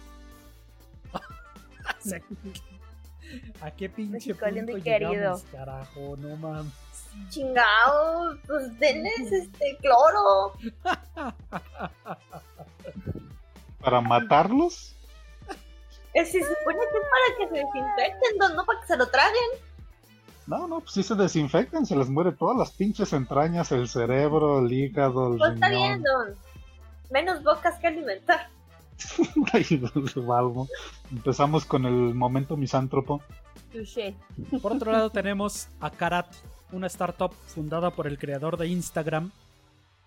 [3.61, 6.17] ¿A qué pinche México punto llegamos, carajo?
[6.19, 6.73] No mames.
[7.31, 10.53] Chingao, pues denles este cloro.
[13.81, 14.95] ¿Para matarlos?
[16.13, 19.09] Eh, Se supone que es para que se desinfecten, no, no para que se lo
[19.09, 19.51] traguen.
[20.47, 24.61] No, no, pues sí se desinfectan, se les muere todas las pinches entrañas, el cerebro,
[24.61, 26.35] el hígado, el Pues está bien, don.
[27.11, 28.49] Menos bocas que alimentar.
[31.11, 33.23] Empezamos con el momento misántropo.
[33.73, 34.15] Touché.
[34.63, 36.33] Por otro lado tenemos a Karat,
[36.73, 39.33] una startup fundada por el creador de Instagram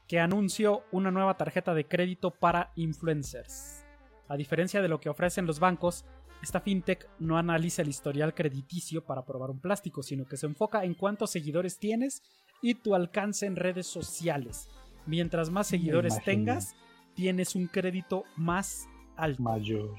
[0.07, 3.83] que anunció una nueva tarjeta de crédito para influencers.
[4.29, 6.05] A diferencia de lo que ofrecen los bancos,
[6.41, 10.83] esta fintech no analiza el historial crediticio para probar un plástico, sino que se enfoca
[10.83, 12.21] en cuántos seguidores tienes
[12.61, 14.69] y tu alcance en redes sociales.
[15.05, 16.75] Mientras más seguidores tengas,
[17.17, 19.41] tienes un crédito más alto.
[19.41, 19.89] Mayor.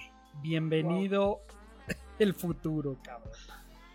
[0.40, 1.40] Bienvenido
[2.20, 3.32] el futuro, cabrón.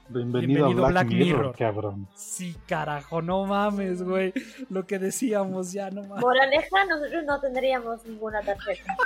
[0.09, 1.55] Bienvenido, Bienvenido a Black, Black Mirror, Mirror.
[1.55, 2.07] cabrón.
[2.15, 4.33] Sí, carajo, no mames, güey.
[4.69, 6.21] Lo que decíamos ya, no mames.
[6.21, 8.97] Moraleja, nosotros no tendríamos ninguna tarjeta.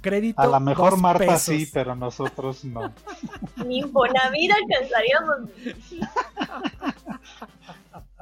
[0.00, 0.42] Crédito.
[0.42, 1.42] A lo mejor dos Marta pesos.
[1.42, 2.92] sí, pero nosotros no.
[3.64, 5.50] Ni Infonavit alcanzaríamos.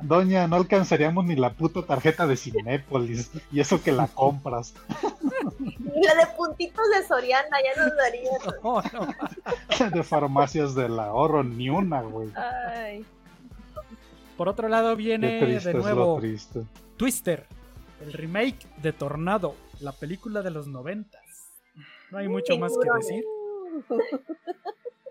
[0.04, 3.30] Doña, no alcanzaríamos ni la puta tarjeta de Cinépolis.
[3.50, 4.74] Y eso que la compras.
[5.58, 8.30] Ni la de puntitos de Soriana ya nos daría.
[8.62, 9.90] No, no.
[9.90, 12.28] De farmacias del ahorro, ni una, güey.
[12.36, 13.04] Ay.
[14.36, 16.64] Por otro lado viene triste de nuevo triste.
[16.96, 17.46] Twister,
[18.02, 21.22] el remake de Tornado, la película de los noventas.
[22.10, 23.24] No hay mucho más que decir.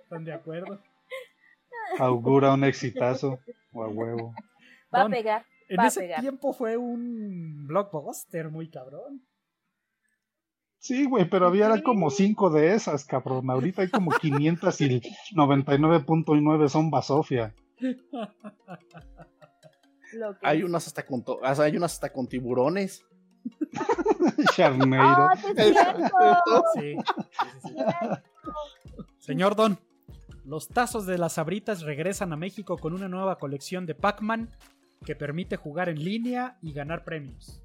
[0.04, 0.80] ¿Están de acuerdo?
[1.98, 3.40] Augura un exitazo.
[3.72, 4.36] O a huevo.
[4.94, 5.46] Va a pegar.
[5.70, 6.22] En Va a ese pegar.
[6.22, 9.26] tiempo fue un blockbuster muy cabrón.
[10.80, 13.50] Sí, güey, pero había como cinco de esas, cabrón.
[13.50, 15.02] Ahorita hay como 500 y
[15.34, 17.56] 99.9 son basofia.
[20.42, 20.64] Hay es.
[20.66, 23.06] unas hasta con o sea, hay unas hasta con tiburones.
[24.56, 25.30] Charneiro.
[25.30, 25.36] ¡Ah,
[26.76, 26.96] sí.
[29.20, 29.80] Señor Don,
[30.46, 34.50] los tazos de las sabritas regresan a México con una nueva colección de Pac-Man
[35.04, 37.62] que permite jugar en línea y ganar premios.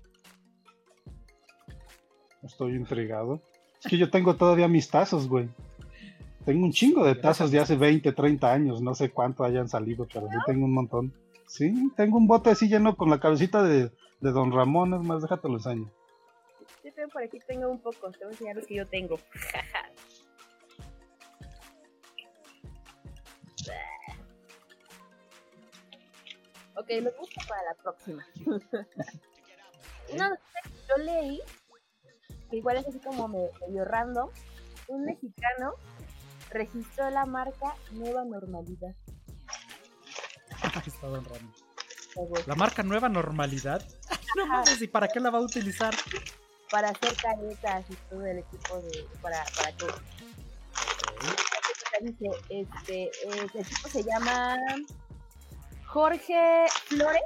[2.42, 3.40] Estoy intrigado.
[3.82, 5.48] Es que yo tengo todavía mis tazos, güey.
[6.44, 8.80] Tengo un chingo de tazos de hace 20, 30 años.
[8.80, 11.12] No sé cuánto hayan salido, pero sí tengo un montón.
[11.46, 15.22] Sí, tengo un bote así lleno con la cabecita de, de Don Ramón, es más,
[15.22, 15.90] déjate lo enseño.
[16.84, 19.18] Yo tengo por aquí tengo un poco, te voy a enseñar lo que yo tengo.
[26.78, 28.26] ok, me gusta para la próxima.
[30.12, 31.40] Una que yo leí,
[32.50, 34.30] que igual es así como me- medio random,
[34.88, 35.74] un mexicano
[36.50, 38.94] registró la marca Nueva Normalidad.
[40.86, 41.52] Está Don Ramón.
[42.46, 43.82] La marca Nueva Normalidad.
[44.36, 45.94] No mames, ¿y para qué la va a utilizar?
[46.70, 49.94] para hacer caretas y todo el equipo de para para todo.
[52.02, 53.10] Dice, este, eh,
[53.54, 54.54] el tipo se llama
[55.88, 57.22] Jorge Flores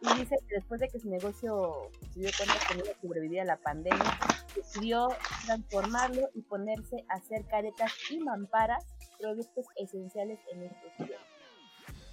[0.00, 3.00] y dice que después de que su negocio se dio cuenta que no iba a
[3.00, 4.18] sobrevivir a la pandemia,
[4.54, 5.08] decidió
[5.46, 8.84] transformarlo y ponerse a hacer caretas y mamparas,
[9.18, 11.26] productos esenciales en estos tiempos,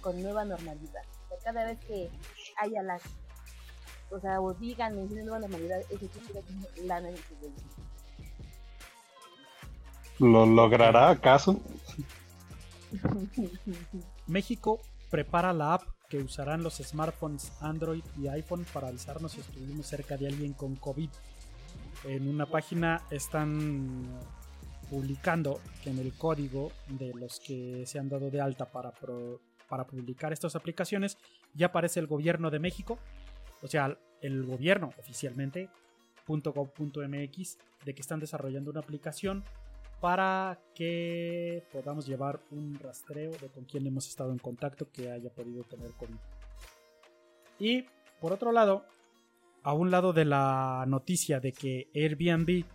[0.00, 1.02] con nueva normalidad.
[1.26, 2.10] O sea, cada vez que
[2.56, 3.02] haya las
[4.10, 7.68] o sea, o digan, mencionen nueva normalidad, ese tipo de lana en su bolsillo.
[10.18, 11.60] ¿Lo logrará acaso?
[14.26, 14.80] México
[15.14, 20.16] prepara la app que usarán los smartphones Android y iPhone para avisarnos si estuvimos cerca
[20.16, 21.08] de alguien con COVID.
[22.02, 24.08] En una página están
[24.90, 28.92] publicando que en el código de los que se han dado de alta para,
[29.68, 31.16] para publicar estas aplicaciones
[31.54, 32.98] ya aparece el gobierno de México,
[33.62, 35.70] o sea, el gobierno oficialmente,
[36.26, 39.44] .gov.mx, de que están desarrollando una aplicación
[40.04, 45.30] para que podamos llevar un rastreo de con quién hemos estado en contacto que haya
[45.30, 46.18] podido tener COVID.
[47.58, 47.86] Y
[48.20, 48.84] por otro lado,
[49.62, 52.66] a un lado de la noticia de que Airbnb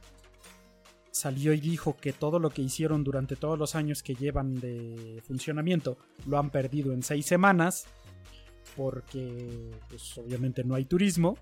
[1.11, 5.21] salió y dijo que todo lo que hicieron durante todos los años que llevan de
[5.23, 7.85] funcionamiento lo han perdido en seis semanas
[8.75, 11.37] porque pues obviamente no hay turismo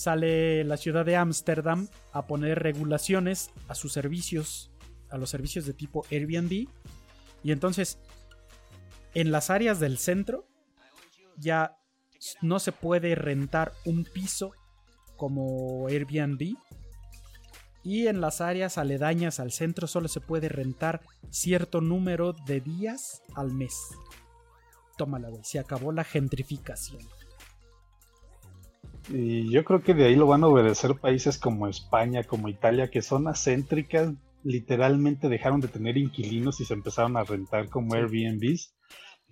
[0.00, 4.70] sale la ciudad de Ámsterdam a poner regulaciones a sus servicios,
[5.10, 6.68] a los servicios de tipo Airbnb.
[7.42, 7.98] Y entonces,
[9.12, 10.48] en las áreas del centro,
[11.36, 11.76] ya
[12.40, 14.52] no se puede rentar un piso
[15.18, 16.54] como Airbnb.
[17.82, 23.20] Y en las áreas aledañas al centro solo se puede rentar cierto número de días
[23.34, 23.74] al mes.
[24.96, 25.44] Tómala, güey.
[25.44, 27.00] Se acabó la gentrificación.
[29.08, 32.90] Y yo creo que de ahí lo van a obedecer países como España, como Italia,
[32.90, 34.12] que son acéntricas,
[34.44, 37.94] literalmente dejaron de tener inquilinos y se empezaron a rentar como.
[37.94, 38.74] Airbnbs.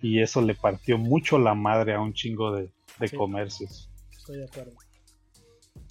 [0.01, 3.15] Y eso le partió mucho la madre a un chingo de, de Sí.
[3.17, 3.89] comercios.
[4.17, 4.71] Estoy de acuerdo.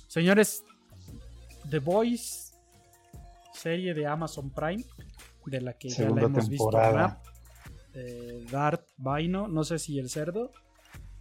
[0.07, 0.65] Señores,
[1.69, 2.55] The Voice,
[3.53, 4.83] serie de Amazon Prime,
[5.45, 7.21] de la que ya Segunda la hemos temporada.
[7.23, 7.31] visto
[7.95, 10.53] eh, Dart Vaino, no sé si el cerdo,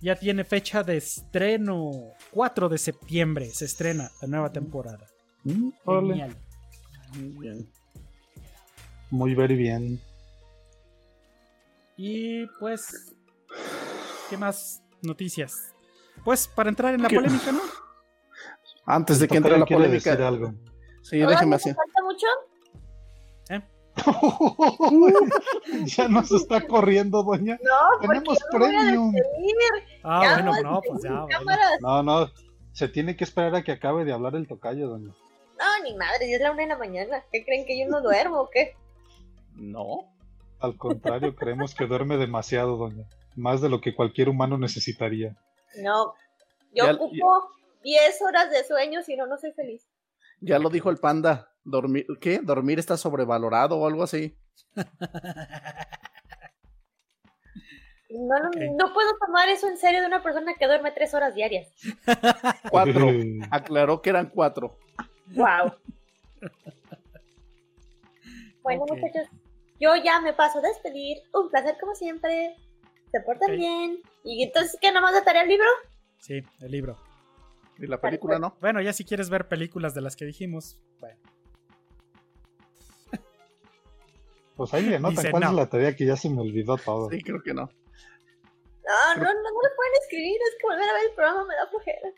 [0.01, 1.91] ya tiene fecha de estreno.
[2.31, 5.07] 4 de septiembre se estrena la nueva temporada.
[5.43, 5.69] Mm.
[5.85, 6.35] Genial.
[7.13, 7.71] Muy bien.
[9.09, 10.01] Muy very bien.
[11.95, 13.15] Y pues,
[14.29, 15.73] ¿qué más noticias?
[16.23, 17.15] Pues para entrar en la ¿Qué?
[17.15, 17.61] polémica, ¿no?
[18.85, 20.27] Antes de que entre la quiere decir polémica.
[20.27, 20.53] algo.
[21.01, 21.96] Sí, déjeme ¿no
[25.85, 27.57] ya nos está corriendo, doña.
[27.61, 29.13] No, Tenemos premium.
[30.03, 31.79] Ah, Ya, bueno, no, pues ya, cámaras.
[31.81, 32.31] No, no.
[32.73, 35.13] Se tiene que esperar a que acabe de hablar el tocayo, doña.
[35.59, 37.23] No, ni madre, ya es la una de la mañana.
[37.31, 38.75] ¿Qué creen que yo no duermo o qué?
[39.55, 40.05] No.
[40.59, 43.05] Al contrario, creemos que duerme demasiado, doña.
[43.35, 45.35] Más de lo que cualquier humano necesitaría.
[45.81, 46.13] No,
[46.73, 47.49] yo Ya- ocupo
[47.83, 49.87] 10 horas de sueño, si no, no soy feliz.
[50.39, 51.49] Ya lo dijo el panda.
[51.69, 52.39] Dormir, ¿Qué?
[52.41, 54.37] ¿Dormir está sobrevalorado o algo así?
[58.09, 58.55] No, no, Ok.
[58.79, 61.67] no puedo tomar eso en serio de una persona que duerme 3 horas diarias.
[62.69, 63.09] Cuatro.
[63.51, 64.77] Aclaró que eran cuatro.
[65.35, 65.73] Wow.
[68.63, 69.27] Bueno, muchachos,
[69.79, 71.17] yo ya me paso a despedir.
[71.33, 72.55] Un placer como siempre.
[73.11, 74.01] Se portan bien.
[74.23, 75.67] ¿Y entonces qué nomás de tarea el libro?
[76.19, 76.97] Sí, el libro.
[77.77, 78.55] Y la película no.
[78.61, 81.19] Bueno, ya si quieres ver películas de las que dijimos, bueno.
[84.57, 85.49] Pues ahí le anotan Dice cuál no.
[85.51, 87.09] es la tarea que ya se me olvidó todo.
[87.09, 87.61] Sí, creo que no.
[87.63, 90.35] No, no, no, no lo pueden escribir.
[90.49, 92.09] Es que volver a ver el programa me da flojera.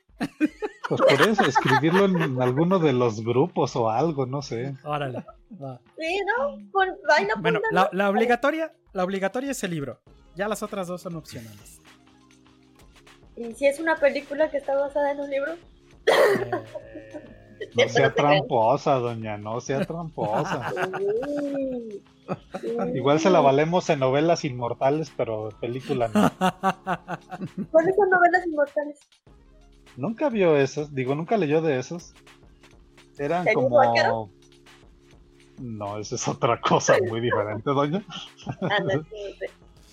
[0.87, 4.75] Pues por eso, escribirlo en alguno de los grupos o algo, no sé.
[4.83, 5.23] Órale.
[5.61, 5.79] va.
[5.97, 6.57] Sí, ¿no?
[6.71, 7.89] Pon, vaina, Bueno, pónganlo.
[7.91, 9.99] la, la obligatoria, la obligatoria es el libro.
[10.35, 11.81] Ya las otras dos son opcionales.
[13.35, 15.53] ¿Y si es una película que está basada en un libro?
[16.05, 20.71] Eh, No sea tramposa, doña, no sea tramposa.
[20.99, 22.03] Uy.
[22.93, 26.13] Igual se la valemos en novelas inmortales, pero película no.
[27.71, 28.99] ¿Cuáles son novelas inmortales?
[29.97, 32.13] Nunca vio esos, digo, nunca leyó de esos.
[33.17, 34.29] Eran ¿El como.
[35.59, 38.05] No, eso es otra cosa muy diferente, doña.
[38.39, 39.01] Sí.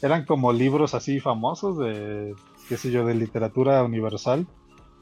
[0.03, 2.35] Eran como libros así famosos de,
[2.69, 4.47] qué sé yo, de literatura universal,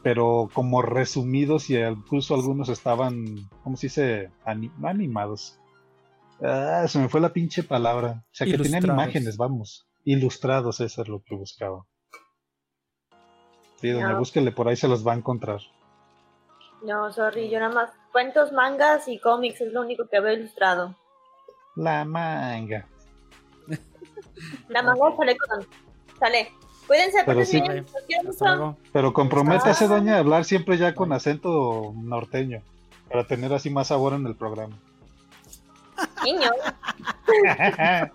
[0.02, 4.30] pero como resumidos y incluso algunos estaban, ¿cómo se dice?
[4.44, 5.58] Ani- no animados.
[6.42, 8.24] Ah, se me fue la pinche palabra.
[8.26, 9.86] O sea, que tenían imágenes, vamos.
[10.04, 11.84] Ilustrados, eso es lo que buscaba.
[13.80, 14.18] Sí, doña, No.
[14.18, 15.60] búsquele por ahí, se los va a encontrar.
[16.82, 20.94] No, sorry, yo nada más cuentos, mangas y cómics es lo único que veo ilustrado.
[21.76, 22.86] La manga.
[24.68, 25.66] La manga sale con...
[26.18, 26.48] Sale.
[26.86, 27.62] Cuídense, Pero sí.
[28.28, 28.76] Hasta.
[28.92, 29.88] Pero comprométase, Ah.
[29.88, 32.62] doña, a hablar siempre ya con acento norteño,
[33.08, 34.78] para tener así más sabor en el programa.
[36.24, 36.52] Niños.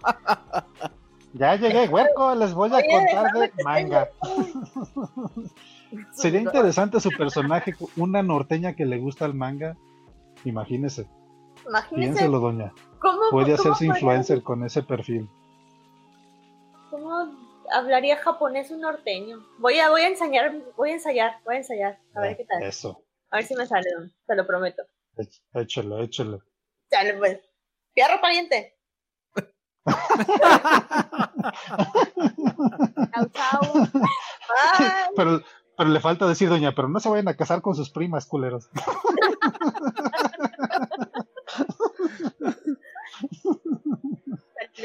[1.33, 4.09] ya llegué, huerco, les voy a Oye, contar de manga.
[6.11, 9.75] Sería interesante su personaje, una norteña que le gusta el manga.
[10.45, 11.08] Imagínese,
[11.93, 12.72] piénselo, doña.
[12.99, 15.27] cómo, Puede cómo hacerse influencer con ese perfil.
[16.90, 17.27] ¿Cómo
[17.72, 19.38] hablaría japonés un norteño?
[19.59, 21.99] Voy a, voy a ensayar, voy a ensayar, voy a ensayar.
[22.16, 22.64] A ver qué tal.
[22.64, 23.01] Eso,
[23.32, 24.83] A ver si me sale, don, te lo prometo.
[25.17, 26.38] Éch- échale, échale.
[26.90, 27.40] Sale, pues.
[27.99, 28.77] Fierro pariente.
[33.11, 33.61] Chau, chau.
[35.17, 35.41] Pero,
[35.77, 38.69] pero le falta decir, doña, pero no se vayan a casar con sus primas, culeros.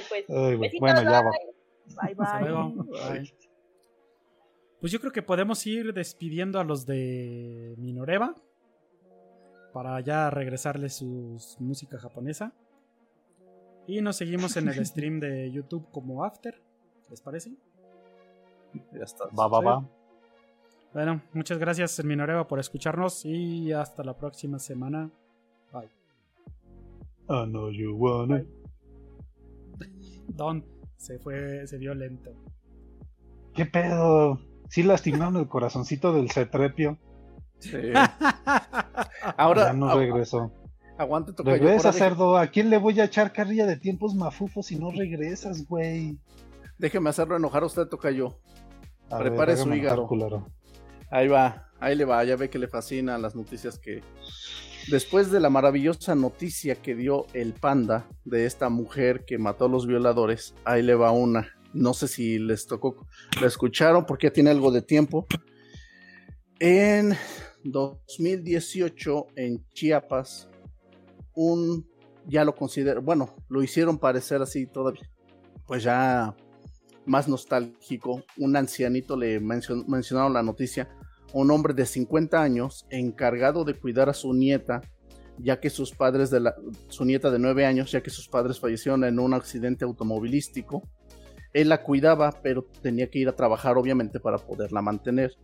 [0.08, 0.24] Pues.
[0.28, 1.30] Ay, bueno, ya va.
[1.30, 2.14] bye.
[2.14, 2.48] Bye, Hasta bye.
[2.48, 2.84] luego.
[2.84, 3.34] Bye.
[4.80, 8.34] Pues yo creo que podemos ir despidiendo a los de Minoreva
[9.72, 12.52] para ya regresarles su música japonesa.
[13.86, 16.60] Y nos seguimos en el stream de YouTube como After.
[17.10, 17.52] ¿Les parece?
[18.92, 19.24] Ya está.
[19.38, 19.88] Va, va, va.
[20.92, 25.10] Bueno, muchas gracias Minoreva por escucharnos y hasta la próxima semana.
[25.72, 25.88] Bye.
[27.28, 28.48] I know you want it.
[30.28, 30.64] Don
[30.96, 32.30] se fue, se vio lento.
[33.54, 34.38] ¿Qué pedo?
[34.68, 36.98] Sí lastimaron el corazoncito del cetrepio.
[37.58, 37.76] Sí.
[39.36, 40.52] Ahora, ya no agu- regresó.
[40.98, 41.56] Aguante, tocayo.
[41.56, 42.36] Regresa, cerdo.
[42.36, 46.18] ¿A quién le voy a echar carrilla de tiempos mafufos si no regresas, güey?
[46.78, 48.38] Déjeme hacerlo enojar a usted, tocayo.
[49.10, 50.08] A ver, Prepare su hígado.
[51.10, 54.02] Ahí va, ahí le va, ya ve que le fascinan las noticias que...
[54.90, 59.68] Después de la maravillosa noticia que dio el panda de esta mujer que mató a
[59.68, 61.48] los violadores, ahí le va una.
[61.72, 63.06] No sé si les tocó,
[63.40, 65.26] la escucharon porque ya tiene algo de tiempo.
[66.60, 67.16] En
[67.64, 70.50] 2018 en Chiapas,
[71.34, 71.86] un,
[72.26, 75.08] ya lo considero, bueno, lo hicieron parecer así todavía,
[75.66, 76.34] pues ya
[77.06, 80.88] más nostálgico, un ancianito le mencion- mencionaron la noticia,
[81.32, 84.80] un hombre de 50 años encargado de cuidar a su nieta,
[85.38, 86.54] ya que sus padres de la,
[86.88, 90.82] su nieta de 9 años, ya que sus padres fallecieron en un accidente automovilístico.
[91.52, 95.34] Él la cuidaba, pero tenía que ir a trabajar obviamente para poderla mantener.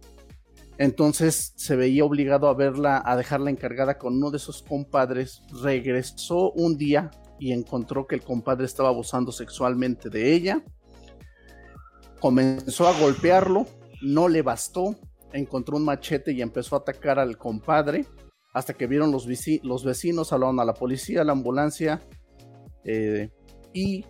[0.80, 5.42] Entonces se veía obligado a verla, a dejarla encargada con uno de sus compadres.
[5.62, 10.64] Regresó un día y encontró que el compadre estaba abusando sexualmente de ella.
[12.18, 13.66] Comenzó a golpearlo,
[14.00, 14.96] no le bastó,
[15.34, 18.06] encontró un machete y empezó a atacar al compadre.
[18.54, 22.00] Hasta que vieron los, vecinos, hablaron a la policía, a la ambulancia.
[22.84, 23.28] eh,
[23.74, 24.06] y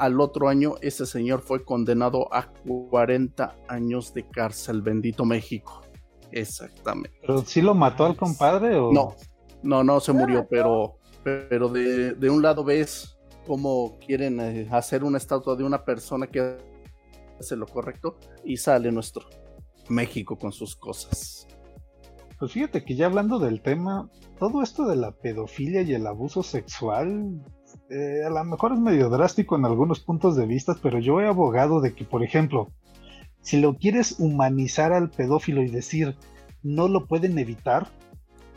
[0.00, 2.50] al otro año ese señor fue condenado a
[2.90, 5.82] 40 años de cárcel, bendito México.
[6.32, 7.18] Exactamente.
[7.20, 8.92] ¿Pero sí lo mató al compadre o...?
[8.92, 9.14] No,
[9.62, 15.04] no, no se murió, pero, pero de, de un lado ves cómo quieren eh, hacer
[15.04, 16.56] una estatua de una persona que
[17.38, 19.28] hace lo correcto y sale nuestro
[19.90, 21.46] México con sus cosas.
[22.38, 26.42] Pues fíjate que ya hablando del tema, todo esto de la pedofilia y el abuso
[26.42, 27.42] sexual,
[27.90, 31.26] eh, a lo mejor es medio drástico en algunos puntos de vista, pero yo he
[31.26, 32.70] abogado de que, por ejemplo,
[33.40, 36.16] si lo quieres humanizar al pedófilo y decir
[36.62, 37.88] no lo pueden evitar,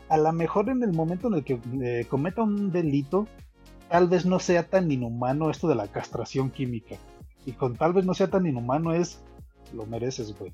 [0.08, 3.26] a lo mejor en el momento en el que eh, cometa un delito,
[3.88, 6.96] tal vez no sea tan inhumano esto de la castración química.
[7.46, 9.20] Y con tal vez no sea tan inhumano es,
[9.72, 10.52] lo mereces, güey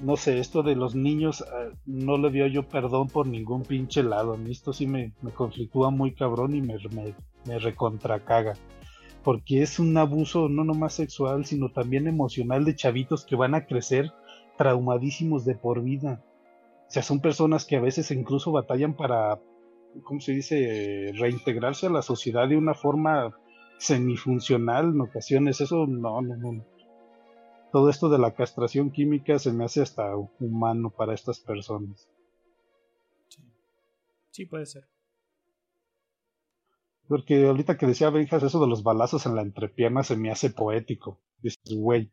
[0.00, 4.02] no sé, esto de los niños eh, no le dio yo perdón por ningún pinche
[4.02, 4.34] lado.
[4.34, 7.14] A mí esto sí me, me conflictúa muy cabrón y me, me,
[7.46, 8.54] me recontracaga.
[9.22, 13.66] Porque es un abuso no nomás sexual, sino también emocional de chavitos que van a
[13.66, 14.10] crecer
[14.58, 16.24] traumadísimos de por vida.
[16.88, 19.38] O sea, son personas que a veces incluso batallan para
[20.02, 21.12] ¿cómo se dice?
[21.14, 23.36] Reintegrarse a la sociedad de una forma
[23.78, 25.60] semifuncional en ocasiones.
[25.60, 26.64] Eso no, no, no.
[27.72, 32.06] Todo esto de la castración química se me hace hasta humano para estas personas.
[34.30, 34.84] Sí, puede ser.
[37.08, 40.50] Porque ahorita que decía Benjas, eso de los balazos en la entrepierna se me hace
[40.50, 41.18] poético.
[41.42, 42.10] Dices, güey,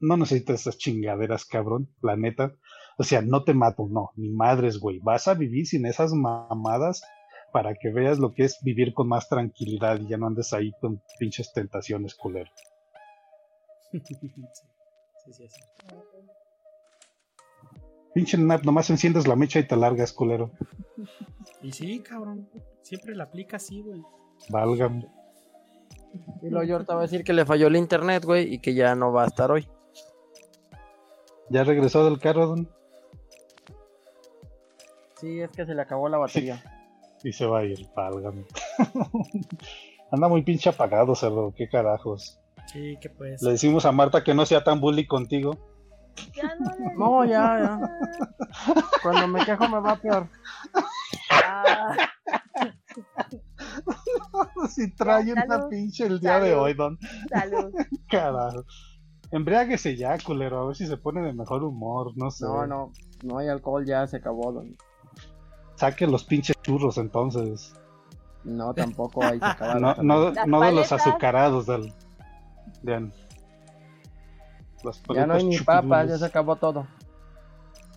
[0.00, 2.56] no necesitas esas chingaderas, cabrón, la neta.
[2.98, 4.98] O sea, no te mato, no, ni madres, güey.
[4.98, 7.02] Vas a vivir sin esas mamadas
[7.52, 10.72] para que veas lo que es vivir con más tranquilidad y ya no andes ahí
[10.80, 12.50] con pinches tentaciones, culero.
[15.32, 15.96] sí, sí, sí,
[18.14, 20.50] Pinche nap, nomás enciendes la mecha y te largas, culero.
[21.62, 22.48] Y sí, cabrón.
[22.82, 24.02] Siempre la aplica así, güey.
[24.48, 25.06] Válgame.
[26.42, 28.94] Y yo ahorita voy a decir que le falló el internet, güey, y que ya
[28.94, 29.68] no va a estar hoy.
[31.50, 32.68] ¿Ya regresó del carro, don?
[35.20, 36.62] Sí, es que se le acabó la batería.
[37.22, 38.44] Y se va a ir, válgame.
[40.10, 42.40] Anda muy pinche apagado, cerdo, qué carajos.
[42.72, 43.42] Sí, que pues.
[43.42, 45.58] Le decimos a Marta que no sea tan bully contigo.
[46.34, 46.94] Ya no, le...
[46.96, 47.80] no, ya, ya.
[49.02, 50.28] Cuando me quejo me va peor.
[51.32, 51.96] Ah.
[54.68, 56.98] si trae una pinche el día de hoy, Don.
[57.30, 57.72] Salud.
[58.10, 58.64] Carajo.
[59.30, 62.46] Embriáguese ya, culero, a ver si se pone de mejor humor, no sé.
[62.46, 64.76] No, no, no hay alcohol, ya se acabó, Don.
[65.74, 67.74] Saque los pinches churros entonces.
[68.44, 71.66] No, tampoco hay se No, no, no de los azucarados
[72.82, 73.10] De,
[75.14, 76.86] ya no hay ni papas, ya se acabó todo.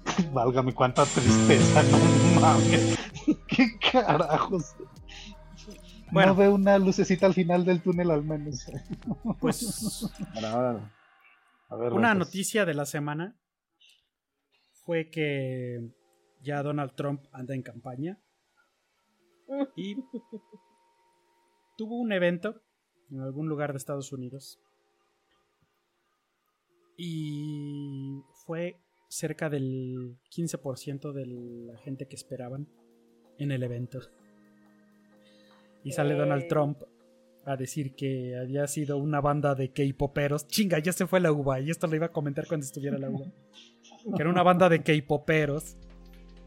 [0.33, 2.97] Válgame cuánta tristeza, no mames.
[3.47, 4.75] ¿Qué carajos?
[6.11, 8.65] Bueno, no veo una lucecita al final del túnel al menos.
[9.39, 10.09] Pues
[11.69, 13.39] una noticia de la semana
[14.85, 15.89] fue que
[16.41, 18.19] ya Donald Trump anda en campaña
[19.75, 19.95] y
[21.77, 22.61] tuvo un evento
[23.11, 24.59] en algún lugar de Estados Unidos
[26.97, 32.67] y fue cerca del 15% de la gente que esperaban
[33.37, 33.99] en el evento.
[35.83, 36.83] Y sale Donald Trump
[37.43, 40.45] a decir que había sido una banda de K-poperos.
[40.47, 41.59] Chinga, ya se fue la uva.
[41.59, 43.25] Y esto lo iba a comentar cuando estuviera la uva.
[44.15, 45.75] Que era una banda de K-poperos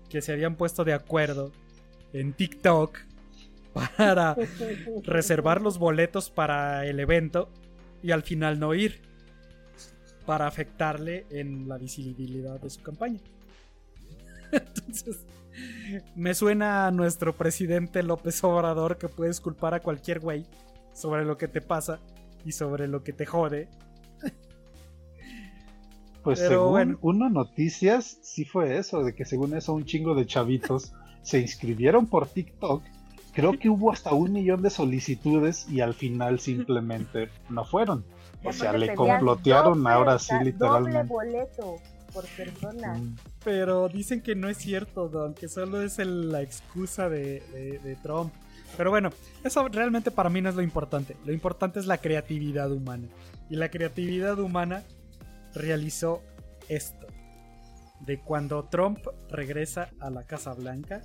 [0.09, 1.51] que se habían puesto de acuerdo
[2.12, 2.97] en TikTok
[3.75, 4.36] para
[5.03, 7.51] reservar los boletos para el evento
[8.03, 9.03] y al final no ir.
[10.25, 13.20] Para afectarle en la visibilidad de su campaña.
[14.53, 15.27] Entonces,
[16.15, 20.47] me suena a nuestro presidente López Obrador que puedes culpar a cualquier güey
[20.94, 22.01] sobre lo que te pasa
[22.44, 23.69] y sobre lo que te jode.
[26.23, 30.94] Pues según una noticias, sí fue eso, de que según eso un chingo de chavitos
[31.23, 32.83] se inscribieron por TikTok.
[33.35, 38.05] Creo que hubo hasta un millón de solicitudes y al final simplemente no fueron.
[38.45, 40.99] O sea, le complotearon ahora sí literalmente.
[40.99, 41.77] Doble boleto
[42.13, 43.01] por persona.
[43.43, 47.41] Pero dicen que no es cierto, Don, que solo es la excusa de,
[47.83, 48.33] de, Trump.
[48.77, 49.11] Pero bueno,
[49.43, 51.17] eso realmente para mí no es lo importante.
[51.25, 53.09] Lo importante es la creatividad humana.
[53.51, 54.85] Y la creatividad humana
[55.55, 56.23] realizó
[56.69, 57.07] esto.
[58.01, 58.99] De cuando Trump
[59.31, 61.03] regresa a la Casa Blanca.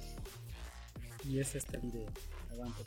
[1.27, 2.07] Y es este video.
[2.51, 2.83] Aguante.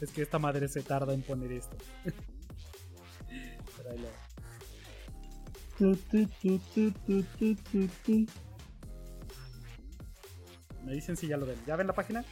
[0.00, 1.76] Es que esta madre se tarda en poner esto.
[3.76, 4.08] Pero ahí lo...
[10.84, 11.58] Me dicen si ya lo ven.
[11.66, 12.24] ¿Ya ven la página?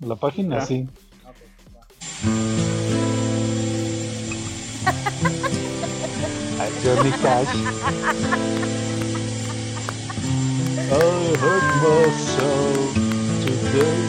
[0.00, 0.66] La página, ¿Ya?
[0.66, 0.88] sí.
[1.24, 1.48] Okay,
[6.82, 8.78] Johnny Cash.
[10.94, 12.94] I hurt myself
[13.46, 14.00] today.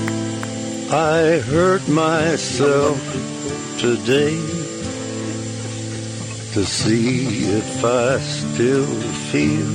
[0.91, 2.99] I hurt myself
[3.79, 4.63] today.
[6.53, 8.85] to see if I still
[9.31, 9.71] feel.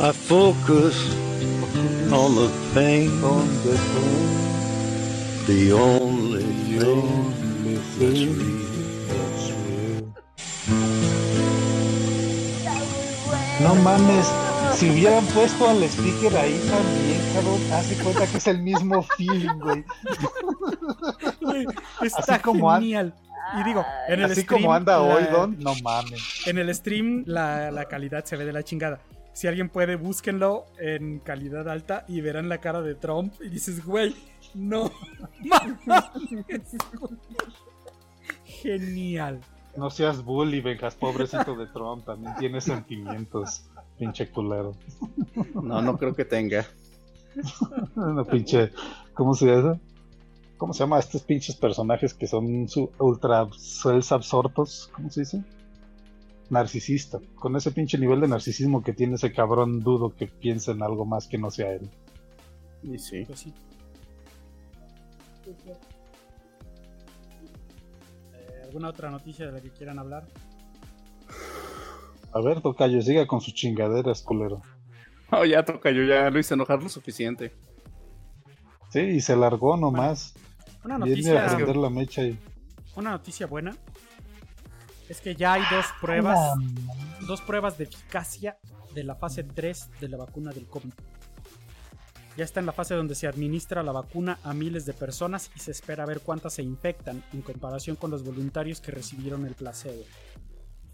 [0.00, 0.96] I focus
[2.12, 6.44] on the pain, on the pain, the only
[7.98, 8.44] thing
[9.08, 10.06] that's real.
[13.58, 18.60] No mames, si hubieran puesto al speaker ahí también, cabrón, hace cuenta que es el
[18.60, 19.84] mismo feeling, güey.
[22.02, 23.14] Está como genial.
[23.58, 24.62] Y digo, en el Así stream.
[24.62, 26.46] como anda hoy, Don, no mames.
[26.46, 29.00] En el stream la, la, calidad se ve de la chingada.
[29.32, 33.82] Si alguien puede, búsquenlo en calidad alta y verán la cara de Trump y dices,
[33.82, 34.14] güey,
[34.52, 34.90] no.
[38.44, 39.40] Genial.
[39.76, 43.64] No seas bully, vengas, pobrecito de Trump, también tiene sentimientos,
[43.98, 44.74] pinche culero.
[45.54, 46.66] No, no creo que tenga.
[47.96, 48.72] Una pinche.
[49.14, 49.78] ¿Cómo se llama?
[50.56, 54.90] ¿Cómo se llama estos pinches personajes que son su ultra cells absortos?
[54.94, 55.44] ¿Cómo se dice?
[56.48, 57.20] Narcisista.
[57.34, 61.04] Con ese pinche nivel de narcisismo que tiene ese cabrón, dudo que piense en algo
[61.04, 61.90] más que no sea él.
[62.82, 63.24] Y sí.
[63.26, 63.52] Pues sí.
[68.34, 70.26] Eh, ¿Alguna otra noticia de la que quieran hablar?
[72.36, 74.60] A ver, Tocayo, siga con sus chingaderas, culero.
[75.30, 77.54] Oh, ya toca, yo ya lo hice enojar lo suficiente.
[78.90, 80.34] Sí, y se largó nomás.
[80.84, 82.38] Una Viene a noticia, prender la mecha y.
[82.94, 83.74] una noticia buena
[85.08, 86.38] es que ya hay dos pruebas,
[87.26, 88.58] dos pruebas de eficacia
[88.94, 90.92] de la fase 3 de la vacuna del COVID.
[92.36, 95.60] Ya está en la fase donde se administra la vacuna a miles de personas y
[95.60, 100.02] se espera ver cuántas se infectan en comparación con los voluntarios que recibieron el placebo.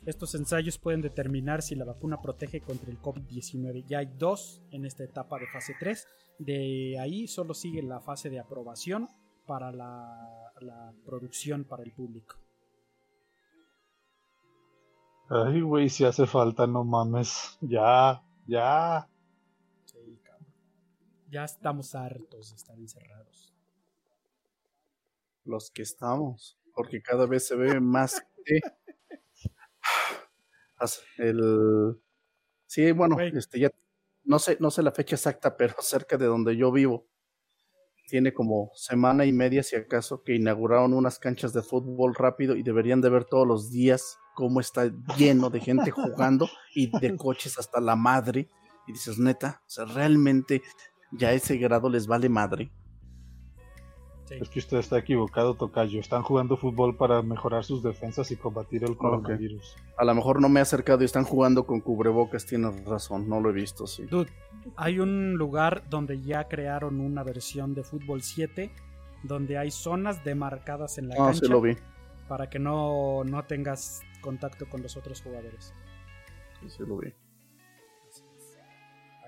[0.05, 3.85] Estos ensayos pueden determinar si la vacuna protege contra el COVID-19.
[3.87, 6.09] Ya hay dos en esta etapa de fase 3.
[6.41, 9.09] De ahí solo sigue la fase de aprobación
[9.47, 12.35] para la, la producción para el público.
[15.29, 17.57] Ay, güey, si hace falta, no mames.
[17.61, 19.09] Ya, ya.
[19.85, 20.53] Sí, cabrón.
[21.31, 23.55] Ya estamos hartos de estar encerrados.
[25.45, 26.59] Los que estamos.
[26.75, 28.61] Porque cada vez se ve más que.
[31.19, 32.01] El.
[32.67, 33.71] Sí, bueno, este ya.
[34.25, 37.07] No sé, no sé la fecha exacta, pero cerca de donde yo vivo.
[38.09, 42.63] Tiene como semana y media, si acaso, que inauguraron unas canchas de fútbol rápido y
[42.63, 47.59] deberían de ver todos los días cómo está lleno de gente jugando y de coches
[47.59, 48.49] hasta la madre.
[48.87, 50.63] Y dices, neta, o sea, realmente
[51.13, 52.73] ya a ese grado les vale madre.
[54.33, 54.39] Sí.
[54.41, 56.01] Es que usted está equivocado, Tocayo.
[56.01, 59.77] Están jugando fútbol para mejorar sus defensas y combatir el coronavirus.
[59.97, 63.41] A lo mejor no me he acercado y están jugando con cubrebocas, tienes razón, no
[63.41, 64.05] lo he visto, sí.
[64.05, 64.31] Dude,
[64.77, 68.71] hay un lugar donde ya crearon una versión de fútbol 7
[69.25, 71.77] donde hay zonas demarcadas en la Ah, cancha sí lo vi.
[72.29, 75.73] para que no, no tengas contacto con los otros jugadores.
[76.61, 77.13] Sí, sí lo vi.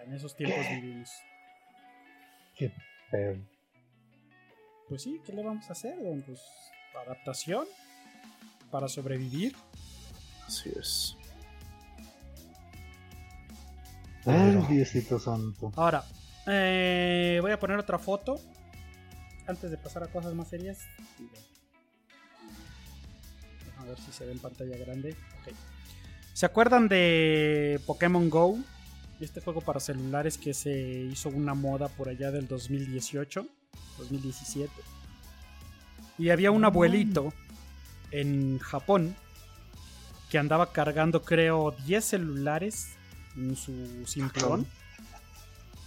[0.05, 1.11] En esos tiempos vivimos.
[3.13, 3.43] Eh,
[4.89, 5.97] Pues sí, ¿qué le vamos a hacer?
[6.03, 6.23] don?
[6.23, 6.41] Pues
[7.07, 7.67] adaptación
[8.71, 9.57] para sobrevivir.
[10.47, 11.17] Así es.
[14.27, 15.73] Ay, Diosito santo.
[15.77, 16.05] Ahora,
[16.47, 18.41] eh, voy a poner otra foto
[19.47, 20.81] antes de pasar a cosas más serias.
[23.79, 25.11] A ver si se ve en pantalla grande.
[25.41, 25.55] Ok.
[26.33, 28.59] ¿Se acuerdan de Pokémon Go?
[29.21, 33.47] Este juego para celulares que se hizo una moda por allá del 2018,
[33.99, 34.71] 2017.
[36.19, 37.33] Y había un abuelito
[38.11, 39.17] en Japón
[40.31, 42.95] que andaba cargando, creo, 10 celulares
[43.37, 44.67] en su cinturón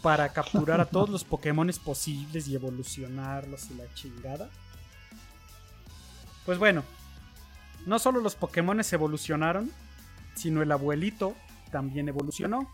[0.02, 4.50] para capturar a todos los Pokémones posibles y evolucionarlos y la chingada.
[6.46, 6.84] Pues bueno,
[7.86, 9.72] no solo los Pokémones evolucionaron,
[10.36, 11.36] sino el abuelito
[11.72, 12.72] también evolucionó.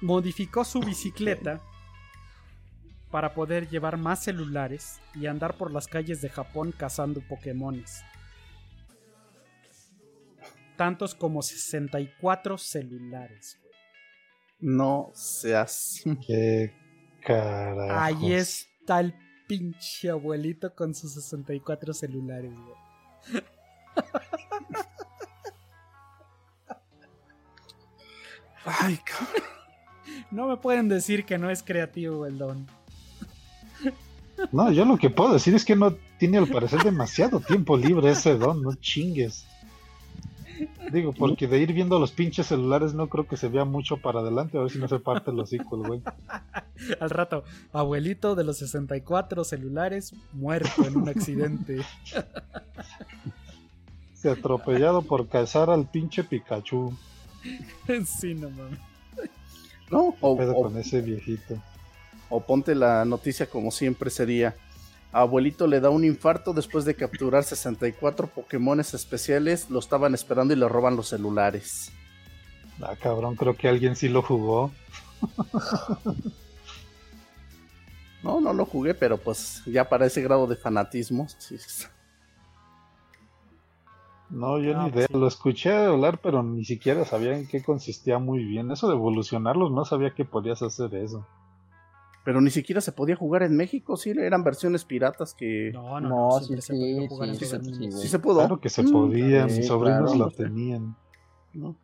[0.00, 1.60] Modificó su bicicleta
[3.10, 8.02] para poder llevar más celulares y andar por las calles de Japón cazando Pokémones.
[10.76, 13.58] Tantos como 64 celulares.
[14.60, 16.02] No seas.
[16.26, 16.72] Qué
[17.24, 17.96] carajos.
[17.96, 19.14] Ahí está el
[19.46, 23.42] pinche abuelito con sus 64 celulares, güey.
[28.64, 29.42] Ay, cabrón.
[30.30, 32.68] No me pueden decir que no es creativo el don.
[34.52, 38.10] No, yo lo que puedo decir es que no tiene al parecer demasiado tiempo libre
[38.10, 39.44] ese don, no chingues.
[40.92, 44.20] Digo, porque de ir viendo los pinches celulares no creo que se vea mucho para
[44.20, 46.02] adelante, a ver si no se parte el hocico el güey.
[47.00, 51.80] Al rato, abuelito de los 64 celulares muerto en un accidente.
[54.14, 56.94] Se atropellado por cazar al pinche Pikachu.
[58.04, 58.78] sí, no mames.
[59.90, 61.56] No, o- con ese viejito.
[62.30, 64.54] O ponte la noticia como siempre sería.
[65.12, 69.68] Abuelito le da un infarto después de capturar 64 Pokémones especiales.
[69.68, 71.90] Lo estaban esperando y le roban los celulares.
[72.80, 74.70] Ah, cabrón, creo que alguien sí lo jugó.
[78.22, 81.26] No, no lo jugué, pero pues ya para ese grado de fanatismo.
[81.38, 81.56] sí.
[84.28, 85.06] No, yo Ah, ni pues idea.
[85.08, 85.14] sí.
[85.18, 88.70] Lo escuché hablar, pero ni siquiera sabía en qué consistía muy bien.
[88.70, 91.26] Eso de evolucionarlos, no sabía que podías hacer eso.
[92.30, 95.72] Pero ni siquiera se podía jugar en México, sí, eran versiones piratas que...
[95.74, 96.40] No, no, No, no.
[96.40, 97.96] sí, se podía sí, jugar en sí, todo el sí, mundo.
[97.96, 98.38] Sí se pudo.
[98.38, 100.26] Claro que se Mm, podía, mis sobrinos claro.
[100.26, 100.96] lo tenían.
[101.54, 101.76] ¿no?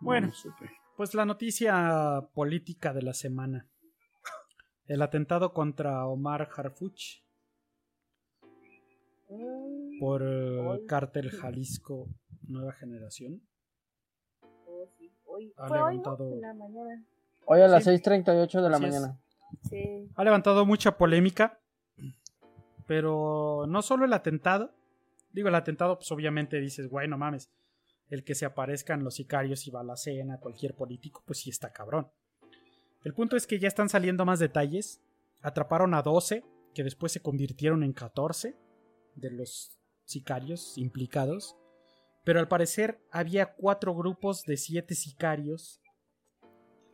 [0.00, 0.30] Bueno.
[0.98, 3.66] Pues la noticia política de la semana.
[4.84, 7.22] El atentado contra Omar Harfuch
[9.98, 10.84] por Hoy.
[10.86, 12.08] Cártel Jalisco
[12.46, 13.40] Nueva Generación.
[14.42, 15.54] oh, sí, hoy.
[15.56, 16.02] Ha Fue hoy, ¿no?
[16.02, 17.06] levantado- En la mañana.
[17.46, 17.90] Hoy a las Sí.
[17.90, 19.18] 6.38 de la Así mañana.
[19.68, 20.08] Sí.
[20.16, 21.60] Ha levantado mucha polémica,
[22.86, 24.72] pero no solo el atentado.
[25.32, 27.50] Digo, el atentado, pues obviamente dices, güey, no mames.
[28.08, 32.08] El que se aparezcan los sicarios y balacena a cualquier político, pues sí está cabrón.
[33.02, 35.00] El punto es que ya están saliendo más detalles.
[35.42, 38.56] Atraparon a 12, que después se convirtieron en 14
[39.14, 41.56] de los sicarios implicados.
[42.24, 45.80] Pero al parecer había cuatro grupos de siete sicarios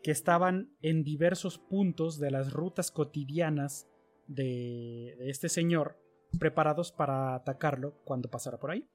[0.03, 3.87] que estaban en diversos puntos de las rutas cotidianas
[4.27, 5.99] de, este señor,
[6.39, 8.87] preparados para atacarlo cuando pasara por ahí.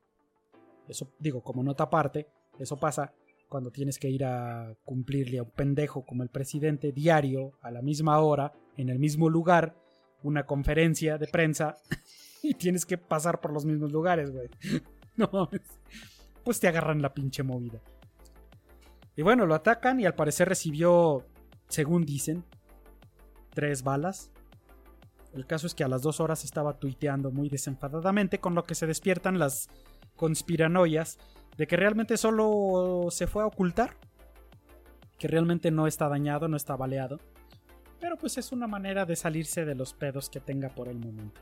[0.87, 2.27] Eso digo, como nota aparte,
[2.59, 3.13] eso pasa
[3.49, 7.81] cuando tienes que ir a cumplirle a un pendejo como el presidente diario, a la
[7.81, 9.75] misma hora, en el mismo lugar,
[10.23, 11.77] una conferencia de prensa
[12.43, 14.49] y tienes que pasar por los mismos lugares, güey.
[15.17, 15.61] No mames.
[16.43, 17.79] Pues te agarran la pinche movida.
[19.15, 21.25] Y bueno, lo atacan y al parecer recibió,
[21.67, 22.43] según dicen,
[23.51, 24.31] tres balas.
[25.33, 28.75] El caso es que a las dos horas estaba tuiteando muy desenfadadamente, con lo que
[28.75, 29.69] se despiertan las
[30.15, 31.17] conspiranoias
[31.57, 33.97] de que realmente solo se fue a ocultar,
[35.17, 37.19] que realmente no está dañado, no está baleado.
[37.99, 41.41] Pero pues es una manera de salirse de los pedos que tenga por el momento.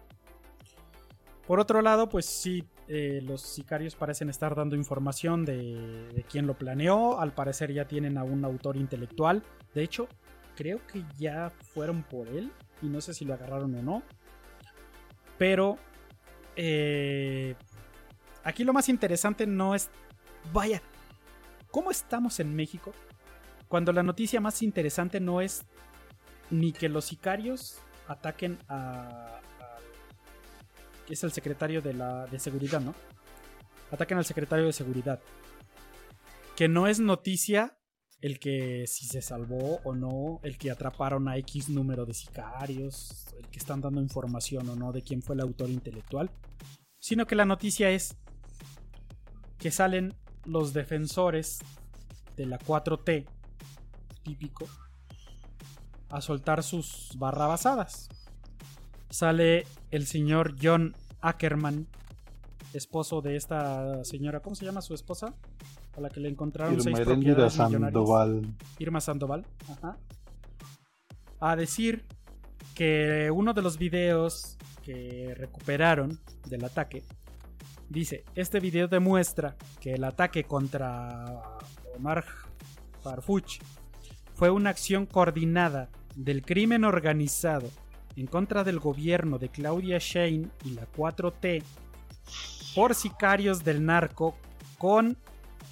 [1.47, 6.47] Por otro lado, pues sí, eh, los sicarios parecen estar dando información de, de quién
[6.47, 7.19] lo planeó.
[7.19, 9.43] Al parecer ya tienen a un autor intelectual.
[9.73, 10.07] De hecho,
[10.55, 12.51] creo que ya fueron por él.
[12.81, 14.03] Y no sé si lo agarraron o no.
[15.37, 15.77] Pero
[16.55, 17.55] eh,
[18.43, 19.89] aquí lo más interesante no es...
[20.51, 20.81] Vaya,
[21.71, 22.93] ¿cómo estamos en México?
[23.67, 25.65] Cuando la noticia más interesante no es
[26.49, 29.39] ni que los sicarios ataquen a,
[31.09, 32.93] es el secretario de la de seguridad, ¿no?
[33.91, 35.22] Ataquen al secretario de seguridad.
[36.56, 37.77] Que no es noticia
[38.22, 43.27] el que si se salvó o no, el que atraparon a X número de sicarios,
[43.38, 46.32] el que están dando información o no de quién fue el autor intelectual,
[46.99, 48.15] sino que la noticia es
[49.57, 50.14] que salen
[50.45, 51.59] los defensores
[52.38, 53.25] de la 4T,
[54.23, 54.67] típico,
[56.09, 58.07] a soltar sus barrabasadas
[59.14, 61.88] sale el señor John Ackerman,
[62.74, 65.35] esposo de esta señora, ¿cómo se llama su esposa?
[65.95, 67.53] A la que le encontraron seis propiedades.
[67.53, 68.56] Sandoval.
[68.80, 69.98] Irma Sandoval, ajá.
[71.40, 72.06] A decir
[72.74, 77.03] que uno de los videos que recuperaron del ataque
[77.90, 81.59] dice, este video demuestra que el ataque contra
[81.95, 82.25] Omar
[83.03, 83.59] Farfuch
[84.33, 87.69] fue una acción coordinada del crimen organizado
[88.16, 91.64] en contra del gobierno de Claudia Shane y la 4T
[92.75, 94.35] por sicarios del narco
[94.77, 95.17] con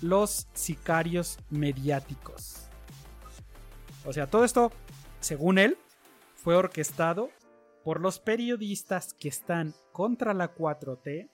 [0.01, 2.67] los sicarios mediáticos.
[4.05, 4.71] O sea, todo esto,
[5.19, 5.77] según él,
[6.35, 7.29] fue orquestado
[7.83, 11.29] por los periodistas que están contra la 4T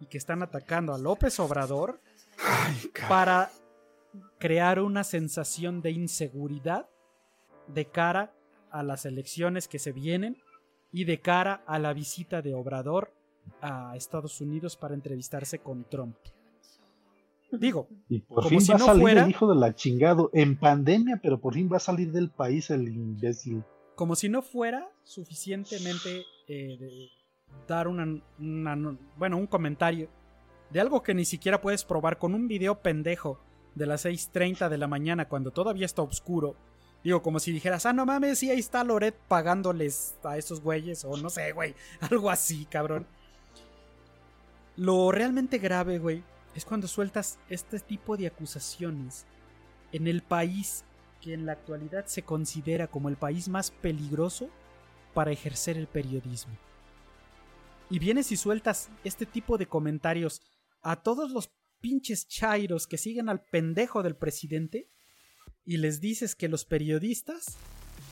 [0.00, 2.00] y que están atacando a López Obrador
[3.08, 3.50] para
[4.38, 6.88] crear una sensación de inseguridad
[7.68, 8.32] de cara
[8.72, 10.36] a las elecciones que se vienen
[10.92, 13.12] y de cara a la visita de Obrador
[13.60, 16.16] a Estados Unidos para entrevistarse con Trump.
[17.52, 19.74] Digo, Y por Como fin si va no a salir fuera- el hijo de la
[19.74, 23.64] chingado en pandemia, pero por fin va a salir del país el imbécil.
[23.96, 27.08] como si no fuera suficientemente eh, de
[27.68, 30.08] dar una, una- bueno, un comentario
[30.70, 33.40] de algo que ni siquiera puedes probar con un video pendejo
[33.74, 36.54] de las 6.30 de la mañana cuando todavía está oscuro.
[37.02, 41.04] Digo, como si dijeras, ah, no mames, sí, ahí está Loret pagándoles a esos güeyes,
[41.04, 43.06] o no sé, güey, algo así, cabrón.
[44.76, 46.22] Lo realmente grave, güey,
[46.54, 49.26] es cuando sueltas este tipo de acusaciones
[49.92, 50.84] en el país
[51.20, 54.48] que en la actualidad se considera como el país más peligroso
[55.14, 56.56] para ejercer el periodismo.
[57.88, 60.42] Y vienes y sueltas este tipo de comentarios
[60.82, 64.88] a todos los pinches chairos que siguen al pendejo del presidente
[65.64, 67.56] y les dices que los periodistas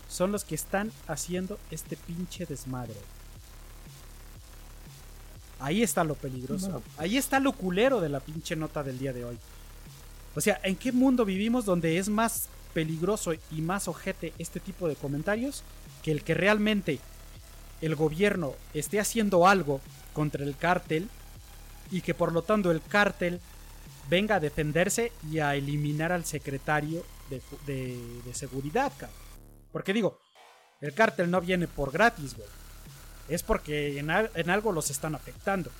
[0.08, 2.96] son los que están haciendo este pinche desmadre.
[5.60, 6.68] Ahí está lo peligroso.
[6.68, 6.82] No.
[6.96, 9.38] Ahí está lo culero de la pinche nota del día de hoy.
[10.34, 14.88] O sea, ¿en qué mundo vivimos donde es más peligroso y más ojete este tipo
[14.88, 15.64] de comentarios
[16.02, 17.00] que el que realmente
[17.80, 19.80] el gobierno esté haciendo algo
[20.12, 21.08] contra el cártel
[21.90, 23.40] y que por lo tanto el cártel
[24.08, 29.16] venga a defenderse y a eliminar al secretario de, de- de seguridad, cabrón.
[29.72, 30.18] Porque digo,
[30.80, 32.48] el cártel no viene por gratis, güey.
[33.28, 35.70] Es porque en, al- en algo los están afectando.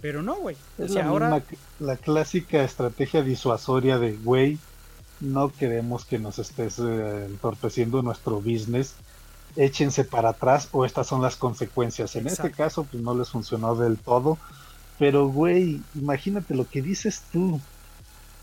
[0.00, 0.56] Pero no, güey.
[0.78, 1.30] O Es sea, la, ahora...
[1.30, 4.58] misma- la clásica estrategia disuasoria de, güey,
[5.20, 8.94] no queremos que nos estés eh, entorpeciendo nuestro business,
[9.54, 12.16] échense para atrás o estas son las consecuencias.
[12.16, 14.38] En este caso, pues no les funcionó del todo,
[14.98, 17.60] pero, güey, imagínate lo que dices tú,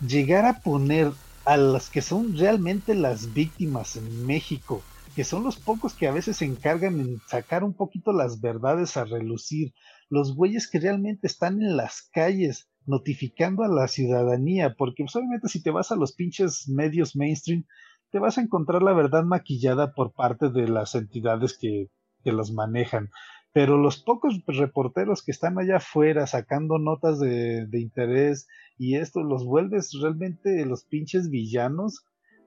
[0.06, 1.12] llegar a poner
[1.50, 4.84] a las que son realmente las víctimas en México,
[5.16, 8.98] que son los pocos que a veces se encargan en sacar un poquito las verdades
[8.98, 9.74] a relucir,
[10.12, 15.50] los güeyes que realmente están en las calles notificando a la ciudadanía, porque pues, obviamente
[15.50, 17.66] si te vas a los pinches medios mainstream,
[18.12, 21.88] te vas a encontrar la verdad maquillada por parte de las entidades que,
[22.24, 23.10] que los manejan.
[23.52, 28.48] Pero los pocos reporteros que están allá afuera sacando notas de, de interés
[28.78, 32.06] y esto los vuelves realmente los pinches villanos,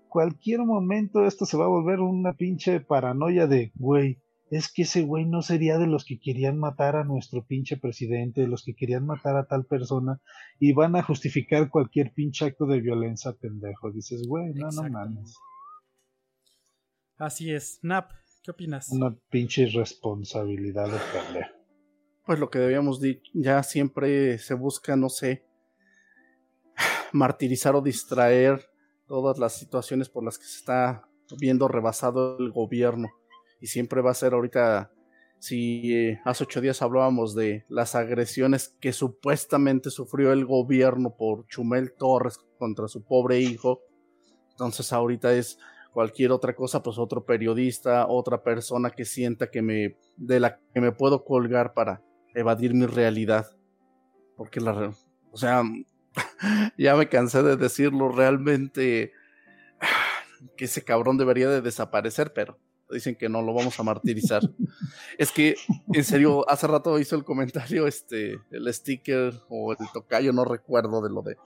[0.08, 4.18] cualquier momento esto se va a volver una pinche paranoia de, güey,
[4.52, 8.42] es que ese güey no sería de los que querían matar a nuestro pinche presidente,
[8.42, 10.20] de los que querían matar a tal persona,
[10.60, 13.90] y van a justificar cualquier pinche acto de violencia pendejo.
[13.90, 15.34] Dices, güey, no, no mames.
[17.16, 17.78] Así es.
[17.80, 18.10] Nap,
[18.42, 18.88] ¿qué opinas?
[18.90, 21.50] Una pinche irresponsabilidad de pendejo.
[22.24, 25.44] Pues lo que debíamos dicho, ya siempre se busca, no sé,
[27.12, 28.64] martirizar o distraer
[29.06, 33.08] todas las situaciones por las que se está viendo rebasado el gobierno.
[33.60, 34.92] Y siempre va a ser ahorita,
[35.38, 41.46] si eh, hace ocho días hablábamos de las agresiones que supuestamente sufrió el gobierno por
[41.46, 43.80] Chumel Torres contra su pobre hijo,
[44.50, 45.58] entonces ahorita es
[45.92, 50.80] cualquier otra cosa, pues otro periodista, otra persona que sienta que me, de la que
[50.80, 52.02] me puedo colgar para
[52.34, 53.46] evadir mi realidad.
[54.36, 54.94] Porque la,
[55.30, 55.62] o sea,
[56.78, 59.12] ya me cansé de decirlo, realmente
[60.56, 62.58] que ese cabrón debería de desaparecer, pero
[62.90, 64.42] dicen que no lo vamos a martirizar.
[65.18, 65.56] es que,
[65.92, 71.02] en serio, hace rato hizo el comentario, este, el sticker o el tocayo, no recuerdo
[71.02, 71.36] de lo de,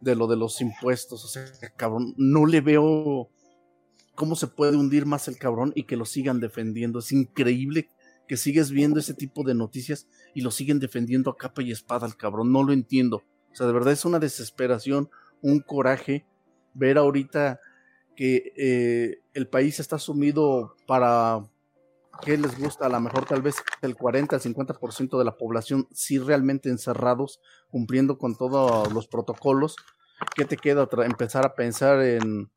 [0.00, 1.24] de lo de los impuestos.
[1.24, 1.44] O sea,
[1.76, 3.30] cabrón, no le veo
[4.22, 7.00] cómo se puede hundir más el cabrón y que lo sigan defendiendo.
[7.00, 7.88] Es increíble
[8.28, 12.06] que sigues viendo ese tipo de noticias y lo siguen defendiendo a capa y espada
[12.06, 12.52] al cabrón.
[12.52, 13.24] No lo entiendo.
[13.50, 15.10] O sea, de verdad es una desesperación,
[15.40, 16.24] un coraje
[16.72, 17.58] ver ahorita
[18.14, 21.42] que eh, el país está sumido para
[22.24, 25.88] que les gusta, a lo mejor tal vez el 40 al 50% de la población
[25.90, 27.40] sí realmente encerrados,
[27.72, 29.74] cumpliendo con todos los protocolos.
[30.36, 30.88] ¿Qué te queda?
[31.04, 32.52] Empezar a pensar en,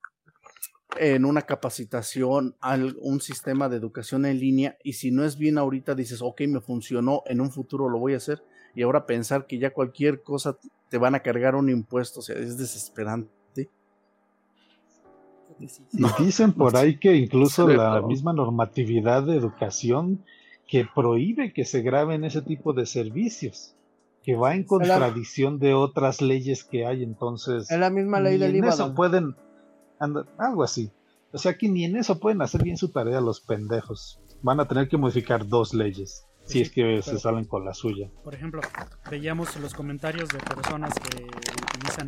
[1.00, 2.56] en una capacitación,
[3.02, 6.62] un sistema de educación en línea, y si no es bien ahorita, dices, ok, me
[6.62, 10.58] funcionó, en un futuro lo voy a hacer, y ahora pensar que ya cualquier cosa
[10.90, 13.70] te van a cargar un impuesto, o sea, es desesperante.
[15.60, 20.24] Y dicen por ahí que incluso la misma normatividad de educación
[20.68, 23.76] que prohíbe que se graben ese tipo de servicios,
[24.24, 28.64] que va en contradicción de otras leyes que hay, entonces Es la misma ley del
[28.66, 29.36] eso pueden
[30.06, 30.92] anda- algo así.
[31.34, 34.20] O sea que ni en eso pueden hacer bien su tarea los pendejos.
[34.42, 37.66] Van a tener que modificar dos leyes si Sí, es que pero- se salen con
[37.66, 38.10] la suya.
[38.24, 38.62] Por ejemplo,
[39.10, 42.08] veíamos los comentarios de personas que utilizan,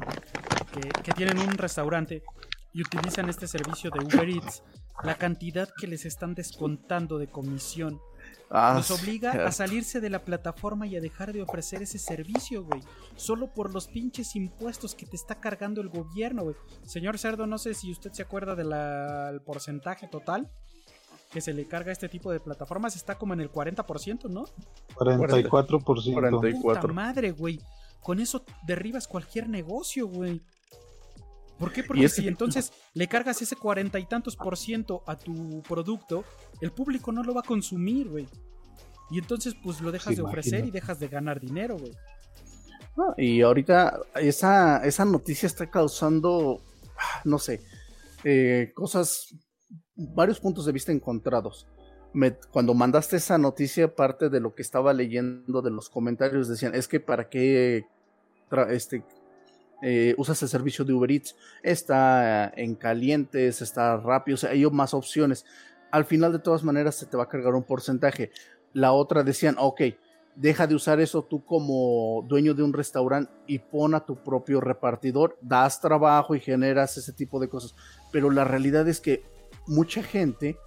[0.74, 2.24] que, que tienen un restaurante
[2.74, 4.64] y utilizan este servicio de Uber Eats.
[5.04, 8.00] La cantidad que les están descontando de comisión
[8.50, 12.64] Ah, sí, obliga a salirse de la plataforma y a dejar de ofrecer ese servicio,
[12.64, 12.82] güey.
[13.16, 16.56] Solo por los pinches impuestos que te está cargando el gobierno, güey.
[16.86, 20.50] Señor Cerdo, no sé si usted se acuerda del porcentaje total
[21.32, 22.96] que se le carga a este tipo de plataformas.
[22.96, 24.46] Está como en el 40%, ¿no?
[24.96, 26.62] 44%.
[26.62, 27.60] Puta madre, güey.
[28.02, 30.42] Con eso derribas cualquier negocio, güey.
[31.58, 31.84] ¿Por qué?
[31.84, 36.24] Porque si entonces le cargas ese cuarenta y tantos por ciento a tu producto,
[36.62, 38.28] el público no lo va a consumir, güey.
[39.10, 41.94] Y entonces, pues lo dejas Sí, de ofrecer y dejas de ganar dinero, güey.
[42.96, 46.62] No, y ahorita esa, esa noticia está causando,
[47.24, 47.62] no sé,
[48.24, 49.36] eh, cosas,
[49.96, 51.68] varios puntos de vista encontrados.
[52.14, 56.74] Me- cuando mandaste esa noticia, parte de lo que estaba leyendo de los comentarios decían,
[56.76, 57.86] es que para qué
[58.70, 59.04] este,
[59.82, 64.66] eh, usas el servicio de Uber Eats, está en calientes, está rápido, o sea, hay
[64.68, 65.46] más opciones.
[65.92, 68.32] Al final, de todas maneras, se te va a cargar un porcentaje.
[68.74, 69.82] La otra decían, ok,
[70.36, 74.62] deja de usar eso tú como dueño de un restaurante y pon a tu propio
[74.62, 77.76] repartidor, das trabajo y generas ese tipo de cosas.
[78.12, 79.24] Pero la realidad es que
[79.66, 80.58] mucha gente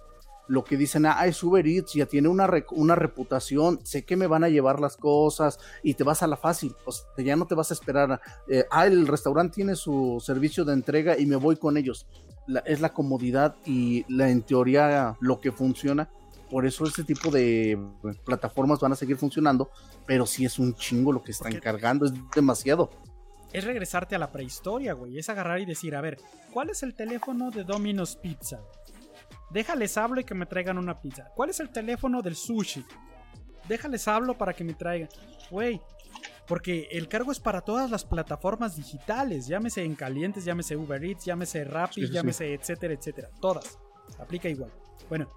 [0.51, 4.27] lo que dicen, ah, es Uber Eats, ya tiene una, una reputación, sé que me
[4.27, 7.47] van a llevar las cosas y te vas a la fácil, o sea, ya no
[7.47, 11.37] te vas a esperar, eh, ah, el restaurante tiene su servicio de entrega y me
[11.37, 12.05] voy con ellos.
[12.65, 16.09] es la comodidad y la en teoría lo que funciona.
[16.49, 17.79] Por eso ese tipo de
[18.25, 19.69] plataformas van a seguir funcionando,
[20.05, 22.89] pero sí es un chingo lo que están cargando, es demasiado
[23.53, 25.17] es regresarte a la prehistoria, güey.
[25.17, 26.17] Es agarrar y decir, a ver,
[26.53, 28.61] ¿cuál es el teléfono de Domino's Pizza?
[29.51, 31.29] Déjales hablo y que me traigan una pizza.
[31.35, 32.85] ¿Cuál es el teléfono del sushi?
[33.67, 35.09] Déjales hablo para que me traigan.
[35.49, 35.81] Güey,
[36.47, 39.47] porque el cargo es para todas las plataformas digitales.
[39.47, 43.29] Llámese en calientes, llámese Uber Eats, llámese Rappi, llámese etcétera, etcétera.
[43.41, 43.77] Todas.
[44.19, 44.71] Aplica igual.
[45.09, 45.29] Bueno,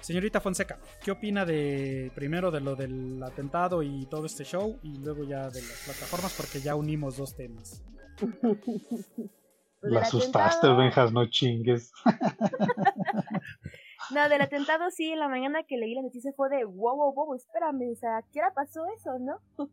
[0.00, 4.96] Señorita Fonseca, ¿qué opina de primero de lo del atentado y todo este show y
[4.96, 7.82] luego ya de las plataformas porque ya unimos dos temas?
[9.82, 11.92] La asustaste, Benjas, no chingues.
[14.14, 17.14] no, del atentado sí, en la mañana que leí la noticia fue de wow, wow,
[17.14, 19.40] wow, espérame, o sea, ¿qué hora pasó eso, no?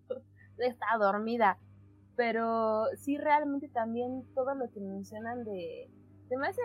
[0.58, 1.58] Estaba dormida.
[2.16, 5.90] Pero sí, realmente también todo lo que mencionan de.
[6.30, 6.62] Se me hace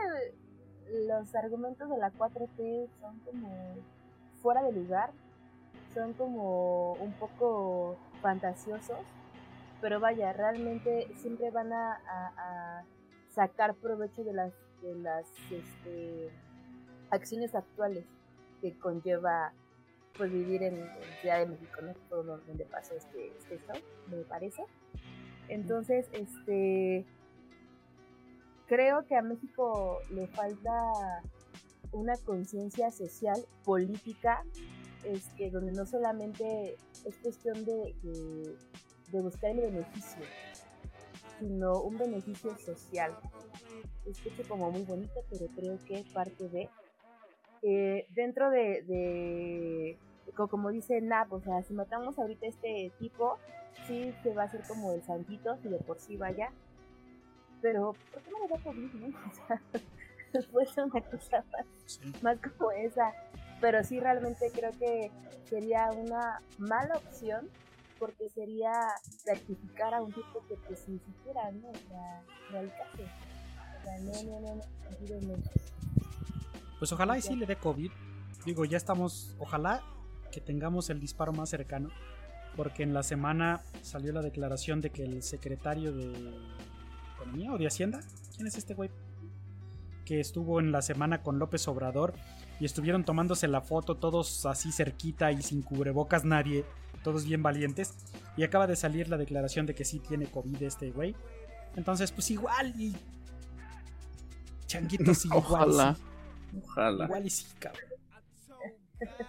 [1.06, 3.50] los argumentos de la 4T son como
[4.40, 5.10] fuera de lugar,
[5.94, 8.98] son como un poco fantasiosos,
[9.80, 12.84] pero vaya, realmente siempre van a,
[13.34, 14.52] sacar provecho de las,
[14.82, 16.30] de las este,
[17.10, 18.04] acciones actuales
[18.60, 19.52] que conlleva
[20.16, 20.88] pues vivir en,
[21.20, 21.94] Ciudad de México, ¿no?
[22.08, 23.58] Todo donde pasó este, este
[24.10, 24.64] me parece.
[25.48, 27.06] Entonces, este
[28.66, 30.72] creo que a México le falta
[31.92, 34.44] una conciencia social, política,
[35.04, 37.94] este, donde no solamente es cuestión de,
[39.10, 40.22] de, buscar el beneficio,
[41.42, 43.12] sino un beneficio social.
[44.06, 46.68] Escucho como muy bonito, pero creo que parte de...
[47.62, 49.98] Eh, dentro de, de,
[50.34, 53.38] como dice Nap, o sea, si matamos ahorita a este tipo,
[53.86, 56.50] sí se va a hacer como el santito, si de por sí vaya,
[57.60, 59.06] pero ¿por qué no me da COVID, no?
[60.34, 61.44] O sea, puede ser una cosa
[62.22, 63.12] más, como esa.
[63.60, 65.10] Pero sí, realmente creo que
[65.44, 67.50] sería una mala opción
[68.02, 68.72] porque sería
[69.24, 71.68] rectificar a un tipo que pues ni siquiera, ¿no?
[71.68, 73.04] O sea, no caso.
[73.78, 75.42] O sea, no, no, no, no, no.
[76.80, 77.92] Pues ojalá y sí le dé COVID.
[78.44, 79.84] Digo, ya estamos, ojalá
[80.32, 81.90] que tengamos el disparo más cercano.
[82.56, 86.12] Porque en la semana salió la declaración de que el secretario de
[87.52, 88.00] o de Hacienda.
[88.34, 88.90] ¿Quién es este güey?
[90.04, 92.14] Que estuvo en la semana con López Obrador
[92.58, 96.64] y estuvieron tomándose la foto todos así cerquita y sin cubrebocas nadie,
[97.02, 97.94] todos bien valientes.
[98.36, 101.14] Y acaba de salir la declaración de que sí tiene COVID este güey.
[101.76, 102.94] Entonces, pues igual y.
[104.66, 105.42] Changuitos igual.
[105.46, 105.96] Ojalá.
[106.64, 107.04] Ojalá.
[107.04, 107.92] Igual y sí, cabrón.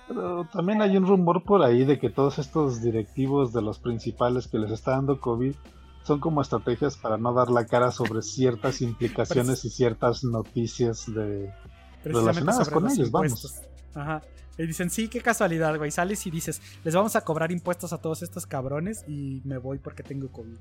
[0.08, 4.48] Pero también hay un rumor por ahí de que todos estos directivos de los principales
[4.48, 5.56] que les está dando COVID
[6.03, 11.52] son como estrategias para no dar la cara sobre ciertas implicaciones y ciertas noticias de
[12.03, 13.61] relacionadas con ellos, vamos.
[13.95, 14.22] Ajá.
[14.57, 15.90] Y dicen, sí, qué casualidad, güey.
[15.91, 19.80] Sales y dices, les vamos a cobrar impuestos a todos estos cabrones y me voy
[19.80, 20.57] porque tengo COVID.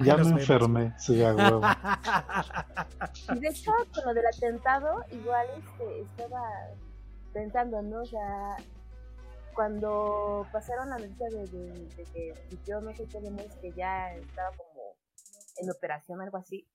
[0.00, 1.60] ya me enfermé, sí, a huevo.
[3.36, 6.42] y de hecho, con lo del atentado, igual este, estaba
[7.32, 8.02] pensando, ¿no?
[8.02, 8.56] O sea,
[9.54, 12.34] cuando pasaron la noticia de, de, que
[12.66, 13.20] yo no sé qué
[13.60, 14.96] que ya estaba como
[15.58, 16.66] en operación, algo así,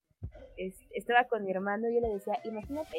[0.92, 2.98] estaba con mi hermano y yo le decía, imagínate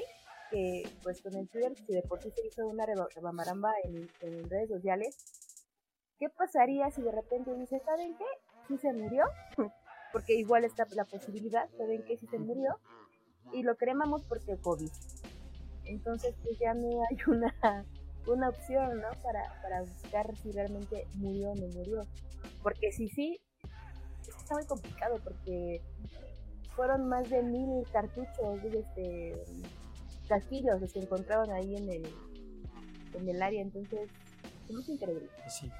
[0.52, 4.50] que pues con el Twitter, si de por sí se hizo una rebamaramba en, en
[4.50, 5.16] redes sociales,
[6.18, 8.24] ¿qué pasaría si de repente dice, ¿saben qué?
[8.68, 9.24] Si se murió,
[10.12, 12.16] porque igual está la posibilidad, ¿saben qué?
[12.18, 12.78] Si se murió,
[13.52, 14.90] y lo cremamos porque COVID.
[15.84, 17.84] Entonces, pues ya no hay una
[18.26, 19.08] una opción, ¿no?
[19.22, 22.02] Para, para buscar si realmente murió o no murió.
[22.62, 23.40] Porque si sí,
[24.38, 25.82] está muy complicado porque
[26.76, 29.44] fueron más de mil cartuchos de este
[30.28, 32.06] casquillos los que encontraron ahí en el,
[33.14, 34.08] en el área, entonces
[34.68, 35.28] es increíble.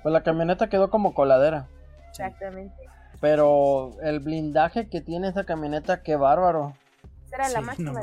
[0.03, 1.69] Pues la camioneta quedó como coladera.
[2.11, 2.75] Exactamente.
[3.21, 6.75] Pero el blindaje que tiene esa camioneta, qué bárbaro.
[7.33, 8.03] Era la máxima.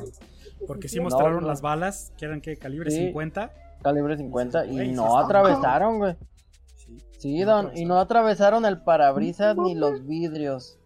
[0.65, 3.51] Porque sí mostraron las balas, que eran que calibre 50
[3.81, 6.15] calibre 50 y no atravesaron, güey.
[7.17, 10.78] Sí, don, y no atravesaron el parabrisas ni los vidrios.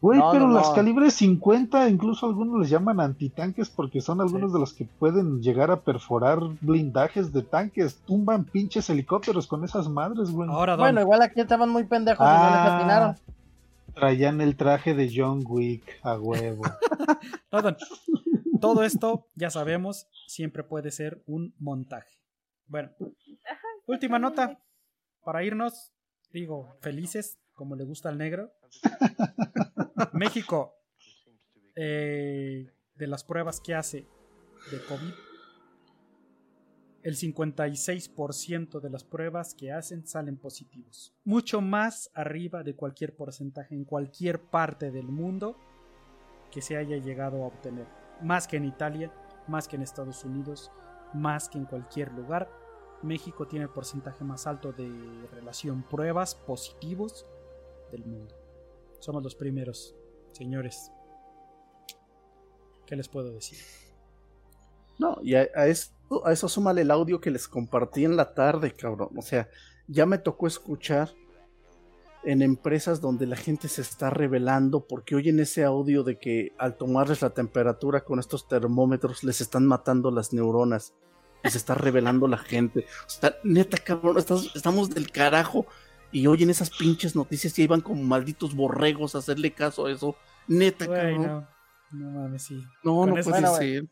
[0.00, 4.74] Güey, pero las calibres 50, incluso algunos les llaman antitanques porque son algunos de los
[4.74, 7.96] que pueden llegar a perforar blindajes de tanques.
[8.06, 10.48] Tumban pinches helicópteros con esas madres, güey.
[10.48, 13.16] bueno, igual aquí estaban muy pendejos y no les ah, atinaron.
[13.94, 16.62] Traían el traje de John Wick a huevo.
[18.60, 22.18] Todo esto, ya sabemos, siempre puede ser un montaje.
[22.66, 22.90] Bueno,
[23.86, 24.58] última nota
[25.24, 25.92] para irnos,
[26.32, 28.52] digo, felices, como le gusta al negro.
[30.12, 30.76] México,
[31.74, 34.06] eh, de las pruebas que hace
[34.70, 35.12] de COVID,
[37.02, 41.14] el 56% de las pruebas que hacen salen positivos.
[41.24, 45.56] Mucho más arriba de cualquier porcentaje en cualquier parte del mundo
[46.50, 47.86] que se haya llegado a obtener.
[48.22, 49.12] Más que en Italia,
[49.46, 50.72] más que en Estados Unidos,
[51.14, 52.50] más que en cualquier lugar.
[53.02, 54.88] México tiene el porcentaje más alto de
[55.32, 57.26] relación pruebas positivos
[57.90, 58.34] del mundo.
[59.00, 59.94] Somos los primeros,
[60.32, 60.90] señores.
[62.86, 63.58] ¿Qué les puedo decir?
[64.98, 65.90] No, y a, eso,
[66.24, 69.10] a eso súmale el audio que les compartí en la tarde, cabrón.
[69.16, 69.48] O sea,
[69.88, 71.10] ya me tocó escuchar
[72.24, 76.76] en empresas donde la gente se está revelando porque oyen ese audio de que al
[76.76, 80.92] tomarles la temperatura con estos termómetros les están matando las neuronas
[81.50, 82.86] se está revelando la gente.
[83.06, 85.66] O sea, neta, cabrón, estamos del carajo
[86.12, 90.16] y oyen esas pinches noticias y iban como malditos borregos a hacerle caso a eso.
[90.46, 91.46] Neta, cabrón.
[91.92, 92.60] No mames, sí.
[92.82, 93.84] No, no puede ser.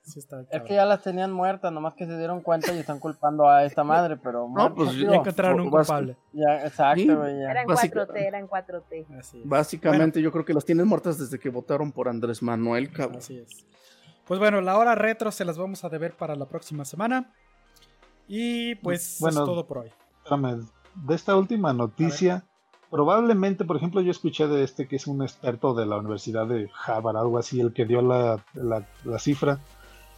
[0.50, 3.64] es que ya las tenían muertas, nomás que se dieron cuenta y están culpando a
[3.64, 4.48] esta madre, pero...
[4.48, 6.16] No, pues ya encontraron un culpable.
[6.32, 7.42] Ya, exacto, güey.
[7.42, 9.42] Eran 4T, eran 4T.
[9.44, 13.18] Básicamente yo creo que las tienen muertas desde que votaron por Andrés Manuel, cabrón.
[13.18, 13.64] Así es.
[14.26, 17.32] Pues bueno, la hora retro se las vamos a deber para la próxima semana.
[18.26, 19.92] Y pues bueno, es todo por hoy.
[20.94, 22.44] De esta última noticia
[22.94, 26.70] probablemente, por ejemplo, yo escuché de este que es un experto de la Universidad de
[26.86, 28.40] Harvard, algo así, el que dio la,
[29.18, 29.58] cifra.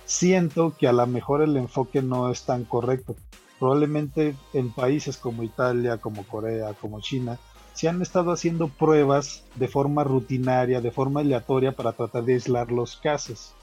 [0.05, 3.17] Siento que a lo mejor el enfoque no es tan correcto.
[3.59, 7.39] Probablemente en países como Italia, como Corea, como China,
[7.73, 12.71] se han estado haciendo pruebas de forma rutinaria, de forma aleatoria para tratar de aislar
[12.71, 13.55] los casos.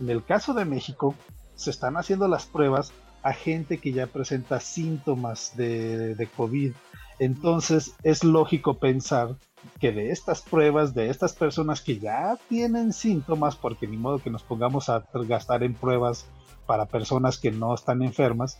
[0.00, 1.14] En el caso de México,
[1.56, 2.90] se están haciendo las pruebas
[3.22, 6.72] a gente que ya presenta síntomas de, de COVID
[7.22, 9.36] entonces es lógico pensar
[9.78, 14.28] que de estas pruebas, de estas personas que ya tienen síntomas, porque ni modo que
[14.28, 16.26] nos pongamos a gastar en pruebas
[16.66, 18.58] para personas que no están enfermas,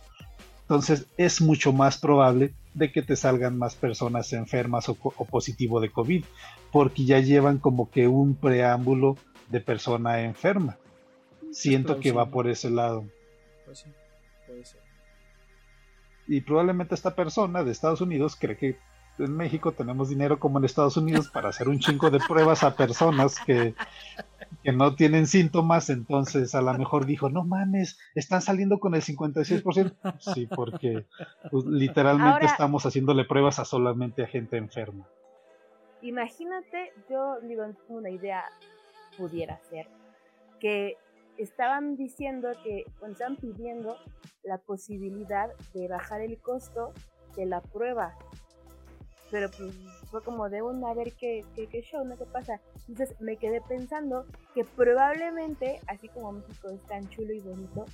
[0.61, 5.91] entonces es mucho más probable de que te salgan más personas enfermas o, positivo de
[5.91, 6.23] COVID,
[6.71, 9.17] porque ya llevan como que un preámbulo
[9.49, 10.77] de persona enferma.
[11.51, 13.03] Siento que va por ese lado.
[13.65, 13.89] Pues sí,
[14.53, 14.81] puede ser.
[16.27, 18.77] Y probablemente esta persona de Estados Unidos cree que
[19.19, 22.75] en México tenemos dinero como en Estados Unidos para hacer un chingo de pruebas a
[22.75, 23.75] personas que,
[24.63, 29.01] que no tienen síntomas, entonces a lo mejor dijo, no mames, están saliendo con el
[29.01, 30.19] 56%.
[30.33, 31.05] Sí, porque
[31.51, 35.07] pues, literalmente estamos haciéndole pruebas a solamente a gente enferma.
[36.01, 38.43] Imagínate, yo digo, una idea
[39.17, 39.87] pudiera ser
[40.59, 40.97] que
[41.37, 43.97] estaban diciendo que, estaban pidiendo
[44.43, 46.93] la posibilidad de bajar el costo
[47.35, 48.15] de la prueba.
[49.31, 49.73] Pero pues
[50.11, 52.15] fue como de una ver qué, qué, show, ¿no?
[52.17, 52.61] ¿Qué pasa?
[52.87, 57.85] Entonces me quedé pensando que probablemente, así como México es tan chulo y bonito,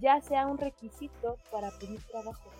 [0.00, 2.50] ya sea un requisito para pedir trabajo.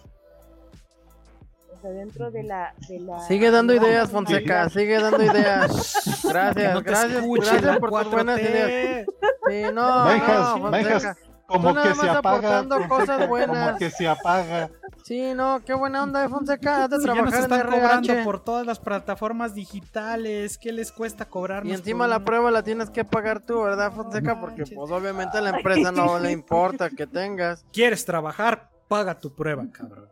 [1.77, 6.21] O sea, dentro de la, de la Sigue dando ideas, Fonseca, sigue dando ideas.
[6.29, 9.07] Gracias, gracias, gracias por tus buenas ideas.
[9.49, 11.15] Sí, no, no,
[11.51, 12.89] como que se apaga.
[12.89, 13.67] cosas buenas.
[13.67, 14.71] Como que se apaga.
[15.03, 16.87] Sí, no, qué buena onda de Fonseca.
[16.87, 20.59] de sí, ya nos están cobrando por todas las plataformas digitales.
[20.59, 21.67] ¿Qué les cuesta cobrar?
[21.67, 24.41] Y encima la prueba la tienes que pagar tú, ¿verdad, Fonseca?
[24.41, 27.65] Porque pues obviamente a la empresa no le importa que tengas.
[27.73, 28.71] ¿Quieres trabajar?
[28.87, 30.09] Paga tu prueba, cabrón.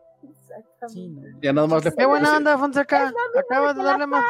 [0.87, 3.13] Sí, Ya nada más le Qué buena onda, Fonseca.
[3.37, 4.25] Acabas de darle más.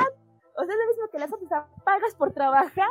[0.61, 2.89] O sea, es lo mismo que las otras pagas por trabajar.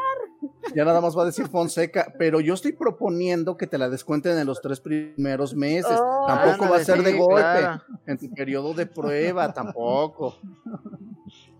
[0.73, 4.37] Ya nada más va a decir Fonseca, pero yo estoy proponiendo que te la descuenten
[4.37, 5.99] en los tres primeros meses.
[6.01, 7.81] Oh, tampoco va a ser de golpe.
[8.05, 10.37] En tu periodo de prueba, tampoco.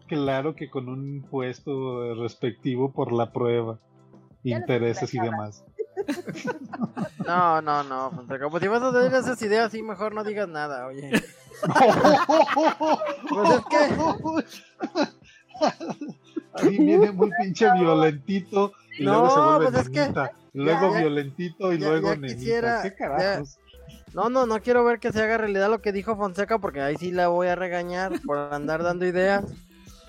[0.07, 3.77] Claro que con un impuesto respectivo por la prueba,
[4.53, 5.63] intereses y demás.
[7.25, 8.49] No, no, no, Fonseca.
[8.49, 11.11] Pues si vas a tener esas ideas, sí, mejor no digas nada, oye.
[13.29, 13.77] pues es que.
[16.53, 20.31] Ahí viene muy pinche violentito y luego se vuelve pues nenita.
[20.53, 22.81] luego violentito y luego nenita.
[22.83, 23.59] ¿Qué carajos?
[24.13, 26.95] No, no, no quiero ver que se haga realidad lo que dijo Fonseca porque ahí
[26.97, 29.45] sí la voy a regañar por andar dando ideas.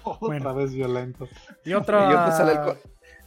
[0.04, 1.28] Otra vez violento.
[1.64, 2.08] Y otra.
[2.10, 2.14] Y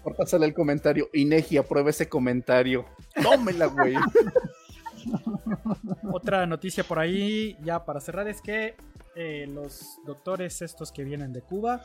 [0.03, 1.09] por pasarle el comentario.
[1.13, 2.85] Inegi, aprueba ese comentario.
[3.21, 3.95] Tómela, güey.
[6.11, 8.75] Otra noticia por ahí, ya para cerrar, es que
[9.15, 11.81] eh, los doctores estos que vienen de Cuba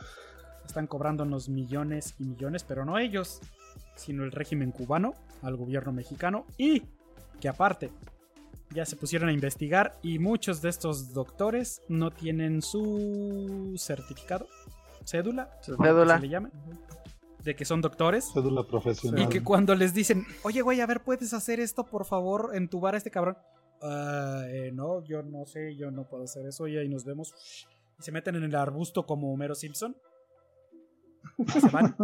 [0.65, 3.39] están cobrándonos millones y millones, pero no ellos,
[3.95, 6.83] sino el régimen cubano al gobierno mexicano y
[7.39, 7.91] que aparte
[8.71, 14.47] ya se pusieron a investigar y muchos de estos doctores no tienen su certificado,
[15.05, 16.15] cédula, cédula.
[16.15, 16.49] se le llame,
[17.47, 18.29] de que son doctores.
[18.33, 19.21] Cédula profesional.
[19.23, 22.93] Y que cuando les dicen, oye, güey, a ver, ¿puedes hacer esto, por favor, entubar
[22.93, 23.37] a este cabrón?
[23.81, 27.33] "Ah, eh, no, yo no sé, yo no puedo hacer eso, y ahí nos vemos.
[27.99, 29.95] Y se meten en el arbusto como Homero Simpson.
[31.37, 31.95] Y se van.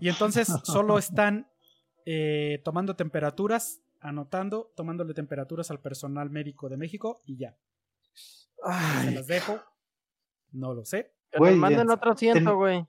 [0.00, 1.48] Y entonces solo están
[2.06, 7.56] eh, tomando temperaturas, anotando, tomándole temperaturas al personal médico de México y ya.
[9.04, 9.58] Se las dejo.
[10.52, 11.12] No lo sé.
[11.32, 12.86] Que Güey, en- otro asiento, en- güey.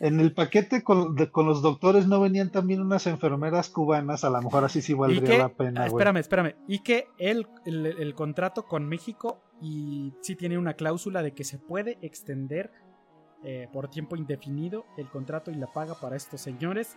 [0.00, 4.30] En el paquete con, de- con los doctores no venían también unas enfermeras cubanas, a
[4.30, 6.54] lo mejor así sí valdría que, la pena, ah, espérame, espérame.
[6.66, 11.44] Y que el, el- el contrato con México y sí tiene una cláusula de que
[11.44, 12.70] se puede extender
[13.44, 16.96] eh, por tiempo indefinido el contrato y la paga para estos señores,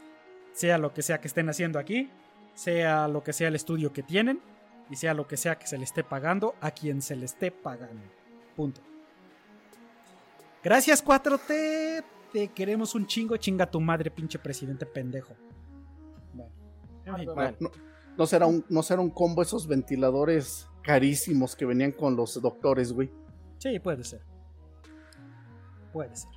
[0.54, 2.10] sea lo que sea que estén haciendo aquí,
[2.54, 4.40] sea lo que sea el estudio que tienen
[4.90, 7.52] y sea lo que sea que se le esté pagando a quien se le esté
[7.52, 8.02] pagando.
[8.56, 8.80] Punto.
[10.64, 12.04] Gracias 4T.
[12.32, 15.34] Te queremos un chingo, chinga tu madre, pinche presidente pendejo.
[16.34, 16.52] Bueno,
[17.06, 17.30] en fin.
[17.34, 17.72] Bueno, no,
[18.18, 22.92] no será un, no será un combo esos ventiladores carísimos que venían con los doctores,
[22.94, 23.10] güey.
[23.60, 24.22] Sí, puede ser.
[25.94, 26.30] Puede ser.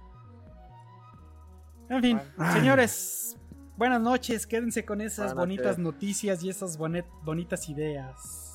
[1.89, 2.20] En fin,
[2.52, 3.36] señores,
[3.77, 4.47] buenas noches.
[4.47, 5.78] Quédense con esas Buenas bonitas noches.
[5.78, 8.47] noticias y esas bonet- bonitas ideas.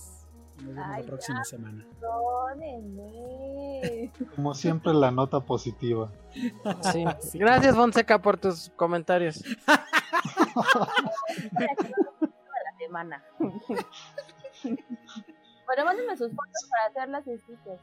[0.57, 1.85] Nos vemos Ay, la próxima semana.
[1.99, 4.11] Perdónenme.
[4.35, 6.11] Como siempre, la nota positiva.
[6.91, 7.03] Sí.
[7.37, 9.43] Gracias, Fonseca, por tus comentarios.
[9.43, 9.73] No
[12.63, 13.23] la semana.
[15.67, 17.81] Bueno, mándenme sus fotos para hacer las stickers.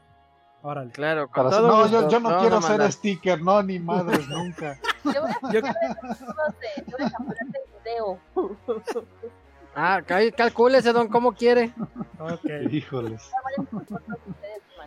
[0.61, 0.89] Órale.
[0.91, 2.01] Claro, con Para- todo no, gusto.
[2.03, 2.91] yo, yo no Vamos quiero a ser mandar.
[2.93, 4.79] sticker, no, ni madres, nunca.
[5.03, 8.19] Yo voy a Yo- poner fotos de, yo voy a poner de video.
[9.75, 11.71] Ah, cal- calcúlese, don, ¿cómo quiere?
[12.19, 12.45] Ok.
[12.71, 13.29] Híjoles.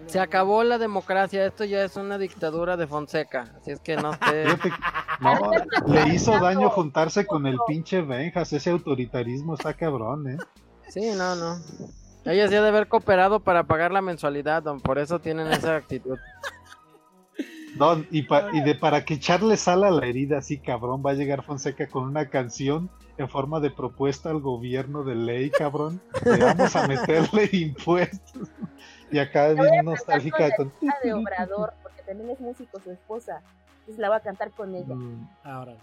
[0.06, 4.12] Se acabó la democracia, esto ya es una dictadura de Fonseca, así es que no
[4.12, 4.44] esté...
[4.56, 4.72] Fíjate,
[5.20, 5.50] no,
[5.86, 10.36] le hizo daño juntarse con el pinche Benjas, ese autoritarismo está cabrón, ¿eh?
[10.88, 11.58] Sí, no, no.
[12.26, 15.76] Ella sí ha de haber cooperado para pagar la mensualidad, don, por eso tienen esa
[15.76, 16.18] actitud.
[17.76, 21.10] Don, y, pa- y de para que echarle sal a la herida así cabrón, va
[21.12, 26.00] a llegar Fonseca con una canción en forma de propuesta al gobierno de ley, cabrón.
[26.24, 28.48] Le vamos a meterle impuestos.
[29.10, 30.88] Y acá bien cantar nostálgica con con...
[31.02, 33.40] de Obrador, porque también es músico su esposa.
[33.80, 34.94] Entonces la voy a cantar con ella.
[34.94, 35.76] Mm, Ahora.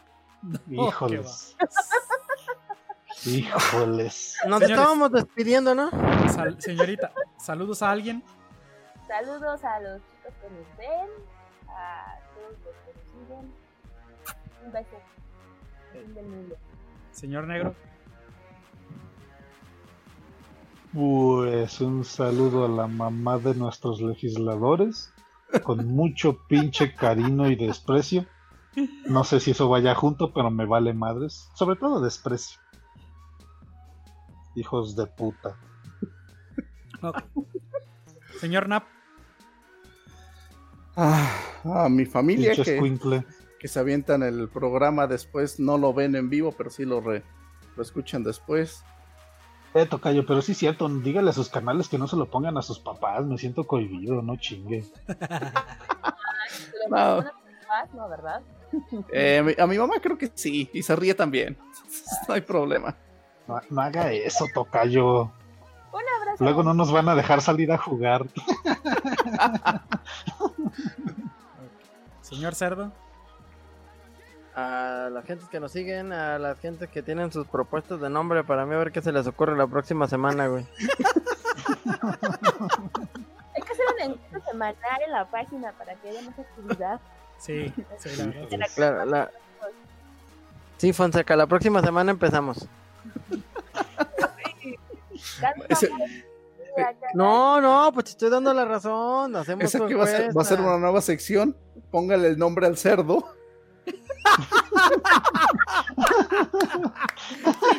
[0.69, 1.55] Híjoles.
[3.25, 4.37] Híjoles.
[4.45, 4.69] Nos Señores.
[4.69, 5.89] estábamos despidiendo, ¿no?
[6.29, 8.23] Sal- señorita, saludos a alguien.
[9.07, 11.09] Saludos a los chicos que nos ven,
[11.69, 13.53] a todos los que nos siguen.
[14.65, 14.97] Un beso.
[15.93, 16.55] Fin del mundo.
[17.13, 17.75] Señor Negro.
[20.93, 25.11] Pues un saludo a la mamá de nuestros legisladores,
[25.63, 28.25] con mucho pinche cariño y desprecio.
[29.07, 31.49] No sé si eso vaya junto, pero me vale madres.
[31.55, 32.59] Sobre todo desprecio.
[34.55, 35.57] Hijos de puta.
[38.39, 38.83] Señor Nap.
[40.95, 41.27] Ah,
[41.63, 43.25] a mi familia Pinche que.
[43.63, 47.23] Que se avientan el programa después, no lo ven en vivo, pero sí lo, re-
[47.77, 48.83] lo escuchan después.
[49.73, 52.57] Eh, tocayo, pero sí es cierto, dígale a sus canales que no se lo pongan
[52.57, 54.83] a sus papás, me siento cohibido, no chingue.
[59.13, 61.57] Eh, a mi mamá creo que sí, y se ríe también.
[62.27, 62.97] No hay problema.
[63.47, 65.21] No, no haga eso, tocayo.
[65.21, 66.43] Un abrazo.
[66.43, 68.25] Luego no nos van a dejar salir a jugar.
[72.21, 72.91] Señor Cerdo.
[74.55, 78.43] A las gentes que nos siguen, a las gentes que tienen sus propuestas de nombre
[78.43, 80.65] para mí a ver qué se les ocurre la próxima semana, güey.
[83.55, 86.99] Hay que hacer un encuentro semanal en la página para que haya más actividad.
[87.39, 88.67] Sí, sí, la verdad.
[88.75, 89.31] Claro, la...
[90.77, 92.67] Sí, Fonseca, la próxima semana empezamos.
[95.69, 95.89] Ese-.
[97.13, 99.35] No, no, pues te estoy dando la razón.
[99.35, 100.63] Hacemos Esa que va a, ser, va a ser encuesta.
[100.63, 101.55] una nueva sección.
[101.89, 103.33] Póngale el nombre al cerdo.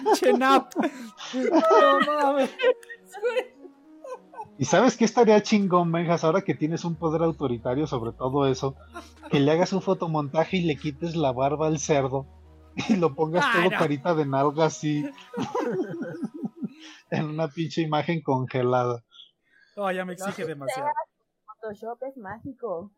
[0.05, 0.73] Pinche Nap.
[1.35, 2.51] No mames.
[4.59, 8.77] ¿Y sabes qué estaría chingón, Benjas, ahora que tienes un poder autoritario sobre todo eso?
[9.31, 12.27] Que le hagas un fotomontaje y le quites la barba al cerdo
[12.89, 13.79] y lo pongas Ah, todo no.
[13.79, 15.05] carita de nalga así
[17.11, 19.03] en una pinche imagen congelada.
[19.77, 20.89] No, ya me exige demasiado.
[21.65, 22.93] Photoshop es mágico.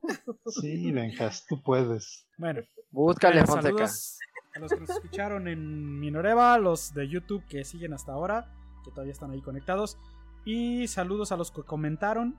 [0.46, 2.26] Sí, Benjas, tú puedes.
[2.36, 3.86] Bueno, Búscale, bueno, Fonseca.
[3.88, 4.18] saludos
[4.54, 8.50] a los que nos escucharon en Minoreva, los de YouTube que siguen hasta ahora,
[8.84, 9.98] que todavía están ahí conectados.
[10.44, 12.38] Y saludos a los que comentaron.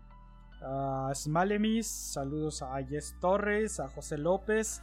[0.61, 4.81] A Smalemis, saludos a Yes Torres, a José López.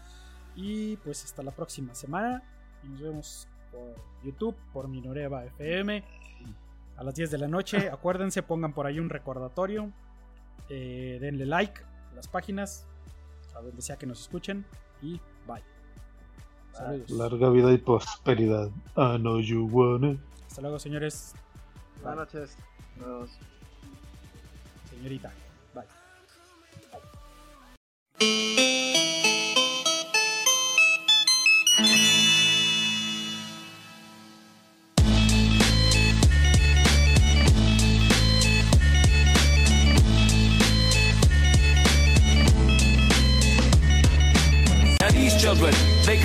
[0.56, 2.42] Y pues hasta la próxima semana.
[2.84, 6.04] Y nos vemos por YouTube, por Minoreva FM.
[6.96, 7.90] A las 10 de la noche.
[7.90, 9.92] Acuérdense, pongan por ahí un recordatorio.
[10.68, 12.86] Eh, denle like a las páginas.
[13.54, 14.64] A donde sea que nos escuchen.
[15.02, 15.62] Y bye.
[16.72, 17.10] Saludos.
[17.10, 18.68] Larga vida y prosperidad.
[18.96, 20.20] I know you want it.
[20.48, 21.34] Hasta luego, señores.
[22.02, 22.56] Buenas noches.
[22.96, 23.30] Nos-
[24.90, 25.32] Señorita.
[25.74, 25.84] Bye.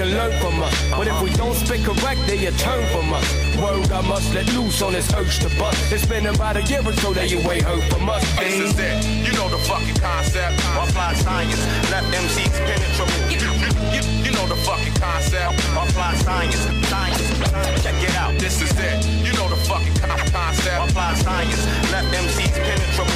[0.09, 0.73] and learn from us.
[0.91, 3.27] But if we don't spit correct, they'll turn from us.
[3.57, 5.91] Word I must let loose on this urge to bust.
[5.91, 8.23] It's been about a year or so that you ain't heard from us.
[8.37, 9.05] This is it.
[9.25, 10.57] You know the fucking concept.
[10.75, 11.59] My fly science
[11.91, 13.19] left MCs penetrable.
[13.29, 15.57] You, you, you, you know the fucking concept.
[15.75, 17.83] My fly science, science.
[17.83, 18.33] Check it out.
[18.39, 19.05] This is it.
[19.25, 19.95] You know the fucking
[20.31, 20.79] concept.
[20.79, 23.08] My fly science left MCs penetrable.